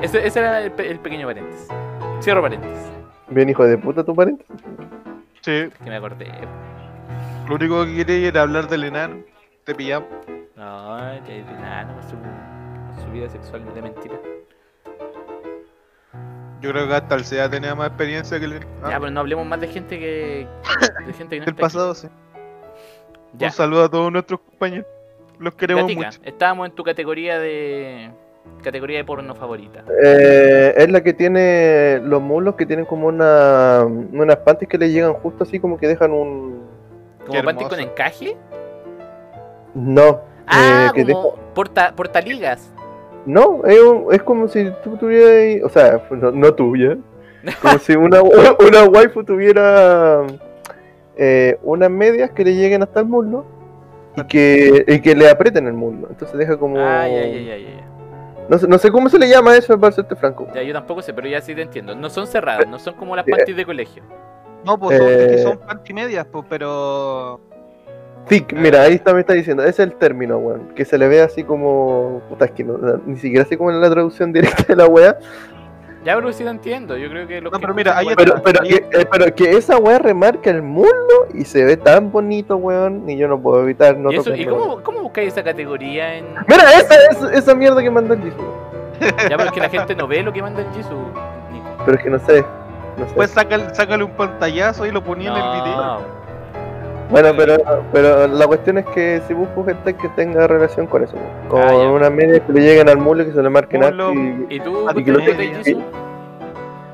Ese, 0.00 0.26
ese 0.26 0.40
era 0.40 0.62
el, 0.62 0.72
pe- 0.72 0.90
el 0.90 0.98
pequeño 0.98 1.26
paréntesis. 1.26 1.68
Cierro 2.20 2.42
paréntesis, 2.42 2.78
Bien, 3.28 3.48
hijo 3.48 3.64
de 3.64 3.78
puta, 3.78 4.04
tu 4.04 4.14
pariente. 4.14 4.44
Sí, 5.40 5.68
que 5.82 5.90
me 5.90 5.96
acordé. 5.96 6.26
lo 7.48 7.54
único 7.54 7.84
que 7.84 7.96
quería 8.04 8.28
era 8.28 8.42
hablar 8.42 8.68
del 8.68 8.84
enano. 8.84 9.16
Te 9.64 9.74
pillamos. 9.74 10.08
No, 10.56 10.98
ya 10.98 11.16
es 11.28 11.46
de 11.46 11.52
nada, 11.54 11.84
no, 11.84 12.02
su, 12.02 12.16
su 13.04 13.10
vida 13.12 13.28
sexual 13.28 13.64
de 13.74 13.82
mentira. 13.82 14.14
Yo 16.60 16.70
creo 16.70 16.86
que 16.86 16.94
hasta 16.94 17.16
el 17.16 17.24
SEA 17.24 17.50
tenía 17.50 17.74
más 17.74 17.88
experiencia 17.88 18.38
que 18.38 18.44
el 18.44 18.60
ah, 18.84 18.90
Ya, 18.90 19.00
pero 19.00 19.10
no 19.10 19.20
hablemos 19.20 19.44
más 19.46 19.60
de 19.60 19.66
gente 19.68 19.98
que. 19.98 20.46
de 21.06 21.12
gente 21.12 21.36
que 21.36 21.40
no 21.40 21.46
del 21.46 21.54
pasado, 21.56 21.94
sí. 21.94 22.08
Ya, 23.38 23.46
Un 23.48 23.52
saludo 23.52 23.84
a 23.84 23.88
todos 23.90 24.12
nuestros 24.12 24.40
compañeros. 24.40 24.86
Los 25.38 25.54
queremos 25.54 25.84
Gatica, 25.84 26.06
mucho. 26.06 26.20
estábamos 26.24 26.68
en 26.68 26.74
tu 26.74 26.84
categoría 26.84 27.38
de. 27.38 28.10
categoría 28.62 28.98
de 28.98 29.04
porno 29.04 29.34
favorita. 29.34 29.84
Eh, 30.04 30.74
es 30.76 30.90
la 30.90 31.02
que 31.02 31.12
tiene 31.14 32.00
los 32.04 32.20
muslos 32.22 32.54
que 32.56 32.66
tienen 32.66 32.84
como 32.84 33.06
una 33.08 33.84
unas 33.84 34.36
panties 34.38 34.68
que 34.68 34.78
le 34.78 34.90
llegan 34.90 35.14
justo 35.14 35.44
así 35.44 35.58
como 35.58 35.78
que 35.78 35.88
dejan 35.88 36.12
un 36.12 36.62
¿Como 37.26 37.42
panty 37.42 37.64
con 37.64 37.80
encaje? 37.80 38.36
no 39.74 40.20
Ah, 40.46 40.88
eh, 40.88 40.92
que 40.94 41.12
como 41.12 41.36
porta, 41.54 41.92
portaligas. 41.96 42.70
no 43.26 43.64
es, 43.64 43.80
un- 43.80 44.12
es 44.12 44.22
como 44.22 44.48
si 44.48 44.70
tú 44.84 44.96
tuvieras 44.96 45.64
o 45.64 45.68
sea 45.68 46.02
no, 46.10 46.30
no 46.32 46.52
tuya 46.54 46.96
como 47.62 47.78
si 47.78 47.94
una 47.96 48.20
una 48.22 48.84
waifu 48.84 49.24
tuviera 49.24 50.22
eh, 51.16 51.58
unas 51.62 51.90
medias 51.90 52.30
que 52.30 52.44
le 52.44 52.54
lleguen 52.54 52.82
hasta 52.82 53.00
el 53.00 53.06
muslo 53.06 53.44
y 54.16 54.24
que, 54.24 54.84
y 54.88 55.00
que 55.00 55.14
le 55.14 55.28
aprieten 55.30 55.66
el 55.66 55.72
muslo 55.74 56.08
entonces 56.10 56.36
deja 56.38 56.56
como 56.56 56.76
Ah, 56.78 57.06
ya, 57.08 57.26
ya, 57.26 57.56
ya. 57.56 57.88
No, 58.48 58.58
sé, 58.58 58.66
no 58.68 58.76
sé 58.78 58.90
cómo 58.90 59.08
se 59.08 59.18
le 59.18 59.28
llama 59.28 59.56
eso 59.56 59.78
para 59.78 59.92
serte 59.92 60.16
franco 60.16 60.46
Ya, 60.54 60.62
yo 60.62 60.72
tampoco 60.72 61.00
sé, 61.00 61.14
pero 61.14 61.28
ya 61.28 61.40
sí 61.40 61.54
te 61.54 61.62
entiendo. 61.62 61.94
No 61.94 62.10
son 62.10 62.26
cerradas, 62.26 62.66
no 62.68 62.78
son 62.78 62.94
como 62.94 63.14
las 63.16 63.26
Eh, 63.26 63.30
panties 63.30 63.56
de 63.56 63.64
colegio. 63.64 64.02
No, 64.64 64.78
pues 64.78 64.98
son, 64.98 65.08
es 65.08 65.16
que 65.28 65.34
Eh, 65.34 65.38
son 65.38 65.58
panty 65.58 65.92
medias, 65.94 66.26
pues, 66.30 66.44
pero. 66.48 67.40
Thick, 68.28 68.52
mira, 68.52 68.82
ahí 68.82 68.94
está, 68.94 69.14
me 69.14 69.20
está 69.20 69.32
diciendo, 69.32 69.62
ese 69.62 69.70
es 69.82 69.88
el 69.90 69.94
término, 69.94 70.38
weón. 70.38 70.68
Que 70.74 70.84
se 70.84 70.98
le 70.98 71.08
ve 71.08 71.22
así 71.22 71.44
como. 71.44 72.20
Puta, 72.28 72.44
es 72.46 72.50
que 72.50 72.64
no- 72.64 72.78
ni 73.06 73.16
siquiera 73.16 73.44
sé 73.44 73.56
cómo 73.56 73.70
es 73.70 73.76
la 73.76 73.90
traducción 73.90 74.32
directa 74.34 74.64
de 74.68 74.76
la 74.76 74.86
wea. 74.86 75.18
Ya, 76.04 76.14
pero 76.16 76.32
sí 76.32 76.42
lo 76.42 76.50
entiendo. 76.50 76.96
Yo 76.96 77.08
creo 77.08 77.26
que 77.28 77.40
los 77.40 77.52
No, 77.52 77.58
que 77.58 77.62
pero 77.62 77.74
mira, 77.74 78.00
igual- 78.02 78.16
Pero, 78.16 78.42
pero, 78.42 78.60
que, 78.62 78.74
eh, 78.74 79.06
pero 79.10 79.34
que 79.34 79.52
esa 79.52 79.78
weá 79.78 79.98
remarca 79.98 80.50
el 80.50 80.62
mundo 80.62 80.90
y 81.32 81.44
se 81.44 81.64
ve 81.64 81.76
tan 81.76 82.10
bonito, 82.10 82.56
weón, 82.56 83.08
y 83.08 83.16
yo 83.16 83.28
no 83.28 83.40
puedo 83.40 83.62
evitar 83.62 83.96
no 83.96 84.10
¿Y, 84.10 84.16
eso, 84.16 84.34
¿y 84.34 84.44
cómo, 84.46 84.82
cómo 84.82 85.02
buscáis 85.02 85.28
esa 85.28 85.44
categoría 85.44 86.14
en.? 86.16 86.26
Mira, 86.48 86.72
esa, 86.72 86.94
esa, 87.10 87.32
esa 87.32 87.54
mierda 87.54 87.80
que 87.82 87.90
mandó 87.90 88.14
el 88.14 88.22
Jisoo. 88.22 88.72
Ya, 89.00 89.36
pero 89.36 89.44
es 89.44 89.52
que 89.52 89.60
la 89.60 89.68
gente 89.68 89.94
no 89.94 90.06
ve 90.06 90.22
lo 90.22 90.32
que 90.32 90.42
manda 90.42 90.60
el 90.62 90.70
Jisoo. 90.72 91.06
Pero 91.84 91.96
es 91.96 92.02
que 92.04 92.10
no 92.10 92.18
sé. 92.20 92.44
No 92.98 93.08
sé. 93.08 93.14
Pues 93.14 93.30
sácale, 93.30 93.74
sácale 93.74 94.04
un 94.04 94.12
pantallazo 94.12 94.86
y 94.86 94.90
lo 94.90 95.02
ponía 95.02 95.30
en 95.30 95.36
el 95.36 95.62
video. 95.62 96.21
No. 97.04 97.10
bueno, 97.10 97.30
pero, 97.36 97.56
pero 97.92 98.26
la 98.28 98.46
cuestión 98.46 98.78
es 98.78 98.86
que 98.86 99.20
si 99.28 99.34
busco 99.34 99.64
gente 99.64 99.94
que 99.94 100.08
tenga 100.10 100.46
relación 100.46 100.86
con 100.86 101.02
eso, 101.04 101.14
weón. 101.16 101.48
con 101.48 101.62
Ah, 101.62 101.68
ya. 101.72 101.90
una 101.90 102.10
media 102.10 102.40
que 102.40 102.52
le 102.52 102.60
lleguen 102.60 102.88
al 102.88 102.98
mulo 102.98 103.22
y 103.22 103.26
que 103.26 103.32
se 103.32 103.42
le 103.42 103.50
marquen 103.50 103.84
algo 103.84 104.12
y 104.14 104.46
¿Y 104.56 104.60
tú, 104.60 104.86
Ah, 104.88 104.94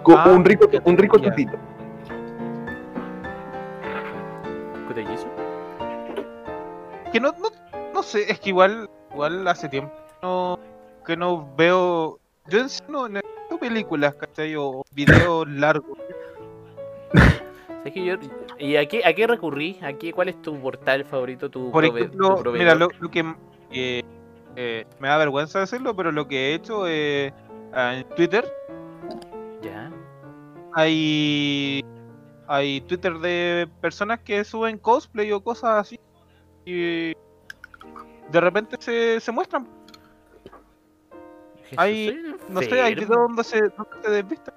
con 0.02 0.16
Ah, 0.16 0.28
un 0.34 0.44
rico, 0.44 0.66
un 0.84 0.96
rico 0.96 1.18
tutito. 1.18 1.56
Que 7.12 7.20
no, 7.20 7.32
no, 7.32 7.48
no 7.94 8.02
sé, 8.02 8.30
es 8.30 8.38
que 8.40 8.50
igual, 8.50 8.88
igual 9.12 9.46
hace 9.48 9.68
tiempo 9.68 9.92
no, 10.22 10.58
que 11.06 11.16
no 11.16 11.48
veo. 11.56 12.18
Yo 12.48 12.58
en 12.60 12.68
sí 12.68 12.82
no, 12.88 13.08
no 13.08 13.20
veo 13.50 13.58
películas, 13.58 14.14
¿cachai? 14.14 14.54
O 14.56 14.82
videos 14.92 15.48
largos. 15.48 15.98
Es 17.84 17.92
que 17.94 18.04
yo, 18.04 18.16
¿Y 18.58 18.76
a 18.76 18.86
qué, 18.86 19.02
a 19.04 19.12
qué 19.14 19.26
recurrí? 19.26 19.78
¿A 19.82 19.92
qué, 19.92 20.12
¿Cuál 20.12 20.28
es 20.30 20.42
tu 20.42 20.58
portal 20.60 21.04
favorito? 21.04 21.48
Tu 21.50 21.70
Por 21.70 21.84
ejemplo, 21.84 22.42
tu 22.42 22.52
mira, 22.52 22.74
lo, 22.74 22.88
lo 22.98 23.10
que 23.10 23.20
eh, 23.70 24.02
eh, 24.56 24.84
me 24.98 25.08
da 25.08 25.16
vergüenza 25.18 25.60
decirlo, 25.60 25.94
pero 25.94 26.10
lo 26.10 26.26
que 26.26 26.50
he 26.50 26.54
hecho 26.54 26.86
eh, 26.88 27.32
en 27.74 28.04
Twitter 28.16 28.44
Ya. 29.62 29.92
hay 30.74 31.84
hay 32.48 32.80
Twitter 32.80 33.18
de 33.18 33.68
personas 33.80 34.20
que 34.20 34.42
suben 34.42 34.78
cosplay 34.78 35.30
o 35.32 35.40
cosas 35.42 35.70
así 35.80 36.00
y 36.64 37.12
de 37.12 38.40
repente 38.40 38.76
se, 38.80 39.20
se 39.20 39.30
muestran. 39.32 39.68
Jesús, 41.64 41.76
Hay- 41.78 42.34
No 42.48 42.62
sé, 42.62 42.80
hay 42.80 42.94
videos 42.94 43.10
donde 43.10 43.44
se, 43.44 43.60
donde 43.60 44.02
se 44.02 44.10
desvistan. 44.10 44.54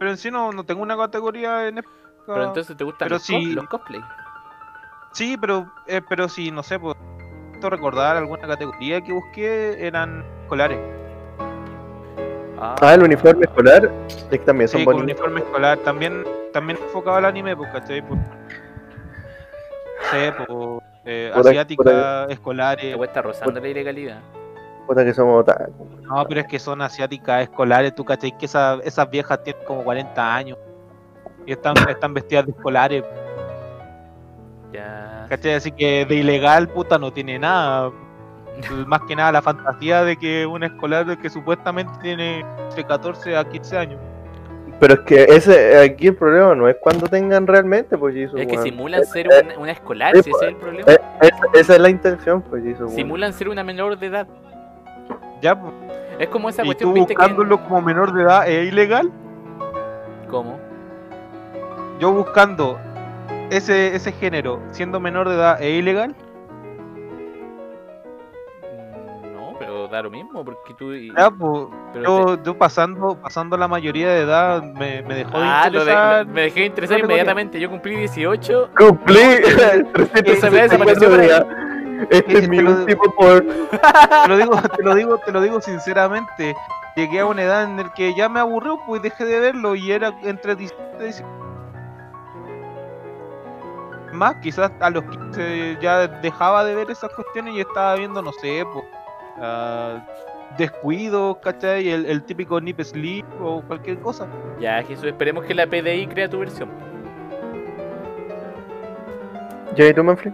Pero 0.00 0.10
en 0.12 0.16
sí 0.16 0.30
no, 0.30 0.50
no 0.50 0.64
tengo 0.64 0.82
una 0.82 0.96
categoría 0.96 1.68
en. 1.68 1.84
Pero 2.26 2.44
entonces 2.44 2.74
te 2.74 2.84
gustan 2.84 3.06
pero 3.06 3.16
los, 3.16 3.22
cos- 3.22 3.26
sí- 3.26 3.52
los 3.52 3.66
cosplay. 3.68 4.00
Sí, 5.12 5.36
pero 5.38 5.70
eh, 5.86 6.00
pero 6.08 6.26
sí, 6.28 6.50
no 6.50 6.62
sé, 6.62 6.78
pues 6.80 6.96
recordar 7.62 8.16
alguna 8.16 8.48
categoría 8.48 9.02
que 9.02 9.12
busqué 9.12 9.86
eran 9.86 10.24
escolares. 10.44 10.78
Ah, 12.58 12.74
Ah, 12.80 12.94
el 12.94 13.02
uniforme 13.02 13.44
escolar, 13.44 13.90
es 14.08 14.24
que 14.30 14.38
también 14.38 14.68
son 14.68 14.80
Sí, 14.80 14.84
bonitos. 14.86 15.04
uniforme 15.04 15.40
escolar. 15.40 15.76
También, 15.78 16.24
también 16.54 16.78
enfocado 16.82 17.16
al 17.18 17.26
anime, 17.26 17.54
pues, 17.54 17.70
¿cachai? 17.70 18.00
Pues, 18.00 18.18
sé, 20.10 20.32
pues, 20.38 20.48
eh, 21.04 21.30
Por 21.34 21.46
ahí- 21.46 21.50
asiática, 21.50 22.26
te 22.26 22.32
escolares. 22.32 22.96
está 23.02 23.20
rozando 23.22 23.60
la 23.60 23.68
ilegalidad. 23.68 24.20
Puta 24.90 25.04
que 25.04 25.14
somos 25.14 25.42
otaku. 25.42 25.86
No, 26.02 26.26
pero 26.26 26.40
es 26.40 26.48
que 26.48 26.58
son 26.58 26.82
asiáticas, 26.82 27.42
escolares, 27.44 27.94
tú, 27.94 28.04
¿cachai? 28.04 28.36
Que 28.36 28.46
esa- 28.46 28.80
esas 28.82 29.08
viejas 29.08 29.40
tienen 29.44 29.62
como 29.64 29.84
40 29.84 30.34
años. 30.34 30.58
Y 31.46 31.52
están, 31.52 31.76
están 31.88 32.12
vestidas 32.12 32.46
de 32.46 32.50
escolares, 32.50 33.04
Ya. 34.72 35.26
¿cachai? 35.28 35.54
Así 35.54 35.70
que 35.70 36.04
de 36.06 36.14
ilegal, 36.16 36.68
puta, 36.68 36.98
no 36.98 37.12
tiene 37.12 37.38
nada. 37.38 37.92
Más 38.86 39.02
que 39.02 39.14
nada 39.14 39.30
la 39.30 39.42
fantasía 39.42 40.02
de 40.02 40.16
que 40.16 40.44
un 40.44 40.64
escolar 40.64 41.16
que 41.18 41.30
supuestamente 41.30 41.92
tiene 42.02 42.40
entre 42.64 42.84
14 42.84 43.36
a 43.36 43.44
15 43.44 43.78
años. 43.78 44.00
Pero 44.80 44.94
es 44.94 45.00
que 45.00 45.22
ese 45.24 45.78
aquí 45.78 46.08
el 46.08 46.16
problema 46.16 46.52
no 46.56 46.68
es 46.68 46.76
cuando 46.80 47.06
tengan 47.06 47.46
realmente, 47.46 47.96
pues 47.96 48.12
Jisoo, 48.14 48.38
Es 48.38 48.48
que 48.48 48.58
simulan 48.58 49.04
ser 49.04 49.26
eh, 49.26 49.42
una, 49.44 49.58
una 49.58 49.72
escolar, 49.72 50.16
eh, 50.16 50.22
si 50.24 50.30
ese 50.30 50.46
es 50.46 50.50
el 50.50 50.56
problema. 50.56 50.90
eh, 50.92 50.98
esa, 51.54 51.74
es 51.74 51.80
la 51.80 51.90
intención, 51.90 52.42
pues 52.42 52.64
weón. 52.64 52.90
Simulan 52.90 53.32
ser 53.32 53.48
una 53.50 53.62
menor 53.62 53.96
de 53.96 54.06
edad. 54.06 54.26
Ya, 55.40 55.56
Es 56.18 56.28
como 56.28 56.48
esa 56.48 56.62
y 56.62 56.66
cuestión, 56.66 56.90
tú 56.90 56.94
viste 56.94 57.14
que. 57.14 57.18
buscándolo 57.20 57.62
como 57.64 57.80
menor 57.82 58.12
de 58.12 58.22
edad 58.22 58.48
es 58.48 58.68
ilegal. 58.68 59.10
¿Cómo? 60.28 60.58
Yo 61.98 62.12
buscando 62.12 62.78
ese, 63.50 63.94
ese 63.94 64.12
género 64.12 64.60
siendo 64.70 65.00
menor 65.00 65.28
de 65.28 65.34
edad 65.34 65.60
es 65.62 65.78
ilegal. 65.78 66.14
Mm, 68.62 69.32
No, 69.34 69.54
pero 69.58 69.88
da 69.88 70.02
lo 70.02 70.10
mismo, 70.10 70.44
porque 70.44 70.74
tú. 70.74 70.92
y- 70.92 71.12
Ya, 71.16 71.30
pues, 71.30 71.68
yo, 72.04 72.42
yo 72.42 72.56
pasando, 72.56 73.16
pasando 73.20 73.56
la 73.56 73.68
mayoría 73.68 74.08
de 74.10 74.20
edad 74.22 74.62
me, 74.62 75.02
me 75.02 75.14
dejó 75.14 75.38
de 75.38 75.44
Ah, 75.46 75.68
lo 75.70 75.84
de- 75.84 75.90
interesar. 75.90 76.26
me 76.26 76.40
dejé 76.42 76.60
de 76.60 76.66
interesar 76.66 76.98
inmediatamente. 77.00 77.58
Yo 77.60 77.68
cumplí 77.70 77.96
18. 77.96 78.70
Cumplí 78.78 79.18
Esa 80.26 80.50
vez 80.50 80.70
desapareció. 80.70 81.08
Este 82.08 82.38
es 82.38 82.48
mi 82.48 82.56
Te 82.58 82.62
lo- 82.62 82.70
último 82.72 83.02
por. 83.14 83.44
Te 83.44 84.28
lo 84.28 84.36
digo, 84.36 84.62
te 84.76 84.82
lo 84.82 84.94
digo, 84.94 85.18
te 85.18 85.32
lo 85.32 85.40
digo 85.40 85.60
sinceramente. 85.60 86.54
Llegué 86.96 87.20
a 87.20 87.26
una 87.26 87.42
edad 87.42 87.64
en 87.64 87.76
la 87.76 87.92
que 87.94 88.14
ya 88.14 88.28
me 88.28 88.40
aburrió, 88.40 88.78
pues 88.86 89.02
dejé 89.02 89.24
de 89.24 89.40
verlo 89.40 89.74
y 89.74 89.92
era 89.92 90.12
entre 90.22 90.56
17 90.56 90.96
y 91.00 91.04
18. 91.04 91.26
Más, 94.12 94.36
quizás 94.42 94.72
a 94.80 94.90
los 94.90 95.04
15 95.04 95.78
ya 95.80 96.06
dejaba 96.08 96.64
de 96.64 96.74
ver 96.74 96.90
esas 96.90 97.10
cuestiones 97.12 97.54
y 97.54 97.60
estaba 97.60 97.94
viendo, 97.94 98.20
no 98.20 98.32
sé, 98.32 98.64
pues, 98.72 98.84
ah, 99.38 100.04
descuido, 100.58 101.38
¿cachai? 101.40 101.88
El, 101.88 102.06
el 102.06 102.24
típico 102.24 102.60
nip 102.60 102.80
sleep 102.80 103.24
o 103.40 103.62
cualquier 103.62 104.00
cosa. 104.00 104.26
Ya, 104.58 104.82
Jesús, 104.82 105.04
esperemos 105.04 105.44
que 105.44 105.54
la 105.54 105.66
PDI 105.68 106.08
crea 106.08 106.28
tu 106.28 106.40
versión. 106.40 106.68
¿Ya 109.76 109.86
y 109.86 109.94
tú, 109.94 110.02
Manfred? 110.02 110.32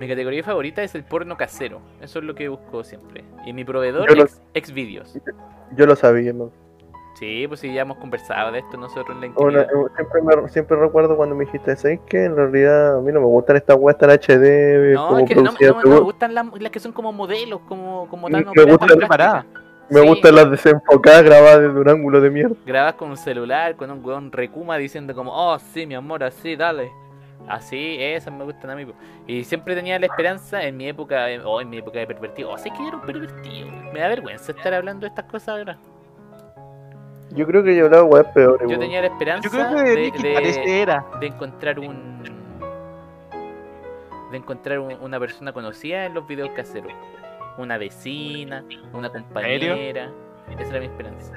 Mi 0.00 0.08
categoría 0.08 0.42
favorita 0.42 0.82
es 0.82 0.94
el 0.94 1.04
porno 1.04 1.36
casero. 1.36 1.80
Eso 2.00 2.18
es 2.20 2.24
lo 2.24 2.34
que 2.34 2.48
busco 2.48 2.82
siempre. 2.82 3.22
Y 3.44 3.52
mi 3.52 3.64
proveedor 3.64 4.08
Yo 4.08 4.14
lo- 4.16 4.24
es 4.24 4.40
Xvideos. 4.54 5.18
Yo 5.76 5.86
lo 5.86 5.94
sabía, 5.94 6.32
man. 6.32 6.50
Sí, 7.18 7.44
pues 7.46 7.60
sí, 7.60 7.70
ya 7.74 7.82
hemos 7.82 7.98
conversado 7.98 8.50
de 8.50 8.60
esto 8.60 8.78
nosotros 8.78 9.10
en 9.10 9.20
la 9.20 9.26
Una- 9.38 9.60
intimidad. 9.60 9.68
siempre, 9.94 10.22
me- 10.22 10.48
siempre 10.48 10.76
recuerdo 10.78 11.16
cuando 11.16 11.34
me 11.34 11.44
dijiste, 11.44 11.76
¿sabes 11.76 12.00
qué? 12.08 12.24
En 12.24 12.34
realidad 12.34 12.96
a 12.96 13.00
mí 13.02 13.12
no 13.12 13.20
me 13.20 13.26
gustan 13.26 13.56
estas 13.56 13.76
weas 13.78 13.98
tan 13.98 14.08
HD, 14.10 14.94
No, 14.94 15.08
como 15.08 15.18
es 15.20 15.28
que 15.28 15.34
no, 15.34 15.42
no, 15.42 15.46
producidas. 15.50 15.74
no 15.76 15.82
me, 15.82 15.94
me 15.96 16.00
gu- 16.00 16.04
gustan 16.04 16.34
las, 16.34 16.46
las 16.60 16.70
que 16.72 16.80
son 16.80 16.92
como 16.92 17.12
modelos, 17.12 17.60
como, 17.68 18.08
como 18.08 18.28
Me 18.28 18.32
tan 18.42 18.44
gustan 18.44 18.62
operadas, 18.64 18.88
tan 18.88 18.98
preparadas. 18.98 19.44
plásticas. 19.44 19.64
me 19.90 20.00
Sí, 20.00 20.06
gustan 20.08 20.34
las 20.36 20.50
desenfocadas 20.50 21.22
grabadas 21.24 21.60
desde 21.60 21.78
un 21.80 21.88
ángulo 21.90 22.20
de 22.22 22.30
mierda. 22.30 22.54
Grabadas 22.64 22.94
con 22.94 23.10
un 23.10 23.16
celular, 23.18 23.76
con 23.76 23.90
un 23.90 24.02
weón 24.02 24.32
recuma 24.32 24.78
diciendo 24.78 25.14
como, 25.14 25.32
oh, 25.34 25.58
sí, 25.58 25.84
mi 25.84 25.94
amor, 25.96 26.24
así, 26.24 26.56
dale. 26.56 26.90
Así, 27.50 27.96
esas 28.00 28.32
me 28.32 28.44
gustan 28.44 28.70
a 28.70 28.76
mí. 28.76 28.86
Y 29.26 29.42
siempre 29.44 29.74
tenía 29.74 29.98
la 29.98 30.06
esperanza 30.06 30.62
en 30.62 30.76
mi 30.76 30.86
época, 30.88 31.26
o 31.44 31.60
en 31.60 31.68
mi 31.68 31.78
época 31.78 31.98
de 31.98 32.06
pervertido. 32.06 32.50
O 32.50 32.56
sé 32.58 32.70
que 32.70 32.78
yo 32.78 32.88
era 32.88 32.96
un 32.98 33.02
pervertido. 33.02 33.68
Me 33.92 33.98
da 34.00 34.08
vergüenza 34.08 34.52
estar 34.52 34.72
hablando 34.72 35.00
de 35.00 35.08
estas 35.08 35.24
cosas 35.24 35.48
ahora. 35.48 35.76
Yo 37.32 37.46
creo 37.46 37.62
que 37.64 37.74
yo 37.76 37.86
hablaba 37.86 38.04
weas 38.04 38.26
peores, 38.28 38.62
Yo 38.62 38.68
weón. 38.68 38.80
tenía 38.80 39.00
la 39.00 39.06
esperanza 39.08 39.48
Yo 39.48 39.50
creo 39.52 39.84
que 39.84 39.90
de, 39.90 40.10
de- 40.62 40.80
era. 40.82 41.04
de 41.20 41.26
encontrar 41.26 41.78
un 41.78 42.20
de 44.30 44.36
encontrar 44.36 44.78
un- 44.78 44.96
una 45.00 45.18
persona 45.18 45.52
conocida 45.52 46.04
en 46.06 46.14
los 46.14 46.24
videos 46.26 46.50
caseros 46.50 46.92
una 47.58 47.78
vecina 47.78 48.64
una 48.92 49.10
compañera 49.10 49.74
esa 50.56 50.70
era 50.70 50.78
mi 50.80 50.86
esperanza 50.86 51.34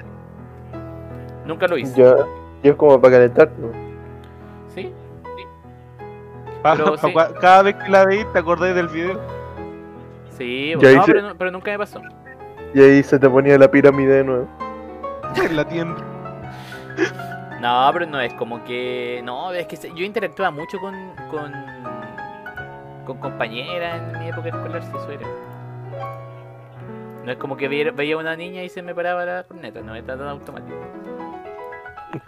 nunca 1.44 1.66
lo 1.66 1.76
hice 1.76 2.00
Ya, 2.00 2.16
yo 2.62 2.70
es 2.70 2.76
como 2.76 3.00
para 3.00 3.14
calentar, 3.14 3.50
¿no? 3.58 3.72
sí 4.68 4.92
Pero 6.64 6.96
sí. 6.96 7.14
cada 7.40 7.62
vez 7.62 7.76
que 7.76 7.88
la 7.90 8.04
veis 8.06 8.26
te 8.32 8.38
acordás 8.40 8.74
del 8.74 8.88
video. 8.88 9.20
sí 10.30 10.72
no, 10.74 10.90
hice- 10.90 11.00
pero, 11.06 11.22
no- 11.22 11.34
pero 11.36 11.50
nunca 11.52 11.70
me 11.70 11.78
pasó 11.78 12.00
Y 12.74 12.80
ahí 12.82 13.02
se 13.04 13.18
te 13.18 13.28
ponía 13.30 13.56
la 13.58 13.70
pirámide 13.70 14.14
de 14.16 14.24
nuevo. 14.24 14.48
En 15.36 15.56
la 15.56 15.64
tienda. 15.66 16.00
no 17.60 17.90
pero 17.92 18.06
no 18.06 18.20
es 18.20 18.32
como 18.34 18.62
que 18.64 19.20
no 19.24 19.52
es 19.52 19.66
que 19.66 19.76
se- 19.76 19.88
yo 19.94 20.04
interactuaba 20.04 20.50
mucho 20.50 20.78
con 20.80 20.94
con 21.30 21.52
con 23.06 23.18
compañeras 23.18 24.00
en 24.12 24.18
mi 24.20 24.28
época 24.28 24.48
escolar 24.48 24.82
si 24.82 24.88
eso 24.96 25.10
era 25.10 25.26
no 27.24 27.32
es 27.32 27.38
como 27.38 27.56
que 27.56 27.68
veía, 27.68 28.16
una 28.18 28.36
niña 28.36 28.62
y 28.62 28.68
se 28.68 28.82
me 28.82 28.94
paraba 28.94 29.24
la 29.24 29.44
corneta, 29.44 29.80
no 29.80 29.94
es 29.94 30.04
tan 30.04 30.20
automático. 30.20 30.76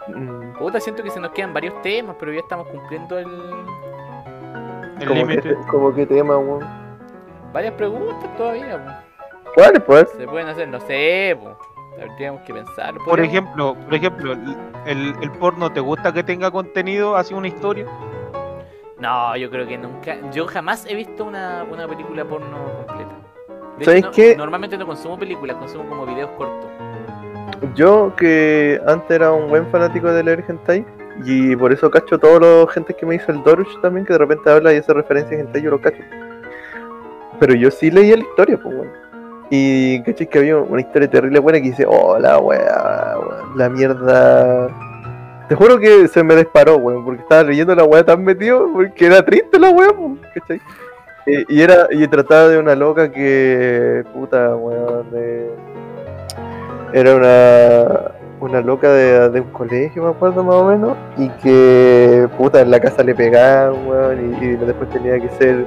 Mm, 0.07 0.53
Puta, 0.57 0.79
siento 0.79 1.03
que 1.03 1.11
se 1.11 1.19
nos 1.19 1.31
quedan 1.31 1.53
varios 1.53 1.79
temas, 1.83 2.15
pero 2.19 2.33
ya 2.33 2.39
estamos 2.39 2.67
cumpliendo 2.67 3.19
el... 3.19 3.27
El 4.99 5.07
Como 5.07 5.27
que, 5.27 5.55
como 5.69 5.93
que 5.93 6.05
tema, 6.05 6.37
weón. 6.37 6.65
varias 7.53 7.73
preguntas 7.73 8.35
todavía. 8.37 8.77
po. 8.83 9.51
¿Cuáles, 9.55 9.81
pues? 9.83 10.09
Se 10.17 10.27
pueden 10.27 10.47
hacer, 10.47 10.67
no 10.67 10.79
sé, 10.81 11.37
po. 11.41 11.57
Tendríamos 11.97 12.41
que 12.41 12.53
pensarlo. 12.53 13.03
Por 13.05 13.19
ejemplo, 13.19 13.75
por 13.75 13.93
ejemplo, 13.95 14.33
el, 14.85 15.15
el 15.21 15.31
porno 15.39 15.71
te 15.71 15.79
gusta 15.79 16.13
que 16.13 16.23
tenga 16.23 16.51
contenido, 16.51 17.15
así 17.15 17.33
una 17.33 17.47
historia. 17.47 17.85
No, 18.99 19.35
yo 19.35 19.49
creo 19.49 19.67
que 19.67 19.77
nunca. 19.77 20.15
Yo 20.31 20.45
jamás 20.47 20.85
he 20.87 20.95
visto 20.95 21.23
una, 21.25 21.63
una 21.71 21.87
película 21.87 22.23
porno 22.25 22.57
completa. 22.85 23.15
De 23.79 23.85
¿Sabes 23.85 24.03
no- 24.05 24.11
qué? 24.11 24.35
Normalmente 24.35 24.77
no 24.77 24.85
consumo 24.87 25.17
películas, 25.17 25.55
consumo 25.57 25.87
como 25.89 26.05
videos 26.05 26.29
cortos. 26.37 26.69
Yo 27.75 28.15
que 28.15 28.79
antes 28.87 29.09
era 29.11 29.31
un 29.31 29.49
buen 29.49 29.65
fanático 29.67 30.11
de 30.11 30.23
leer 30.23 30.43
hentai 30.47 30.85
y 31.25 31.55
por 31.55 31.73
eso 31.73 31.89
cacho 31.89 32.19
todos 32.19 32.39
los 32.39 32.71
gente 32.71 32.93
que 32.93 33.05
me 33.05 33.15
hizo 33.15 33.31
el 33.31 33.43
Doruch 33.43 33.81
también 33.81 34.05
que 34.05 34.13
de 34.13 34.19
repente 34.19 34.49
habla 34.49 34.73
y 34.73 34.77
hace 34.77 34.93
referencia 34.93 35.37
a 35.37 35.41
hentai 35.41 35.61
yo 35.61 35.71
lo 35.71 35.81
cacho. 35.81 36.03
Pero 37.39 37.53
yo 37.55 37.71
sí 37.71 37.91
leía 37.91 38.17
la 38.17 38.23
historia, 38.23 38.57
pues 38.61 38.75
bueno. 38.75 38.91
Y 39.49 40.01
caché 40.03 40.27
que 40.27 40.39
había 40.39 40.57
una 40.57 40.81
historia 40.81 41.09
terrible 41.09 41.39
buena 41.39 41.59
que 41.59 41.69
dice, 41.69 41.85
oh 41.87 42.19
la 42.19 42.37
weón, 42.39 43.57
la 43.57 43.69
mierda. 43.69 44.67
Te 45.47 45.55
juro 45.55 45.79
que 45.79 46.07
se 46.07 46.23
me 46.23 46.35
disparó, 46.35 46.77
weón, 46.77 47.05
porque 47.05 47.21
estaba 47.21 47.43
leyendo 47.43 47.73
la 47.73 47.85
wea 47.85 48.03
tan 48.03 48.23
metido, 48.23 48.67
porque 48.73 49.05
era 49.05 49.23
triste 49.23 49.57
la 49.57 49.69
wea, 49.69 49.93
pues, 49.93 50.19
¿cachai? 50.33 50.61
Y 51.25 51.61
era, 51.61 51.87
y 51.91 52.07
trataba 52.07 52.47
de 52.47 52.57
una 52.57 52.75
loca 52.75 53.11
que, 53.11 54.03
puta, 54.13 54.55
weón, 54.55 55.07
era 56.93 57.15
una, 57.15 58.16
una 58.39 58.61
loca 58.61 58.91
de, 58.91 59.29
de 59.29 59.41
un 59.41 59.49
colegio, 59.51 60.03
me 60.03 60.09
acuerdo 60.09 60.43
más 60.43 60.55
o 60.55 60.65
menos, 60.65 60.95
y 61.17 61.29
que 61.41 62.27
puta 62.37 62.61
en 62.61 62.71
la 62.71 62.79
casa 62.79 63.03
le 63.03 63.15
pegaban, 63.15 63.87
weón, 63.87 64.35
y, 64.41 64.45
y 64.45 64.55
después 64.55 64.89
tenía 64.91 65.19
que 65.19 65.29
ser 65.29 65.65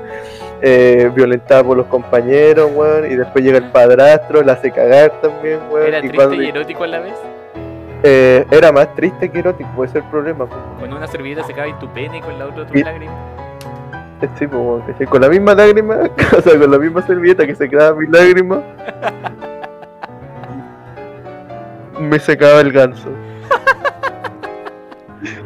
eh, 0.63 1.11
violentada 1.15 1.65
por 1.65 1.77
los 1.77 1.87
compañeros, 1.87 2.71
weón, 2.75 3.11
y 3.11 3.17
después 3.17 3.45
llega 3.45 3.59
el 3.59 3.71
padrastro, 3.73 4.43
la 4.43 4.53
hace 4.53 4.71
cagar 4.71 5.11
también, 5.21 5.59
weón. 5.71 5.87
Era 5.89 5.99
y 5.99 6.01
triste 6.03 6.17
cuando- 6.17 6.43
y 6.43 6.49
erótico 6.49 6.85
a 6.85 6.87
la 6.87 7.01
vez. 7.01 7.15
eh, 8.03 8.47
era 8.51 8.73
más 8.73 8.95
triste 8.95 9.29
que 9.31 9.39
erótico, 9.41 9.69
puede 9.77 9.91
ser 9.93 10.03
el 10.03 10.09
problema. 10.11 10.47
pues. 10.47 10.61
Con 10.81 10.93
una 10.93 11.07
servilleta 11.07 11.43
se 11.45 11.53
cae 11.53 11.75
tu 11.81 11.89
pene 11.89 12.19
y 12.19 12.21
con 12.21 12.39
la 12.39 12.47
otra 12.47 12.67
tu 12.67 12.79
Y- 12.79 12.83
lágrima. 12.83 13.13
Sí, 14.39 14.47
pues, 14.47 14.53
weón, 14.53 14.83
con 15.09 15.21
la 15.23 15.29
misma 15.31 15.55
lágrima, 15.55 15.97
o 16.39 16.41
sea, 16.43 16.59
con 16.59 16.71
la 16.71 16.79
misma 16.79 17.03
servilleta 17.07 17.47
que 17.47 17.55
se 17.55 17.69
quedaba 17.69 17.97
mi 17.99 18.07
lágrima, 18.07 18.63
me 22.01 22.19
secaba 22.19 22.61
el 22.61 22.73
ganso. 22.73 23.09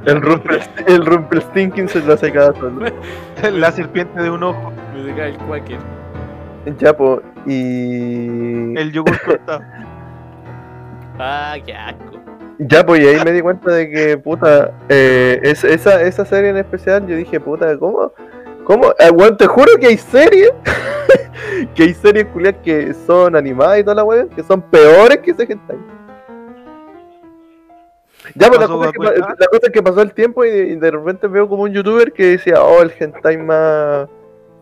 El 0.07 0.21
Rumpel, 0.23 0.61
el 0.87 1.05
Rumpelstiltskin 1.05 1.89
se 1.89 2.01
lo 2.03 2.17
secaba 2.17 2.53
solo. 2.59 2.87
La 3.53 3.73
serpiente 3.73 4.23
de 4.23 4.31
un 4.31 4.43
ojo, 4.43 4.73
Me 4.95 5.03
se 5.05 5.15
cae 5.17 5.31
el 5.31 5.39
quaker. 5.39 5.79
Ya, 6.79 6.97
pues, 6.97 7.21
y. 7.47 8.79
el 8.79 8.93
yogur 8.93 9.21
cortado. 9.27 9.61
Ah, 11.19 11.57
qué 11.65 11.75
asco. 11.75 12.21
Ya, 12.59 12.87
pues, 12.87 13.01
y 13.03 13.07
ahí 13.09 13.25
me 13.25 13.33
di 13.33 13.41
cuenta 13.41 13.71
de 13.73 13.91
que, 13.91 14.17
puta, 14.17 14.73
eh, 14.89 15.41
es- 15.43 15.65
esa, 15.65 16.01
esa 16.03 16.25
serie 16.25 16.51
en 16.51 16.59
especial, 16.59 17.07
yo 17.07 17.17
dije, 17.17 17.41
puta, 17.41 17.77
¿cómo? 17.79 18.13
¿Cómo? 18.65 18.91
Eh, 18.99 19.33
te 19.37 19.47
juro 19.47 19.73
que 19.81 19.89
hay 19.89 19.99
series, 19.99 20.53
que 21.75 21.83
hay 21.83 21.95
series 21.95 22.27
culiadas 22.27 22.61
que 22.63 22.95
son 23.07 23.35
animadas 23.37 23.81
y 23.81 23.83
toda 23.83 23.97
la 23.97 24.05
weá, 24.05 24.27
que 24.35 24.43
son 24.43 24.63
peores 24.63 25.19
que 25.19 25.33
ese 25.33 25.43
hentai. 25.43 25.77
Ya, 28.35 28.49
pues 28.49 28.61
la 28.61 28.67
¿Pasó 28.67 28.79
cosa, 28.79 28.87
es 28.89 28.93
que, 28.93 28.99
pa- 28.99 29.37
la 29.39 29.47
cosa 29.47 29.61
es 29.67 29.71
que 29.73 29.83
pasó 29.83 30.01
el 30.03 30.13
tiempo 30.15 30.45
y 30.45 30.51
de, 30.51 30.67
y 30.69 30.77
de 30.77 30.91
repente 30.91 31.27
veo 31.29 31.49
como 31.49 31.63
un 31.65 31.73
youtuber 31.73 32.13
que 32.13 32.25
decía, 32.31 32.63
oh, 32.63 32.81
el 32.83 32.93
hentai 32.99 33.37
más, 33.39 34.09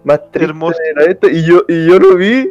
más 0.04 0.20
triste 0.30 0.50
Hermoso. 0.50 0.78
era 0.96 1.04
este, 1.10 1.30
y 1.32 1.44
yo, 1.44 1.62
y 1.68 1.86
yo 1.86 1.98
lo 1.98 2.16
vi, 2.16 2.50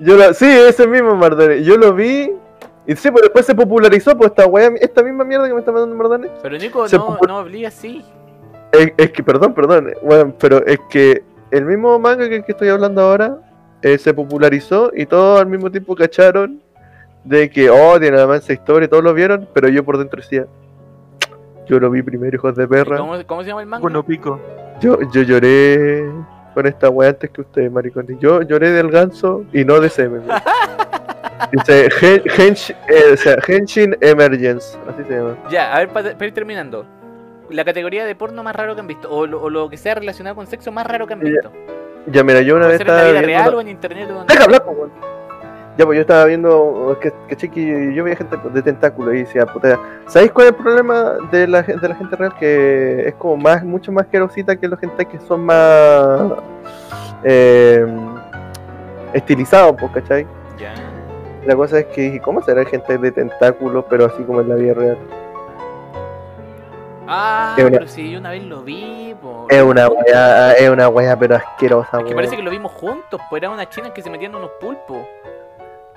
yo 0.00 0.16
la, 0.16 0.34
sí, 0.34 0.46
ese 0.46 0.86
mismo 0.86 1.14
Mardone, 1.14 1.62
yo 1.62 1.76
lo 1.76 1.94
vi, 1.94 2.32
y 2.86 2.96
sí, 2.96 3.10
pues 3.10 3.22
después 3.22 3.46
se 3.46 3.54
popularizó, 3.54 4.16
pues 4.16 4.30
esta 4.30 4.46
weá, 4.46 4.70
esta 4.80 5.02
misma 5.02 5.24
mierda 5.24 5.46
que 5.48 5.54
me 5.54 5.60
está 5.60 5.72
mandando 5.72 5.96
Mardone, 5.96 6.28
Pero 6.42 6.58
Nico, 6.58 6.86
Se 6.88 6.96
no, 6.98 7.18
no 7.26 7.38
hablé 7.38 7.66
así. 7.66 8.04
es, 8.72 8.92
es 8.96 9.10
que, 9.12 9.22
perdón, 9.22 9.54
perdón, 9.54 9.92
bueno, 10.02 10.34
pero 10.38 10.64
es 10.66 10.78
que 10.90 11.22
el 11.50 11.64
mismo 11.64 11.98
manga 11.98 12.28
que, 12.28 12.42
que 12.42 12.52
estoy 12.52 12.68
hablando 12.68 13.00
ahora 13.02 13.38
eh, 13.82 13.98
se 13.98 14.12
popularizó 14.12 14.90
y 14.94 15.06
todos 15.06 15.40
al 15.40 15.46
mismo 15.46 15.70
tiempo 15.70 15.94
cacharon 15.94 16.60
de 17.26 17.50
que, 17.50 17.68
oh, 17.70 17.98
tiene 18.00 18.16
la 18.16 18.26
mansa 18.26 18.52
historia, 18.52 18.88
todos 18.88 19.02
lo 19.04 19.12
vieron, 19.14 19.48
pero 19.52 19.68
yo 19.68 19.84
por 19.84 19.98
dentro 19.98 20.20
decía, 20.20 20.46
yo 21.66 21.80
lo 21.80 21.90
vi 21.90 22.02
primero, 22.02 22.36
hijos 22.36 22.54
de 22.56 22.66
perra, 22.68 22.96
¿Cómo, 22.98 23.14
cómo 23.26 23.42
se 23.42 23.48
llama 23.48 23.60
el 23.62 23.66
manga? 23.66 23.82
Bueno, 23.82 24.04
pico. 24.04 24.40
yo, 24.80 24.98
yo 25.12 25.22
lloré 25.22 26.04
con 26.54 26.66
esta 26.66 26.88
weá 26.88 27.10
antes 27.10 27.28
que 27.30 27.40
ustedes, 27.40 27.70
maricones, 27.70 28.18
yo 28.20 28.42
lloré 28.42 28.70
del 28.70 28.90
ganso 28.90 29.44
y 29.52 29.64
no 29.64 29.80
de 29.80 29.88
semen. 29.88 30.22
Dice 31.52 31.88
Hen- 32.00 32.22
Hensh- 32.24 32.74
eh, 32.88 33.12
o 33.12 33.16
sea, 33.16 33.36
Henshin 33.46 33.96
Emergence, 34.00 34.78
así 34.88 35.04
se 35.06 35.16
llama. 35.16 35.36
Ya, 35.50 35.74
a 35.74 35.78
ver, 35.80 35.88
para, 35.90 36.10
ir 36.26 36.32
terminando. 36.32 36.86
La 37.50 37.64
categoría 37.64 38.04
de 38.06 38.14
porno 38.14 38.42
más 38.42 38.56
raro 38.56 38.74
que 38.74 38.80
han 38.80 38.86
visto. 38.86 39.08
O 39.10 39.26
lo, 39.26 39.42
o 39.42 39.50
lo 39.50 39.68
que 39.68 39.76
sea 39.76 39.94
relacionado 39.94 40.34
con 40.34 40.46
sexo 40.46 40.72
más 40.72 40.86
raro 40.86 41.06
que 41.06 41.12
han 41.12 41.20
Ya, 41.20 41.26
visto. 41.30 41.52
Ya, 42.06 42.24
mira, 42.24 42.40
yo 42.40 42.56
una 42.56 42.66
vez 42.68 42.78
ser 42.78 42.86
en 42.88 42.92
la 42.94 43.00
estaba 43.02 43.12
vida 43.12 43.26
viendo 43.26 43.38
real 43.42 43.48
una- 43.50 43.56
o 43.58 43.60
en 43.60 43.68
internet. 43.68 44.08
o 44.10 44.14
donde- 44.14 44.32
Deja 44.32 44.44
hablar. 44.44 44.64
Ya, 45.76 45.84
pues 45.84 45.96
yo 45.96 46.00
estaba 46.02 46.24
viendo, 46.24 46.96
que, 47.02 47.12
que, 47.28 47.50
que 47.50 47.92
yo 47.94 48.02
veía 48.04 48.16
gente 48.16 48.36
de 48.50 48.62
tentáculos 48.62 49.14
y 49.14 49.18
decía, 49.18 49.44
puta, 49.44 49.78
¿sabéis 50.06 50.32
cuál 50.32 50.46
es 50.46 50.52
el 50.54 50.58
problema 50.62 51.16
de 51.30 51.46
la, 51.46 51.60
de 51.62 51.88
la 51.88 51.94
gente 51.94 52.16
real? 52.16 52.34
Que 52.38 53.08
es 53.08 53.14
como 53.16 53.36
más, 53.36 53.62
mucho 53.62 53.92
más 53.92 54.06
querosita 54.06 54.56
que 54.56 54.68
los 54.68 54.80
gente 54.80 55.04
que 55.04 55.18
son 55.20 55.44
más 55.44 56.32
eh, 57.24 57.84
estilizados, 59.12 59.76
pues, 59.78 59.92
¿cachai? 59.92 60.26
Ya. 60.58 60.72
La 61.44 61.54
cosa 61.54 61.80
es 61.80 61.86
que 61.86 62.00
dije, 62.02 62.20
¿cómo 62.20 62.40
será 62.42 62.64
gente 62.64 62.96
de 62.96 63.12
tentáculos, 63.12 63.84
pero 63.90 64.06
así 64.06 64.22
como 64.22 64.40
en 64.40 64.48
la 64.48 64.54
vida 64.54 64.72
real? 64.72 64.98
Ah, 67.06 67.54
una- 67.58 67.70
pero 67.70 67.86
si 67.86 68.10
yo 68.10 68.18
una 68.18 68.30
vez 68.30 68.44
lo 68.44 68.62
vi. 68.62 69.14
Es 69.50 69.62
una 69.62 69.88
wea, 69.88 70.52
es 70.52 70.70
una 70.70 70.88
wea, 70.88 71.16
pero 71.18 71.36
asquerosa, 71.36 71.98
Es 71.98 72.04
que 72.04 72.14
parece 72.14 72.36
que 72.36 72.42
lo 72.42 72.50
vimos 72.50 72.72
juntos, 72.72 73.20
pues 73.30 73.42
eran 73.42 73.52
unas 73.52 73.68
chinas 73.68 73.92
que 73.92 74.02
se 74.02 74.10
metían 74.10 74.34
unos 74.34 74.50
pulpos. 74.60 74.98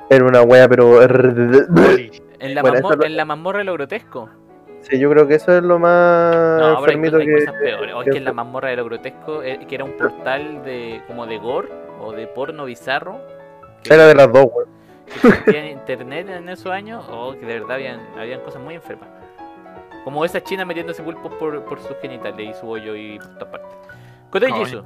Era 0.09 0.25
una 0.25 0.41
wea, 0.43 0.67
pero... 0.67 1.01
En 2.41 2.55
la, 2.55 2.61
Bueno, 2.61 2.77
mazmor- 2.77 2.91
eso 2.93 2.99
lo- 2.99 3.05
en 3.05 3.17
la 3.17 3.25
mazmorra 3.25 3.57
de 3.59 3.65
lo 3.65 3.73
grotesco. 3.73 4.29
Sí, 4.81 4.97
yo 4.97 5.09
creo 5.09 5.27
que 5.27 5.35
eso 5.35 5.57
es 5.57 5.61
lo 5.61 5.77
más 5.77 6.33
No, 6.61 6.77
pero 6.85 6.97
hay, 7.17 7.25
que... 7.25 7.33
cosas 7.33 7.53
peores. 7.61 7.93
O 7.93 8.01
es 8.01 8.09
que- 8.09 8.17
en 8.17 8.23
la 8.23 8.31
mazmorra 8.31 8.69
de 8.69 8.77
lo 8.77 8.85
grotesco, 8.85 9.43
eh, 9.43 9.59
que 9.67 9.75
era 9.75 9.83
un 9.83 9.91
portal 9.97 10.63
de 10.63 11.01
como 11.05 11.25
de 11.27 11.37
gore 11.37 11.67
o 12.01 12.13
de 12.13 12.27
porno 12.27 12.63
bizarro. 12.63 13.19
Era 13.83 14.07
de 14.07 14.15
las 14.15 14.31
dos, 14.31 14.45
weón. 14.53 14.69
que 15.43 15.59
en 15.59 15.65
internet 15.67 16.29
en 16.29 16.47
esos 16.47 16.71
años. 16.71 17.03
O 17.11 17.33
que 17.33 17.45
de 17.45 17.59
verdad 17.59 17.71
habían, 17.71 17.99
habían 18.17 18.39
cosas 18.39 18.61
muy 18.61 18.75
enfermas. 18.75 19.09
Como 20.05 20.23
esas 20.23 20.41
chinas 20.43 20.65
metiéndose 20.65 21.03
pulpos 21.03 21.33
por, 21.33 21.61
por 21.65 21.81
sus 21.81 21.97
genitales 22.01 22.55
y 22.55 22.59
su 22.59 22.69
hoyo 22.69 22.95
y 22.95 23.17
por 23.19 23.33
todas 23.37 23.47
partes. 23.49 23.77
Kotoy. 24.29 24.53
Jisoo. 24.53 24.83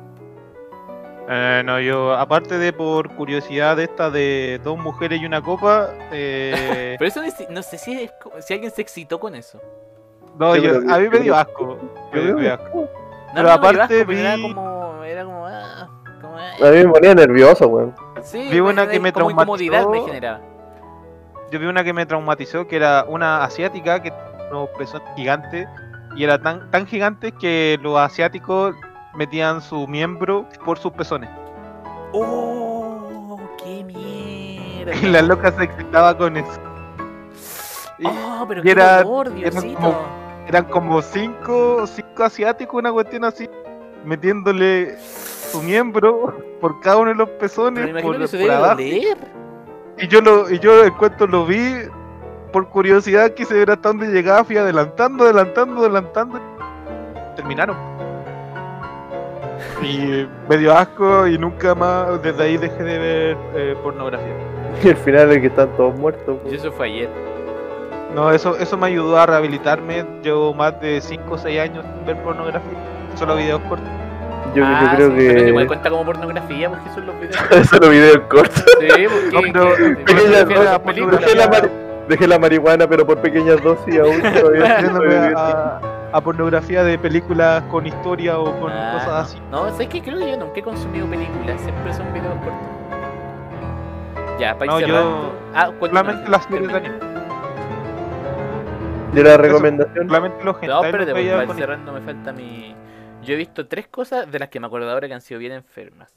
Eh, 1.29 1.61
no, 1.65 1.79
yo, 1.79 2.13
aparte 2.13 2.57
de 2.57 2.73
por 2.73 3.09
curiosidad 3.15 3.77
de 3.77 3.85
esta 3.85 4.09
de 4.09 4.59
dos 4.63 4.77
mujeres 4.77 5.21
y 5.21 5.25
una 5.25 5.41
copa, 5.41 5.89
eh, 6.11 6.95
Pero 6.99 7.07
eso 7.07 7.21
no, 7.21 7.27
es- 7.27 7.49
no 7.49 7.63
sé 7.63 7.77
si, 7.77 7.93
es 8.03 8.11
si 8.45 8.53
alguien 8.53 8.71
se 8.71 8.81
excitó 8.81 9.19
con 9.19 9.33
eso. 9.35 9.61
no, 10.37 10.55
Yo 10.57 10.77
a 10.91 10.97
mí 10.99 11.07
me 11.09 11.19
dio 11.19 11.35
asco. 11.35 11.77
Yo 12.13 12.21
Me 12.35 12.41
dio 12.41 12.53
asco. 12.53 12.81
No, 12.81 12.87
Pero 13.35 13.43
no, 13.43 13.47
me 13.47 13.51
aparte 13.51 14.05
pero 14.05 14.19
era 14.19 14.35
como. 14.41 15.03
Era 15.03 15.23
como. 15.25 15.45
ah, 15.47 15.89
como, 16.21 16.37
ah, 16.37 16.51
A 16.67 16.71
mí 16.71 16.77
me 16.83 16.89
ponía 16.89 17.15
nervioso, 17.15 17.67
weón. 17.67 17.95
sí, 18.21 18.47
vi 18.51 18.59
una 18.59 18.87
que 18.87 18.99
me 18.99 19.13
como 19.13 19.31
incomodidad 19.31 19.77
me 19.79 19.81
traumatizó. 19.83 20.05
generaba. 20.07 20.39
Yo 21.51 21.59
vi 21.59 21.65
una 21.67 21.83
que 21.83 21.93
me 21.93 22.05
traumatizó, 22.05 22.67
que 22.67 22.75
era 22.75 23.05
una 23.07 23.43
asiática 23.43 24.01
que 24.01 24.11
tenía 24.11 24.47
unos 24.51 24.69
pezones 24.77 25.07
gigantes 25.15 25.67
y 26.15 26.23
era 26.23 26.37
tan, 26.39 26.69
tan 26.69 26.85
gigante 26.85 27.31
que 27.31 27.79
los 27.81 27.97
asiáticos 27.97 28.75
metían 29.15 29.61
su 29.61 29.87
miembro 29.87 30.45
por 30.65 30.77
sus 30.79 30.91
pezones. 30.93 31.29
¡Oh! 32.11 33.39
¡Qué 33.63 33.83
mierda! 33.83 34.95
Y 34.95 35.07
la 35.11 35.21
loca 35.21 35.51
se 35.51 35.63
excitaba 35.63 36.17
con 36.17 36.37
eso. 36.37 36.51
Y 37.99 38.05
¡Oh, 38.07 38.45
pero 38.47 38.61
y 38.61 38.63
qué 38.63 38.71
era- 38.71 39.03
dolor, 39.03 39.31
eran 39.37 39.73
como- 39.75 40.23
eran 40.47 40.65
como 40.65 41.01
cinco, 41.01 41.85
cinco 41.87 42.23
asiáticos, 42.23 42.79
una 42.79 42.91
cuestión 42.91 43.23
así, 43.23 43.49
metiéndole 44.03 44.97
su 44.99 45.61
miembro 45.61 46.35
por 46.59 46.79
cada 46.81 46.97
uno 46.97 47.09
de 47.11 47.15
los 47.15 47.29
Pero 47.29 47.39
pezones 47.39 47.89
imagino 47.89 48.11
por, 48.13 48.21
que 48.21 48.27
se 48.27 48.37
por 48.37 48.45
debe 48.47 48.55
abajo. 48.55 48.81
Y 49.99 50.07
yo 50.07 50.21
lo, 50.21 50.49
y 50.51 50.59
yo 50.59 50.83
el 50.83 50.93
cuento 50.95 51.27
lo 51.27 51.45
vi 51.45 51.61
por 52.51 52.67
curiosidad, 52.69 53.31
quise 53.33 53.53
ver 53.53 53.71
hasta 53.71 53.89
dónde 53.89 54.07
llegaba, 54.07 54.43
fui 54.43 54.57
adelantando, 54.57 55.23
adelantando, 55.23 55.81
adelantando. 55.81 56.39
Terminaron. 57.35 57.77
Y 59.81 60.27
me 60.49 60.57
dio 60.57 60.73
asco 60.73 61.27
y 61.27 61.37
nunca 61.37 61.75
más, 61.75 62.21
desde 62.21 62.43
ahí 62.43 62.57
dejé 62.57 62.83
de 62.83 62.97
ver 62.99 63.37
eh, 63.55 63.75
pornografía. 63.83 64.33
Y 64.83 64.89
al 64.89 64.97
final 64.97 65.31
es 65.31 65.39
que 65.41 65.47
están 65.47 65.69
todos 65.77 65.95
muertos. 65.97 66.37
Y 66.49 66.55
eso 66.55 66.71
fue 66.71 66.87
ayer. 66.87 67.09
No, 68.15 68.31
eso, 68.31 68.55
eso 68.57 68.77
me 68.77 68.87
ayudó 68.87 69.17
a 69.17 69.25
rehabilitarme. 69.25 70.05
Llevo 70.21 70.53
más 70.53 70.79
de 70.79 71.01
5 71.01 71.33
o 71.33 71.37
6 71.37 71.59
años 71.59 71.83
sin 71.85 72.05
ver 72.05 72.17
pornografía. 72.23 72.77
Solo 73.15 73.35
videos 73.35 73.61
cortos. 73.67 73.87
Yo, 74.55 74.63
Ah, 74.65 74.81
yo 74.91 74.95
creo 74.95 75.09
sí, 75.19 75.27
Pero 75.33 75.47
igual 75.47 75.63
que. 75.63 75.67
cuenta 75.67 75.89
como 75.89 76.05
pornografía 76.05 76.69
porque 76.69 76.89
son 76.93 77.05
los 77.07 77.15
videos. 77.19 77.37
Eso 77.51 77.77
los 77.79 77.89
videos 77.89 78.19
cortos. 78.29 78.63
Sí, 78.79 78.87
porque. 78.87 79.51
que- 79.51 79.51
que- 79.51 80.05
que- 80.05 80.13
no, 80.13 81.35
la, 81.35 81.69
dejé 82.07 82.27
la 82.27 82.37
marihuana, 82.39 82.87
pero 82.87 83.05
por 83.05 83.17
pequeñas 83.19 83.61
dosis 83.63 83.99
aún 83.99 84.21
todavía. 84.21 85.79
A, 86.13 86.21
pornografía 86.21 86.83
de 86.83 86.97
películas 86.99 87.63
con 87.71 87.85
historia 87.87 88.37
o 88.39 88.59
con 88.59 88.71
Ah, 88.71 88.91
cosas 88.93 89.29
así. 89.31 89.39
No, 89.51 89.65
no 89.65 89.71
¿sabes 89.71 89.87
qué? 89.89 90.01
Creo 90.01 90.19
que 90.19 90.29
yo 90.31 90.37
nunca 90.37 90.59
he 90.59 90.63
consumido 90.63 91.07
películas, 91.07 91.59
siempre 91.61 91.93
son 91.93 92.13
videos 92.13 92.35
cortos. 92.35 92.67
Ya, 94.39 94.57
para 94.57 94.71
No, 94.71 94.79
ir 94.79 94.87
yo 94.87 94.93
cerrando. 94.95 95.33
Ah. 95.53 95.71
Solamente 95.79 96.29
las 96.29 96.43
series 96.45 96.67
de 96.67 96.75
anime. 96.77 96.95
De 99.13 99.23
la 99.23 99.37
recomendación. 99.37 100.07
Solamente 100.07 100.43
los 100.43 100.61
No, 100.63 100.81
porque 100.81 101.13
veía 101.13 101.33
para 101.35 101.47
con- 101.47 101.57
cerrando 101.57 101.93
me 101.93 102.01
falta 102.01 102.31
mi. 102.33 102.75
Yo 103.23 103.33
he 103.33 103.37
visto 103.37 103.67
tres 103.67 103.87
cosas 103.87 104.29
de 104.31 104.39
las 104.39 104.49
que 104.49 104.59
me 104.59 104.67
acuerdo 104.67 104.89
ahora 104.91 105.07
que 105.07 105.13
han 105.13 105.21
sido 105.21 105.39
bien 105.39 105.53
enfermas. 105.53 106.13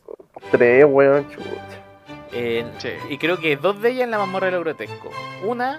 Tres, 0.51 0.85
weón, 0.89 1.28
chucha. 1.31 1.48
Eh, 2.32 2.64
Sí. 2.78 2.90
Y 3.10 3.18
creo 3.18 3.39
que 3.39 3.56
dos 3.56 3.81
de 3.81 3.90
ellas 3.90 4.05
en 4.05 4.10
la 4.10 4.18
mazmorra 4.18 4.47
de 4.47 4.52
lo 4.52 4.60
grotesco. 4.60 5.10
Una 5.44 5.78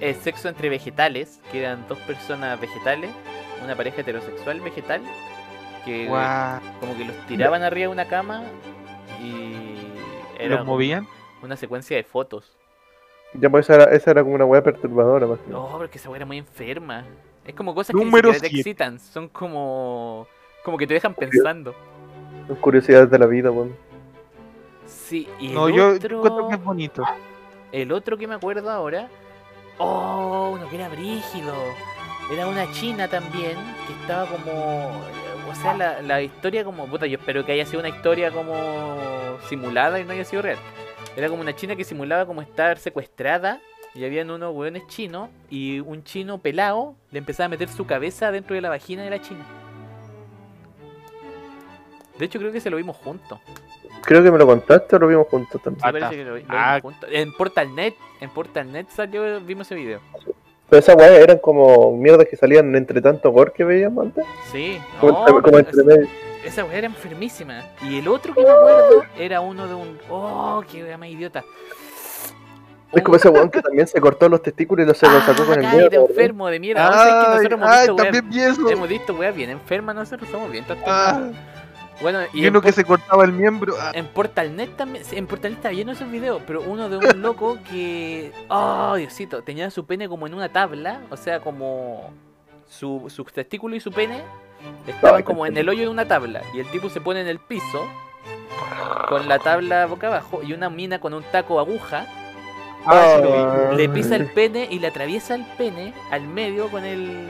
es 0.00 0.16
sexo 0.18 0.48
entre 0.48 0.68
vegetales, 0.68 1.40
que 1.50 1.60
eran 1.60 1.86
dos 1.88 1.98
personas 2.00 2.60
vegetales, 2.60 3.10
una 3.62 3.74
pareja 3.74 4.00
heterosexual 4.02 4.60
vegetal, 4.60 5.02
que 5.84 6.06
Guau. 6.06 6.60
como 6.80 6.96
que 6.96 7.04
los 7.04 7.16
tiraban 7.26 7.62
arriba 7.62 7.86
de 7.88 7.92
una 7.92 8.06
cama 8.06 8.44
y 9.22 9.74
era 10.38 10.56
¿Los 10.56 10.66
movían? 10.66 11.06
una 11.42 11.56
secuencia 11.56 11.96
de 11.96 12.04
fotos. 12.04 12.56
Ya 13.34 13.50
pues 13.50 13.66
esa 13.68 13.74
era, 13.82 13.84
esa 13.96 14.10
era 14.12 14.22
como 14.22 14.34
una 14.34 14.44
weá 14.44 14.62
perturbadora, 14.62 15.26
más. 15.26 15.38
No, 15.48 15.68
porque 15.76 15.98
esa 15.98 16.08
weá 16.08 16.18
era 16.18 16.26
muy 16.26 16.38
enferma. 16.38 17.04
Es 17.44 17.54
como 17.54 17.74
cosas 17.74 17.94
que 17.94 18.04
Número 18.04 18.32
te 18.32 18.46
excitan, 18.46 18.98
son 18.98 19.28
como 19.28 20.26
como 20.64 20.76
que 20.78 20.86
te 20.86 20.94
dejan 20.94 21.14
pensando. 21.14 21.74
Son 22.48 22.56
curiosidades 22.56 23.08
de 23.10 23.18
la 23.18 23.26
vida, 23.26 23.50
weón. 23.50 23.76
Sí, 24.86 25.28
y 25.38 25.48
No, 25.48 25.68
el 25.68 25.74
yo 25.74 25.88
otro... 25.94 26.16
encuentro 26.18 26.48
que 26.48 26.54
es 26.56 26.64
bonito. 26.64 27.04
El 27.72 27.92
otro 27.92 28.16
que 28.16 28.26
me 28.26 28.34
acuerdo 28.34 28.70
ahora. 28.70 29.08
Oh, 29.78 30.52
uno 30.54 30.68
que 30.68 30.76
era 30.76 30.88
brígido. 30.88 31.54
Era 32.30 32.46
una 32.46 32.70
china 32.72 33.08
también. 33.08 33.56
Que 33.86 33.92
estaba 34.00 34.26
como. 34.26 35.02
O 35.50 35.54
sea, 35.54 35.74
la, 35.74 36.02
la 36.02 36.22
historia 36.22 36.64
como. 36.64 36.86
Puta, 36.86 37.06
yo 37.06 37.18
espero 37.18 37.44
que 37.44 37.52
haya 37.52 37.66
sido 37.66 37.80
una 37.80 37.88
historia 37.88 38.30
como. 38.30 39.38
simulada 39.48 40.00
y 40.00 40.04
no 40.04 40.12
haya 40.12 40.24
sido 40.24 40.42
real. 40.42 40.58
Era 41.16 41.28
como 41.28 41.40
una 41.40 41.54
china 41.54 41.76
que 41.76 41.84
simulaba 41.84 42.26
como 42.26 42.42
estar 42.42 42.78
secuestrada. 42.78 43.60
Y 43.94 44.04
habían 44.04 44.30
unos 44.30 44.54
hueones 44.54 44.86
chinos. 44.88 45.30
Y 45.50 45.80
un 45.80 46.04
chino 46.04 46.38
pelado 46.38 46.94
le 47.10 47.18
empezaba 47.18 47.46
a 47.46 47.48
meter 47.48 47.68
su 47.68 47.86
cabeza 47.86 48.30
dentro 48.30 48.54
de 48.54 48.60
la 48.60 48.68
vagina 48.68 49.02
de 49.02 49.10
la 49.10 49.20
china. 49.20 49.44
De 52.18 52.24
hecho, 52.24 52.38
creo 52.38 52.50
que 52.50 52.60
se 52.60 52.70
lo 52.70 52.78
vimos 52.78 52.96
juntos. 52.96 53.38
Creo 54.02 54.22
que 54.22 54.30
me 54.30 54.38
lo 54.38 54.46
contaste 54.46 54.96
o 54.96 54.98
lo 54.98 55.08
vimos 55.08 55.26
juntos 55.28 55.60
también. 55.62 55.84
Ah, 55.84 55.90
parece 55.92 56.10
que 56.16 56.24
lo, 56.24 56.30
lo 56.30 56.36
vimos 56.36 56.50
Ah. 56.56 56.78
juntos. 56.80 57.08
En 57.12 57.32
Portalnet, 57.32 57.94
en 58.20 58.30
Portalnet 58.30 58.88
salió, 58.90 59.40
vimos 59.40 59.66
ese 59.66 59.74
video. 59.74 60.00
Pero 60.68 60.80
esas 60.80 60.96
weas 60.96 61.12
eran 61.12 61.38
como 61.38 61.96
mierdas 61.96 62.26
que 62.28 62.36
salían 62.36 62.74
entre 62.74 63.00
tanto 63.00 63.30
gore 63.30 63.52
que 63.52 63.62
veíamos 63.64 64.06
antes. 64.06 64.24
Sí, 64.50 64.80
Como, 65.00 65.12
no, 65.12 65.18
entre, 65.28 65.42
como 65.42 65.58
entre 65.58 65.80
es- 65.80 65.84
medio. 65.86 66.08
esa 66.44 66.64
weá 66.64 66.78
era 66.78 66.86
enfermísima. 66.88 67.62
Y 67.82 67.98
el 67.98 68.08
otro 68.08 68.34
que 68.34 68.42
me 68.42 68.50
acuerdo 68.50 69.04
era 69.18 69.40
uno 69.40 69.66
de 69.68 69.74
un. 69.74 69.98
Oh, 70.10 70.64
qué 70.70 70.82
weá 70.82 70.98
más 70.98 71.08
idiota. 71.08 71.44
Es 72.92 73.02
como 73.02 73.16
ese 73.16 73.28
weón 73.28 73.50
que 73.50 73.60
también 73.62 73.86
se 73.86 74.00
cortó 74.00 74.28
los 74.28 74.42
testículos 74.42 74.84
y 74.84 74.88
los 74.88 74.96
se 74.98 75.06
los 75.08 75.22
sacó 75.24 75.44
con 75.46 75.58
el 75.58 75.66
Ah, 75.66 75.70
cállate, 75.70 75.90
dedo. 75.90 76.02
¿verdad? 76.02 76.10
enfermo 76.18 76.46
de 76.48 76.60
mierda. 76.60 76.86
No, 76.90 76.92
sé, 76.92 76.98
es 77.08 77.14
que 77.14 77.28
nosotros 77.30 77.52
hemos 77.52 77.68
ay, 77.68 77.78
visto 77.78 77.94
weas- 77.94 78.02
también 78.04 78.30
vi 78.30 78.40
eso. 78.40 78.70
hemos 78.70 78.88
visto 78.88 79.14
weas 79.14 79.34
bien 79.36 79.50
enfermas, 79.50 79.94
nosotros 79.94 80.28
somos 80.30 80.50
bien 80.50 80.64
Ah, 80.64 80.66
trastornados. 80.66 81.36
Bueno, 82.00 82.20
y, 82.32 82.46
uno 82.46 82.60
que 82.60 82.72
se 82.72 82.84
cortaba 82.84 83.24
el 83.24 83.32
miembro. 83.32 83.74
ah, 83.80 83.92
en 83.94 84.06
Portalnet 84.06 84.76
también. 84.76 85.04
En 85.12 85.26
Portalnet 85.26 85.58
está 85.58 85.72
lleno 85.72 85.92
esos 85.92 86.10
videos, 86.10 86.42
pero 86.46 86.62
uno 86.62 86.88
de 86.88 86.96
un 86.98 87.22
loco 87.22 87.58
que. 87.68 88.32
Oh, 88.48 88.94
Diosito, 88.96 89.42
tenía 89.42 89.70
su 89.70 89.86
pene 89.86 90.08
como 90.08 90.26
en 90.26 90.34
una 90.34 90.48
tabla, 90.50 91.00
o 91.10 91.16
sea, 91.16 91.40
como. 91.40 92.12
Su, 92.68 93.06
su 93.08 93.24
testículo 93.24 93.76
y 93.76 93.80
su 93.80 93.92
pene 93.92 94.22
estaban 94.88 95.22
como 95.22 95.46
en 95.46 95.56
el 95.56 95.68
hoyo 95.68 95.82
de 95.82 95.88
una 95.88 96.06
tabla. 96.06 96.42
Y 96.52 96.58
el 96.58 96.66
tipo 96.66 96.88
se 96.88 97.00
pone 97.00 97.20
en 97.20 97.28
el 97.28 97.38
piso 97.38 97.86
con 99.08 99.28
la 99.28 99.38
tabla 99.38 99.86
boca 99.86 100.08
abajo 100.08 100.42
y 100.42 100.52
una 100.52 100.68
mina 100.68 100.98
con 100.98 101.14
un 101.14 101.22
taco 101.30 101.60
aguja 101.60 102.06
vi. 102.86 103.76
le 103.76 103.88
pisa 103.88 104.16
el 104.16 104.26
pene 104.34 104.68
y 104.70 104.78
le 104.78 104.88
atraviesa 104.88 105.34
el 105.34 105.44
pene 105.56 105.92
al 106.10 106.26
medio 106.26 106.68
con 106.68 106.84
el 106.84 107.28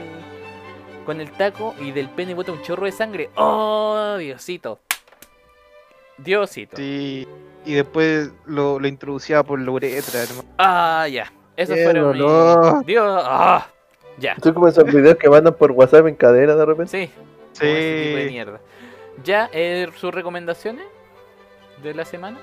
con 1.07 1.21
el 1.21 1.31
taco 1.31 1.73
y 1.79 1.91
del 1.91 2.09
pene 2.09 2.33
bota 2.33 2.51
un 2.51 2.61
chorro 2.61 2.85
de 2.85 2.91
sangre. 2.91 3.29
¡Oh, 3.35 4.17
Diosito! 4.19 4.79
Diosito. 6.17 6.75
Sí. 6.75 7.25
Y 7.65 7.73
después 7.73 8.29
lo, 8.45 8.77
lo 8.77 8.87
introducía 8.89 9.41
por 9.41 9.57
la 9.59 9.71
uretra, 9.71 10.23
hermano. 10.23 10.43
Ah, 10.57 11.07
ya. 11.09 11.31
Qué 11.55 11.65
fueron 11.65 12.11
mis... 12.11 12.85
Dios, 12.85 13.23
ah, 13.25 13.67
ya. 14.19 14.35
Son 14.43 14.53
como 14.53 14.67
esos 14.67 14.83
videos 14.83 15.15
que 15.15 15.29
mandan 15.29 15.53
por 15.55 15.71
WhatsApp 15.71 16.07
en 16.07 16.15
cadena 16.15 16.55
de 16.55 16.65
repente. 16.65 16.91
Sí. 16.91 17.13
como 17.57 17.71
ese 17.71 18.03
tipo 18.03 18.17
de 18.17 18.23
Sí. 18.25 18.29
mierda. 18.33 18.59
Ya, 19.23 19.49
eh, 19.53 19.87
sus 19.95 20.13
recomendaciones 20.13 20.85
de 21.81 21.93
la 21.93 22.03
semana. 22.03 22.37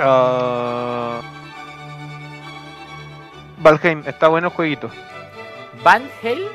Ah. 0.00 1.20
Valheim, 3.58 4.02
está 4.06 4.26
bueno 4.28 4.48
el 4.48 4.52
jueguito. 4.52 4.90
Van 5.82 6.08
Hell, 6.22 6.46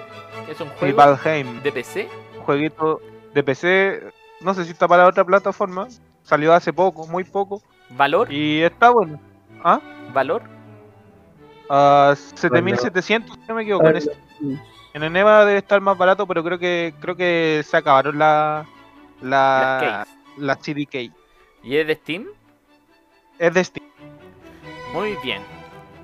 que 0.46 0.52
es 0.52 0.60
un 0.62 0.70
juego 0.70 0.98
Valheim, 0.98 1.62
de 1.62 1.72
PC. 1.72 2.10
jueguito 2.46 3.00
de 3.34 3.44
PC. 3.44 4.04
No 4.42 4.54
sé 4.54 4.66
si 4.66 4.72
está 4.72 4.88
para 4.88 5.08
otra 5.08 5.24
plataforma. 5.24 5.88
Salió 6.24 6.54
hace 6.54 6.72
poco, 6.74 7.08
muy 7.08 7.24
poco. 7.24 7.62
Valor, 7.90 8.32
Y 8.32 8.62
está 8.62 8.90
bueno. 8.90 9.20
¿Ah? 9.64 9.80
valor. 10.14 10.44
Ah, 11.70 12.14
7700, 12.16 13.36
si 13.36 13.42
no 13.48 13.56
me 13.56 13.64
equivoco. 13.64 13.88
En, 13.88 13.96
este- 13.98 14.18
en 14.94 15.04
el 15.04 15.12
Neva 15.14 15.46
debe 15.46 15.60
estar 15.60 15.80
más 15.82 15.98
barato, 15.98 16.28
pero 16.28 16.44
creo 16.44 16.60
que 16.60 16.94
creo 17.00 17.16
que 17.16 17.64
se 17.66 17.78
acabaron 17.78 18.18
la 18.20 18.66
Las 19.22 19.82
la, 19.82 20.06
keys. 20.06 20.18
la 20.38 20.56
CDK. 20.56 21.12
¿Y 21.64 21.78
es 21.78 21.88
de 21.88 21.96
Steam? 21.96 22.28
Es 23.40 23.54
de 23.54 23.64
Steam. 23.64 23.88
Muy 24.94 25.16
bien. 25.24 25.42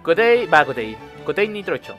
Cotei, 0.02 0.48
va 0.48 0.66
Cotei. 0.66 0.98
Cotei 1.26 1.48
Nitrocho. 1.50 1.96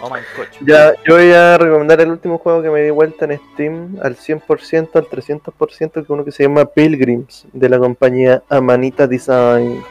Oh 0.00 0.10
my 0.10 0.20
cocho. 0.36 0.60
Ya, 0.64 0.94
yo 1.06 1.14
voy 1.14 1.32
a 1.32 1.56
recomendar 1.56 2.00
el 2.00 2.10
último 2.10 2.38
juego 2.38 2.62
que 2.62 2.70
me 2.70 2.82
di 2.82 2.90
vuelta 2.90 3.24
en 3.24 3.38
Steam 3.52 3.96
al 4.02 4.16
100%, 4.16 4.90
al 4.94 5.06
300%, 5.06 6.06
que 6.06 6.12
uno 6.12 6.24
que 6.24 6.32
se 6.32 6.42
llama 6.42 6.66
Pilgrims, 6.66 7.46
de 7.52 7.68
la 7.68 7.78
compañía 7.78 8.42
Amanita 8.48 9.06
Design, 9.06 9.82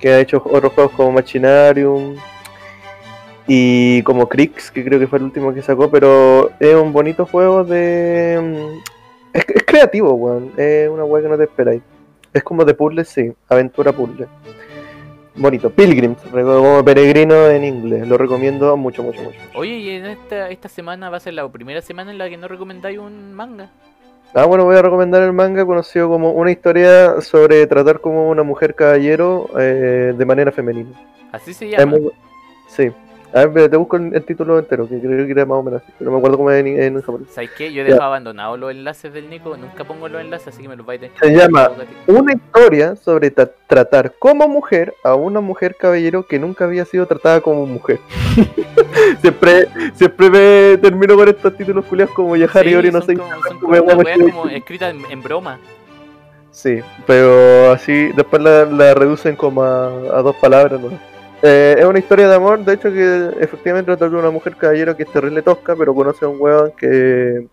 que 0.00 0.10
ha 0.10 0.20
hecho 0.20 0.42
otros 0.44 0.72
juegos 0.72 0.92
como 0.92 1.12
Machinarium 1.12 2.16
y 3.46 4.02
como 4.02 4.28
Crix, 4.28 4.70
que 4.70 4.84
creo 4.84 4.98
que 4.98 5.06
fue 5.06 5.18
el 5.18 5.24
último 5.26 5.54
que 5.54 5.62
sacó, 5.62 5.88
pero 5.90 6.50
es 6.58 6.74
un 6.74 6.92
bonito 6.92 7.24
juego 7.24 7.64
de... 7.64 8.38
mm, 8.42 8.78
Es, 9.32 9.44
es 9.48 9.62
creativo, 9.64 10.12
weón, 10.14 10.52
es 10.56 10.88
una 10.88 11.04
weá 11.04 11.22
que 11.22 11.28
no 11.28 11.36
te 11.36 11.44
esperáis. 11.44 11.82
Es 12.32 12.42
como 12.42 12.64
de 12.64 12.74
puzzle, 12.74 13.04
sí, 13.04 13.32
aventura 13.48 13.92
puzzle. 13.92 14.26
Bonito, 15.38 15.70
Pilgrims, 15.70 16.18
como 16.30 16.84
peregrino 16.84 17.46
en 17.48 17.64
inglés, 17.64 18.06
lo 18.08 18.18
recomiendo 18.18 18.76
mucho, 18.76 19.02
mucho, 19.02 19.22
mucho. 19.22 19.38
Oye, 19.54 19.76
y 19.78 19.90
en 19.90 20.06
esta, 20.06 20.50
esta 20.50 20.68
semana 20.68 21.10
va 21.10 21.18
a 21.18 21.20
ser 21.20 21.34
la 21.34 21.48
primera 21.48 21.80
semana 21.80 22.10
en 22.10 22.18
la 22.18 22.28
que 22.28 22.36
no 22.36 22.48
recomendáis 22.48 22.98
un 22.98 23.32
manga. 23.34 23.70
Ah, 24.34 24.44
bueno, 24.46 24.64
voy 24.64 24.76
a 24.76 24.82
recomendar 24.82 25.22
el 25.22 25.32
manga 25.32 25.64
conocido 25.64 26.08
como 26.08 26.32
una 26.32 26.50
historia 26.50 27.20
sobre 27.20 27.66
tratar 27.66 28.00
como 28.00 28.28
una 28.28 28.42
mujer 28.42 28.74
caballero 28.74 29.48
eh, 29.58 30.12
de 30.16 30.24
manera 30.26 30.50
femenina. 30.52 30.90
Así 31.32 31.54
se 31.54 31.66
Es 31.70 31.78
llama. 31.78 31.92
muy 31.98 32.10
Sí. 32.68 32.90
A 33.34 33.44
ver, 33.44 33.70
te 33.70 33.76
busco 33.76 33.96
el, 33.98 34.14
el 34.14 34.24
título 34.24 34.58
entero, 34.58 34.88
que 34.88 34.98
creo 34.98 35.26
que 35.26 35.32
era 35.32 35.44
más 35.44 35.58
o 35.58 35.62
menos 35.62 35.82
así. 35.82 35.92
Pero 35.98 36.10
no 36.10 36.16
me 36.16 36.18
acuerdo 36.18 36.38
cómo 36.38 36.50
es 36.50 36.60
en, 36.64 36.82
en 36.82 37.00
japonés. 37.02 37.28
¿Sabes 37.30 37.50
qué? 37.58 37.70
Yo 37.72 37.82
he 37.82 37.84
dejado 37.84 38.04
abandonados 38.04 38.58
los 38.58 38.70
enlaces 38.70 39.12
del 39.12 39.28
Nico. 39.28 39.54
Nunca 39.56 39.84
pongo 39.84 40.08
los 40.08 40.20
enlaces, 40.22 40.48
así 40.48 40.62
que 40.62 40.68
me 40.68 40.76
los 40.76 40.86
vais 40.86 40.98
a 41.02 41.08
tener 41.08 41.18
Se 41.18 41.30
llama. 41.38 41.70
Una 42.06 42.32
historia 42.32 42.96
sobre 42.96 43.34
tra- 43.34 43.50
tratar 43.66 44.14
como 44.18 44.48
mujer 44.48 44.94
a 45.04 45.14
una 45.14 45.40
mujer 45.40 45.76
caballero 45.76 46.26
que 46.26 46.38
nunca 46.38 46.64
había 46.64 46.84
sido 46.86 47.04
tratada 47.06 47.40
como 47.42 47.66
mujer. 47.66 47.98
siempre 49.20 49.68
siempre 49.94 50.30
me 50.30 50.76
termino 50.78 51.14
con 51.16 51.28
estos 51.28 51.56
títulos 51.56 51.84
culiados 51.84 52.14
como 52.14 52.36
Yahari 52.36 52.70
Sí, 52.70 52.74
Ori, 52.76 52.90
no 52.90 53.02
sé. 53.02 53.14
como, 53.16 53.30
son 53.42 53.58
como 53.60 53.72
que- 54.04 54.30
como 54.32 54.48
escrita 54.48 54.88
en, 54.90 55.02
en 55.10 55.22
broma. 55.22 55.58
Sí, 56.50 56.80
pero 57.06 57.70
así 57.72 58.10
después 58.16 58.42
la, 58.42 58.64
la 58.64 58.94
reducen 58.94 59.36
como 59.36 59.62
a, 59.62 59.86
a 59.88 60.22
dos 60.22 60.34
palabras. 60.36 60.80
¿no? 60.80 60.88
Eh, 61.42 61.76
es 61.78 61.84
una 61.84 61.98
historia 62.00 62.28
de 62.28 62.34
amor, 62.34 62.58
de 62.64 62.74
hecho 62.74 62.90
que 62.92 63.30
efectivamente 63.40 63.86
trata 63.96 64.08
de 64.08 64.16
una 64.20 64.30
mujer 64.30 64.56
caballero 64.56 64.96
que 64.96 65.04
es 65.04 65.12
terrible 65.12 65.40
tosca, 65.42 65.76
pero 65.76 65.94
conoce 65.94 66.24
a 66.24 66.28
un 66.28 66.40
weón 66.40 66.72
que, 66.72 67.46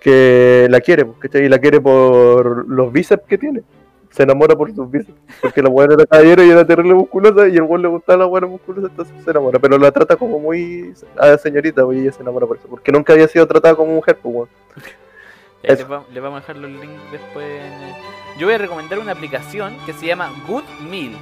que 0.00 0.66
la 0.70 0.80
quiere, 0.80 1.06
¿cachai? 1.18 1.44
Y 1.44 1.48
la 1.48 1.58
quiere 1.58 1.80
por 1.80 2.68
los 2.68 2.92
bíceps 2.92 3.26
que 3.26 3.38
tiene. 3.38 3.62
Se 4.10 4.24
enamora 4.24 4.56
por 4.56 4.74
sus 4.74 4.90
bíceps, 4.90 5.16
porque 5.40 5.62
la 5.62 5.68
weón 5.68 5.92
era 5.92 6.04
caballero 6.04 6.42
y 6.44 6.50
era 6.50 6.66
terrible 6.66 6.94
musculosa 6.94 7.46
y 7.48 7.54
el 7.56 7.62
weón 7.62 7.80
le 7.82 7.88
gustaba 7.88 8.18
la 8.18 8.26
weón 8.26 8.50
musculosa, 8.50 8.88
entonces 8.88 9.14
se 9.24 9.30
enamora, 9.30 9.58
pero 9.60 9.78
la 9.78 9.90
trata 9.92 10.16
como 10.16 10.38
muy 10.40 10.92
a 11.16 11.38
señorita, 11.38 11.82
y 11.92 12.00
ella 12.00 12.12
se 12.12 12.20
enamora 12.22 12.44
por 12.46 12.56
eso, 12.56 12.66
porque 12.68 12.90
nunca 12.92 13.12
había 13.12 13.28
sido 13.28 13.46
tratada 13.46 13.74
como 13.76 13.94
mujer, 13.94 14.18
pues 14.20 14.34
weón. 14.34 14.48
Va- 15.90 16.04
les 16.12 16.22
vamos 16.22 16.38
a 16.38 16.40
dejar 16.40 16.56
los 16.56 16.70
links 16.70 17.12
después. 17.12 17.46
en 17.46 17.72
el- 17.82 18.38
Yo 18.38 18.46
voy 18.46 18.54
a 18.54 18.58
recomendar 18.58 18.98
una 18.98 19.12
aplicación 19.12 19.74
que 19.86 19.92
se 19.92 20.06
llama 20.06 20.32
Good 20.48 20.64
Meal. 20.90 21.12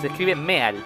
Se 0.00 0.06
escribe 0.08 0.34
Meal. 0.36 0.76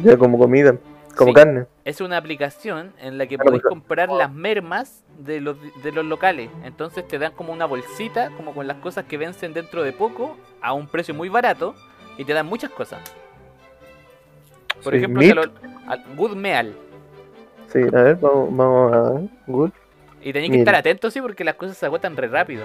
Ya 0.00 0.16
como 0.16 0.38
comida. 0.38 0.76
como 1.16 1.28
Sí. 1.30 1.34
carne. 1.34 1.66
Es 1.84 2.00
una 2.00 2.16
aplicación 2.16 2.92
en 3.00 3.18
la 3.18 3.26
que 3.28 3.36
Claro, 3.36 3.50
podéis 3.50 3.62
comprar 3.62 4.10
las 4.10 4.32
mermas 4.32 5.04
de 5.18 5.40
los, 5.40 5.56
de 5.84 5.92
los 5.92 6.04
locales. 6.04 6.50
Entonces 6.64 7.06
te 7.06 7.20
dan 7.20 7.32
como 7.34 7.52
una 7.52 7.66
bolsita, 7.66 8.30
como 8.36 8.52
con 8.52 8.66
las 8.66 8.78
cosas 8.78 9.04
que 9.04 9.16
vencen 9.16 9.52
dentro 9.54 9.84
de 9.84 9.92
poco, 9.92 10.36
a 10.60 10.72
un 10.72 10.88
precio 10.88 11.14
muy 11.14 11.28
barato, 11.28 11.76
y 12.18 12.24
te 12.24 12.32
dan 12.32 12.46
muchas 12.46 12.70
cosas. 12.70 13.00
Por 14.82 14.92
Sí, 14.92 14.96
ejemplo, 14.98 15.22
lo- 15.34 15.42
al- 15.86 16.04
Good 16.16 16.34
Meal. 16.34 16.74
Sí, 17.72 17.78
a 17.80 18.02
ver, 18.02 18.16
vamos, 18.16 18.56
vamos 18.56 18.92
a 18.92 19.10
ver. 19.12 19.28
Good. 19.46 19.70
Y 20.20 20.32
tenéis 20.32 20.50
que 20.50 20.58
estar 20.58 20.74
atentos, 20.74 21.12
sí, 21.12 21.20
porque 21.20 21.44
las 21.44 21.54
cosas 21.54 21.76
se 21.76 21.86
agotan 21.86 22.16
re 22.16 22.26
rápido. 22.26 22.64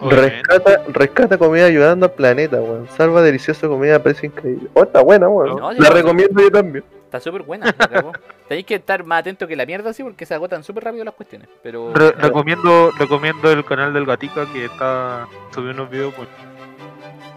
Rescata, 0.00 0.82
rescata 0.88 1.38
comida 1.38 1.66
ayudando 1.66 2.06
al 2.06 2.12
planeta, 2.12 2.60
weón. 2.60 2.88
Salva 2.88 3.20
deliciosa 3.22 3.66
comida 3.66 3.96
a 3.96 4.02
precio 4.02 4.26
increíble. 4.26 4.68
Oh, 4.74 4.82
está 4.84 5.02
buena, 5.02 5.28
weón. 5.28 5.56
No, 5.58 5.72
sí, 5.72 5.80
La 5.80 5.88
no, 5.88 5.94
recomiendo 5.94 6.40
yo 6.42 6.50
también. 6.50 6.84
Está 7.04 7.20
súper 7.20 7.42
buena. 7.42 7.72
tenéis 8.48 8.66
que 8.66 8.74
estar 8.76 9.02
más 9.04 9.20
atentos 9.20 9.48
que 9.48 9.56
la 9.56 9.64
mierda, 9.66 9.92
sí, 9.92 10.02
porque 10.02 10.26
se 10.26 10.34
agotan 10.34 10.62
súper 10.62 10.84
rápido 10.84 11.04
las 11.04 11.14
cuestiones. 11.14 11.48
Pero. 11.62 11.92
Re- 11.94 12.12
recomiendo, 12.12 12.90
recomiendo 12.98 13.50
el 13.50 13.64
canal 13.64 13.92
del 13.92 14.04
Gatica 14.06 14.46
que 14.52 14.66
está 14.66 15.26
subiendo 15.52 15.82
unos 15.82 15.90
videos 15.92 16.14
por 16.14 16.26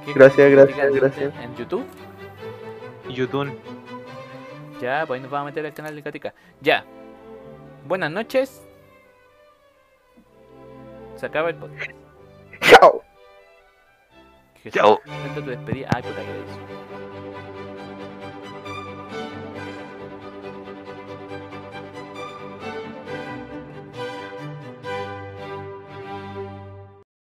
¿qué- 0.06 0.14
Gracias, 0.14 0.52
gracias, 0.52 0.94
gracias. 0.94 1.34
En 1.42 1.56
YouTube. 1.56 1.86
YouTube. 3.10 3.52
Ya, 4.82 5.04
pues 5.08 5.18
ahí 5.18 5.22
nos 5.22 5.32
vamos 5.32 5.48
a 5.48 5.52
meter 5.52 5.66
al 5.66 5.74
canal 5.74 5.96
de 5.96 6.02
Gatica. 6.02 6.34
Ya. 6.60 6.84
Buenas 7.88 8.12
noches. 8.12 8.62
Se 11.16 11.26
acaba 11.26 11.50
el 11.50 11.56
podcast. 11.56 12.01
Chao. 12.82 13.04
Chao. 14.72 15.00
cuenta 15.04 15.42
tu 15.42 15.50
despedida. 15.52 15.90
Ay, 15.94 16.02
puta 16.02 16.22
que 16.22 16.34
lo 16.34 16.44
hizo. 16.44 16.81